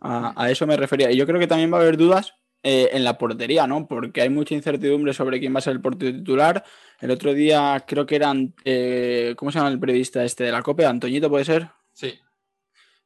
A, 0.00 0.50
eso 0.50 0.66
me 0.66 0.76
refería. 0.76 1.10
Y 1.10 1.16
yo 1.16 1.26
creo 1.26 1.40
que 1.40 1.46
también 1.46 1.72
va 1.72 1.78
a 1.78 1.80
haber 1.80 1.96
dudas 1.96 2.34
eh, 2.62 2.90
en 2.92 3.04
la 3.04 3.18
portería, 3.18 3.66
¿no? 3.66 3.86
Porque 3.86 4.20
hay 4.22 4.28
mucha 4.28 4.54
incertidumbre 4.54 5.12
sobre 5.12 5.40
quién 5.40 5.54
va 5.54 5.58
a 5.58 5.62
ser 5.62 5.74
el 5.74 5.80
portero 5.80 6.16
titular. 6.16 6.64
El 7.00 7.10
otro 7.10 7.34
día 7.34 7.84
creo 7.86 8.06
que 8.06 8.16
eran, 8.16 8.54
eh, 8.64 9.34
¿cómo 9.36 9.50
se 9.50 9.58
llama 9.58 9.70
el 9.70 9.80
periodista 9.80 10.24
este 10.24 10.44
de 10.44 10.52
la 10.52 10.62
COPE? 10.62 10.86
Antoñito, 10.86 11.28
¿puede 11.28 11.44
ser? 11.44 11.68
Sí. 11.92 12.18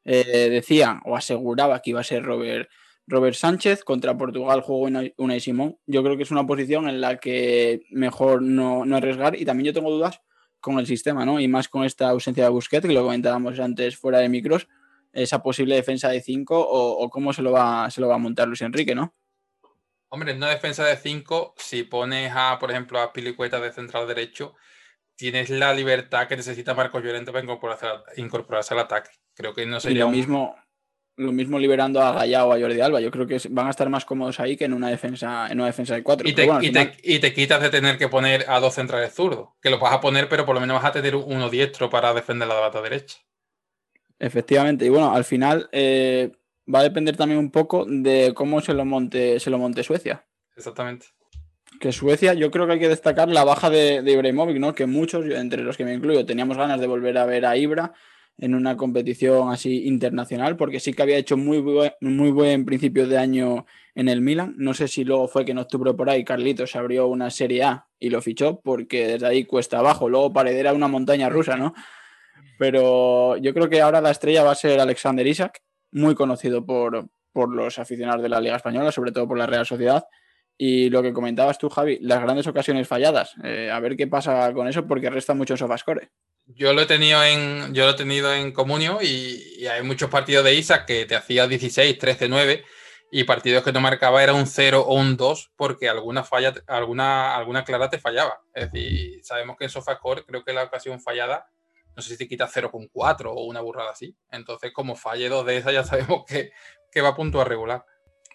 Eh, 0.04 0.48
decía 0.50 1.00
o 1.04 1.16
aseguraba 1.16 1.80
que 1.80 1.90
iba 1.90 2.00
a 2.00 2.04
ser 2.04 2.22
Robert, 2.22 2.68
Robert 3.10 3.34
Sánchez 3.34 3.82
contra 3.82 4.16
Portugal 4.16 4.62
jugó 4.62 4.88
una 5.16 5.36
y 5.36 5.40
Simón. 5.40 5.76
Yo 5.86 6.02
creo 6.02 6.16
que 6.16 6.22
es 6.22 6.30
una 6.30 6.46
posición 6.46 6.88
en 6.88 7.00
la 7.00 7.18
que 7.18 7.82
mejor 7.90 8.40
no, 8.40 8.84
no, 8.84 8.96
arriesgar 8.96 9.34
y 9.36 9.44
también 9.44 9.66
yo 9.66 9.74
tengo 9.74 9.90
dudas 9.90 10.20
con 10.60 10.78
el 10.78 10.86
sistema, 10.86 11.26
¿no? 11.26 11.40
Y 11.40 11.48
más 11.48 11.68
con 11.68 11.84
esta 11.84 12.08
ausencia 12.08 12.44
de 12.44 12.50
Busquets, 12.50 12.86
que 12.86 12.92
lo 12.92 13.02
comentábamos 13.02 13.58
antes 13.58 13.96
fuera 13.96 14.18
de 14.18 14.28
micros, 14.28 14.68
esa 15.12 15.42
posible 15.42 15.74
defensa 15.74 16.08
de 16.08 16.20
5 16.20 16.54
o, 16.56 17.10
cómo 17.10 17.32
se 17.32 17.42
lo, 17.42 17.50
va, 17.50 17.90
se 17.90 18.00
lo 18.00 18.08
va 18.08 18.14
a 18.14 18.18
montar 18.18 18.46
Luis 18.46 18.62
Enrique, 18.62 18.94
¿no? 18.94 19.14
Hombre, 20.08 20.32
en 20.32 20.36
una 20.36 20.50
defensa 20.50 20.84
de 20.84 20.96
5, 20.96 21.54
si 21.56 21.82
pones 21.82 22.32
a, 22.34 22.58
por 22.60 22.70
ejemplo, 22.70 23.00
a 23.00 23.12
Pilicueta 23.12 23.60
de 23.60 23.72
central 23.72 24.06
derecho, 24.06 24.54
tienes 25.16 25.50
la 25.50 25.74
libertad 25.74 26.28
que 26.28 26.36
necesita 26.36 26.74
Marcos 26.74 27.02
Llorente 27.02 27.32
para 27.32 27.44
incorporarse, 28.16 28.74
al 28.74 28.80
ataque. 28.80 29.10
Creo 29.34 29.52
que 29.52 29.66
no 29.66 29.80
sería. 29.80 30.04
lo, 30.04 30.10
mismo, 30.10 30.54
lo 31.20 31.32
mismo 31.32 31.58
liberando 31.58 32.00
a 32.00 32.12
Gallá 32.12 32.44
o 32.44 32.52
a 32.52 32.58
Jordi 32.58 32.80
Alba. 32.80 33.00
Yo 33.00 33.10
creo 33.10 33.26
que 33.26 33.38
van 33.50 33.66
a 33.66 33.70
estar 33.70 33.88
más 33.88 34.04
cómodos 34.04 34.40
ahí 34.40 34.56
que 34.56 34.64
en 34.64 34.72
una 34.72 34.88
defensa, 34.88 35.46
en 35.48 35.58
una 35.58 35.66
defensa 35.66 35.94
de 35.94 36.02
4. 36.02 36.28
Y, 36.28 36.32
te, 36.32 37.32
quitas 37.32 37.60
de 37.60 37.70
tener 37.70 37.98
que 37.98 38.08
poner 38.08 38.44
a 38.48 38.60
dos 38.60 38.74
centrales 38.74 39.12
zurdos. 39.12 39.50
Que 39.60 39.70
lo 39.70 39.78
vas 39.78 39.92
a 39.92 40.00
poner, 40.00 40.28
pero 40.28 40.46
por 40.46 40.54
lo 40.54 40.60
menos 40.60 40.76
vas 40.76 40.90
a 40.90 40.92
tener 40.92 41.14
uno 41.14 41.50
diestro 41.50 41.90
para 41.90 42.14
defender 42.14 42.48
la 42.48 42.54
bata 42.54 42.80
derecha. 42.80 43.18
Efectivamente. 44.18 44.84
Y 44.84 44.88
bueno, 44.88 45.14
al 45.14 45.24
final. 45.24 45.68
Eh, 45.72 46.32
va 46.72 46.80
a 46.80 46.84
depender 46.84 47.16
también 47.16 47.38
un 47.38 47.50
poco 47.50 47.84
de 47.86 48.32
cómo 48.34 48.60
se 48.60 48.74
lo 48.74 48.84
monte, 48.84 49.40
se 49.40 49.50
lo 49.50 49.58
monte 49.58 49.82
Suecia. 49.82 50.24
Exactamente. 50.56 51.06
Que 51.80 51.92
Suecia, 51.92 52.34
yo 52.34 52.50
creo 52.50 52.66
que 52.66 52.74
hay 52.74 52.78
que 52.78 52.88
destacar 52.88 53.28
la 53.28 53.44
baja 53.44 53.70
de, 53.70 54.02
de 54.02 54.12
Ibrahimovic, 54.12 54.58
¿no? 54.58 54.74
Que 54.74 54.86
muchos, 54.86 55.24
entre 55.26 55.62
los 55.62 55.76
que 55.76 55.84
me 55.84 55.94
incluyo, 55.94 56.26
teníamos 56.26 56.56
ganas 56.56 56.80
de 56.80 56.86
volver 56.86 57.16
a 57.18 57.26
ver 57.26 57.46
a 57.46 57.56
Ibra 57.56 57.92
en 58.40 58.54
una 58.54 58.76
competición 58.76 59.50
así 59.50 59.86
internacional, 59.86 60.56
porque 60.56 60.80
sí 60.80 60.94
que 60.94 61.02
había 61.02 61.18
hecho 61.18 61.36
muy 61.36 61.58
buen, 61.58 61.92
muy 62.00 62.30
buen 62.30 62.64
principio 62.64 63.06
de 63.06 63.18
año 63.18 63.66
en 63.94 64.08
el 64.08 64.22
Milan. 64.22 64.54
No 64.56 64.72
sé 64.72 64.88
si 64.88 65.04
luego 65.04 65.28
fue 65.28 65.44
que 65.44 65.52
en 65.52 65.58
octubre 65.58 65.92
por 65.92 66.08
ahí 66.08 66.24
Carlitos 66.24 66.74
abrió 66.74 67.06
una 67.06 67.30
Serie 67.30 67.64
A 67.64 67.86
y 67.98 68.08
lo 68.08 68.22
fichó, 68.22 68.60
porque 68.60 69.06
desde 69.06 69.26
ahí 69.26 69.44
cuesta 69.44 69.78
abajo. 69.78 70.08
Luego 70.08 70.32
paredera 70.32 70.72
una 70.72 70.88
montaña 70.88 71.28
rusa, 71.28 71.56
¿no? 71.56 71.74
Pero 72.58 73.36
yo 73.36 73.52
creo 73.52 73.68
que 73.68 73.82
ahora 73.82 74.00
la 74.00 74.10
estrella 74.10 74.42
va 74.42 74.52
a 74.52 74.54
ser 74.54 74.80
Alexander 74.80 75.26
Isaac, 75.26 75.62
muy 75.92 76.14
conocido 76.14 76.64
por, 76.64 77.08
los 77.34 77.78
aficionados 77.78 78.22
de 78.22 78.28
la 78.30 78.40
Liga 78.40 78.56
Española, 78.56 78.90
sobre 78.90 79.12
todo 79.12 79.28
por 79.28 79.36
la 79.36 79.46
Real 79.46 79.66
Sociedad. 79.66 80.04
Y 80.56 80.88
lo 80.90 81.02
que 81.02 81.12
comentabas 81.12 81.58
tú, 81.58 81.68
Javi, 81.68 81.98
las 82.00 82.22
grandes 82.22 82.46
ocasiones 82.46 82.88
falladas. 82.88 83.34
Eh, 83.44 83.70
a 83.70 83.80
ver 83.80 83.96
qué 83.96 84.06
pasa 84.06 84.52
con 84.54 84.66
eso, 84.66 84.86
porque 84.86 85.10
resta 85.10 85.34
mucho 85.34 85.56
sofascore. 85.56 86.10
Yo 86.54 86.72
lo 86.72 86.82
he 86.82 86.86
tenido 86.86 87.22
en, 87.22 87.74
yo 87.74 87.84
lo 87.86 87.92
he 87.92 87.96
tenido 87.96 88.32
en 88.34 88.52
comunio 88.52 88.98
y, 89.02 89.66
hay 89.66 89.82
muchos 89.82 90.10
partidos 90.10 90.44
de 90.44 90.54
Isaac 90.54 90.86
que 90.86 91.06
te 91.06 91.16
hacía 91.16 91.46
16, 91.46 91.98
13, 91.98 92.28
9 92.28 92.64
y 93.12 93.24
partidos 93.24 93.64
que 93.64 93.72
no 93.72 93.80
marcaba 93.80 94.22
era 94.22 94.34
un 94.34 94.46
0 94.46 94.84
o 94.86 94.94
un 94.94 95.16
2 95.16 95.52
porque 95.56 95.88
alguna 95.88 96.24
falla, 96.24 96.54
alguna, 96.66 97.36
alguna 97.36 97.64
clara 97.64 97.90
te 97.90 97.98
fallaba. 97.98 98.40
Es 98.54 98.72
decir, 98.72 99.20
sabemos 99.24 99.56
que 99.58 99.64
en 99.64 99.70
Sofascore 99.70 100.24
creo 100.24 100.44
que 100.44 100.52
la 100.52 100.64
ocasión 100.64 101.00
fallada 101.00 101.46
no 101.96 102.02
sé 102.02 102.10
si 102.10 102.18
te 102.18 102.28
quita 102.28 102.48
0,4 102.48 103.26
o 103.26 103.44
una 103.44 103.60
burrada 103.60 103.90
así. 103.90 104.16
Entonces, 104.30 104.72
como 104.72 104.96
falle 104.96 105.28
dos 105.28 105.44
de 105.46 105.58
esas, 105.58 105.72
ya 105.72 105.84
sabemos 105.84 106.24
que, 106.26 106.50
va 107.02 107.08
a 107.08 107.14
puntuar 107.14 107.48
regular. 107.48 107.84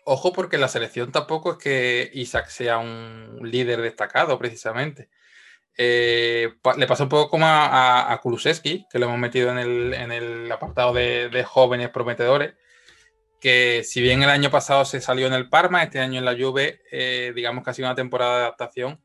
Ojo, 0.06 0.34
porque 0.34 0.58
la 0.58 0.68
selección 0.68 1.12
tampoco 1.12 1.54
es 1.54 1.58
que 1.58 2.12
Isaac 2.14 2.48
sea 2.48 2.78
un 2.78 3.40
líder 3.42 3.82
destacado, 3.82 4.38
precisamente. 4.38 5.10
Eh, 5.78 6.54
le 6.78 6.88
pasa 6.88 7.04
un 7.04 7.10
poco 7.10 7.30
como 7.30 7.46
a, 7.46 8.12
a, 8.12 8.22
Kulusevski, 8.22 8.86
que 8.90 9.00
lo 9.00 9.08
hemos 9.08 9.20
metido 9.20 9.50
en 9.52 9.58
el, 10.12 10.52
apartado 10.52 10.94
de, 10.94 11.46
jóvenes 11.46 11.90
prometedores, 11.90 12.54
que 13.42 13.84
si 13.84 14.02
bien 14.02 14.24
el 14.24 14.30
año 14.30 14.50
pasado 14.50 14.86
se 14.86 15.02
salió 15.02 15.28
en 15.28 15.34
el 15.34 15.50
Parma, 15.50 15.84
este 15.84 16.00
año 16.00 16.20
en 16.20 16.26
la 16.26 16.36
Juve, 16.36 16.82
eh, 16.92 17.34
digamos 17.36 17.64
que 17.64 17.70
ha 17.70 17.74
sido 17.74 17.88
una 17.88 17.96
temporada 17.96 18.38
de 18.38 18.42
adaptación 18.44 19.02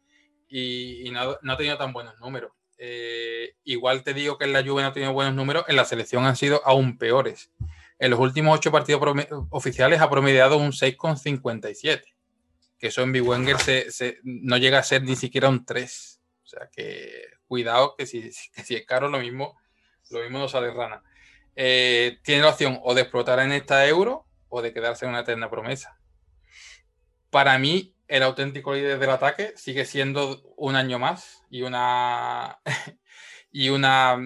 y, 0.48 1.10
no, 1.12 1.36
no, 1.42 1.52
ha 1.52 1.56
tenido 1.56 1.76
tan 1.76 1.92
buenos 1.92 2.18
números. 2.20 2.52
Eh, 2.78 3.56
igual 3.64 4.02
te 4.02 4.14
digo 4.14 4.38
que 4.38 4.44
en 4.44 4.54
la 4.54 4.64
Juve 4.64 4.82
no 4.82 4.88
ha 4.88 4.92
tenido 4.92 5.12
buenos 5.12 5.34
números, 5.34 5.64
en 5.68 5.76
la 5.76 5.84
selección 5.84 6.24
han 6.24 6.36
sido 6.36 6.62
aún 6.64 6.96
peores. 6.96 7.50
En 7.98 8.10
los 8.10 8.18
últimos 8.18 8.56
ocho 8.56 8.72
partidos 8.72 9.02
oficiales 9.50 10.00
ha 10.00 10.08
promediado 10.08 10.56
un 10.56 10.72
6,57, 10.72 12.02
que 12.78 12.86
eso 12.86 13.02
en 13.02 13.12
Biwenger 13.12 13.58
se, 13.58 14.18
no 14.22 14.56
llega 14.56 14.78
a 14.78 14.82
ser 14.82 15.02
ni 15.02 15.16
siquiera 15.16 15.50
un 15.50 15.66
3. 15.66 16.19
O 16.50 16.58
sea 16.58 16.68
que 16.74 17.26
cuidado, 17.46 17.94
que 17.98 18.06
si, 18.06 18.28
es 18.28 18.86
caro 18.86 19.08
lo 19.08 19.18
mismo, 19.18 19.58
lo 20.10 20.20
mismo 20.20 20.38
no 20.38 20.48
sale 20.48 20.72
rana. 20.72 21.02
Eh, 21.54 22.18
tiene 22.22 22.42
la 22.42 22.50
opción 22.50 22.80
o 22.82 22.94
de 22.94 23.02
explotar 23.02 23.38
en 23.40 23.52
esta 23.52 23.86
euro 23.86 24.26
o 24.48 24.62
de 24.62 24.72
quedarse 24.72 25.04
en 25.04 25.10
una 25.10 25.20
eterna 25.20 25.50
promesa. 25.50 25.98
Para 27.30 27.58
mí, 27.58 27.94
el 28.08 28.24
auténtico 28.24 28.74
líder 28.74 28.98
del 28.98 29.10
ataque 29.10 29.52
sigue 29.56 29.84
siendo 29.84 30.42
un 30.56 30.74
año 30.74 30.98
más 30.98 31.44
y 31.48 31.62
una 31.62 32.60
y 33.52 33.68
una 33.68 34.18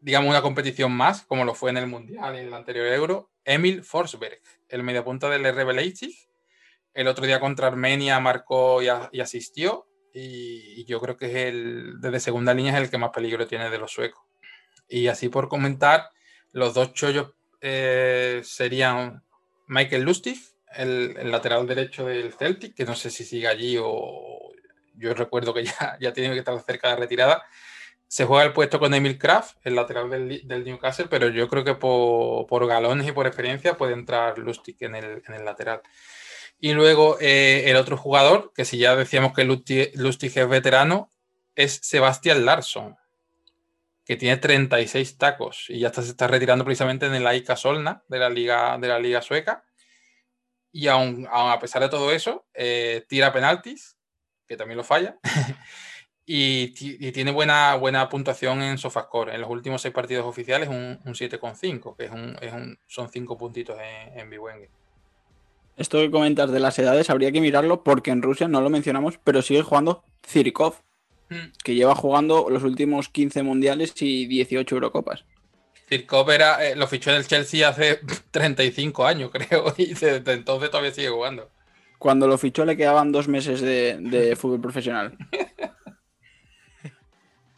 digamos 0.00 0.30
una 0.30 0.42
competición 0.42 0.92
más 0.92 1.22
como 1.22 1.44
lo 1.44 1.54
fue 1.54 1.70
en 1.70 1.76
el 1.78 1.86
mundial 1.86 2.36
en 2.36 2.46
el 2.46 2.54
anterior 2.54 2.86
Euro 2.86 3.30
Emil 3.44 3.84
Forsberg 3.84 4.40
el 4.68 4.82
mediapunta 4.82 5.28
del 5.28 5.44
RB 5.44 5.72
Leipzig 5.72 6.14
el 6.94 7.08
otro 7.08 7.26
día 7.26 7.40
contra 7.40 7.66
Armenia 7.66 8.18
marcó 8.20 8.80
y, 8.82 8.88
asistió 9.20 9.86
y, 10.14 10.84
yo 10.84 11.00
creo 11.00 11.16
que 11.16 11.26
es 11.26 11.34
el 11.34 12.00
desde 12.00 12.20
segunda 12.20 12.54
línea 12.54 12.74
es 12.74 12.80
el 12.80 12.90
que 12.90 12.98
más 12.98 13.10
peligro 13.10 13.46
tiene 13.46 13.68
de 13.68 13.78
los 13.78 13.92
suecos 13.92 14.22
y 14.88 15.08
así 15.08 15.28
por 15.28 15.48
comentar 15.48 16.10
los 16.52 16.72
dos 16.74 16.94
chollos 16.94 17.32
eh, 17.60 18.40
serían 18.44 19.22
Michael 19.66 20.02
Lustig 20.02 20.38
el, 20.76 21.30
lateral 21.30 21.66
derecho 21.66 22.06
del 22.06 22.32
Celtic, 22.32 22.74
que 22.74 22.84
no 22.84 22.94
sé 22.94 23.10
si 23.10 23.24
sigue 23.24 23.48
allí 23.48 23.76
o 23.80 24.52
yo 24.94 25.14
recuerdo 25.14 25.54
que 25.54 25.64
ya, 25.64 25.96
ya 26.00 26.12
tiene 26.12 26.32
que 26.34 26.40
estar 26.40 26.58
cerca 26.60 26.90
de 26.90 26.96
retirada. 26.96 27.42
Se 28.06 28.26
juega 28.26 28.44
el 28.44 28.52
puesto 28.52 28.78
con 28.78 28.94
Emil 28.94 29.18
Kraft, 29.18 29.56
el 29.64 29.74
lateral 29.74 30.08
del, 30.10 30.64
Newcastle, 30.64 31.06
pero 31.10 31.28
yo 31.28 31.48
creo 31.48 31.64
que 31.64 31.74
por, 31.74 32.66
galones 32.66 33.08
y 33.08 33.12
por 33.12 33.26
experiencia 33.26 33.76
puede 33.76 33.94
entrar 33.94 34.38
Lustig 34.38 34.76
en 34.80 34.94
el, 34.94 35.44
lateral. 35.44 35.80
Y 36.58 36.72
luego 36.72 37.18
eh, 37.20 37.70
el 37.70 37.76
otro 37.76 37.96
jugador, 37.96 38.52
que 38.54 38.64
si 38.64 38.78
ya 38.78 38.96
decíamos 38.96 39.32
que 39.32 39.44
Lustig, 39.44 40.38
es 40.38 40.48
veterano, 40.48 41.12
es 41.54 41.80
Sebastián 41.82 42.44
Larsson, 42.44 42.96
que 44.04 44.16
tiene 44.16 44.36
36 44.36 45.18
tacos 45.18 45.66
y 45.68 45.80
ya 45.80 45.88
está, 45.88 46.02
se 46.02 46.10
está 46.10 46.26
retirando 46.26 46.64
precisamente 46.64 47.06
en 47.06 47.14
el 47.14 47.26
AIK 47.26 47.56
Solna 47.56 48.02
de 48.08 48.18
la 48.18 48.30
liga, 48.30 48.78
de 48.78 48.88
la 48.88 48.98
liga 48.98 49.22
sueca 49.22 49.64
y 50.74 50.88
aún, 50.88 51.28
a 51.30 51.56
pesar 51.60 51.82
de 51.82 51.88
todo 51.88 52.10
eso, 52.10 52.46
eh, 52.52 53.04
tira 53.08 53.32
penaltis, 53.32 53.96
que 54.48 54.56
también 54.56 54.76
lo 54.76 54.82
falla, 54.82 55.18
y, 56.26 56.70
tiene 57.12 57.30
buena, 57.30 57.76
buena 57.76 58.08
puntuación 58.08 58.60
en 58.60 58.76
Sofascore. 58.76 59.36
En 59.36 59.40
los 59.40 59.48
últimos 59.48 59.82
seis 59.82 59.94
partidos 59.94 60.26
oficiales, 60.26 60.68
un, 60.68 61.00
un 61.04 61.14
7,5, 61.14 61.96
que 61.96 62.06
es 62.06 62.10
un, 62.10 62.36
es 62.40 62.52
un, 62.52 62.76
son 62.88 63.08
cinco 63.08 63.38
puntitos 63.38 63.78
en, 63.78 64.18
en. 64.18 64.68
Esto 65.76 65.98
que 65.98 66.10
comentas 66.10 66.50
de 66.52 66.60
las 66.60 66.78
edades 66.78 67.10
habría 67.10 67.32
que 67.32 67.40
mirarlo 67.40 67.82
porque 67.82 68.10
en 68.10 68.22
Rusia 68.22 68.46
no 68.48 68.60
lo 68.60 68.70
mencionamos, 68.70 69.18
pero 69.22 69.42
sigue 69.42 69.62
jugando 69.62 70.04
Zirikov, 70.26 70.74
hmm. 71.30 71.52
que 71.62 71.74
lleva 71.74 71.94
jugando 71.94 72.48
los 72.48 72.62
últimos 72.62 73.08
15 73.08 73.42
mundiales 73.42 73.94
y 74.00 74.26
18 74.26 74.74
Eurocopas. 74.76 75.24
Kirchhoff 75.88 76.28
era, 76.30 76.64
eh, 76.66 76.76
lo 76.76 76.86
fichó 76.86 77.10
en 77.10 77.16
el 77.16 77.26
Chelsea 77.26 77.68
hace 77.68 78.00
35 78.30 79.06
años, 79.06 79.30
creo, 79.32 79.74
y 79.76 79.94
desde 79.94 80.32
entonces 80.32 80.70
todavía 80.70 80.92
sigue 80.92 81.08
jugando. 81.08 81.50
Cuando 81.98 82.26
lo 82.26 82.36
fichó 82.38 82.64
le 82.64 82.76
quedaban 82.76 83.12
dos 83.12 83.28
meses 83.28 83.60
de, 83.60 84.36
fútbol 84.36 84.60
profesional. 84.60 85.16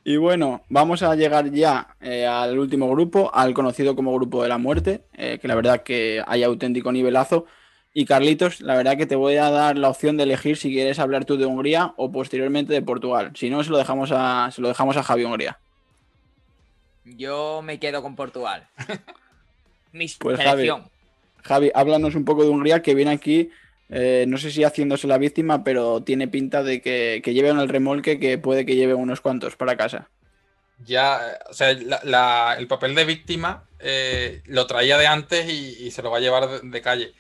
Y 0.09 0.19
bueno, 0.19 0.63
vamos 0.69 1.03
a 1.03 1.17
llegar 1.17 1.51
ya 1.51 1.97
eh, 2.01 2.25
al 2.25 2.57
último 2.61 2.89
grupo, 2.89 3.29
al 3.35 3.53
conocido 3.55 3.97
como 3.97 4.15
Grupo 4.15 4.41
de 4.41 4.49
la 4.49 4.57
Muerte, 4.57 5.03
eh, 5.15 5.41
que 5.43 5.49
la 5.49 5.57
verdad 5.57 5.83
que 5.83 6.23
hay 6.25 6.45
auténtico 6.45 6.93
nivelazo. 6.93 7.47
Y 7.99 8.05
Carlitos, 8.05 8.61
la 8.61 8.75
verdad 8.77 8.99
que 8.99 9.07
te 9.07 9.17
voy 9.17 9.37
a 9.37 9.49
dar 9.51 9.79
la 9.79 9.89
opción 9.89 10.19
de 10.19 10.25
elegir 10.25 10.59
si 10.59 10.71
quieres 10.71 10.99
hablar 10.99 11.25
tú 11.25 11.39
de 11.39 11.47
Hungría 11.47 11.95
o 11.97 12.13
posteriormente 12.13 12.75
de 12.75 12.83
Portugal. 12.83 13.33
Si 13.35 13.49
no, 13.49 13.65
se 13.65 13.71
lo 13.71 13.79
dejamos 13.79 14.11
a, 14.13 14.51
se 14.53 14.61
lo 14.61 14.69
dejamos 14.69 14.99
a 14.99 15.03
Javi 15.03 15.25
Hungría. 15.25 15.59
Yo 17.05 17.63
me 17.63 17.79
quedo 17.79 18.03
con 18.03 18.15
Portugal. 18.17 18.69
Mi 19.93 20.07
pues 20.19 20.39
Javi, 20.39 20.71
Javi, 21.43 21.71
háblanos 21.75 22.15
un 22.17 22.25
poco 22.27 22.43
de 22.45 22.51
Hungría, 22.51 22.83
que 22.83 22.95
viene 22.95 23.13
aquí 23.13 23.51
Eh, 23.89 24.25
no 24.27 24.37
sé 24.37 24.51
si 24.51 24.65
haciéndose 24.65 25.07
la 25.07 25.17
víctima, 25.17 25.63
pero 25.63 26.03
tiene 26.03 26.27
pinta 26.27 26.65
de 26.65 26.83
que, 26.83 27.21
que 27.23 27.33
lleve 27.35 27.51
en 27.51 27.61
el 27.61 27.69
remolque 27.69 28.19
que 28.19 28.37
puede 28.37 28.67
que 28.67 28.75
lleve 28.75 28.95
unos 28.95 29.21
cuantos 29.21 29.55
para 29.55 29.77
casa. 29.77 30.11
Ya, 30.85 31.39
o 31.49 31.55
sea, 31.55 31.73
la- 31.73 32.01
la- 32.03 32.57
el 32.59 32.67
papel 32.67 32.97
de 32.97 33.05
víctima 33.05 33.63
eh, 33.79 34.43
lo 34.47 34.67
traía 34.67 34.99
de 34.99 35.07
antes 35.07 35.49
y, 35.49 35.87
y 35.87 35.91
se 35.93 36.03
lo 36.03 36.11
va 36.11 36.19
a 36.19 36.21
llevar 36.21 36.49
de, 36.49 36.69
de 36.69 36.83
calle. 36.83 37.15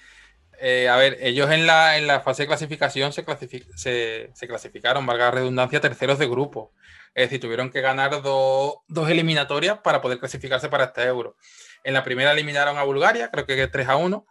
Eh, 0.60 0.88
a 0.88 0.96
ver, 0.96 1.18
ellos 1.20 1.50
en 1.50 1.66
la, 1.66 1.98
en 1.98 2.06
la 2.06 2.20
fase 2.20 2.42
de 2.44 2.46
clasificación 2.48 3.12
se, 3.12 3.24
clasifi- 3.24 3.66
se, 3.74 4.30
se 4.34 4.48
clasificaron, 4.48 5.04
valga 5.06 5.26
la 5.26 5.30
redundancia, 5.32 5.80
terceros 5.80 6.18
de 6.18 6.26
grupo. 6.28 6.72
Es 7.14 7.26
decir, 7.26 7.40
tuvieron 7.40 7.70
que 7.70 7.80
ganar 7.80 8.22
do- 8.22 8.82
dos 8.88 9.08
eliminatorias 9.10 9.78
para 9.78 10.00
poder 10.00 10.18
clasificarse 10.18 10.68
para 10.68 10.84
este 10.84 11.02
euro. 11.04 11.36
En 11.84 11.94
la 11.94 12.02
primera 12.04 12.32
eliminaron 12.32 12.76
a 12.78 12.82
Bulgaria, 12.82 13.30
creo 13.30 13.46
que 13.46 13.66
3 13.66 13.88
a 13.88 13.96
1. 13.96 14.26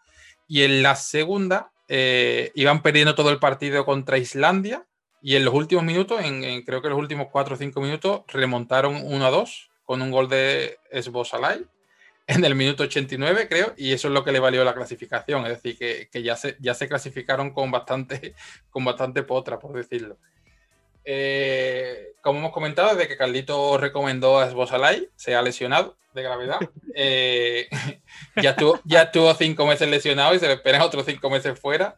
Y 0.48 0.64
en 0.64 0.84
la 0.84 0.96
segunda 0.96 1.72
eh, 1.88 2.52
iban 2.56 2.82
perdiendo 2.82 3.16
todo 3.16 3.30
el 3.32 3.40
partido 3.40 3.86
contra 3.86 4.18
Islandia. 4.18 4.86
Y 5.22 5.36
en 5.36 5.46
los 5.46 5.54
últimos 5.56 5.84
minutos, 5.84 6.24
en, 6.24 6.62
creo 6.64 6.82
que 6.84 6.90
los 6.90 7.00
últimos 7.00 7.28
4 7.32 7.56
o 7.56 7.58
5 7.58 7.82
minutos, 7.82 8.22
remontaron 8.28 8.96
1 9.04 9.26
a 9.26 9.30
2 9.32 9.70
con 9.84 10.02
un 10.02 10.12
gol 10.12 10.30
de 10.30 10.78
Esbosalai 10.92 11.66
en 12.28 12.44
el 12.44 12.56
minuto 12.56 12.84
89, 12.84 13.48
creo, 13.48 13.74
y 13.78 13.94
eso 13.94 14.08
es 14.08 14.14
lo 14.14 14.24
que 14.24 14.32
le 14.32 14.40
valió 14.40 14.64
la 14.64 14.74
clasificación. 14.74 15.46
Es 15.46 15.62
decir, 15.62 15.78
que, 15.78 16.10
que 16.12 16.24
ya, 16.24 16.36
se, 16.36 16.58
ya 16.60 16.74
se 16.74 16.88
clasificaron 16.88 17.52
con 17.52 17.72
bastante, 17.72 18.34
con 18.70 18.84
bastante 18.84 19.24
potra, 19.24 19.60
por 19.60 19.74
decirlo. 19.74 20.18
Eh, 21.08 22.14
como 22.22 22.40
hemos 22.40 22.52
comentado, 22.52 22.96
desde 22.96 23.08
que 23.08 23.16
Carlito 23.16 23.78
recomendó 23.78 24.40
a 24.40 24.48
Esbosalai, 24.48 25.08
se 25.16 25.36
ha 25.36 25.42
lesionado 25.42 25.96
de 26.14 26.24
gravedad. 26.24 26.60
Eh, 26.98 27.68
ya, 28.42 28.52
estuvo, 28.52 28.80
ya 28.86 29.02
estuvo 29.02 29.34
cinco 29.34 29.68
meses 29.68 29.90
lesionado 29.90 30.34
y 30.34 30.40
se 30.40 30.48
le 30.48 30.54
esperan 30.54 30.82
otros 30.82 31.06
cinco 31.06 31.30
meses 31.30 31.60
fuera. 31.60 31.98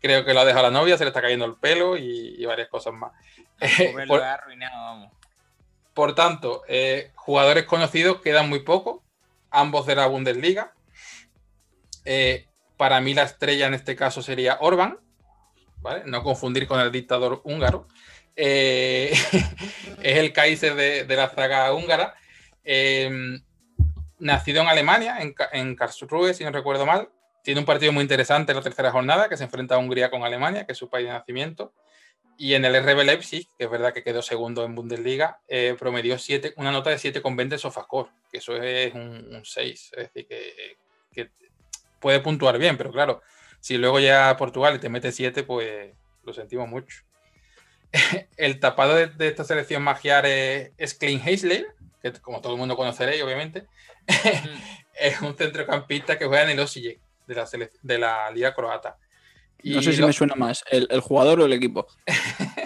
Creo 0.00 0.24
que 0.24 0.32
lo 0.32 0.40
ha 0.40 0.46
dejado 0.46 0.70
la 0.70 0.70
novia, 0.70 0.96
se 0.96 1.04
le 1.04 1.08
está 1.08 1.20
cayendo 1.20 1.44
el 1.44 1.56
pelo 1.56 1.98
y, 1.98 2.34
y 2.38 2.46
varias 2.46 2.68
cosas 2.68 2.94
más. 2.94 3.12
Eh, 3.60 3.94
por, 4.08 4.22
arruinado, 4.22 4.74
vamos. 4.74 5.12
por 5.92 6.14
tanto, 6.14 6.62
jugadores 7.14 7.64
conocidos 7.64 8.22
quedan 8.22 8.48
muy 8.48 8.60
pocos, 8.60 9.02
ambos 9.52 9.86
de 9.86 9.94
la 9.94 10.06
Bundesliga. 10.06 10.74
Eh, 12.04 12.48
para 12.76 13.00
mí 13.00 13.14
la 13.14 13.22
estrella 13.22 13.66
en 13.66 13.74
este 13.74 13.94
caso 13.94 14.22
sería 14.22 14.58
Orban, 14.60 14.98
¿vale? 15.80 16.02
No 16.06 16.22
confundir 16.22 16.66
con 16.66 16.80
el 16.80 16.90
dictador 16.90 17.40
húngaro. 17.44 17.86
Eh, 18.34 19.12
es 20.02 20.18
el 20.18 20.32
Kaiser 20.32 20.74
de, 20.74 21.04
de 21.04 21.16
la 21.16 21.28
zaga 21.28 21.72
húngara. 21.72 22.14
Eh, 22.64 23.38
nacido 24.22 24.62
en 24.62 24.68
Alemania, 24.68 25.18
en, 25.20 25.34
en 25.52 25.76
Karlsruhe, 25.76 26.32
si 26.32 26.44
no 26.44 26.50
recuerdo 26.50 26.86
mal. 26.86 27.10
Tiene 27.42 27.60
un 27.60 27.66
partido 27.66 27.92
muy 27.92 28.02
interesante 28.02 28.52
en 28.52 28.56
la 28.56 28.62
tercera 28.62 28.92
jornada, 28.92 29.28
que 29.28 29.36
se 29.36 29.44
enfrenta 29.44 29.74
a 29.74 29.78
Hungría 29.78 30.10
con 30.10 30.22
Alemania, 30.22 30.64
que 30.64 30.72
es 30.72 30.78
su 30.78 30.88
país 30.88 31.06
de 31.06 31.12
nacimiento. 31.12 31.74
Y 32.42 32.54
en 32.56 32.64
el 32.64 32.74
RB 32.74 33.04
Leipzig, 33.04 33.46
que 33.56 33.66
es 33.66 33.70
verdad 33.70 33.94
que 33.94 34.02
quedó 34.02 34.20
segundo 34.20 34.64
en 34.64 34.74
Bundesliga, 34.74 35.38
eh, 35.46 35.76
promedió 35.78 36.18
siete, 36.18 36.52
una 36.56 36.72
nota 36.72 36.90
de 36.90 36.96
7,20 36.96 37.56
Sofascore, 37.56 38.10
que 38.32 38.38
eso 38.38 38.56
es 38.56 38.92
un, 38.94 39.32
un 39.32 39.44
6. 39.44 39.92
Es 39.96 40.12
decir, 40.12 40.26
que, 40.26 40.76
que 41.12 41.30
puede 42.00 42.18
puntuar 42.18 42.58
bien, 42.58 42.76
pero 42.76 42.90
claro, 42.90 43.22
si 43.60 43.78
luego 43.78 44.00
llega 44.00 44.28
a 44.28 44.36
Portugal 44.36 44.74
y 44.74 44.80
te 44.80 44.88
mete 44.88 45.12
7, 45.12 45.44
pues 45.44 45.94
lo 46.24 46.32
sentimos 46.32 46.68
mucho. 46.68 47.04
el 48.36 48.58
tapado 48.58 48.96
de, 48.96 49.06
de 49.06 49.28
esta 49.28 49.44
selección 49.44 49.84
magiar 49.84 50.26
es, 50.26 50.72
es 50.78 50.98
Heisler, 51.00 51.68
que 52.02 52.10
como 52.14 52.40
todo 52.40 52.54
el 52.54 52.58
mundo 52.58 52.74
conoceréis, 52.74 53.22
obviamente. 53.22 53.68
es 54.94 55.20
un 55.20 55.36
centrocampista 55.36 56.18
que 56.18 56.26
juega 56.26 56.42
en 56.42 56.50
el 56.50 56.58
Osijek 56.58 56.98
de 57.24 57.34
la, 57.36 57.48
de 57.82 57.98
la 57.98 58.30
Liga 58.32 58.52
Croata. 58.52 58.98
Y 59.62 59.74
No 59.74 59.82
sé 59.82 59.92
si 59.92 60.00
lo- 60.00 60.06
me 60.08 60.12
suena 60.12 60.34
más, 60.34 60.64
el, 60.70 60.86
el 60.90 61.00
jugador 61.00 61.40
o 61.40 61.44
el 61.46 61.52
equipo. 61.52 61.86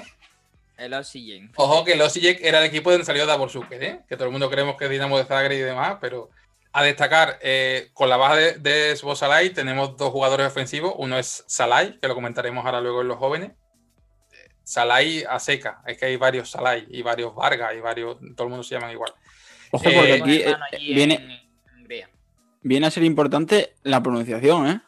El 0.77 0.93
Osijek. 0.93 1.53
Ojo 1.57 1.85
que 1.85 1.95
el 1.95 2.03
Osijek 2.03 2.39
era 2.43 2.59
el 2.59 2.67
equipo 2.67 2.91
de 2.91 2.97
donde 2.97 3.07
salió 3.07 3.25
Davor 3.25 3.51
¿eh? 3.71 4.01
que 4.09 4.15
todo 4.17 4.27
el 4.27 4.31
mundo 4.33 4.51
creemos 4.51 4.77
que 4.77 4.85
es 4.85 4.91
Dinamo 4.91 5.17
de 5.17 5.25
Zagreb 5.25 5.59
y 5.59 5.63
demás, 5.63 5.97
pero 6.03 6.29
a 6.73 6.83
destacar, 6.83 7.39
eh, 7.41 7.89
con 7.95 8.11
la 8.11 8.19
baja 8.19 8.37
de, 8.37 8.53
de 8.59 8.95
Szoboszlai 8.95 9.51
tenemos 9.55 9.97
dos 9.97 10.11
jugadores 10.11 10.47
ofensivos, 10.47 10.93
uno 10.99 11.19
es 11.19 11.45
Salai, 11.47 11.99
que 11.99 12.09
lo 12.09 12.15
comentaremos 12.15 12.67
ahora 12.67 12.83
luego 12.83 13.01
en 13.01 13.09
los 13.09 13.17
jóvenes, 13.17 13.53
Eh, 14.33 14.51
Salai 14.65 15.25
a 15.27 15.39
seca, 15.39 15.81
es 15.87 15.97
que 15.97 16.05
hay 16.05 16.17
varios 16.17 16.51
Salai 16.51 16.87
y 16.91 17.01
varios 17.01 17.35
Vargas 17.35 17.73
y 17.75 17.81
varios, 17.81 18.19
todo 18.37 18.45
el 18.45 18.51
mundo 18.51 18.63
se 18.63 18.75
llaman 18.75 18.91
igual. 18.91 19.13
Ojo, 19.71 19.89
Eh, 19.89 19.95
porque 19.95 20.13
Tengo 20.45 20.59
aquí 20.71 20.91
eh, 20.91 20.95
viene, 20.95 21.49
viene 22.61 22.87
a 22.87 22.91
ser 22.91 23.05
importante 23.05 23.73
la 23.83 24.03
pronunciación, 24.03 24.67
¿eh? 24.69 24.81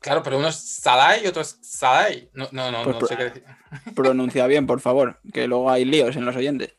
Claro, 0.00 0.22
pero 0.22 0.38
uno 0.38 0.48
es 0.48 0.56
Salai 0.80 1.24
y 1.24 1.26
otro 1.26 1.42
es 1.42 1.58
Salai. 1.62 2.30
No, 2.32 2.48
no, 2.52 2.70
no, 2.70 2.82
Pues 2.84 2.96
no 3.00 3.06
sé 3.06 3.16
qué 3.16 3.24
decir. 3.24 3.44
Pronuncia 3.96 4.46
bien, 4.46 4.66
por 4.66 4.80
favor, 4.80 5.20
que 5.32 5.46
luego 5.48 5.70
hay 5.70 5.84
líos 5.84 6.14
en 6.16 6.24
los 6.24 6.36
oyentes. 6.36 6.76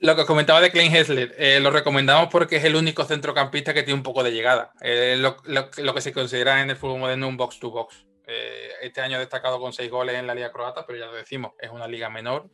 Lo 0.00 0.14
que 0.14 0.22
os 0.22 0.26
comentaba 0.26 0.60
de 0.60 0.70
Klein 0.70 0.94
Hessler, 0.94 1.34
eh, 1.38 1.60
lo 1.60 1.70
recomendamos 1.70 2.28
porque 2.30 2.56
es 2.56 2.64
el 2.64 2.76
único 2.76 3.04
centrocampista 3.04 3.72
que 3.72 3.82
tiene 3.84 3.96
un 3.98 4.02
poco 4.02 4.22
de 4.22 4.32
llegada. 4.32 4.72
Eh, 4.82 5.16
lo, 5.18 5.36
lo- 5.44 5.70
lo 5.78 5.94
que 5.94 6.00
se 6.02 6.12
considera 6.12 6.60
en 6.60 6.68
el 6.70 6.76
fútbol 6.76 6.98
moderno 7.00 7.28
un 7.28 7.36
box 7.38 7.58
to 7.58 7.70
box. 7.70 8.04
Eh, 8.26 8.70
este 8.82 9.00
año 9.00 9.16
ha 9.16 9.20
destacado 9.20 9.58
con 9.60 9.72
seis 9.72 9.90
goles 9.90 10.16
en 10.16 10.26
la 10.26 10.34
Liga 10.34 10.52
Croata, 10.52 10.84
pero 10.86 10.98
ya 10.98 11.06
lo 11.06 11.14
decimos, 11.14 11.52
es 11.58 11.70
una 11.70 11.86
liga 11.86 12.10
menor 12.10 12.50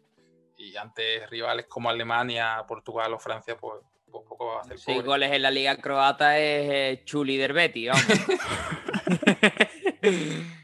y 0.56 0.76
ante 0.76 1.26
rivales 1.28 1.66
como 1.66 1.88
Alemania, 1.90 2.62
Portugal 2.68 3.12
o 3.14 3.18
Francia, 3.18 3.56
pues, 3.56 3.80
pues 4.10 4.24
poco 4.28 4.46
va 4.46 4.58
a 4.58 4.60
hacer. 4.60 4.78
Seis 4.78 5.04
goles 5.04 5.32
en 5.32 5.42
la 5.42 5.50
Liga 5.50 5.76
Croata 5.76 6.38
es 6.38 6.70
eh, 6.70 7.02
Chuli 7.04 7.36
vamos. 7.36 7.94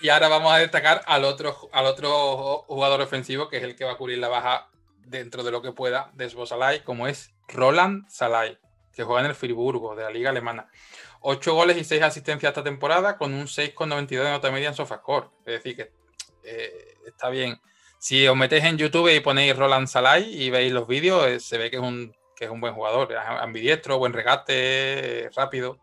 Y 0.00 0.08
ahora 0.08 0.28
vamos 0.28 0.52
a 0.52 0.58
destacar 0.58 1.02
al 1.06 1.24
otro, 1.24 1.68
al 1.72 1.84
otro 1.84 2.64
jugador 2.66 3.02
ofensivo, 3.02 3.48
que 3.48 3.58
es 3.58 3.62
el 3.62 3.76
que 3.76 3.84
va 3.84 3.92
a 3.92 3.96
cubrir 3.96 4.18
la 4.18 4.28
baja 4.28 4.70
dentro 5.04 5.44
de 5.44 5.50
lo 5.50 5.62
que 5.62 5.72
pueda 5.72 6.10
de 6.14 6.28
Szoboszlai, 6.28 6.82
como 6.84 7.06
es 7.06 7.34
Roland 7.48 8.08
Salai, 8.08 8.58
que 8.94 9.04
juega 9.04 9.20
en 9.20 9.26
el 9.26 9.34
Friburgo 9.34 9.94
de 9.94 10.04
la 10.04 10.10
liga 10.10 10.30
alemana. 10.30 10.68
8 11.20 11.54
goles 11.54 11.76
y 11.76 11.84
6 11.84 12.02
asistencias 12.02 12.50
esta 12.50 12.64
temporada 12.64 13.18
con 13.18 13.34
un 13.34 13.46
6,92 13.46 14.08
de 14.08 14.30
nota 14.30 14.50
media 14.50 14.68
en 14.68 14.74
Sofascore. 14.74 15.28
Es 15.40 15.62
decir, 15.62 15.76
que 15.76 15.92
eh, 16.44 16.94
está 17.06 17.28
bien. 17.28 17.60
Si 18.06 18.24
os 18.28 18.36
metéis 18.36 18.62
en 18.62 18.78
YouTube 18.78 19.12
y 19.12 19.18
ponéis 19.18 19.56
Roland 19.56 19.88
Salai 19.88 20.22
y 20.32 20.48
veis 20.48 20.72
los 20.72 20.86
vídeos, 20.86 21.26
eh, 21.26 21.40
se 21.40 21.58
ve 21.58 21.70
que 21.72 21.76
es 21.78 21.82
un, 21.82 22.14
que 22.36 22.44
es 22.44 22.50
un 22.52 22.60
buen 22.60 22.72
jugador. 22.72 23.10
es 23.10 23.18
Ambidiestro, 23.18 23.98
buen 23.98 24.12
regate, 24.12 25.28
rápido. 25.34 25.80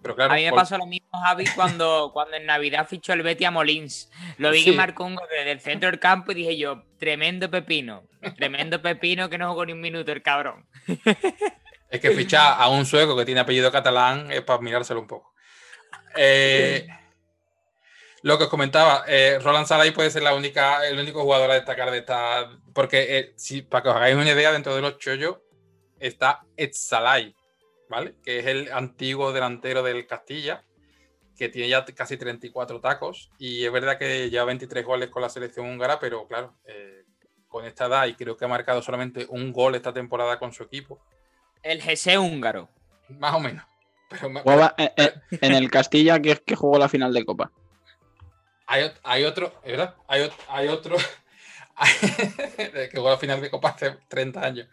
Pero 0.00 0.14
claro, 0.14 0.34
A 0.34 0.36
mí 0.36 0.44
me 0.44 0.50
por- 0.50 0.60
pasó 0.60 0.78
lo 0.78 0.86
mismo, 0.86 1.08
Javi, 1.24 1.46
cuando, 1.56 2.10
cuando 2.14 2.36
en 2.36 2.46
Navidad 2.46 2.86
fichó 2.86 3.12
el 3.12 3.22
Betty 3.24 3.44
a 3.44 3.50
Molins. 3.50 4.08
Lo 4.38 4.52
vi 4.52 4.60
Sí. 4.60 4.70
que 4.70 4.76
marcó 4.76 5.04
un 5.04 5.16
gol 5.16 5.26
desde 5.28 5.50
el 5.50 5.58
centro 5.58 5.90
del 5.90 5.98
campo 5.98 6.30
y 6.30 6.36
dije 6.36 6.56
yo, 6.56 6.84
tremendo 6.96 7.50
pepino. 7.50 8.04
Tremendo 8.36 8.80
pepino 8.80 9.28
que 9.28 9.36
no 9.38 9.48
jugó 9.50 9.66
ni 9.66 9.72
un 9.72 9.80
minuto 9.80 10.12
el 10.12 10.22
cabrón. 10.22 10.68
Es 11.90 12.00
que 12.00 12.10
fichar 12.12 12.54
a 12.58 12.68
un 12.68 12.86
sueco 12.86 13.16
que 13.16 13.24
tiene 13.24 13.40
apellido 13.40 13.70
catalán 13.72 14.30
es 14.30 14.42
para 14.42 14.60
mirárselo 14.60 15.00
un 15.00 15.06
poco. 15.08 15.32
Eh, 16.16 16.86
lo 18.24 18.38
que 18.38 18.44
os 18.44 18.50
comentaba, 18.50 19.04
eh, 19.06 19.38
Roland 19.38 19.66
Salai 19.66 19.90
puede 19.90 20.10
ser 20.10 20.22
la 20.22 20.34
única, 20.34 20.88
el 20.88 20.98
único 20.98 21.20
jugador 21.20 21.50
a 21.50 21.54
destacar 21.56 21.90
de 21.90 21.98
esta. 21.98 22.58
Porque, 22.72 23.18
eh, 23.18 23.34
si, 23.36 23.60
para 23.60 23.82
que 23.82 23.88
os 23.90 23.96
hagáis 23.96 24.16
una 24.16 24.30
idea, 24.30 24.50
dentro 24.50 24.74
de 24.74 24.80
los 24.80 24.96
chollos 24.96 25.36
está 26.00 26.40
Ed 26.56 26.70
Salai, 26.72 27.36
¿vale? 27.90 28.14
Que 28.24 28.38
es 28.38 28.46
el 28.46 28.72
antiguo 28.72 29.34
delantero 29.34 29.82
del 29.82 30.06
Castilla, 30.06 30.64
que 31.36 31.50
tiene 31.50 31.68
ya 31.68 31.84
casi 31.84 32.16
34 32.16 32.80
tacos. 32.80 33.30
Y 33.38 33.66
es 33.66 33.70
verdad 33.70 33.98
que 33.98 34.30
lleva 34.30 34.46
23 34.46 34.86
goles 34.86 35.10
con 35.10 35.20
la 35.20 35.28
selección 35.28 35.66
húngara, 35.66 36.00
pero 36.00 36.26
claro, 36.26 36.54
eh, 36.64 37.04
con 37.46 37.66
esta 37.66 37.88
edad, 37.88 38.06
y 38.06 38.14
creo 38.14 38.38
que 38.38 38.46
ha 38.46 38.48
marcado 38.48 38.80
solamente 38.80 39.26
un 39.28 39.52
gol 39.52 39.74
esta 39.74 39.92
temporada 39.92 40.38
con 40.38 40.54
su 40.54 40.62
equipo. 40.62 40.98
El 41.62 41.82
GC 41.82 42.18
húngaro. 42.18 42.70
Más 43.10 43.34
o 43.34 43.40
menos. 43.40 43.66
Pero 44.08 44.72
en 45.42 45.52
el 45.52 45.70
Castilla 45.70 46.22
que, 46.22 46.36
que 46.36 46.56
jugó 46.56 46.78
la 46.78 46.88
final 46.88 47.12
de 47.12 47.26
Copa. 47.26 47.52
Hay, 48.66 48.84
ot- 48.84 49.00
hay 49.02 49.24
otro, 49.24 49.52
¿es 49.62 49.72
¿verdad? 49.72 49.94
Hay, 50.08 50.30
hay 50.48 50.68
otro. 50.68 50.96
que 52.74 52.90
jugó 52.94 53.10
la 53.10 53.16
final 53.18 53.40
de 53.40 53.50
Copa 53.50 53.70
hace 53.70 53.96
30 54.08 54.40
años. 54.40 54.68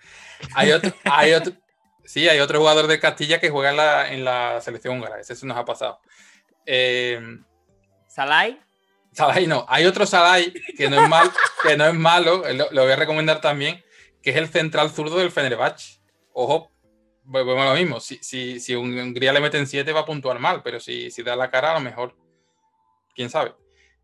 Hay 0.55 0.71
otro, 0.71 0.91
hay 1.05 1.33
otro. 1.33 1.53
Sí, 2.03 2.27
hay 2.27 2.39
otro 2.39 2.59
jugador 2.59 2.87
de 2.87 2.99
Castilla 2.99 3.39
que 3.39 3.49
juega 3.49 3.69
en 3.71 3.77
la, 3.77 4.11
en 4.13 4.25
la 4.25 4.61
selección 4.61 4.95
húngara. 4.97 5.19
Ese 5.19 5.35
se 5.35 5.45
nos 5.45 5.57
ha 5.57 5.65
pasado. 5.65 5.99
Eh, 6.65 7.19
Salai, 8.07 8.59
Salai 9.13 9.47
no. 9.47 9.65
Hay 9.69 9.85
otro 9.85 10.05
Salai 10.05 10.51
que 10.75 10.89
no 10.89 11.01
es, 11.01 11.09
mal, 11.09 11.31
que 11.63 11.77
no 11.77 11.85
es 11.85 11.93
malo. 11.93 12.43
Lo, 12.53 12.71
lo 12.71 12.83
voy 12.83 12.91
a 12.91 12.95
recomendar 12.95 13.39
también. 13.41 13.83
Que 14.21 14.31
es 14.31 14.35
el 14.35 14.49
central 14.49 14.91
zurdo 14.91 15.17
del 15.17 15.31
Fenerbahce. 15.31 15.99
Ojo, 16.33 16.71
volvemos 17.23 17.65
a 17.65 17.73
lo 17.73 17.79
mismo. 17.79 17.99
Si, 17.99 18.17
si, 18.21 18.59
si 18.59 18.75
un 18.75 18.97
Hungría 18.97 19.33
le 19.33 19.39
meten 19.39 19.65
7 19.65 19.91
va 19.93 20.01
a 20.01 20.05
puntuar 20.05 20.37
mal. 20.39 20.61
Pero 20.63 20.79
si, 20.79 21.09
si 21.11 21.23
da 21.23 21.35
la 21.35 21.49
cara, 21.49 21.71
a 21.71 21.73
lo 21.75 21.79
mejor. 21.79 22.15
Quién 23.15 23.29
sabe. 23.29 23.53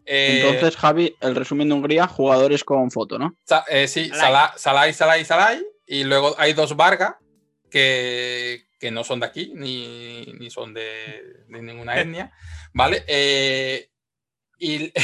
Eh, 0.10 0.42
Entonces, 0.46 0.78
Javi, 0.78 1.16
el 1.20 1.36
resumen 1.36 1.68
de 1.68 1.76
Hungría, 1.76 2.08
jugadores 2.08 2.64
con 2.64 2.90
foto, 2.92 3.20
¿no? 3.20 3.36
Sa- 3.44 3.66
eh, 3.68 3.88
sí, 3.90 4.08
Salai. 4.10 4.52
Salai, 4.56 4.58
Salai, 4.58 4.94
Salai, 4.94 5.26
Salai. 5.26 5.66
Y 5.86 6.04
luego 6.06 6.34
hay 6.38 6.54
dos 6.54 6.76
Vargas 6.78 7.16
que, 7.70 8.68
que 8.80 8.90
no 8.92 9.04
son 9.04 9.20
de 9.20 9.26
aquí, 9.26 9.52
ni, 9.56 10.26
ni 10.40 10.50
son 10.50 10.74
de, 10.74 11.44
de 11.48 11.62
ninguna 11.62 12.00
etnia, 12.00 12.32
¿vale? 12.74 13.04
Eh, 13.08 13.90
y, 14.60 14.92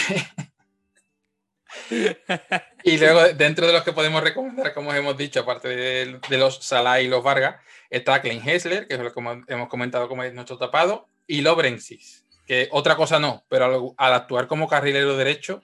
y 2.84 2.98
luego, 2.98 3.22
dentro 3.34 3.66
de 3.68 3.74
los 3.74 3.84
que 3.84 3.94
podemos 3.94 4.24
recomendar, 4.24 4.74
como 4.74 4.94
hemos 4.94 5.18
dicho, 5.18 5.42
aparte 5.42 5.68
de, 5.70 6.20
de 6.30 6.38
los 6.38 6.64
Salah 6.64 7.02
y 7.02 7.08
los 7.08 7.24
Vargas, 7.24 7.56
está 7.90 8.22
Klein 8.22 8.42
Hessler, 8.48 8.88
que 8.88 8.96
es 8.96 9.00
lo 9.00 9.12
que 9.14 9.20
hemos- 9.20 9.44
hemos 9.48 9.70
comentado 9.70 10.08
como 10.08 10.24
es 10.24 10.34
nuestro 10.34 10.58
tapado, 10.58 11.08
y 11.28 11.42
Lobrensis, 11.42 12.23
que 12.46 12.68
otra 12.72 12.96
cosa 12.96 13.20
no, 13.20 13.44
pero 13.50 13.66
al, 13.66 13.82
al 13.98 14.14
actuar 14.14 14.48
como 14.48 14.68
carrilero 14.68 15.16
derecho, 15.18 15.64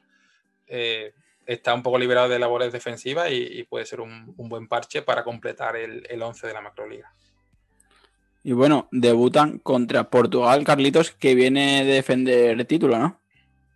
eh, 0.68 1.14
está 1.46 1.74
un 1.74 1.84
poco 1.84 1.98
liberado 1.98 2.30
de 2.30 2.40
labores 2.40 2.72
defensivas 2.72 3.32
y, 3.32 3.36
y 3.36 3.64
puede 3.64 3.86
ser 3.86 4.02
un, 4.02 4.34
un 4.38 4.50
buen 4.50 4.68
parche 4.68 5.02
para 5.02 5.24
completar 5.24 5.76
el, 5.76 6.06
el 6.10 6.22
11 6.22 6.48
de 6.48 6.54
la 6.54 6.62
macroliga. 6.62 7.12
Y 8.44 8.54
bueno, 8.54 8.88
debutan 8.92 9.60
contra 9.60 10.10
Portugal, 10.10 10.64
Carlitos, 10.64 11.12
que 11.12 11.36
viene 11.36 11.84
de 11.84 11.94
defender 11.94 12.66
título, 12.66 12.98
¿no? 12.98 13.20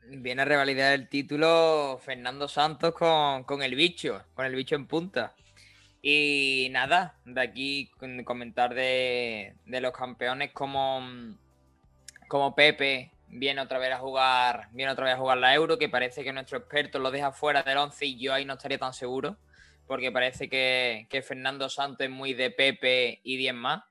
Viene 0.07 0.43
a 0.43 0.45
revalidar 0.45 0.93
el 0.93 1.09
título 1.09 1.99
Fernando 2.03 2.47
Santos 2.47 2.93
con, 2.93 3.43
con 3.43 3.63
el 3.63 3.75
bicho, 3.75 4.23
con 4.35 4.45
el 4.45 4.55
bicho 4.55 4.75
en 4.75 4.87
punta. 4.87 5.33
Y 6.01 6.67
nada, 6.71 7.15
de 7.25 7.41
aquí 7.41 7.89
comentar 8.25 8.73
de, 8.73 9.55
de 9.65 9.81
los 9.81 9.91
campeones 9.93 10.51
como, 10.51 11.01
como 12.33 12.55
Pepe 12.55 13.11
viene 13.27 13.61
otra 13.61 13.77
vez 13.77 13.91
a 13.93 13.99
jugar, 13.99 14.67
viene 14.71 14.91
otra 14.91 15.05
vez 15.05 15.13
a 15.13 15.17
jugar 15.19 15.37
la 15.37 15.53
Euro, 15.53 15.77
que 15.77 15.87
parece 15.87 16.23
que 16.23 16.33
nuestro 16.33 16.57
experto 16.57 16.97
lo 16.97 17.11
deja 17.11 17.31
fuera 17.31 17.61
del 17.61 17.77
11 17.77 18.03
y 18.07 18.17
yo 18.19 18.33
ahí 18.33 18.43
no 18.43 18.53
estaría 18.53 18.79
tan 18.79 18.91
seguro, 18.91 19.37
porque 19.85 20.11
parece 20.11 20.49
que, 20.49 21.05
que 21.11 21.21
Fernando 21.21 21.69
Santos 21.69 22.05
es 22.05 22.09
muy 22.09 22.33
de 22.33 22.49
Pepe 22.49 23.19
y 23.23 23.37
10 23.37 23.53
más. 23.53 23.83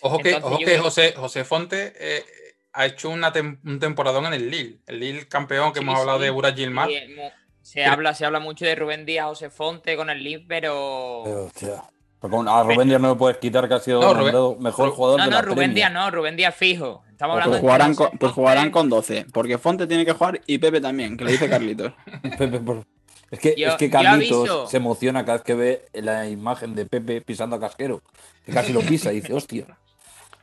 Ojo 0.00 0.18
que, 0.18 0.28
Entonces, 0.30 0.48
ojo 0.52 0.58
que 0.58 0.64
creo- 0.64 0.82
José, 0.84 1.12
José 1.16 1.44
Fonte 1.44 1.92
eh, 1.98 2.24
ha 2.72 2.86
hecho 2.86 3.10
una 3.10 3.32
tem- 3.32 3.58
un 3.64 3.80
temporadón 3.80 4.26
en 4.26 4.34
el 4.34 4.48
Lille. 4.48 4.78
El 4.86 5.00
Lille 5.00 5.26
campeón 5.26 5.72
que 5.72 5.80
Sí, 5.80 5.84
hemos 5.84 5.98
hablado 5.98 6.18
sí. 6.18 6.24
de 6.26 6.30
Burak 6.30 6.56
mu- 6.56 7.30
se, 7.62 7.80
Pero- 7.80 7.92
habla, 7.94 8.14
se 8.14 8.24
habla 8.26 8.38
mucho 8.38 8.64
de 8.64 8.76
Rubén 8.76 9.06
Díaz, 9.06 9.26
José 9.26 9.50
Fonte 9.50 9.96
con 9.96 10.08
el 10.08 10.22
Lille, 10.22 10.44
pero... 10.46 11.22
Pero, 11.24 11.44
hostia, 11.46 11.82
a 12.22 12.62
Rubén 12.62 12.88
Díaz 12.88 13.00
no 13.00 13.08
me 13.14 13.18
puedes 13.18 13.38
quitar 13.38 13.66
que 13.66 13.74
ha 13.74 13.80
sido 13.80 14.00
No, 14.00 14.14
Rubén- 14.14 14.62
mejor 14.62 14.90
jugador 14.90 15.18
No, 15.18 15.24
de 15.24 15.30
no, 15.30 15.36
la 15.36 15.42
Rubén 15.42 15.56
Premier. 15.56 15.74
Díaz 15.74 15.92
no, 15.92 16.10
Rubén 16.12 16.36
Díaz 16.36 16.54
fijo. 16.54 17.02
Estamos 17.18 17.34
Pues 17.34 17.44
hablando 17.46 17.50
Pues 17.50 17.60
jugarán, 17.60 17.94
con, 17.96 18.06
pues 18.10 18.20
Fonte. 18.20 18.34
jugarán 18.34 18.70
con 18.70 18.88
12, 18.88 19.26
porque 19.32 19.58
Fonte 19.58 19.88
tiene 19.88 20.04
que 20.04 20.12
jugar 20.12 20.40
y 20.46 20.58
Pepe 20.58 20.80
también, 20.80 21.16
que 21.16 21.24
lo 21.24 21.30
dice 21.32 21.48
Carlitos. 21.50 21.92
Pepe, 22.38 22.60
por- 22.60 22.84
Es 23.32 23.40
que, 23.40 23.56
Yo- 23.58 23.70
es 23.70 23.74
que 23.74 23.86
yo 23.88 23.92
Carlitos 23.92 24.70
se 24.70 24.76
emociona 24.76 25.24
cada 25.24 25.38
vez 25.38 25.44
que 25.44 25.54
ve 25.54 25.84
la 25.94 26.28
imagen 26.28 26.76
de 26.76 26.86
Pepe 26.86 27.20
pisando 27.20 27.56
a 27.56 27.60
Casquero. 27.60 28.02
Que 28.46 28.52
casi 28.52 28.72
lo 28.72 28.82
pisa 28.82 29.12
y 29.12 29.16
dice, 29.20 29.34
hostia. 29.34 29.66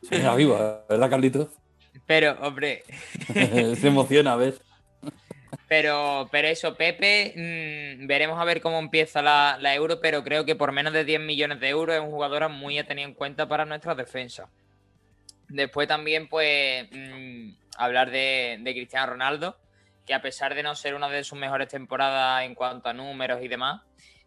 Señora 0.04 0.36
viva, 0.36 0.84
¿verdad, 0.90 1.10
Carlitos? 1.10 1.48
Pero, 2.06 2.34
hombre, 2.42 2.84
se 3.34 3.88
emociona, 3.88 4.36
¿ves? 4.36 4.60
pero, 5.70 6.28
pero 6.32 6.50
eso, 6.50 6.76
Pepe, 6.76 7.34
mm, 8.02 8.06
veremos 8.06 8.38
a 8.38 8.44
ver 8.44 8.60
cómo 8.62 8.80
empieza 8.80 9.22
la, 9.22 9.58
la 9.62 9.74
Euro, 9.74 10.02
pero 10.02 10.26
creo 10.26 10.44
que 10.46 10.56
por 10.58 10.74
menos 10.74 10.92
de 10.92 11.06
10 11.06 11.22
millones 11.22 11.62
de 11.62 11.70
euros 11.70 11.96
es 11.96 12.02
un 12.02 12.12
jugador 12.12 12.50
muy 12.50 12.78
a 12.78 12.86
tener 12.86 13.06
en 13.08 13.14
cuenta 13.14 13.48
para 13.48 13.64
nuestra 13.66 13.96
defensa. 13.96 14.50
Después 15.50 15.88
también, 15.88 16.28
pues, 16.28 16.88
mm, 16.92 17.52
hablar 17.78 18.12
de, 18.12 18.60
Cristiano 18.64 19.08
Ronaldo, 19.08 19.58
que 20.06 20.14
a 20.14 20.22
pesar 20.22 20.56
de 20.56 20.64
no 20.64 20.76
ser 20.76 20.96
una 20.96 21.10
de 21.10 21.24
sus 21.24 21.38
mejores 21.38 21.68
temporadas 21.68 22.44
en 22.44 22.56
cuanto 22.56 22.90
a 22.90 22.94
números 22.94 23.42
y 23.42 23.48
demás, 23.48 23.82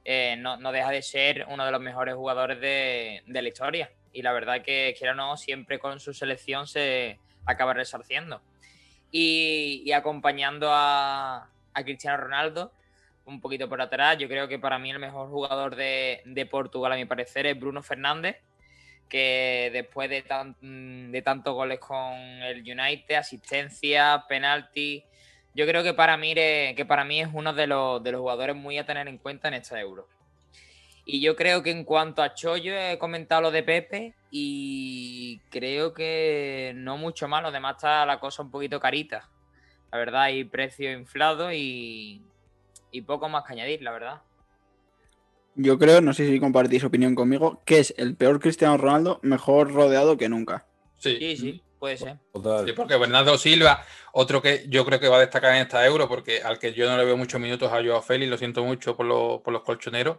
eh, 0.04 0.36
no, 0.38 0.56
no 0.56 0.72
deja 0.72 0.90
de 0.90 1.02
ser 1.02 1.46
uno 1.48 1.64
de 1.64 1.72
los 1.72 1.80
mejores 1.80 2.14
jugadores 2.14 2.60
de, 2.60 3.22
de 3.26 3.42
la 3.42 3.48
historia. 3.48 3.90
Y 4.12 4.22
la 4.22 4.32
verdad 4.32 4.62
que, 4.62 4.94
quiera 4.98 5.12
o 5.12 5.16
no, 5.16 5.36
siempre 5.36 5.78
con 5.78 6.00
su 6.00 6.14
selección 6.14 6.66
se 6.66 7.18
acaba 7.46 7.74
resarciendo. 7.74 8.40
Y, 9.10 9.82
y 9.84 9.92
acompañando 9.92 10.70
a, 10.72 11.50
a 11.74 11.84
Cristiano 11.84 12.16
Ronaldo, 12.16 12.72
un 13.24 13.40
poquito 13.40 13.68
por 13.68 13.80
atrás, 13.80 14.18
yo 14.18 14.28
creo 14.28 14.48
que 14.48 14.58
para 14.58 14.78
mí 14.78 14.90
el 14.90 14.98
mejor 14.98 15.28
jugador 15.28 15.76
de, 15.76 16.22
de 16.24 16.46
Portugal, 16.46 16.92
a 16.92 16.96
mi 16.96 17.04
parecer, 17.04 17.46
es 17.46 17.58
Bruno 17.58 17.82
Fernández, 17.82 18.38
que 19.08 19.70
después 19.72 20.08
de, 20.10 20.22
tan, 20.22 20.54
de 20.60 21.22
tantos 21.22 21.54
goles 21.54 21.78
con 21.78 22.14
el 22.14 22.60
United, 22.60 23.14
asistencia, 23.16 24.24
penalti, 24.28 25.04
yo 25.54 25.66
creo 25.66 25.82
que 25.82 25.94
para 25.94 26.16
mí, 26.16 26.32
es- 26.32 27.28
uno 27.32 27.52
de 27.52 27.66
los, 27.66 28.02
de 28.02 28.12
los 28.12 28.20
jugadores 28.20 28.54
muy 28.56 28.78
a 28.78 28.86
tener 28.86 29.08
en 29.08 29.18
cuenta 29.18 29.48
en 29.48 29.54
esta 29.54 29.80
Euro. 29.80 30.06
Y 31.04 31.20
yo 31.22 31.34
creo 31.36 31.62
que 31.62 31.70
en 31.70 31.84
cuanto 31.84 32.22
a 32.22 32.34
Chollo 32.34 32.74
he 32.78 32.98
comentado 32.98 33.40
lo 33.40 33.50
de 33.50 33.62
Pepe 33.62 34.14
y 34.30 35.38
creo 35.50 35.94
que 35.94 36.72
no 36.76 36.98
mucho 36.98 37.28
más, 37.28 37.42
lo 37.42 37.50
demás 37.50 37.76
está 37.76 38.04
la 38.04 38.20
cosa 38.20 38.42
un 38.42 38.50
poquito 38.50 38.78
carita. 38.78 39.28
La 39.90 39.98
verdad, 39.98 40.22
hay 40.24 40.44
precio 40.44 40.92
inflado 40.92 41.50
y 41.52 42.22
poco 43.06 43.28
más 43.30 43.44
que 43.44 43.54
añadir, 43.54 43.80
la 43.82 43.90
verdad. 43.92 44.22
Yo 45.54 45.78
creo, 45.78 46.00
no 46.00 46.12
sé 46.14 46.26
si 46.28 46.38
compartís 46.38 46.84
opinión 46.84 47.14
conmigo, 47.14 47.62
que 47.64 47.80
es 47.80 47.94
el 47.98 48.14
peor 48.16 48.38
Cristiano 48.40 48.76
Ronaldo 48.76 49.18
mejor 49.22 49.72
rodeado 49.72 50.16
que 50.16 50.28
nunca. 50.28 50.66
Sí. 50.98 51.16
Sí, 51.18 51.36
sí, 51.36 51.62
puede 51.78 51.96
ser. 51.96 52.18
Total. 52.32 52.64
Sí, 52.66 52.72
porque 52.72 52.96
Bernardo 52.96 53.36
Silva, 53.38 53.84
otro 54.12 54.40
que 54.40 54.66
yo 54.68 54.84
creo 54.84 55.00
que 55.00 55.08
va 55.08 55.16
a 55.16 55.20
destacar 55.20 55.54
en 55.54 55.62
esta 55.62 55.84
euro, 55.84 56.08
porque 56.08 56.42
al 56.42 56.58
que 56.58 56.72
yo 56.74 56.88
no 56.88 56.96
le 56.96 57.04
veo 57.04 57.16
muchos 57.16 57.40
minutos 57.40 57.72
a 57.72 57.82
Joao 57.82 58.02
Félix, 58.02 58.30
lo 58.30 58.38
siento 58.38 58.62
mucho 58.64 58.96
por, 58.96 59.06
lo- 59.06 59.42
por 59.42 59.52
los 59.52 59.62
colchoneros, 59.62 60.18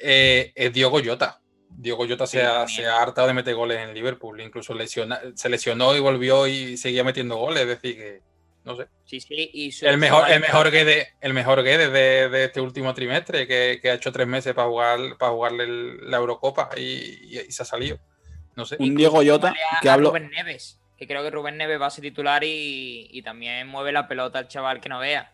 eh, 0.00 0.52
es 0.54 0.72
Diogo 0.72 1.00
Jota. 1.04 1.40
Diogo 1.68 2.06
Jota 2.08 2.26
Sí, 2.26 2.38
se, 2.38 2.44
ha, 2.44 2.58
también. 2.58 2.68
se 2.68 2.86
ha 2.86 3.02
hartado 3.02 3.26
de 3.26 3.34
meter 3.34 3.54
goles 3.56 3.78
en 3.78 3.92
Liverpool, 3.92 4.40
incluso 4.40 4.72
lesiona- 4.74 5.20
se 5.34 5.48
lesionó 5.48 5.96
y 5.96 6.00
volvió 6.00 6.46
y 6.46 6.76
seguía 6.76 7.02
metiendo 7.02 7.36
goles, 7.36 7.62
es 7.62 7.68
decir, 7.68 7.96
que 7.96 8.20
no 8.66 8.76
sé. 8.76 8.86
Sí, 9.06 9.20
sí. 9.20 9.50
Y 9.54 9.72
su- 9.72 9.86
El 9.86 9.94
su 9.94 9.98
mejor, 10.00 10.24
el 10.28 10.40
valor- 10.40 10.40
mejor 10.40 10.70
Guede, 10.70 11.08
el 11.20 11.32
mejor 11.32 11.62
Guede 11.62 11.88
de, 11.88 12.28
de 12.28 12.44
este 12.44 12.60
último 12.60 12.92
trimestre, 12.92 13.46
que, 13.46 13.78
que 13.80 13.90
ha 13.90 13.94
hecho 13.94 14.12
tres 14.12 14.26
meses 14.26 14.52
para 14.52 14.68
jugar, 14.68 14.98
para 15.18 15.32
jugarle 15.32 15.64
el- 15.64 16.10
la 16.10 16.18
Eurocopa 16.18 16.68
y, 16.76 16.80
y- 16.82 17.40
y 17.48 17.52
se 17.52 17.62
ha 17.62 17.66
salido. 17.66 17.98
No 18.56 18.66
sé. 18.66 18.76
Un 18.78 18.94
Diego 18.94 19.16
Jota 19.24 19.48
Vale 19.48 19.60
a- 19.70 19.80
que 19.80 19.88
a 19.88 19.92
hablo. 19.94 20.10
Rubén 20.10 20.30
Neves, 20.30 20.78
que 20.98 21.06
creo 21.06 21.22
que 21.22 21.30
Rubén 21.30 21.56
Neves 21.56 21.80
va 21.80 21.86
a 21.86 21.90
ser 21.90 22.02
titular 22.02 22.42
y, 22.44 23.08
y 23.10 23.22
también 23.22 23.66
mueve 23.68 23.92
la 23.92 24.06
pelota 24.08 24.38
al 24.40 24.48
chaval 24.48 24.80
que 24.80 24.88
no 24.88 24.98
vea. 24.98 25.32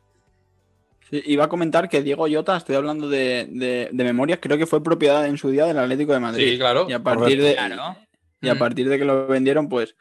Sí, 1.10 1.22
Iba 1.26 1.44
a 1.44 1.48
comentar 1.48 1.88
que 1.88 2.02
Diego 2.02 2.26
Jota, 2.30 2.56
estoy 2.56 2.76
hablando 2.76 3.08
de, 3.08 3.46
de, 3.48 3.88
de 3.92 4.04
memoria, 4.04 4.40
creo 4.40 4.56
que 4.56 4.66
fue 4.66 4.82
propiedad 4.82 5.26
en 5.26 5.36
su 5.36 5.50
día 5.50 5.66
del 5.66 5.78
Atlético 5.78 6.12
de 6.12 6.20
Madrid. 6.20 6.48
Sí, 6.52 6.58
claro. 6.58 6.86
Y 6.88 6.92
a 6.92 7.02
partir 7.02 7.42
de, 7.42 7.54
Claro. 7.54 7.96
y 8.40 8.48
a 8.48 8.54
partir 8.56 8.88
de 8.88 8.98
que 8.98 9.04
lo 9.04 9.26
vendieron, 9.26 9.68
pues, 9.68 9.94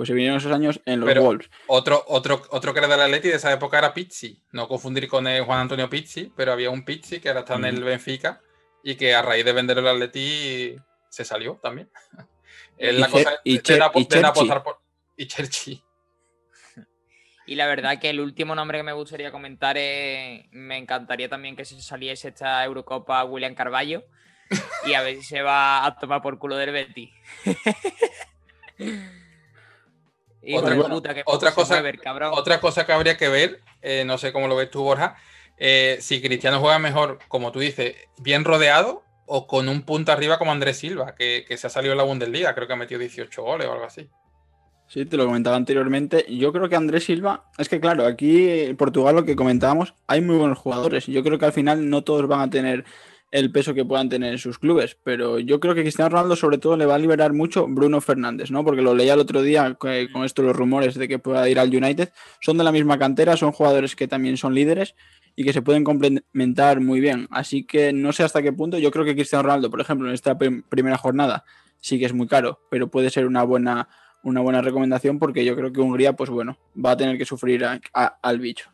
pues 0.00 0.06
se 0.06 0.14
vinieron 0.14 0.38
esos 0.38 0.50
años 0.50 0.80
en 0.86 1.00
los 1.00 1.06
Pero- 1.06 1.22
Wolves. 1.24 1.50
Otro, 1.66 2.02
otro, 2.06 2.40
otro 2.52 2.72
que 2.72 2.78
era 2.78 2.88
del 2.88 3.02
Atleti 3.02 3.28
de 3.28 3.34
esa 3.34 3.52
época 3.52 3.76
era 3.76 3.92
Pizzi. 3.92 4.42
No 4.50 4.66
confundir 4.66 5.06
con 5.08 5.26
el 5.26 5.44
Juan 5.44 5.58
Antonio 5.60 5.90
Pizzi, 5.90 6.32
pero 6.34 6.52
había 6.52 6.70
un 6.70 6.86
Pizzi 6.86 7.20
que 7.20 7.28
ahora 7.28 7.40
está 7.40 7.56
en 7.56 7.66
el 7.66 7.74
Ujú. 7.76 7.84
Benfica 7.84 8.40
y 8.82 8.94
que 8.94 9.14
a 9.14 9.20
raíz 9.20 9.44
de 9.44 9.52
vender 9.52 9.76
el 9.76 9.86
Atleti 9.86 10.74
se 11.10 11.26
salió 11.26 11.60
también. 11.62 11.90
Es 12.78 12.94
Y 12.94 12.96
la 12.98 13.08
cosa 13.08 13.40
y 13.44 13.58
de, 13.58 13.74
de 13.76 13.82
apostar 14.24 14.62
por. 14.62 14.80
Y 15.18 15.26
Cherchi. 15.26 15.84
Y 17.46 17.56
la 17.56 17.66
verdad 17.66 17.98
que 18.00 18.08
el 18.08 18.20
último 18.20 18.54
nombre 18.54 18.78
que 18.78 18.82
me 18.84 18.94
gustaría 18.94 19.30
comentar 19.30 19.76
es. 19.76 20.46
Me 20.50 20.78
encantaría 20.78 21.28
también 21.28 21.56
que 21.56 21.66
se 21.66 21.78
saliese 21.82 22.28
esta 22.28 22.64
Eurocopa 22.64 23.22
William 23.24 23.54
Carballo. 23.54 24.02
Y 24.86 24.94
a 24.94 25.02
ver 25.02 25.16
si 25.16 25.24
se 25.24 25.42
va 25.42 25.84
a 25.84 25.94
tomar 25.98 26.22
por 26.22 26.38
culo 26.38 26.56
del 26.56 26.70
Betty. 26.72 27.12
Otra 30.54 30.76
puta, 30.76 31.14
que 31.14 31.22
otra 31.26 31.52
cosa- 31.52 31.74
mueve 31.74 31.90
el 31.90 32.00
cabrón. 32.00 32.32
Otra 32.34 32.60
cosa 32.60 32.86
que 32.86 32.92
habría 32.92 33.16
que 33.16 33.28
ver, 33.28 33.60
eh, 33.82 34.04
no 34.06 34.18
sé 34.18 34.32
cómo 34.32 34.48
lo 34.48 34.56
ves 34.56 34.70
tú, 34.70 34.82
Borja, 34.82 35.16
eh, 35.58 35.98
si 36.00 36.22
Cristiano 36.22 36.60
juega 36.60 36.78
mejor, 36.78 37.18
como 37.28 37.52
tú 37.52 37.58
dices, 37.60 37.94
bien 38.18 38.44
rodeado 38.44 39.02
o 39.26 39.46
con 39.46 39.68
un 39.68 39.82
punto 39.82 40.10
arriba 40.12 40.38
como 40.38 40.52
Andrés 40.52 40.78
Silva, 40.78 41.14
que, 41.14 41.44
que 41.46 41.56
se 41.56 41.66
ha 41.66 41.70
salido 41.70 41.92
en 41.92 41.98
la 41.98 42.04
Bundesliga, 42.04 42.54
creo 42.54 42.66
que 42.66 42.72
ha 42.72 42.76
metido 42.76 42.98
18 43.00 43.42
goles 43.42 43.66
o 43.68 43.72
algo 43.72 43.84
así. 43.84 44.08
Sí, 44.88 45.04
te 45.06 45.16
lo 45.16 45.24
comentaba 45.26 45.54
anteriormente. 45.54 46.26
Yo 46.28 46.52
creo 46.52 46.68
que 46.68 46.74
Andrés 46.74 47.04
Silva, 47.04 47.44
es 47.58 47.68
que 47.68 47.78
claro, 47.78 48.06
aquí 48.06 48.48
en 48.62 48.76
Portugal 48.76 49.14
lo 49.14 49.24
que 49.24 49.36
comentábamos, 49.36 49.94
hay 50.08 50.20
muy 50.20 50.36
buenos 50.36 50.58
jugadores. 50.58 51.06
Yo 51.06 51.22
creo 51.22 51.38
que 51.38 51.44
al 51.44 51.52
final 51.52 51.88
no 51.88 52.02
todos 52.02 52.26
van 52.26 52.40
a 52.40 52.50
tener 52.50 52.84
el 53.30 53.52
peso 53.52 53.74
que 53.74 53.84
puedan 53.84 54.08
tener 54.08 54.32
en 54.32 54.38
sus 54.38 54.58
clubes, 54.58 54.96
pero 55.04 55.38
yo 55.38 55.60
creo 55.60 55.74
que 55.74 55.82
Cristiano 55.82 56.08
Ronaldo 56.08 56.34
sobre 56.34 56.58
todo 56.58 56.76
le 56.76 56.86
va 56.86 56.96
a 56.96 56.98
liberar 56.98 57.32
mucho 57.32 57.66
Bruno 57.68 58.00
Fernández, 58.00 58.50
¿no? 58.50 58.64
Porque 58.64 58.82
lo 58.82 58.94
leía 58.94 59.14
el 59.14 59.20
otro 59.20 59.40
día 59.42 59.76
que- 59.80 60.08
con 60.12 60.24
esto 60.24 60.42
los 60.42 60.56
rumores 60.56 60.94
de 60.96 61.06
que 61.06 61.18
pueda 61.20 61.48
ir 61.48 61.58
al 61.60 61.74
United, 61.74 62.10
son 62.40 62.58
de 62.58 62.64
la 62.64 62.72
misma 62.72 62.98
cantera, 62.98 63.36
son 63.36 63.52
jugadores 63.52 63.94
que 63.94 64.08
también 64.08 64.36
son 64.36 64.54
líderes 64.54 64.96
y 65.36 65.44
que 65.44 65.52
se 65.52 65.62
pueden 65.62 65.84
complementar 65.84 66.80
muy 66.80 66.98
bien. 67.00 67.28
Así 67.30 67.64
que 67.64 67.92
no 67.92 68.12
sé 68.12 68.24
hasta 68.24 68.42
qué 68.42 68.52
punto, 68.52 68.78
yo 68.78 68.90
creo 68.90 69.04
que 69.04 69.14
Cristiano 69.14 69.44
Ronaldo, 69.44 69.70
por 69.70 69.80
ejemplo, 69.80 70.08
en 70.08 70.14
esta 70.14 70.36
prim- 70.36 70.62
primera 70.68 70.98
jornada 70.98 71.44
sí 71.78 71.98
que 71.98 72.06
es 72.06 72.12
muy 72.12 72.26
caro, 72.26 72.60
pero 72.70 72.90
puede 72.90 73.10
ser 73.10 73.26
una 73.26 73.42
buena 73.44 73.88
una 74.22 74.42
buena 74.42 74.60
recomendación 74.60 75.18
porque 75.18 75.46
yo 75.46 75.56
creo 75.56 75.72
que 75.72 75.80
Hungría, 75.80 76.12
pues 76.12 76.28
bueno, 76.28 76.58
va 76.76 76.90
a 76.90 76.96
tener 76.98 77.16
que 77.16 77.24
sufrir 77.24 77.64
a- 77.64 77.80
al 78.22 78.38
bicho. 78.38 78.70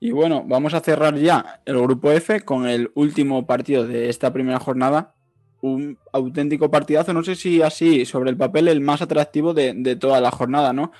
Y 0.00 0.12
bueno, 0.12 0.44
vamos 0.46 0.74
a 0.74 0.80
cerrar 0.80 1.16
ya 1.16 1.60
el 1.64 1.80
grupo 1.80 2.12
F 2.12 2.40
con 2.42 2.68
el 2.68 2.90
último 2.94 3.46
partido 3.46 3.86
de 3.86 4.08
esta 4.08 4.32
primera 4.32 4.60
jornada, 4.60 5.14
un 5.60 5.98
auténtico 6.12 6.70
partidazo, 6.70 7.12
no 7.12 7.24
sé 7.24 7.34
si 7.34 7.62
así, 7.62 8.06
sobre 8.06 8.30
el 8.30 8.36
papel, 8.36 8.68
el 8.68 8.80
más 8.80 9.02
atractivo 9.02 9.54
de, 9.54 9.96
toda 9.96 10.20
la 10.20 10.30
jornada, 10.30 10.72
¿no? 10.72 10.92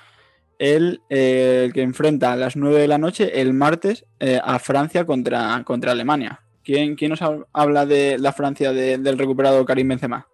El, 0.59 1.01
eh, 1.11 1.71
que 1.73 1.83
enfrenta 1.83 2.33
a 2.33 2.37
las 2.37 2.57
9 2.57 2.81
de 2.81 2.89
la 2.89 2.99
noche 2.99 3.41
el 3.41 3.55
martes 3.55 4.05
eh, 4.19 4.41
a 4.43 4.59
Francia 4.59 5.07
contra, 5.07 5.63
contra 5.65 5.93
Alemania. 5.93 6.41
¿Quién, 6.65 6.97
¿Quién, 6.97 7.11
nos 7.11 7.21
habla 7.53 7.87
de 7.87 8.19
la 8.19 8.33
Francia 8.33 8.73
del 8.73 9.17
recuperado 9.17 9.65
Karim 9.65 9.89
Benzema? 9.89 10.27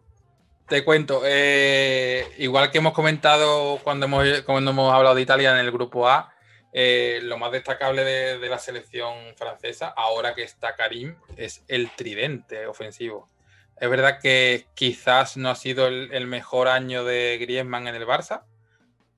Te 0.66 0.82
cuento, 0.82 1.20
eh, 1.26 2.24
igual 2.38 2.70
que 2.70 2.78
hemos 2.78 2.94
comentado 2.94 3.78
cuando 3.84 4.06
hemos, 4.06 4.26
cuando 4.46 4.70
hemos 4.70 4.92
hablado 4.94 5.14
de 5.14 5.20
Italia 5.20 5.52
en 5.52 5.58
el 5.58 5.70
grupo 5.70 6.08
A, 6.08 6.33
lo 6.74 7.38
más 7.38 7.52
destacable 7.52 8.04
de, 8.04 8.38
de, 8.38 8.48
la 8.48 8.58
selección 8.58 9.14
francesa, 9.36 9.88
ahora 9.88 10.34
que 10.34 10.42
está 10.42 10.74
Karim, 10.74 11.16
es 11.36 11.64
el 11.68 11.90
tridente 11.94 12.66
ofensivo. 12.66 13.30
Es 13.76 13.90
verdad 13.90 14.20
que 14.20 14.66
quizás 14.74 15.36
no 15.36 15.50
ha 15.50 15.56
sido 15.56 15.88
el, 15.88 16.26
mejor 16.26 16.68
año 16.68 17.04
de 17.04 17.38
Griezmann 17.40 17.88
en 17.88 17.96
el 17.96 18.06
Barça, 18.06 18.44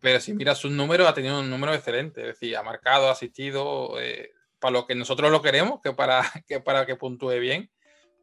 pero 0.01 0.21
si 0.21 0.33
miras 0.33 0.59
sus 0.59 0.71
números, 0.71 1.09
ha 1.09 1.15
tenido 1.15 1.41
un 1.41 1.51
número 1.51 1.75
excelente. 1.75 2.23
Es 2.23 2.27
decir, 2.29 2.57
ha 2.57 2.63
marcado, 2.63 3.09
ha 3.09 3.13
asistido, 3.13 4.01
eh, 4.01 4.33
para 4.59 4.73
lo 4.73 4.87
que 4.87 4.95
nosotros 4.95 5.31
lo 5.31 5.43
queremos, 5.43 5.81
que 5.83 5.93
para 5.93 6.23
que, 6.49 6.61
para 6.61 6.87
que 6.87 6.97
puntúe 6.97 7.39
bien, 7.39 7.71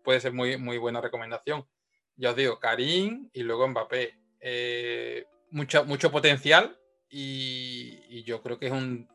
puede 0.04 0.20
ser 0.20 0.34
muy, 0.34 0.58
muy 0.58 0.78
buena 0.78 1.02
recomendación. 1.02 1.68
Ya 2.16 2.32
os 2.32 2.36
digo, 2.36 2.60
Karim 2.60 3.30
y 3.34 3.44
luego 3.44 3.68
Mbappé. 3.68 4.18
Eh, 4.40 5.26
mucho, 5.52 5.86
mucho 5.86 6.12
potencial 6.12 6.78
y, 7.10 8.24
yo 8.24 8.42
creo 8.42 8.58
que 8.58 8.68
es 8.68 8.72
un, 8.72 9.08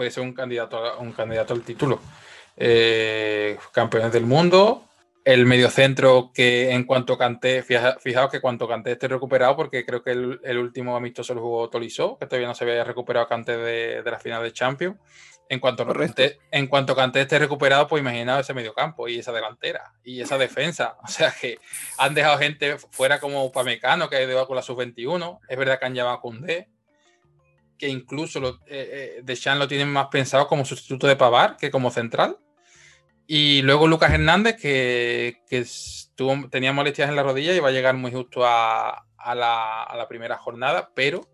puede 0.00 0.10
ser 0.10 0.22
un 0.22 0.32
candidato, 0.32 0.98
un 1.00 1.12
candidato 1.12 1.52
al 1.52 1.60
título. 1.60 2.00
Eh, 2.56 3.58
campeones 3.70 4.10
del 4.10 4.24
mundo, 4.24 4.88
el 5.26 5.44
mediocentro 5.44 6.30
que 6.32 6.70
en 6.70 6.84
cuanto 6.84 7.18
canté, 7.18 7.62
fijaos 7.62 8.30
que 8.30 8.40
cuanto 8.40 8.66
canté 8.66 8.92
esté 8.92 9.08
recuperado, 9.08 9.56
porque 9.56 9.84
creo 9.84 10.02
que 10.02 10.12
el, 10.12 10.58
último 10.58 10.96
amistoso 10.96 11.34
lo 11.34 11.42
jugó 11.42 11.68
Tolisso, 11.68 12.16
que 12.18 12.24
todavía 12.24 12.48
no 12.48 12.54
se 12.54 12.64
había 12.64 12.82
recuperado 12.82 13.28
Canté 13.28 13.58
de, 13.58 14.02
de 14.02 14.10
la 14.10 14.18
final 14.18 14.42
de 14.42 14.54
Champions. 14.54 14.96
En 15.50 15.60
cuanto, 15.60 15.86
canté, 15.86 16.38
en 16.50 16.66
cuanto 16.66 16.96
Canté 16.96 17.20
esté 17.20 17.38
recuperado, 17.38 17.86
pues 17.86 18.00
imaginaos 18.00 18.40
ese 18.40 18.54
mediocampo 18.54 19.06
y 19.06 19.18
esa 19.18 19.32
delantera 19.32 19.92
y 20.02 20.22
esa 20.22 20.38
defensa. 20.38 20.96
O 21.04 21.08
sea 21.08 21.30
que 21.38 21.58
han 21.98 22.14
dejado 22.14 22.38
gente 22.38 22.78
fuera 22.78 23.20
como 23.20 23.52
Pamecano, 23.52 24.08
que 24.08 24.26
de 24.26 24.46
con 24.46 24.56
la 24.56 24.62
sub-21. 24.62 25.40
Es 25.46 25.58
verdad 25.58 25.78
que 25.78 25.84
han 25.84 25.94
llamado 25.94 26.16
a 26.16 26.20
Koundé, 26.22 26.70
que 27.80 27.88
incluso 27.88 28.40
lo, 28.40 28.60
eh, 28.66 29.16
eh, 29.16 29.20
Deschamps 29.24 29.58
lo 29.58 29.66
tienen 29.66 29.88
más 29.88 30.08
pensado 30.08 30.46
como 30.46 30.66
sustituto 30.66 31.06
de 31.06 31.16
Pavar 31.16 31.56
que 31.56 31.70
como 31.70 31.90
central. 31.90 32.36
Y 33.26 33.62
luego 33.62 33.88
Lucas 33.88 34.12
Hernández, 34.12 34.56
que, 34.60 35.38
tenía 36.50 36.72
molestias 36.74 37.08
en 37.08 37.16
la 37.16 37.22
rodilla 37.22 37.54
y 37.54 37.60
va 37.60 37.68
a 37.68 37.72
llegar 37.72 37.96
muy 37.96 38.12
justo 38.12 38.42
a, 38.44 39.06
la, 39.34 40.06
primera 40.08 40.36
jornada, 40.36 40.90
pero 40.94 41.26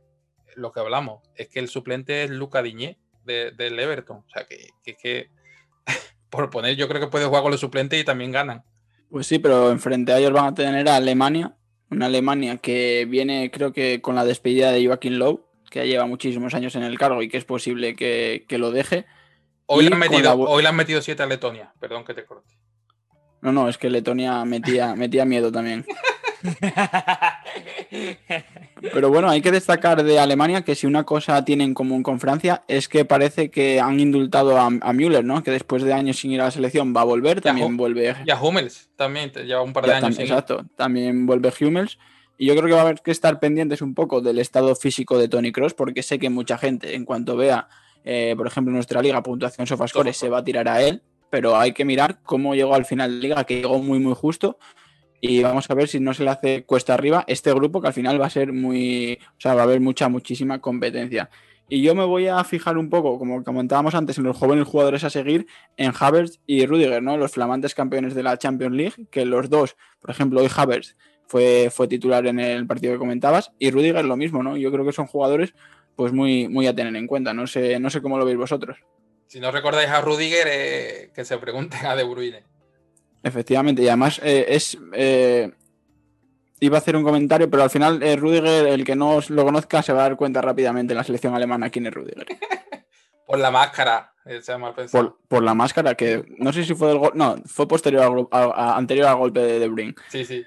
lo 0.54 0.70
que 0.70 0.80
hablamos 0.80 1.22
es 1.34 1.48
que 1.48 1.58
el 1.58 1.68
suplente 1.68 2.22
es 2.22 2.30
Luca 2.30 2.62
Diñé 2.62 2.98
del 3.24 3.80
Everton. 3.80 4.18
O 4.18 4.28
sea, 4.28 4.46
que, 4.46 4.68
que, 4.94 5.30
por 6.30 6.50
poner, 6.50 6.76
yo 6.76 6.86
creo 6.86 7.00
que 7.00 7.08
puede 7.08 7.26
jugar 7.26 7.42
con 7.42 7.50
los 7.50 7.60
suplentes 7.60 8.00
y 8.00 8.04
también 8.04 8.30
ganan. 8.30 8.62
Pues 9.10 9.26
sí, 9.26 9.40
pero 9.40 9.70
enfrente 9.70 10.12
a 10.12 10.18
ellos 10.18 10.32
van 10.32 10.46
a 10.46 10.54
tener 10.54 10.88
a 10.88 10.96
Alemania, 10.96 11.56
una 11.90 12.06
Alemania 12.06 12.58
que 12.58 13.04
viene, 13.08 13.50
creo 13.50 13.72
que 13.72 14.00
con 14.00 14.14
la 14.14 14.24
despedida 14.24 14.70
de 14.70 14.86
Joaquín 14.86 15.18
Lowe, 15.18 15.45
que 15.70 15.86
lleva 15.86 16.06
muchísimos 16.06 16.54
años 16.54 16.74
en 16.76 16.82
el 16.82 16.98
cargo 16.98 17.22
y 17.22 17.28
que 17.28 17.36
es 17.36 17.44
posible 17.44 17.94
que, 17.96 18.44
que 18.48 18.58
lo 18.58 18.70
deje. 18.70 19.06
Hoy 19.66 19.88
le, 19.88 19.94
han 20.68 20.76
metido, 20.76 21.02
siete 21.02 21.22
a 21.22 21.26
Letonia, 21.26 21.72
perdón 21.80 22.04
que 22.04 22.14
te 22.14 22.24
corte. 22.24 22.54
No, 23.42 23.52
no, 23.52 23.68
es 23.68 23.78
que 23.78 23.90
Letonia 23.90 24.44
metía, 24.44 24.94
metía 24.96 25.24
miedo 25.24 25.50
también. 25.50 25.84
Pero 28.92 29.08
bueno, 29.10 29.28
hay 29.28 29.40
que 29.40 29.50
destacar 29.50 30.04
de 30.04 30.18
Alemania 30.18 30.62
que 30.62 30.74
si 30.74 30.86
una 30.86 31.04
cosa 31.04 31.44
tiene 31.44 31.64
en 31.64 31.74
común 31.74 32.02
con 32.02 32.20
Francia 32.20 32.62
es 32.68 32.88
que 32.88 33.04
parece 33.04 33.50
que 33.50 33.80
han 33.80 33.98
indultado 33.98 34.58
a, 34.58 34.70
Müller, 34.92 35.24
¿no? 35.24 35.42
Que 35.42 35.50
después 35.50 35.82
de 35.82 35.92
años 35.92 36.18
sin 36.18 36.30
ir 36.32 36.40
a 36.40 36.44
la 36.44 36.50
selección 36.50 36.94
va 36.94 37.00
a 37.00 37.04
volver, 37.04 37.40
también 37.40 37.76
vuelve. 37.76 38.14
Y 38.24 38.30
a 38.30 38.40
Hummels 38.40 38.88
también, 38.96 39.32
lleva 39.32 39.62
un 39.62 39.72
par 39.72 39.86
de 39.86 39.94
años. 39.94 40.18
exacto, 40.18 40.64
también 40.76 41.26
vuelve 41.26 41.52
Hummels. 41.60 41.98
Y 42.38 42.46
yo 42.46 42.54
creo 42.54 42.66
que 42.66 42.72
va 42.72 42.80
a 42.80 42.82
haber 42.82 43.00
que 43.00 43.10
estar 43.10 43.40
pendientes 43.40 43.82
un 43.82 43.94
poco 43.94 44.20
del 44.20 44.38
estado 44.38 44.74
físico 44.76 45.18
de 45.18 45.28
Tony 45.28 45.52
Cross, 45.52 45.74
porque 45.74 46.02
sé 46.02 46.18
que 46.18 46.30
mucha 46.30 46.58
gente, 46.58 46.94
en 46.94 47.04
cuanto 47.04 47.36
vea 47.36 47.68
eh, 48.08 48.34
por 48.36 48.46
ejemplo, 48.46 48.72
nuestra 48.72 49.02
liga, 49.02 49.20
puntuación 49.20 49.66
Sofascore, 49.66 50.12
se 50.12 50.28
va 50.28 50.38
a 50.38 50.44
tirar 50.44 50.68
a 50.68 50.80
él, 50.80 51.02
pero 51.28 51.56
hay 51.56 51.72
que 51.72 51.84
mirar 51.84 52.20
cómo 52.22 52.54
llegó 52.54 52.76
al 52.76 52.84
final 52.84 53.10
de 53.10 53.18
liga, 53.18 53.44
que 53.44 53.56
llegó 53.56 53.82
muy, 53.82 53.98
muy 53.98 54.14
justo. 54.14 54.58
Y 55.20 55.42
vamos 55.42 55.68
a 55.68 55.74
ver 55.74 55.88
si 55.88 55.98
no 55.98 56.14
se 56.14 56.22
le 56.22 56.30
hace 56.30 56.64
cuesta 56.64 56.94
arriba 56.94 57.24
este 57.26 57.52
grupo, 57.52 57.80
que 57.80 57.88
al 57.88 57.92
final 57.92 58.20
va 58.20 58.26
a 58.26 58.30
ser 58.30 58.52
muy. 58.52 59.18
O 59.36 59.40
sea, 59.40 59.54
va 59.54 59.62
a 59.62 59.64
haber 59.64 59.80
mucha, 59.80 60.08
muchísima 60.08 60.60
competencia. 60.60 61.30
Y 61.68 61.82
yo 61.82 61.96
me 61.96 62.04
voy 62.04 62.28
a 62.28 62.44
fijar 62.44 62.78
un 62.78 62.90
poco, 62.90 63.18
como 63.18 63.42
comentábamos 63.42 63.96
antes, 63.96 64.18
en 64.18 64.24
los 64.24 64.36
jóvenes 64.36 64.68
jugadores 64.68 65.02
a 65.02 65.10
seguir, 65.10 65.48
en 65.76 65.92
Havertz 65.98 66.38
y 66.46 66.64
Rudiger, 66.64 67.02
¿no? 67.02 67.16
Los 67.16 67.32
flamantes 67.32 67.74
campeones 67.74 68.14
de 68.14 68.22
la 68.22 68.38
Champions 68.38 68.76
League, 68.76 69.08
que 69.10 69.24
los 69.24 69.50
dos, 69.50 69.76
por 69.98 70.10
ejemplo, 70.10 70.40
hoy 70.42 70.48
Havertz 70.54 70.94
fue, 71.26 71.70
fue 71.70 71.88
titular 71.88 72.26
en 72.26 72.40
el 72.40 72.66
partido 72.66 72.92
que 72.92 72.98
comentabas, 72.98 73.52
y 73.58 73.70
Rudiger 73.70 74.04
lo 74.04 74.16
mismo, 74.16 74.42
¿no? 74.42 74.56
Yo 74.56 74.70
creo 74.70 74.84
que 74.84 74.92
son 74.92 75.06
jugadores 75.06 75.54
pues 75.96 76.12
muy, 76.12 76.46
muy 76.46 76.66
a 76.66 76.74
tener 76.74 76.94
en 76.94 77.06
cuenta. 77.06 77.32
No 77.34 77.46
sé, 77.46 77.80
no 77.80 77.90
sé 77.90 78.02
cómo 78.02 78.18
lo 78.18 78.24
veis 78.24 78.36
vosotros. 78.36 78.78
Si 79.26 79.40
no 79.40 79.50
recordáis 79.50 79.88
a 79.88 80.02
Rudiger, 80.02 80.46
eh, 80.48 81.10
que 81.14 81.24
se 81.24 81.38
pregunten 81.38 81.84
a 81.86 81.96
De 81.96 82.04
Bruyne. 82.04 82.44
Efectivamente, 83.22 83.82
y 83.82 83.88
además 83.88 84.20
eh, 84.22 84.46
es. 84.50 84.78
Eh, 84.92 85.50
iba 86.60 86.76
a 86.76 86.80
hacer 86.80 86.96
un 86.96 87.02
comentario, 87.02 87.50
pero 87.50 87.64
al 87.64 87.70
final 87.70 88.00
Rudiger, 88.18 88.68
el 88.68 88.84
que 88.84 88.94
no 88.94 89.18
lo 89.28 89.44
conozca, 89.44 89.82
se 89.82 89.92
va 89.92 90.00
a 90.00 90.08
dar 90.08 90.16
cuenta 90.16 90.40
rápidamente 90.40 90.92
en 90.92 90.98
la 90.98 91.04
selección 91.04 91.34
alemana 91.34 91.70
quién 91.70 91.86
es 91.86 91.94
Rudiger. 91.94 92.26
por 93.26 93.38
la 93.38 93.50
máscara, 93.50 94.14
se 94.40 94.56
mal 94.56 94.74
pensado. 94.74 95.18
Por, 95.28 95.42
la 95.42 95.54
máscara, 95.54 95.94
que 95.96 96.24
no 96.38 96.52
sé 96.52 96.64
si 96.64 96.74
fue 96.74 96.88
del 96.88 97.00
No, 97.14 97.36
fue 97.46 97.66
posterior 97.66 98.28
anterior 98.30 99.08
al 99.08 99.16
golpe 99.16 99.40
de 99.40 99.58
De 99.58 99.68
Bruyne. 99.68 99.94
Sí, 100.08 100.24
sí. 100.24 100.46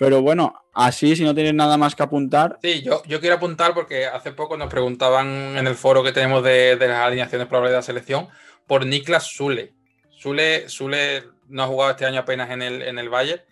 Pero 0.00 0.22
bueno, 0.22 0.54
así, 0.72 1.14
si 1.14 1.24
no 1.24 1.34
tienes 1.34 1.52
nada 1.52 1.76
más 1.76 1.94
que 1.94 2.02
apuntar. 2.02 2.58
Sí, 2.62 2.80
yo, 2.80 3.02
yo 3.04 3.20
quiero 3.20 3.36
apuntar 3.36 3.74
porque 3.74 4.06
hace 4.06 4.32
poco 4.32 4.56
nos 4.56 4.70
preguntaban 4.70 5.58
en 5.58 5.66
el 5.66 5.74
foro 5.74 6.02
que 6.02 6.10
tenemos 6.10 6.42
de, 6.42 6.74
las 6.80 7.06
alineaciones 7.06 7.46
probables 7.46 7.72
de 7.72 7.76
la 7.76 7.82
selección 7.82 8.28
por 8.66 8.86
Niklas 8.86 9.30
Zule. 9.36 9.74
Zule, 10.18 11.24
no 11.48 11.62
ha 11.62 11.66
jugado 11.66 11.90
este 11.90 12.06
año 12.06 12.20
apenas 12.20 12.48
en 12.48 12.62
el, 12.62 12.80
en 12.80 12.98
el 12.98 13.10
Bayern 13.10 13.42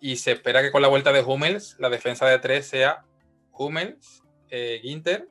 y 0.00 0.16
se 0.16 0.32
espera 0.32 0.62
que 0.62 0.72
con 0.72 0.80
la 0.80 0.88
vuelta 0.88 1.12
de 1.12 1.20
Hummels 1.20 1.76
la 1.78 1.90
defensa 1.90 2.24
de 2.24 2.38
tres 2.38 2.66
sea 2.68 3.04
Hummels, 3.50 4.22
eh, 4.48 4.80
Ginter 4.80 5.28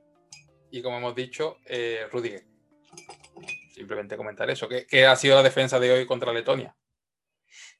y 0.69 0.83
como 0.83 0.97
hemos 0.97 1.15
dicho, 1.15 1.57
eh, 1.65 2.05
Rudiger. 2.11 2.45
Simplemente 3.73 4.15
comentar 4.15 4.47
eso, 4.51 4.67
que, 4.69 5.07
ha 5.07 5.15
sido 5.15 5.37
la 5.37 5.41
defensa 5.41 5.79
de 5.79 5.91
hoy 5.91 6.05
contra 6.05 6.31
Letonia. 6.31 6.75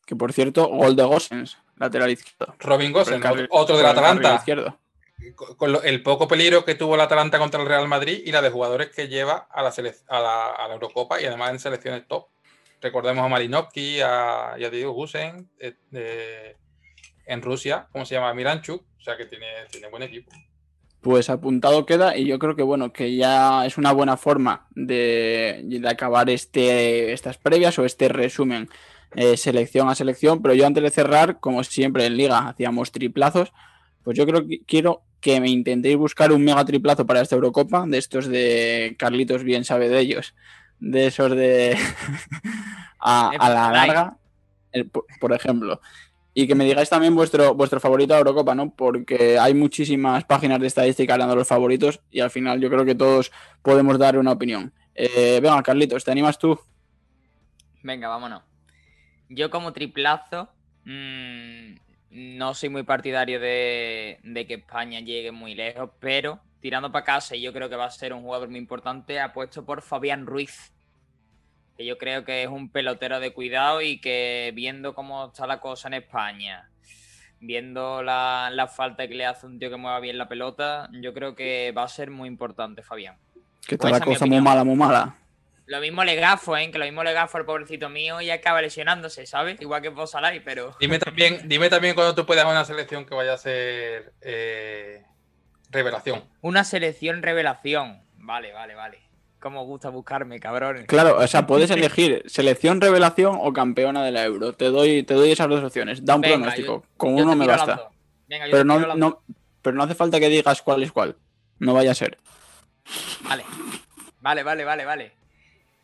Que 0.03 0.16
por 0.16 0.34
cierto, 0.34 0.68
gol 0.68 0.95
de 0.95 1.03
Gossens 1.03 1.60
lateral 1.82 2.12
izquierdo. 2.12 2.56
Robin 2.60 2.91
Gosens, 2.91 3.26
otro 3.49 3.76
del 3.76 3.86
Atalanta. 3.86 4.44
Con 5.58 5.78
el 5.84 6.03
poco 6.03 6.28
peligro 6.28 6.64
que 6.64 6.76
tuvo 6.76 6.95
el 6.95 7.02
Atalanta 7.02 7.40
contra 7.40 7.62
el 7.62 7.68
Real 7.68 7.88
Madrid 7.88 8.22
y 8.24 8.32
la 8.32 8.41
de 8.41 8.49
jugadores 8.49 8.90
que 8.90 9.08
lleva 9.08 9.48
a 9.52 9.62
la, 9.64 9.74
a 10.08 10.20
la, 10.68 10.74
Eurocopa 10.74 11.20
y 11.22 11.26
además 11.26 11.52
en 11.52 11.60
selecciones 11.60 12.08
top. 12.08 12.28
Recordemos 12.82 13.24
a 13.24 13.28
Marinovski, 13.28 13.99
a, 14.02 14.56
y 14.58 14.64
a 14.64 14.70
Diego 14.70 14.91
Gusen 14.94 15.49
eh, 15.60 16.56
en 17.26 17.41
Rusia, 17.41 17.88
¿cómo 17.91 18.06
se 18.06 18.16
llama? 18.16 18.34
Miranchuk, 18.34 18.82
o 18.82 19.02
sea 19.02 19.18
que 19.18 19.26
tiene, 19.26 19.48
tiene 19.72 19.90
buen 19.90 20.03
equipo. 20.03 20.32
Pues 21.02 21.32
apuntado 21.32 21.86
queda 21.88 22.16
y 22.16 22.26
yo 22.26 22.38
creo 22.38 22.56
que 22.56 22.64
bueno, 22.64 22.94
que 22.94 23.16
ya 23.16 23.66
es 23.66 23.78
una 23.78 23.91
buena 23.91 24.18
forma 24.18 24.68
de, 24.72 25.62
de 25.64 25.90
acabar 25.90 26.30
este, 26.30 27.14
estas 27.14 27.38
previas 27.38 27.78
o 27.80 27.86
este 27.86 28.08
resumen 28.08 28.70
eh, 29.15 29.38
selección 29.38 29.89
a 29.89 29.95
selección, 29.95 30.41
pero 30.41 30.53
yo 30.53 30.65
antes 30.65 30.83
de 30.83 30.89
cerrar, 30.89 31.39
como 31.39 31.63
siempre 31.63 32.05
en 32.05 32.17
liga 32.17 32.47
hacíamos 32.47 32.91
triplazos, 32.91 33.51
pues 34.03 34.17
yo 34.17 34.25
creo 34.25 34.47
que 34.47 34.61
quiero 34.65 35.03
que 35.19 35.39
me 35.39 35.49
intentéis 35.49 35.97
buscar 35.97 36.31
un 36.31 36.43
mega 36.43 36.65
triplazo 36.65 37.05
para 37.05 37.21
esta 37.21 37.35
Eurocopa, 37.35 37.85
de 37.88 37.97
estos 37.97 38.27
de 38.27 38.95
Carlitos 38.97 39.43
bien 39.43 39.63
sabe 39.63 39.89
de 39.89 39.99
ellos, 39.99 40.33
de 40.79 41.07
esos 41.07 41.31
de 41.31 41.77
a, 42.99 43.31
la 43.38 43.71
larga, 43.71 44.17
por 45.19 45.33
ejemplo. 45.33 45.79
Y 46.33 46.47
que 46.47 46.55
me 46.55 46.63
digáis 46.63 46.89
también 46.89 47.13
vuestro, 47.13 47.53
vuestro 47.53 47.81
favorito 47.81 48.13
de 48.13 48.19
Eurocopa, 48.19 48.55
¿no? 48.55 48.73
Porque 48.73 49.38
hay 49.38 49.53
muchísimas 49.53 50.23
páginas 50.23 50.61
de 50.61 50.67
estadística 50.67 51.17
dando 51.17 51.35
los 51.35 51.47
favoritos 51.47 51.99
y 52.09 52.21
al 52.21 52.31
final 52.31 52.61
yo 52.61 52.69
creo 52.69 52.85
que 52.85 52.95
todos 52.95 53.31
podemos 53.61 53.99
dar 53.99 54.17
una 54.17 54.31
opinión. 54.31 54.73
Eh, 54.95 55.39
venga, 55.41 55.61
Carlitos, 55.61 56.03
¿te 56.03 56.11
animas 56.11 56.39
tú? 56.39 56.57
Venga, 57.83 58.07
vámonos. 58.07 58.51
Yo 59.34 59.49
como 59.49 59.72
triplazo 59.72 60.49
mm, 60.84 61.76
no 62.12 62.53
soy 62.53 62.68
muy 62.68 62.84
partidario 62.84 63.40
de, 63.40 64.20
que 64.45 64.56
España 64.56 64.99
llegue 64.99 65.32
muy 65.32 65.56
lejos, 65.56 65.90
pero 66.02 66.41
tirando 66.60 66.91
para 66.91 67.06
casa, 67.06 67.36
y 67.38 67.41
yo 67.41 67.53
creo 67.53 67.70
que 67.70 67.78
va 67.78 67.86
a 67.86 67.91
ser 67.91 68.14
un 68.14 68.24
jugador 68.24 68.49
muy 68.49 68.60
importante, 68.60 69.22
apuesto 69.22 69.66
por 69.66 69.82
Fabián 69.82 70.26
Ruiz, 70.26 70.74
que 71.78 71.86
yo 71.86 71.98
creo 71.98 72.26
que 72.26 72.44
es 72.44 72.49
un 72.49 72.70
pelotero 72.70 73.22
de 73.22 73.32
cuidado 73.32 73.82
y 73.82 73.99
que 74.02 74.52
viendo 74.53 74.94
cómo 74.94 75.28
está 75.28 75.48
la 75.48 75.62
cosa 75.62 75.88
en 75.88 75.94
España, 75.95 76.70
viendo 77.40 78.03
la, 78.03 78.49
la 78.52 78.68
falta 78.68 79.08
que 79.08 79.16
le 79.16 79.26
hace 79.26 79.45
un 79.45 79.58
tío 79.58 79.70
que 79.70 79.78
mueva 79.78 80.02
bien 80.02 80.18
la 80.18 80.28
pelota, 80.28 80.90
yo 80.91 81.14
creo 81.14 81.36
que 81.36 81.72
va 81.72 81.84
a 81.84 81.88
ser 81.88 82.12
muy 82.12 82.28
importante, 82.28 82.84
Fabián. 82.84 83.16
Que 83.66 83.76
está 83.76 83.88
Pues 83.88 83.99
la 83.99 84.06
cosa 84.06 84.26
muy 84.26 84.41
mala, 84.41 84.66
muy 84.66 84.76
mala. 84.76 85.16
Lo 85.72 85.80
mismo 85.80 86.03
le 86.03 86.15
gafo, 86.15 86.57
¿eh? 86.57 86.69
Que 86.69 86.77
lo 86.77 86.84
mismo 86.84 87.02
le 87.02 87.14
gafo 87.14 87.38
al 87.38 87.45
pobrecito 87.45 87.88
mío 87.88 88.19
y 88.19 88.30
acaba 88.30 88.61
lesionándose, 88.61 89.26
¿sabes? 89.26 89.61
Igual 89.61 89.81
que 89.81 89.88
vos 89.88 90.11
Salai, 90.11 90.43
pero. 90.43 90.76
Dime 90.81 90.99
también, 90.99 91.48
dime 91.48 91.69
también 91.69 91.95
cuando 91.95 92.14
tú 92.14 92.26
puedas 92.26 92.45
una 92.45 92.65
selección 92.65 93.06
que 93.06 93.15
vaya 93.15 93.35
a 93.35 93.38
ser 93.38 94.11
eh, 94.19 95.06
revelación. 95.69 96.26
Una 96.41 96.65
selección 96.65 97.23
revelación. 97.23 98.03
Vale, 98.18 98.52
vale, 98.52 98.76
vale. 98.76 98.99
Cómo 99.39 99.64
gusta 99.64 99.88
buscarme, 99.88 100.41
cabrones. 100.41 100.88
Claro, 100.88 101.18
o 101.18 101.26
sea, 101.26 101.48
puedes 101.48 101.72
elegir 101.72 102.22
selección, 102.26 102.81
revelación 102.81 103.38
o 103.39 103.53
campeona 103.53 104.03
de 104.03 104.11
la 104.11 104.26
Euro. 104.26 104.52
Te 104.52 104.65
doy, 104.65 105.03
te 105.03 105.14
doy 105.14 105.31
esas 105.31 105.48
dos 105.48 105.64
opciones. 105.64 106.03
Da 106.03 106.15
un 106.15 106.22
Venga, 106.22 106.35
pronóstico. 106.35 106.81
yo- 106.81 106.89
Con 106.98 107.15
Yo 107.15 107.23
uno 107.23 107.34
me 107.38 107.48
basta. 107.48 107.91
Venga, 108.27 108.48
yo 108.48 108.52
Pero 108.52 108.65
no, 108.65 108.95
no, 108.95 109.23
pero 109.61 109.77
no 109.77 109.84
hace 109.84 109.95
falta 109.95 110.19
que 110.19 110.27
digas 110.27 110.61
cuál 110.61 110.84
es 110.84 110.91
cuál. 110.91 111.15
No 111.60 111.73
vaya 111.73 111.91
a 111.91 111.95
ser. 111.95 112.18
Vale. 113.22 113.45
Vale, 114.19 114.43
vale, 114.43 114.65
vale, 114.65 114.84
vale. 114.85 115.20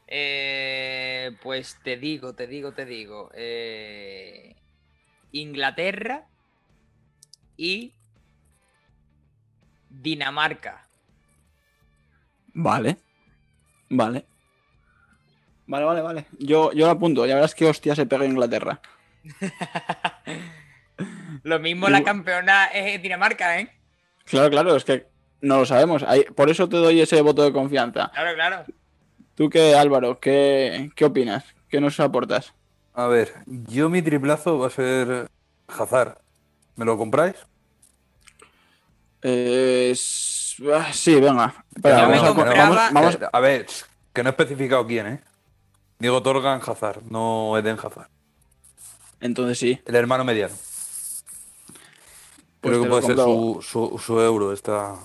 Eh, 0.07 1.31
pues 1.43 1.77
te 1.83 1.97
digo, 1.97 2.33
te 2.33 2.47
digo, 2.47 2.71
te 2.73 2.85
digo. 2.85 3.29
eh, 3.33 4.55
Inglaterra 5.33 6.25
y 7.57 7.93
Dinamarca. 9.89 10.85
Vale. 12.53 12.97
Vale. 13.89 14.25
Vale, 15.67 15.85
vale, 15.85 16.01
vale. 16.01 16.25
Yo, 16.39 16.71
yo 16.71 16.85
lo 16.85 16.91
apunto. 16.91 17.25
Ya 17.25 17.35
verás 17.35 17.55
qué 17.55 17.65
hostia 17.65 17.95
se 17.95 18.05
pega 18.05 18.25
Inglaterra. 18.25 18.79
Lo 21.43 21.59
mismo 21.59 21.89
la 21.89 22.03
campeona 22.03 22.65
es 22.67 23.01
Dinamarca, 23.01 23.59
¿eh? 23.59 23.69
Claro, 24.25 24.49
claro, 24.49 24.75
es 24.75 24.83
que 24.83 25.07
no 25.41 25.57
lo 25.59 25.65
sabemos. 25.65 26.03
Ahí- 26.03 26.25
por 26.35 26.49
eso 26.49 26.67
te 26.67 26.77
doy 26.77 26.99
ese 27.01 27.21
voto 27.21 27.43
de 27.43 27.53
confianza. 27.53 28.09
Claro, 28.13 28.33
claro. 28.35 28.65
¿Tú 29.37 29.49
qué, 29.51 29.75
Álvaro? 29.75 30.19
¿Qué, 30.19 30.89
qué 30.95 31.05
opinas? 31.05 31.43
¿Qué 31.69 31.79
nos 31.79 31.99
aportas? 31.99 32.53
A 32.95 33.05
ver, 33.05 33.35
yo 33.45 33.87
mi 33.87 34.01
triplazo 34.01 34.57
va 34.57 34.65
a 34.67 34.71
ser 34.71 35.29
Hazard. 35.67 36.17
¿Me 36.75 36.85
lo 36.85 36.97
compráis? 36.97 37.35
Eh, 39.21 39.93
ah, 40.73 40.91
sí, 40.91 41.19
venga. 41.19 41.53
Espera, 41.75 42.01
Yo 42.01 42.07
me 42.09 42.17
vamos, 42.17 42.31
a, 42.31 42.33
compraba- 42.35 42.69
vamos- 42.75 42.93
vamos- 42.93 43.15
Eh, 43.15 43.27
A 43.31 43.39
ver, 43.39 43.67
que 44.11 44.23
no 44.23 44.29
he 44.29 44.31
especificado 44.31 44.87
quién, 44.87 45.05
¿eh? 45.07 45.21
Diego 45.99 46.23
Torgan 46.23 46.59
Hazard, 46.65 47.03
no 47.09 47.55
Eden 47.59 47.77
Hazard. 47.77 48.09
Entonces 49.19 49.59
sí. 49.59 49.79
El 49.85 49.95
hermano 49.95 50.23
mediano. 50.23 50.55
Pues 52.61 52.71
Creo 52.73 52.77
te 52.77 52.83
que 52.83 52.89
lo 52.89 52.89
puede 52.89 53.05
ser 53.05 53.15
compro. 53.15 53.61
su, 53.61 53.89
su, 53.91 53.99
su 53.99 54.19
euro. 54.19 54.51
Está, 54.53 54.95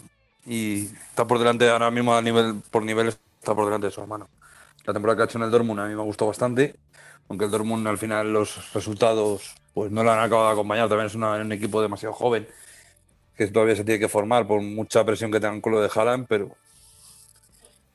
y 0.46 0.86
está 1.10 1.26
por 1.26 1.38
delante, 1.38 1.68
ahora 1.68 1.90
mismo 1.90 2.14
a 2.14 2.22
nivel, 2.22 2.56
por 2.70 2.82
nivel 2.82 3.14
está 3.42 3.56
por 3.56 3.64
delante 3.64 3.88
de 3.88 3.90
su 3.90 4.00
hermano. 4.00 4.28
La 4.84 4.92
temporada 4.92 5.16
que 5.16 5.22
ha 5.22 5.24
hecho 5.26 5.38
en 5.38 5.44
el 5.44 5.50
Dortmund 5.50 5.80
a 5.80 5.86
mí 5.86 5.94
me 5.96 6.02
gustó 6.02 6.28
bastante. 6.28 6.76
Aunque 7.28 7.46
el 7.46 7.50
Dortmund 7.50 7.86
al 7.88 7.98
final 7.98 8.32
los 8.32 8.72
resultados 8.72 9.56
pues 9.74 9.90
no 9.90 10.04
lo 10.04 10.12
han 10.12 10.20
acabado 10.20 10.46
de 10.48 10.52
acompañar. 10.52 10.88
También 10.88 11.06
es 11.06 11.14
una- 11.16 11.32
un 11.32 11.50
equipo 11.50 11.82
demasiado 11.82 12.14
joven. 12.14 12.46
Que 13.36 13.46
todavía 13.48 13.74
se 13.74 13.82
tiene 13.84 13.98
que 13.98 14.08
formar 14.08 14.46
por 14.46 14.60
mucha 14.60 15.04
presión 15.04 15.32
que 15.32 15.40
tengan 15.40 15.60
con 15.60 15.72
lo 15.72 15.80
de 15.80 15.90
Haaland. 15.92 16.26
Pero... 16.28 16.54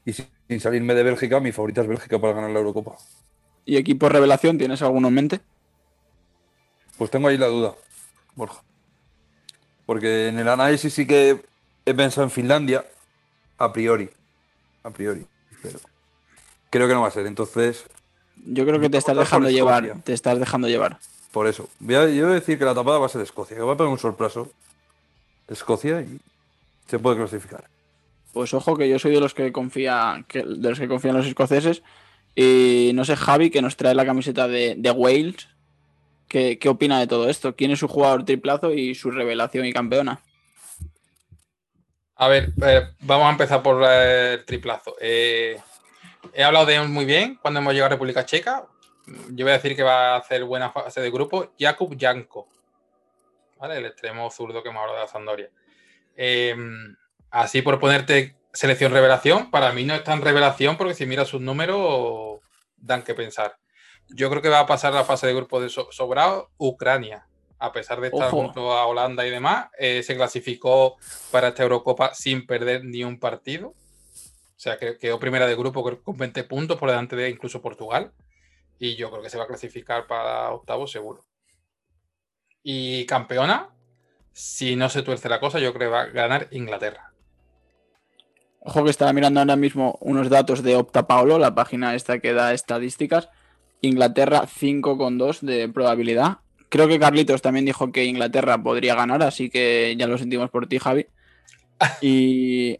Y 0.04 0.12
sin, 0.14 0.28
sin 0.50 0.60
salirme 0.60 0.94
de 0.96 1.04
Bélgica, 1.04 1.40
mi 1.40 1.52
favorita 1.54 1.82
es 1.82 1.88
Bélgica 1.88 2.20
para 2.20 2.34
ganar 2.34 2.50
la 2.50 2.60
Eurocopa. 2.60 2.98
¿Y 3.66 3.78
equipo 3.78 4.10
revelación? 4.10 4.58
¿Tienes 4.58 4.82
alguno 4.82 5.08
en 5.08 5.14
mente? 5.14 5.40
Pues 6.98 7.10
tengo 7.12 7.28
ahí 7.28 7.38
la 7.38 7.48
duda, 7.48 7.76
Borja. 8.36 8.64
Porque 9.86 10.28
en 10.28 10.40
el 10.40 10.48
análisis 10.50 10.94
sí 10.94 11.06
que 11.06 11.42
he 11.86 11.94
pensado 11.94 12.24
en 12.24 12.32
Finlandia, 12.32 12.86
a 13.58 13.72
priori. 13.72 14.10
A 14.84 14.90
priori. 14.90 15.26
Pero 15.74 15.86
creo 16.70 16.88
que 16.88 16.94
no 16.94 17.02
va 17.02 17.08
a 17.08 17.12
ser. 17.12 17.26
Entonces, 17.26 17.86
Yo 18.46 18.66
creo 18.66 18.80
que 18.80 18.90
te 18.90 18.98
estás 18.98 19.18
dejando 19.18 19.50
llevar. 19.50 20.02
Te 20.04 20.14
estás 20.14 20.40
dejando 20.40 20.68
llevar. 20.68 21.00
por 21.32 21.48
eso. 21.48 21.70
Voy 21.80 21.96
a, 21.96 22.08
yo 22.10 22.24
voy 22.26 22.32
a 22.34 22.40
decir 22.40 22.58
que 22.58 22.66
la 22.66 22.74
tapada 22.76 23.00
va 23.00 23.06
a 23.06 23.10
ser 23.10 23.22
Escocia. 23.22 23.56
Que 23.58 23.64
va 23.64 23.74
a 23.74 23.78
pegar 23.78 23.92
un 23.92 24.00
sorpreso. 24.00 24.52
Escocia 25.48 26.02
y 26.02 26.20
se 26.88 27.00
puede 27.00 27.18
clasificar. 27.18 27.66
Pues 28.34 28.54
ojo 28.54 28.76
que 28.78 28.90
yo 28.90 29.00
soy 29.00 29.14
de 29.14 29.20
los 29.22 29.34
que 29.34 29.52
confía, 29.52 30.24
que, 30.28 30.44
de 30.44 30.70
los 30.70 30.80
que 30.80 30.88
confían 30.88 31.16
en 31.16 31.22
los 31.22 31.28
escoceses. 31.28 31.82
Y 32.36 32.92
no 32.94 33.04
sé, 33.06 33.16
Javi, 33.16 33.50
que 33.50 33.62
nos 33.62 33.78
trae 33.78 33.96
la 33.96 34.06
camiseta 34.06 34.48
de, 34.48 34.76
de 34.78 34.92
Wales. 34.92 35.48
¿Qué, 36.28 36.60
¿Qué 36.60 36.70
opina 36.70 37.00
de 37.00 37.08
todo 37.08 37.30
esto? 37.30 37.56
¿Quién 37.56 37.72
es 37.72 37.80
su 37.80 37.88
jugador 37.88 38.26
triplazo 38.26 38.74
y 38.74 38.94
su 38.96 39.10
revelación 39.12 39.66
y 39.66 39.74
campeona? 39.74 40.20
A 42.18 42.28
ver, 42.28 42.52
eh, 42.66 42.90
vamos 43.02 43.28
a 43.28 43.32
empezar 43.32 43.62
por 43.62 43.84
eh, 43.88 44.34
el 44.34 44.46
triplazo. 44.46 44.96
Eh, 45.00 45.60
he 46.34 46.44
hablado 46.44 46.66
de 46.66 46.76
él 46.76 46.90
muy 46.90 47.06
bien 47.06 47.36
cuando 47.42 47.60
hemos 47.60 47.74
llegado 47.74 47.88
a 47.88 47.96
República 47.96 48.26
Checa. 48.26 48.66
Yo 49.30 49.46
voy 49.46 49.52
a 49.52 49.58
decir 49.58 49.76
que 49.76 49.84
va 49.84 50.14
a 50.14 50.18
hacer 50.18 50.44
buena 50.44 50.72
fase 50.72 51.00
de 51.00 51.12
grupo. 51.12 51.54
Jakub 51.60 51.96
Janko. 52.00 52.48
El 53.62 53.86
extremo 53.86 54.30
zurdo 54.30 54.62
que 54.62 54.70
hemos 54.70 54.82
hablado 54.82 54.98
de 55.00 55.06
la 55.06 55.12
Sampdoria. 55.12 55.50
Eh, 56.16 56.56
así 57.32 57.62
por 57.62 57.80
ponerte 57.80 58.36
selección 58.52 58.92
revelación, 58.92 59.52
para 59.52 59.72
mí 59.72 59.84
no 59.84 59.94
es 59.94 60.04
tan 60.04 60.22
revelación 60.22 60.78
porque 60.78 60.96
si 60.96 61.06
miras 61.06 61.28
sus 61.28 61.42
números 61.42 62.40
dan 62.78 63.04
que 63.04 63.14
pensar. 63.14 63.58
Yo 64.10 64.30
creo 64.30 64.42
que 64.42 64.50
va 64.50 64.60
a 64.60 64.66
pasar 64.68 64.94
la 64.94 65.04
fase 65.04 65.28
de 65.28 65.36
grupo 65.36 65.60
de 65.62 65.70
so- 65.70 65.90
sobrado 65.92 66.50
Ucrania. 66.58 67.28
A 67.60 67.72
pesar 67.72 68.02
de 68.02 68.08
estar 68.08 68.28
Ojo. 68.28 68.44
junto 68.44 68.74
a 68.74 68.86
Holanda 68.86 69.26
y 69.26 69.32
demás, 69.32 69.70
eh, 69.80 70.04
se 70.04 70.16
clasificó 70.16 70.98
para 71.32 71.50
esta 71.50 71.64
Eurocopa 71.64 72.14
sin 72.14 72.46
perder 72.46 72.86
ni 72.86 73.04
un 73.04 73.20
partido. 73.20 73.70
O 73.70 74.60
sea, 74.60 74.78
que 74.78 74.98
quedó 74.98 75.20
primera 75.20 75.48
de 75.48 75.56
grupo 75.56 75.84
con 76.04 76.18
20 76.18 76.44
puntos 76.44 76.78
por 76.78 76.90
delante 76.90 77.16
de 77.16 77.30
incluso 77.30 77.62
Portugal. 77.62 78.12
Y 78.80 78.96
yo 78.96 79.10
creo 79.10 79.24
que 79.24 79.30
se 79.30 79.38
va 79.38 79.46
a 79.46 79.48
clasificar 79.48 80.08
para 80.08 80.52
octavo 80.52 80.88
seguro. 80.88 81.26
Y 82.62 83.06
campeona, 83.06 83.70
si 84.34 84.76
no 84.76 84.90
se 84.90 85.02
tuerce 85.02 85.30
la 85.30 85.40
cosa, 85.40 85.60
yo 85.60 85.74
creo 85.74 85.90
que 85.90 85.94
va 85.94 86.02
a 86.02 86.06
ganar 86.08 86.48
Inglaterra. 86.52 87.14
Ojo 88.60 88.84
que 88.84 88.90
estaba 88.90 89.14
mirando 89.14 89.40
ahora 89.40 89.56
mismo 89.56 89.98
unos 90.02 90.30
datos 90.30 90.62
de 90.62 90.76
Opta 90.76 91.08
Paolo, 91.08 91.40
la 91.40 91.56
página 91.56 91.96
esta 91.96 92.20
que 92.20 92.34
da 92.34 92.54
estadísticas. 92.54 93.30
Inglaterra 93.82 94.42
5,2 94.42 95.40
de 95.40 95.70
probabilidad. 95.70 96.40
Creo 96.70 96.88
que 96.88 97.00
Carlitos 97.00 97.42
también 97.42 97.66
dijo 97.66 97.92
que 97.92 98.06
Inglaterra 98.06 98.62
podría 98.62 98.96
ganar, 98.96 99.24
así 99.24 99.50
que 99.50 99.96
ya 99.98 100.08
lo 100.08 100.18
sentimos 100.18 100.50
por 100.50 100.68
ti, 100.68 100.80
Javi. 100.80 101.08
Y 102.02 102.80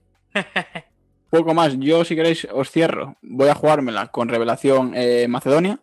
poco 1.30 1.54
más. 1.54 1.78
Yo, 1.80 2.04
si 2.04 2.16
queréis, 2.16 2.48
os 2.52 2.72
cierro. 2.72 3.18
Voy 3.22 3.50
a 3.50 3.56
jugármela 3.56 4.08
con 4.08 4.30
revelación 4.30 4.94
eh, 4.96 5.28
Macedonia. 5.28 5.80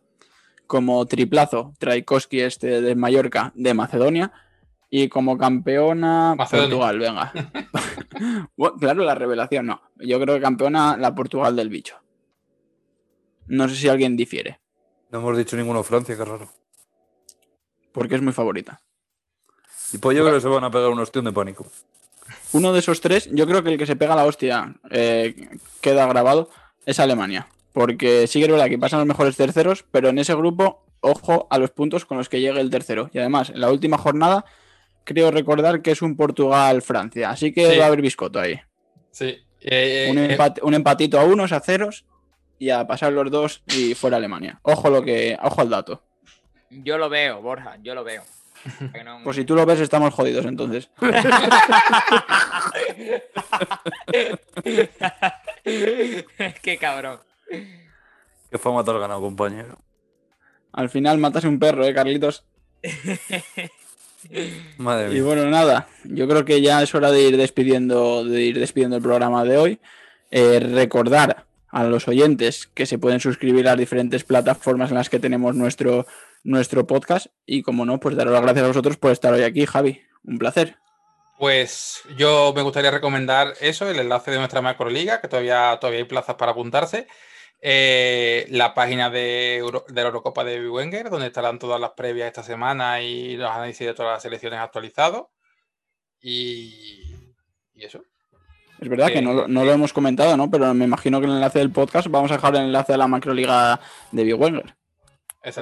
Como 0.66 1.04
triplazo, 1.06 1.74
Traikowski 1.78 2.40
este 2.40 2.80
de 2.80 2.94
Mallorca 2.94 3.52
de 3.54 3.74
Macedonia. 3.74 4.32
Y 4.90 5.08
como 5.08 5.36
campeona, 5.36 6.34
Macedonia. 6.36 6.70
Portugal, 6.70 6.98
venga. 6.98 7.32
Bueno, 8.56 8.76
claro, 8.76 9.04
la 9.04 9.14
revelación 9.14 9.66
no. 9.66 9.82
Yo 9.96 10.20
creo 10.20 10.36
que 10.36 10.40
campeona 10.40 10.96
la 10.96 11.14
Portugal 11.14 11.56
del 11.56 11.68
bicho. 11.68 11.96
No 13.46 13.68
sé 13.68 13.74
si 13.74 13.88
alguien 13.88 14.16
difiere, 14.16 14.60
No 15.10 15.18
hemos 15.18 15.36
dicho 15.36 15.56
ninguno 15.56 15.82
Francia, 15.82 16.16
qué 16.16 16.24
raro. 16.24 16.48
Porque 17.94 18.16
es 18.16 18.20
muy 18.22 18.32
favorita. 18.32 18.80
Y 19.92 19.98
pues 19.98 20.16
yo 20.16 20.24
creo 20.24 20.34
que 20.34 20.40
se 20.40 20.48
van 20.48 20.64
a 20.64 20.70
pegar 20.70 20.90
un 20.90 20.98
ostión 20.98 21.24
de 21.24 21.32
pánico. 21.32 21.64
Uno 22.52 22.72
de 22.72 22.80
esos 22.80 23.00
tres, 23.00 23.28
yo 23.32 23.46
creo 23.46 23.62
que 23.62 23.70
el 23.70 23.78
que 23.78 23.86
se 23.86 23.96
pega 23.96 24.16
la 24.16 24.24
hostia 24.24 24.74
eh, 24.90 25.48
queda 25.80 26.06
grabado, 26.06 26.50
es 26.84 26.98
Alemania. 26.98 27.46
Porque 27.72 28.26
sí 28.26 28.40
que 28.40 28.46
es 28.46 28.50
verdad 28.50 28.68
que 28.68 28.78
pasan 28.78 28.98
los 29.00 29.06
mejores 29.08 29.36
terceros, 29.36 29.84
pero 29.90 30.08
en 30.08 30.18
ese 30.18 30.34
grupo, 30.34 30.84
ojo 31.00 31.46
a 31.50 31.58
los 31.58 31.70
puntos 31.70 32.04
con 32.04 32.18
los 32.18 32.28
que 32.28 32.40
llegue 32.40 32.60
el 32.60 32.70
tercero. 32.70 33.10
Y 33.12 33.18
además, 33.18 33.50
en 33.50 33.60
la 33.60 33.70
última 33.70 33.96
jornada, 33.98 34.44
creo 35.04 35.30
recordar 35.30 35.82
que 35.82 35.92
es 35.92 36.02
un 36.02 36.16
Portugal-Francia. 36.16 37.30
Así 37.30 37.52
que 37.52 37.70
Sí. 37.72 37.78
va 37.78 37.84
a 37.84 37.86
haber 37.88 38.02
biscoto 38.02 38.40
ahí. 38.40 38.60
Sí. 39.12 39.38
eh, 39.60 40.08
Un, 40.10 40.18
eh, 40.18 40.38
un 40.62 40.74
empatito 40.74 41.18
a 41.20 41.24
unos, 41.24 41.52
a 41.52 41.60
ceros, 41.60 42.04
y 42.58 42.70
a 42.70 42.86
pasar 42.86 43.12
los 43.12 43.30
dos 43.30 43.62
y 43.76 43.94
fuera 43.94 44.16
Alemania. 44.18 44.60
Ojo 44.62 44.88
lo 44.90 45.02
que, 45.02 45.36
ojo 45.42 45.60
al 45.60 45.70
dato. 45.70 46.02
Yo 46.82 46.98
lo 46.98 47.08
veo, 47.08 47.40
Borja, 47.42 47.76
yo 47.82 47.94
lo 47.94 48.04
veo. 48.04 48.22
No- 49.04 49.20
Pues 49.24 49.36
si 49.36 49.44
tú 49.44 49.54
lo 49.54 49.66
ves, 49.66 49.80
estamos 49.80 50.12
jodidos 50.14 50.46
entonces. 50.46 50.88
Qué 56.62 56.78
cabrón. 56.80 57.18
Qué 58.50 58.58
fama 58.58 58.84
te 58.84 58.90
has 58.90 58.98
ganado, 58.98 59.20
compañero. 59.20 59.78
Al 60.72 60.88
final 60.88 61.18
matas 61.18 61.44
un 61.44 61.58
perro, 61.58 61.84
¿eh, 61.84 61.94
Carlitos? 61.94 62.44
Madre 64.78 65.08
Y 65.10 65.14
mía. 65.14 65.22
bueno, 65.24 65.44
nada, 65.46 65.88
yo 66.04 66.26
creo 66.28 66.44
que 66.44 66.60
ya 66.60 66.82
es 66.82 66.94
hora 66.94 67.10
de 67.10 67.22
ir 67.22 67.36
despidiendo, 67.36 68.24
de 68.24 68.42
ir 68.42 68.58
despidiendo 68.58 68.96
el 68.96 69.02
programa 69.02 69.44
de 69.44 69.56
hoy. 69.58 69.80
Eh, 70.30 70.58
recordar 70.60 71.44
a 71.74 71.82
los 71.82 72.06
oyentes 72.06 72.68
que 72.68 72.86
se 72.86 72.98
pueden 72.98 73.18
suscribir 73.18 73.66
a 73.66 73.72
las 73.72 73.78
diferentes 73.78 74.22
plataformas 74.22 74.90
en 74.90 74.96
las 74.96 75.10
que 75.10 75.18
tenemos 75.18 75.56
nuestro, 75.56 76.06
nuestro 76.44 76.86
podcast. 76.86 77.26
Y 77.46 77.62
como 77.62 77.84
no, 77.84 77.98
pues 77.98 78.14
daros 78.14 78.32
las 78.32 78.42
gracias 78.42 78.64
a 78.64 78.68
vosotros 78.68 78.96
por 78.96 79.10
estar 79.10 79.34
hoy 79.34 79.42
aquí, 79.42 79.66
Javi. 79.66 80.00
Un 80.22 80.38
placer. 80.38 80.76
Pues 81.36 82.02
yo 82.16 82.52
me 82.54 82.62
gustaría 82.62 82.92
recomendar 82.92 83.54
eso, 83.60 83.90
el 83.90 83.98
enlace 83.98 84.30
de 84.30 84.38
nuestra 84.38 84.62
macroliga, 84.62 85.20
que 85.20 85.26
todavía, 85.26 85.76
todavía 85.80 85.98
hay 85.98 86.06
plazas 86.06 86.36
para 86.36 86.52
apuntarse. 86.52 87.08
Eh, 87.60 88.46
la 88.50 88.72
página 88.72 89.10
de, 89.10 89.68
de, 89.88 90.02
la 90.02 90.08
Eurocopa 90.08 90.44
de 90.44 90.70
Wenger, 90.70 91.10
donde 91.10 91.26
estarán 91.26 91.58
todas 91.58 91.80
las 91.80 91.90
previas 91.96 92.28
esta 92.28 92.44
semana 92.44 93.02
y 93.02 93.36
los 93.36 93.50
análisis 93.50 93.84
de 93.84 93.94
todas 93.94 94.12
las 94.12 94.22
selecciones 94.22 94.60
actualizados. 94.60 95.26
Y, 96.20 97.34
y 97.74 97.84
eso. 97.84 98.04
Es 98.84 98.90
verdad 98.90 99.08
que 99.08 99.22
no, 99.22 99.48
no, 99.48 99.64
lo 99.64 99.72
hemos 99.72 99.94
comentado, 99.94 100.36
¿no? 100.36 100.50
Pero 100.50 100.74
me 100.74 100.84
imagino 100.84 101.18
que 101.18 101.24
en 101.24 101.30
el 101.30 101.36
enlace 101.36 101.58
del 101.58 101.70
podcast 101.70 102.08
vamos 102.08 102.30
a 102.30 102.34
dejar 102.34 102.54
el 102.54 102.64
enlace 102.64 102.92
de 102.92 102.98
la 102.98 103.08
macroliga 103.08 103.80
de 104.12 104.34
Wenger. 104.34 104.74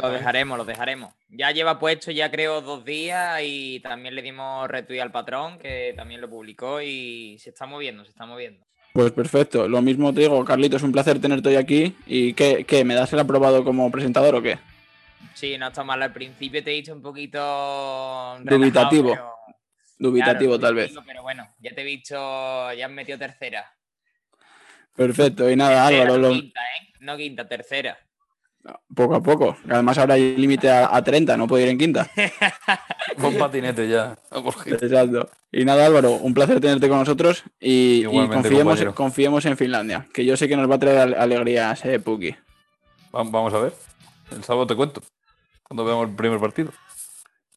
Lo 0.00 0.10
dejaremos, 0.10 0.58
lo 0.58 0.64
dejaremos. 0.64 1.14
Ya 1.28 1.52
lleva 1.52 1.78
puesto, 1.78 2.10
ya 2.10 2.32
creo, 2.32 2.62
dos 2.62 2.84
días 2.84 3.40
y 3.44 3.78
también 3.78 4.16
le 4.16 4.22
dimos 4.22 4.68
retweet 4.68 5.00
al 5.00 5.12
patrón, 5.12 5.60
que 5.60 5.94
también 5.96 6.20
lo 6.20 6.28
publicó 6.28 6.82
y 6.82 7.38
se 7.38 7.50
está 7.50 7.66
moviendo, 7.66 8.04
se 8.04 8.10
está 8.10 8.26
moviendo. 8.26 8.66
Pues 8.92 9.12
perfecto. 9.12 9.68
Lo 9.68 9.80
mismo 9.82 10.12
te 10.12 10.22
digo, 10.22 10.44
Carlito, 10.44 10.76
es 10.76 10.82
un 10.82 10.90
placer 10.90 11.20
tenerte 11.20 11.48
hoy 11.48 11.56
aquí. 11.56 11.96
¿Y 12.06 12.34
qué, 12.34 12.64
qué 12.64 12.84
me 12.84 12.94
das 12.94 13.12
el 13.12 13.20
aprobado 13.20 13.62
como 13.62 13.88
presentador 13.92 14.34
o 14.34 14.42
qué? 14.42 14.58
Sí, 15.34 15.56
no 15.58 15.68
está 15.68 15.84
mal. 15.84 16.02
Al 16.02 16.12
principio 16.12 16.62
te 16.62 16.72
he 16.72 16.74
dicho 16.74 16.92
un 16.92 17.02
poquito... 17.02 18.38
Dubitativo. 18.42 19.10
Pero... 19.10 19.31
Dubitativo, 20.02 20.58
tal 20.58 20.74
vez. 20.74 20.92
Pero 21.06 21.22
bueno, 21.22 21.48
ya 21.60 21.72
te 21.72 21.82
he 21.82 21.84
visto, 21.84 22.16
ya 22.72 22.86
has 22.86 22.92
metido 22.92 23.18
tercera. 23.18 23.64
Perfecto, 24.96 25.48
y 25.48 25.54
nada, 25.54 25.86
tercera, 25.86 26.02
Álvaro. 26.02 26.20
No, 26.20 26.28
lo... 26.28 26.34
quinta, 26.34 26.60
¿eh? 26.60 26.92
no 27.00 27.16
quinta, 27.16 27.48
tercera. 27.48 27.98
Poco 28.94 29.14
a 29.14 29.22
poco. 29.22 29.56
Además 29.68 29.98
ahora 29.98 30.14
hay 30.14 30.36
límite 30.36 30.68
a, 30.70 30.94
a, 30.94 31.04
30, 31.04 31.36
no 31.36 31.46
puedo 31.46 31.62
ir 31.62 31.70
en 31.70 31.78
quinta. 31.78 32.10
Con 33.20 33.36
patinete 33.36 33.88
ya. 33.88 34.16
Exacto. 34.66 35.30
Y 35.52 35.64
nada, 35.64 35.86
Álvaro, 35.86 36.14
un 36.14 36.34
placer 36.34 36.60
tenerte 36.60 36.88
con 36.88 36.98
nosotros 36.98 37.44
y, 37.60 38.04
y 38.06 38.28
confiemos, 38.28 38.84
confiemos, 38.94 39.44
en 39.44 39.56
Finlandia, 39.56 40.08
que 40.12 40.24
yo 40.24 40.36
sé 40.36 40.48
que 40.48 40.56
nos 40.56 40.70
va 40.70 40.76
a 40.76 40.78
traer 40.78 41.14
alegrías, 41.16 41.84
eh, 41.84 42.00
Puki. 42.00 42.34
Vamos 43.12 43.52
a 43.52 43.58
ver. 43.58 43.72
El 44.30 44.42
sábado 44.42 44.66
te 44.66 44.74
cuento, 44.74 45.02
cuando 45.62 45.84
veamos 45.84 46.08
el 46.08 46.16
primer 46.16 46.40
partido. 46.40 46.72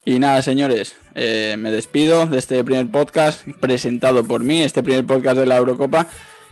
Y 0.07 0.19
nada, 0.19 0.43
señores, 0.43 0.95
eh, 1.15 1.55
me 1.57 1.71
despido 1.71 2.27
de 2.27 2.37
este 2.37 2.63
primer 2.63 2.87
podcast 2.91 3.41
presentado 3.59 4.23
por 4.23 4.43
mí, 4.43 4.61
este 4.61 4.83
primer 4.83 5.03
podcast 5.03 5.37
de 5.37 5.47
la 5.47 5.57
Eurocopa. 5.57 6.05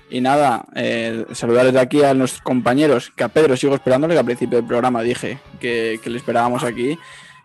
Y 0.09 0.21
nada, 0.21 0.65
eh, 0.75 1.25
saludar 1.33 1.67
desde 1.67 1.79
aquí 1.79 2.01
a 2.01 2.15
nuestros 2.15 2.41
compañeros, 2.41 3.11
que 3.15 3.23
a 3.23 3.29
Pedro 3.29 3.55
sigo 3.55 3.75
esperándole, 3.75 4.15
que 4.15 4.19
al 4.19 4.25
principio 4.25 4.57
del 4.57 4.65
programa 4.65 5.03
dije 5.03 5.37
que, 5.59 5.99
le 6.03 6.17
esperábamos 6.17 6.63
aquí. 6.63 6.97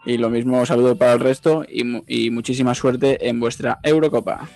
Y 0.06 0.16
lo 0.16 0.30
mismo 0.30 0.64
saludo 0.64 0.96
para 0.96 1.12
el 1.12 1.20
resto 1.20 1.66
y, 1.68 1.82
y 2.06 2.30
muchísima 2.30 2.74
suerte 2.74 3.28
en 3.28 3.38
vuestra 3.38 3.78
Eurocopa. 3.82 4.48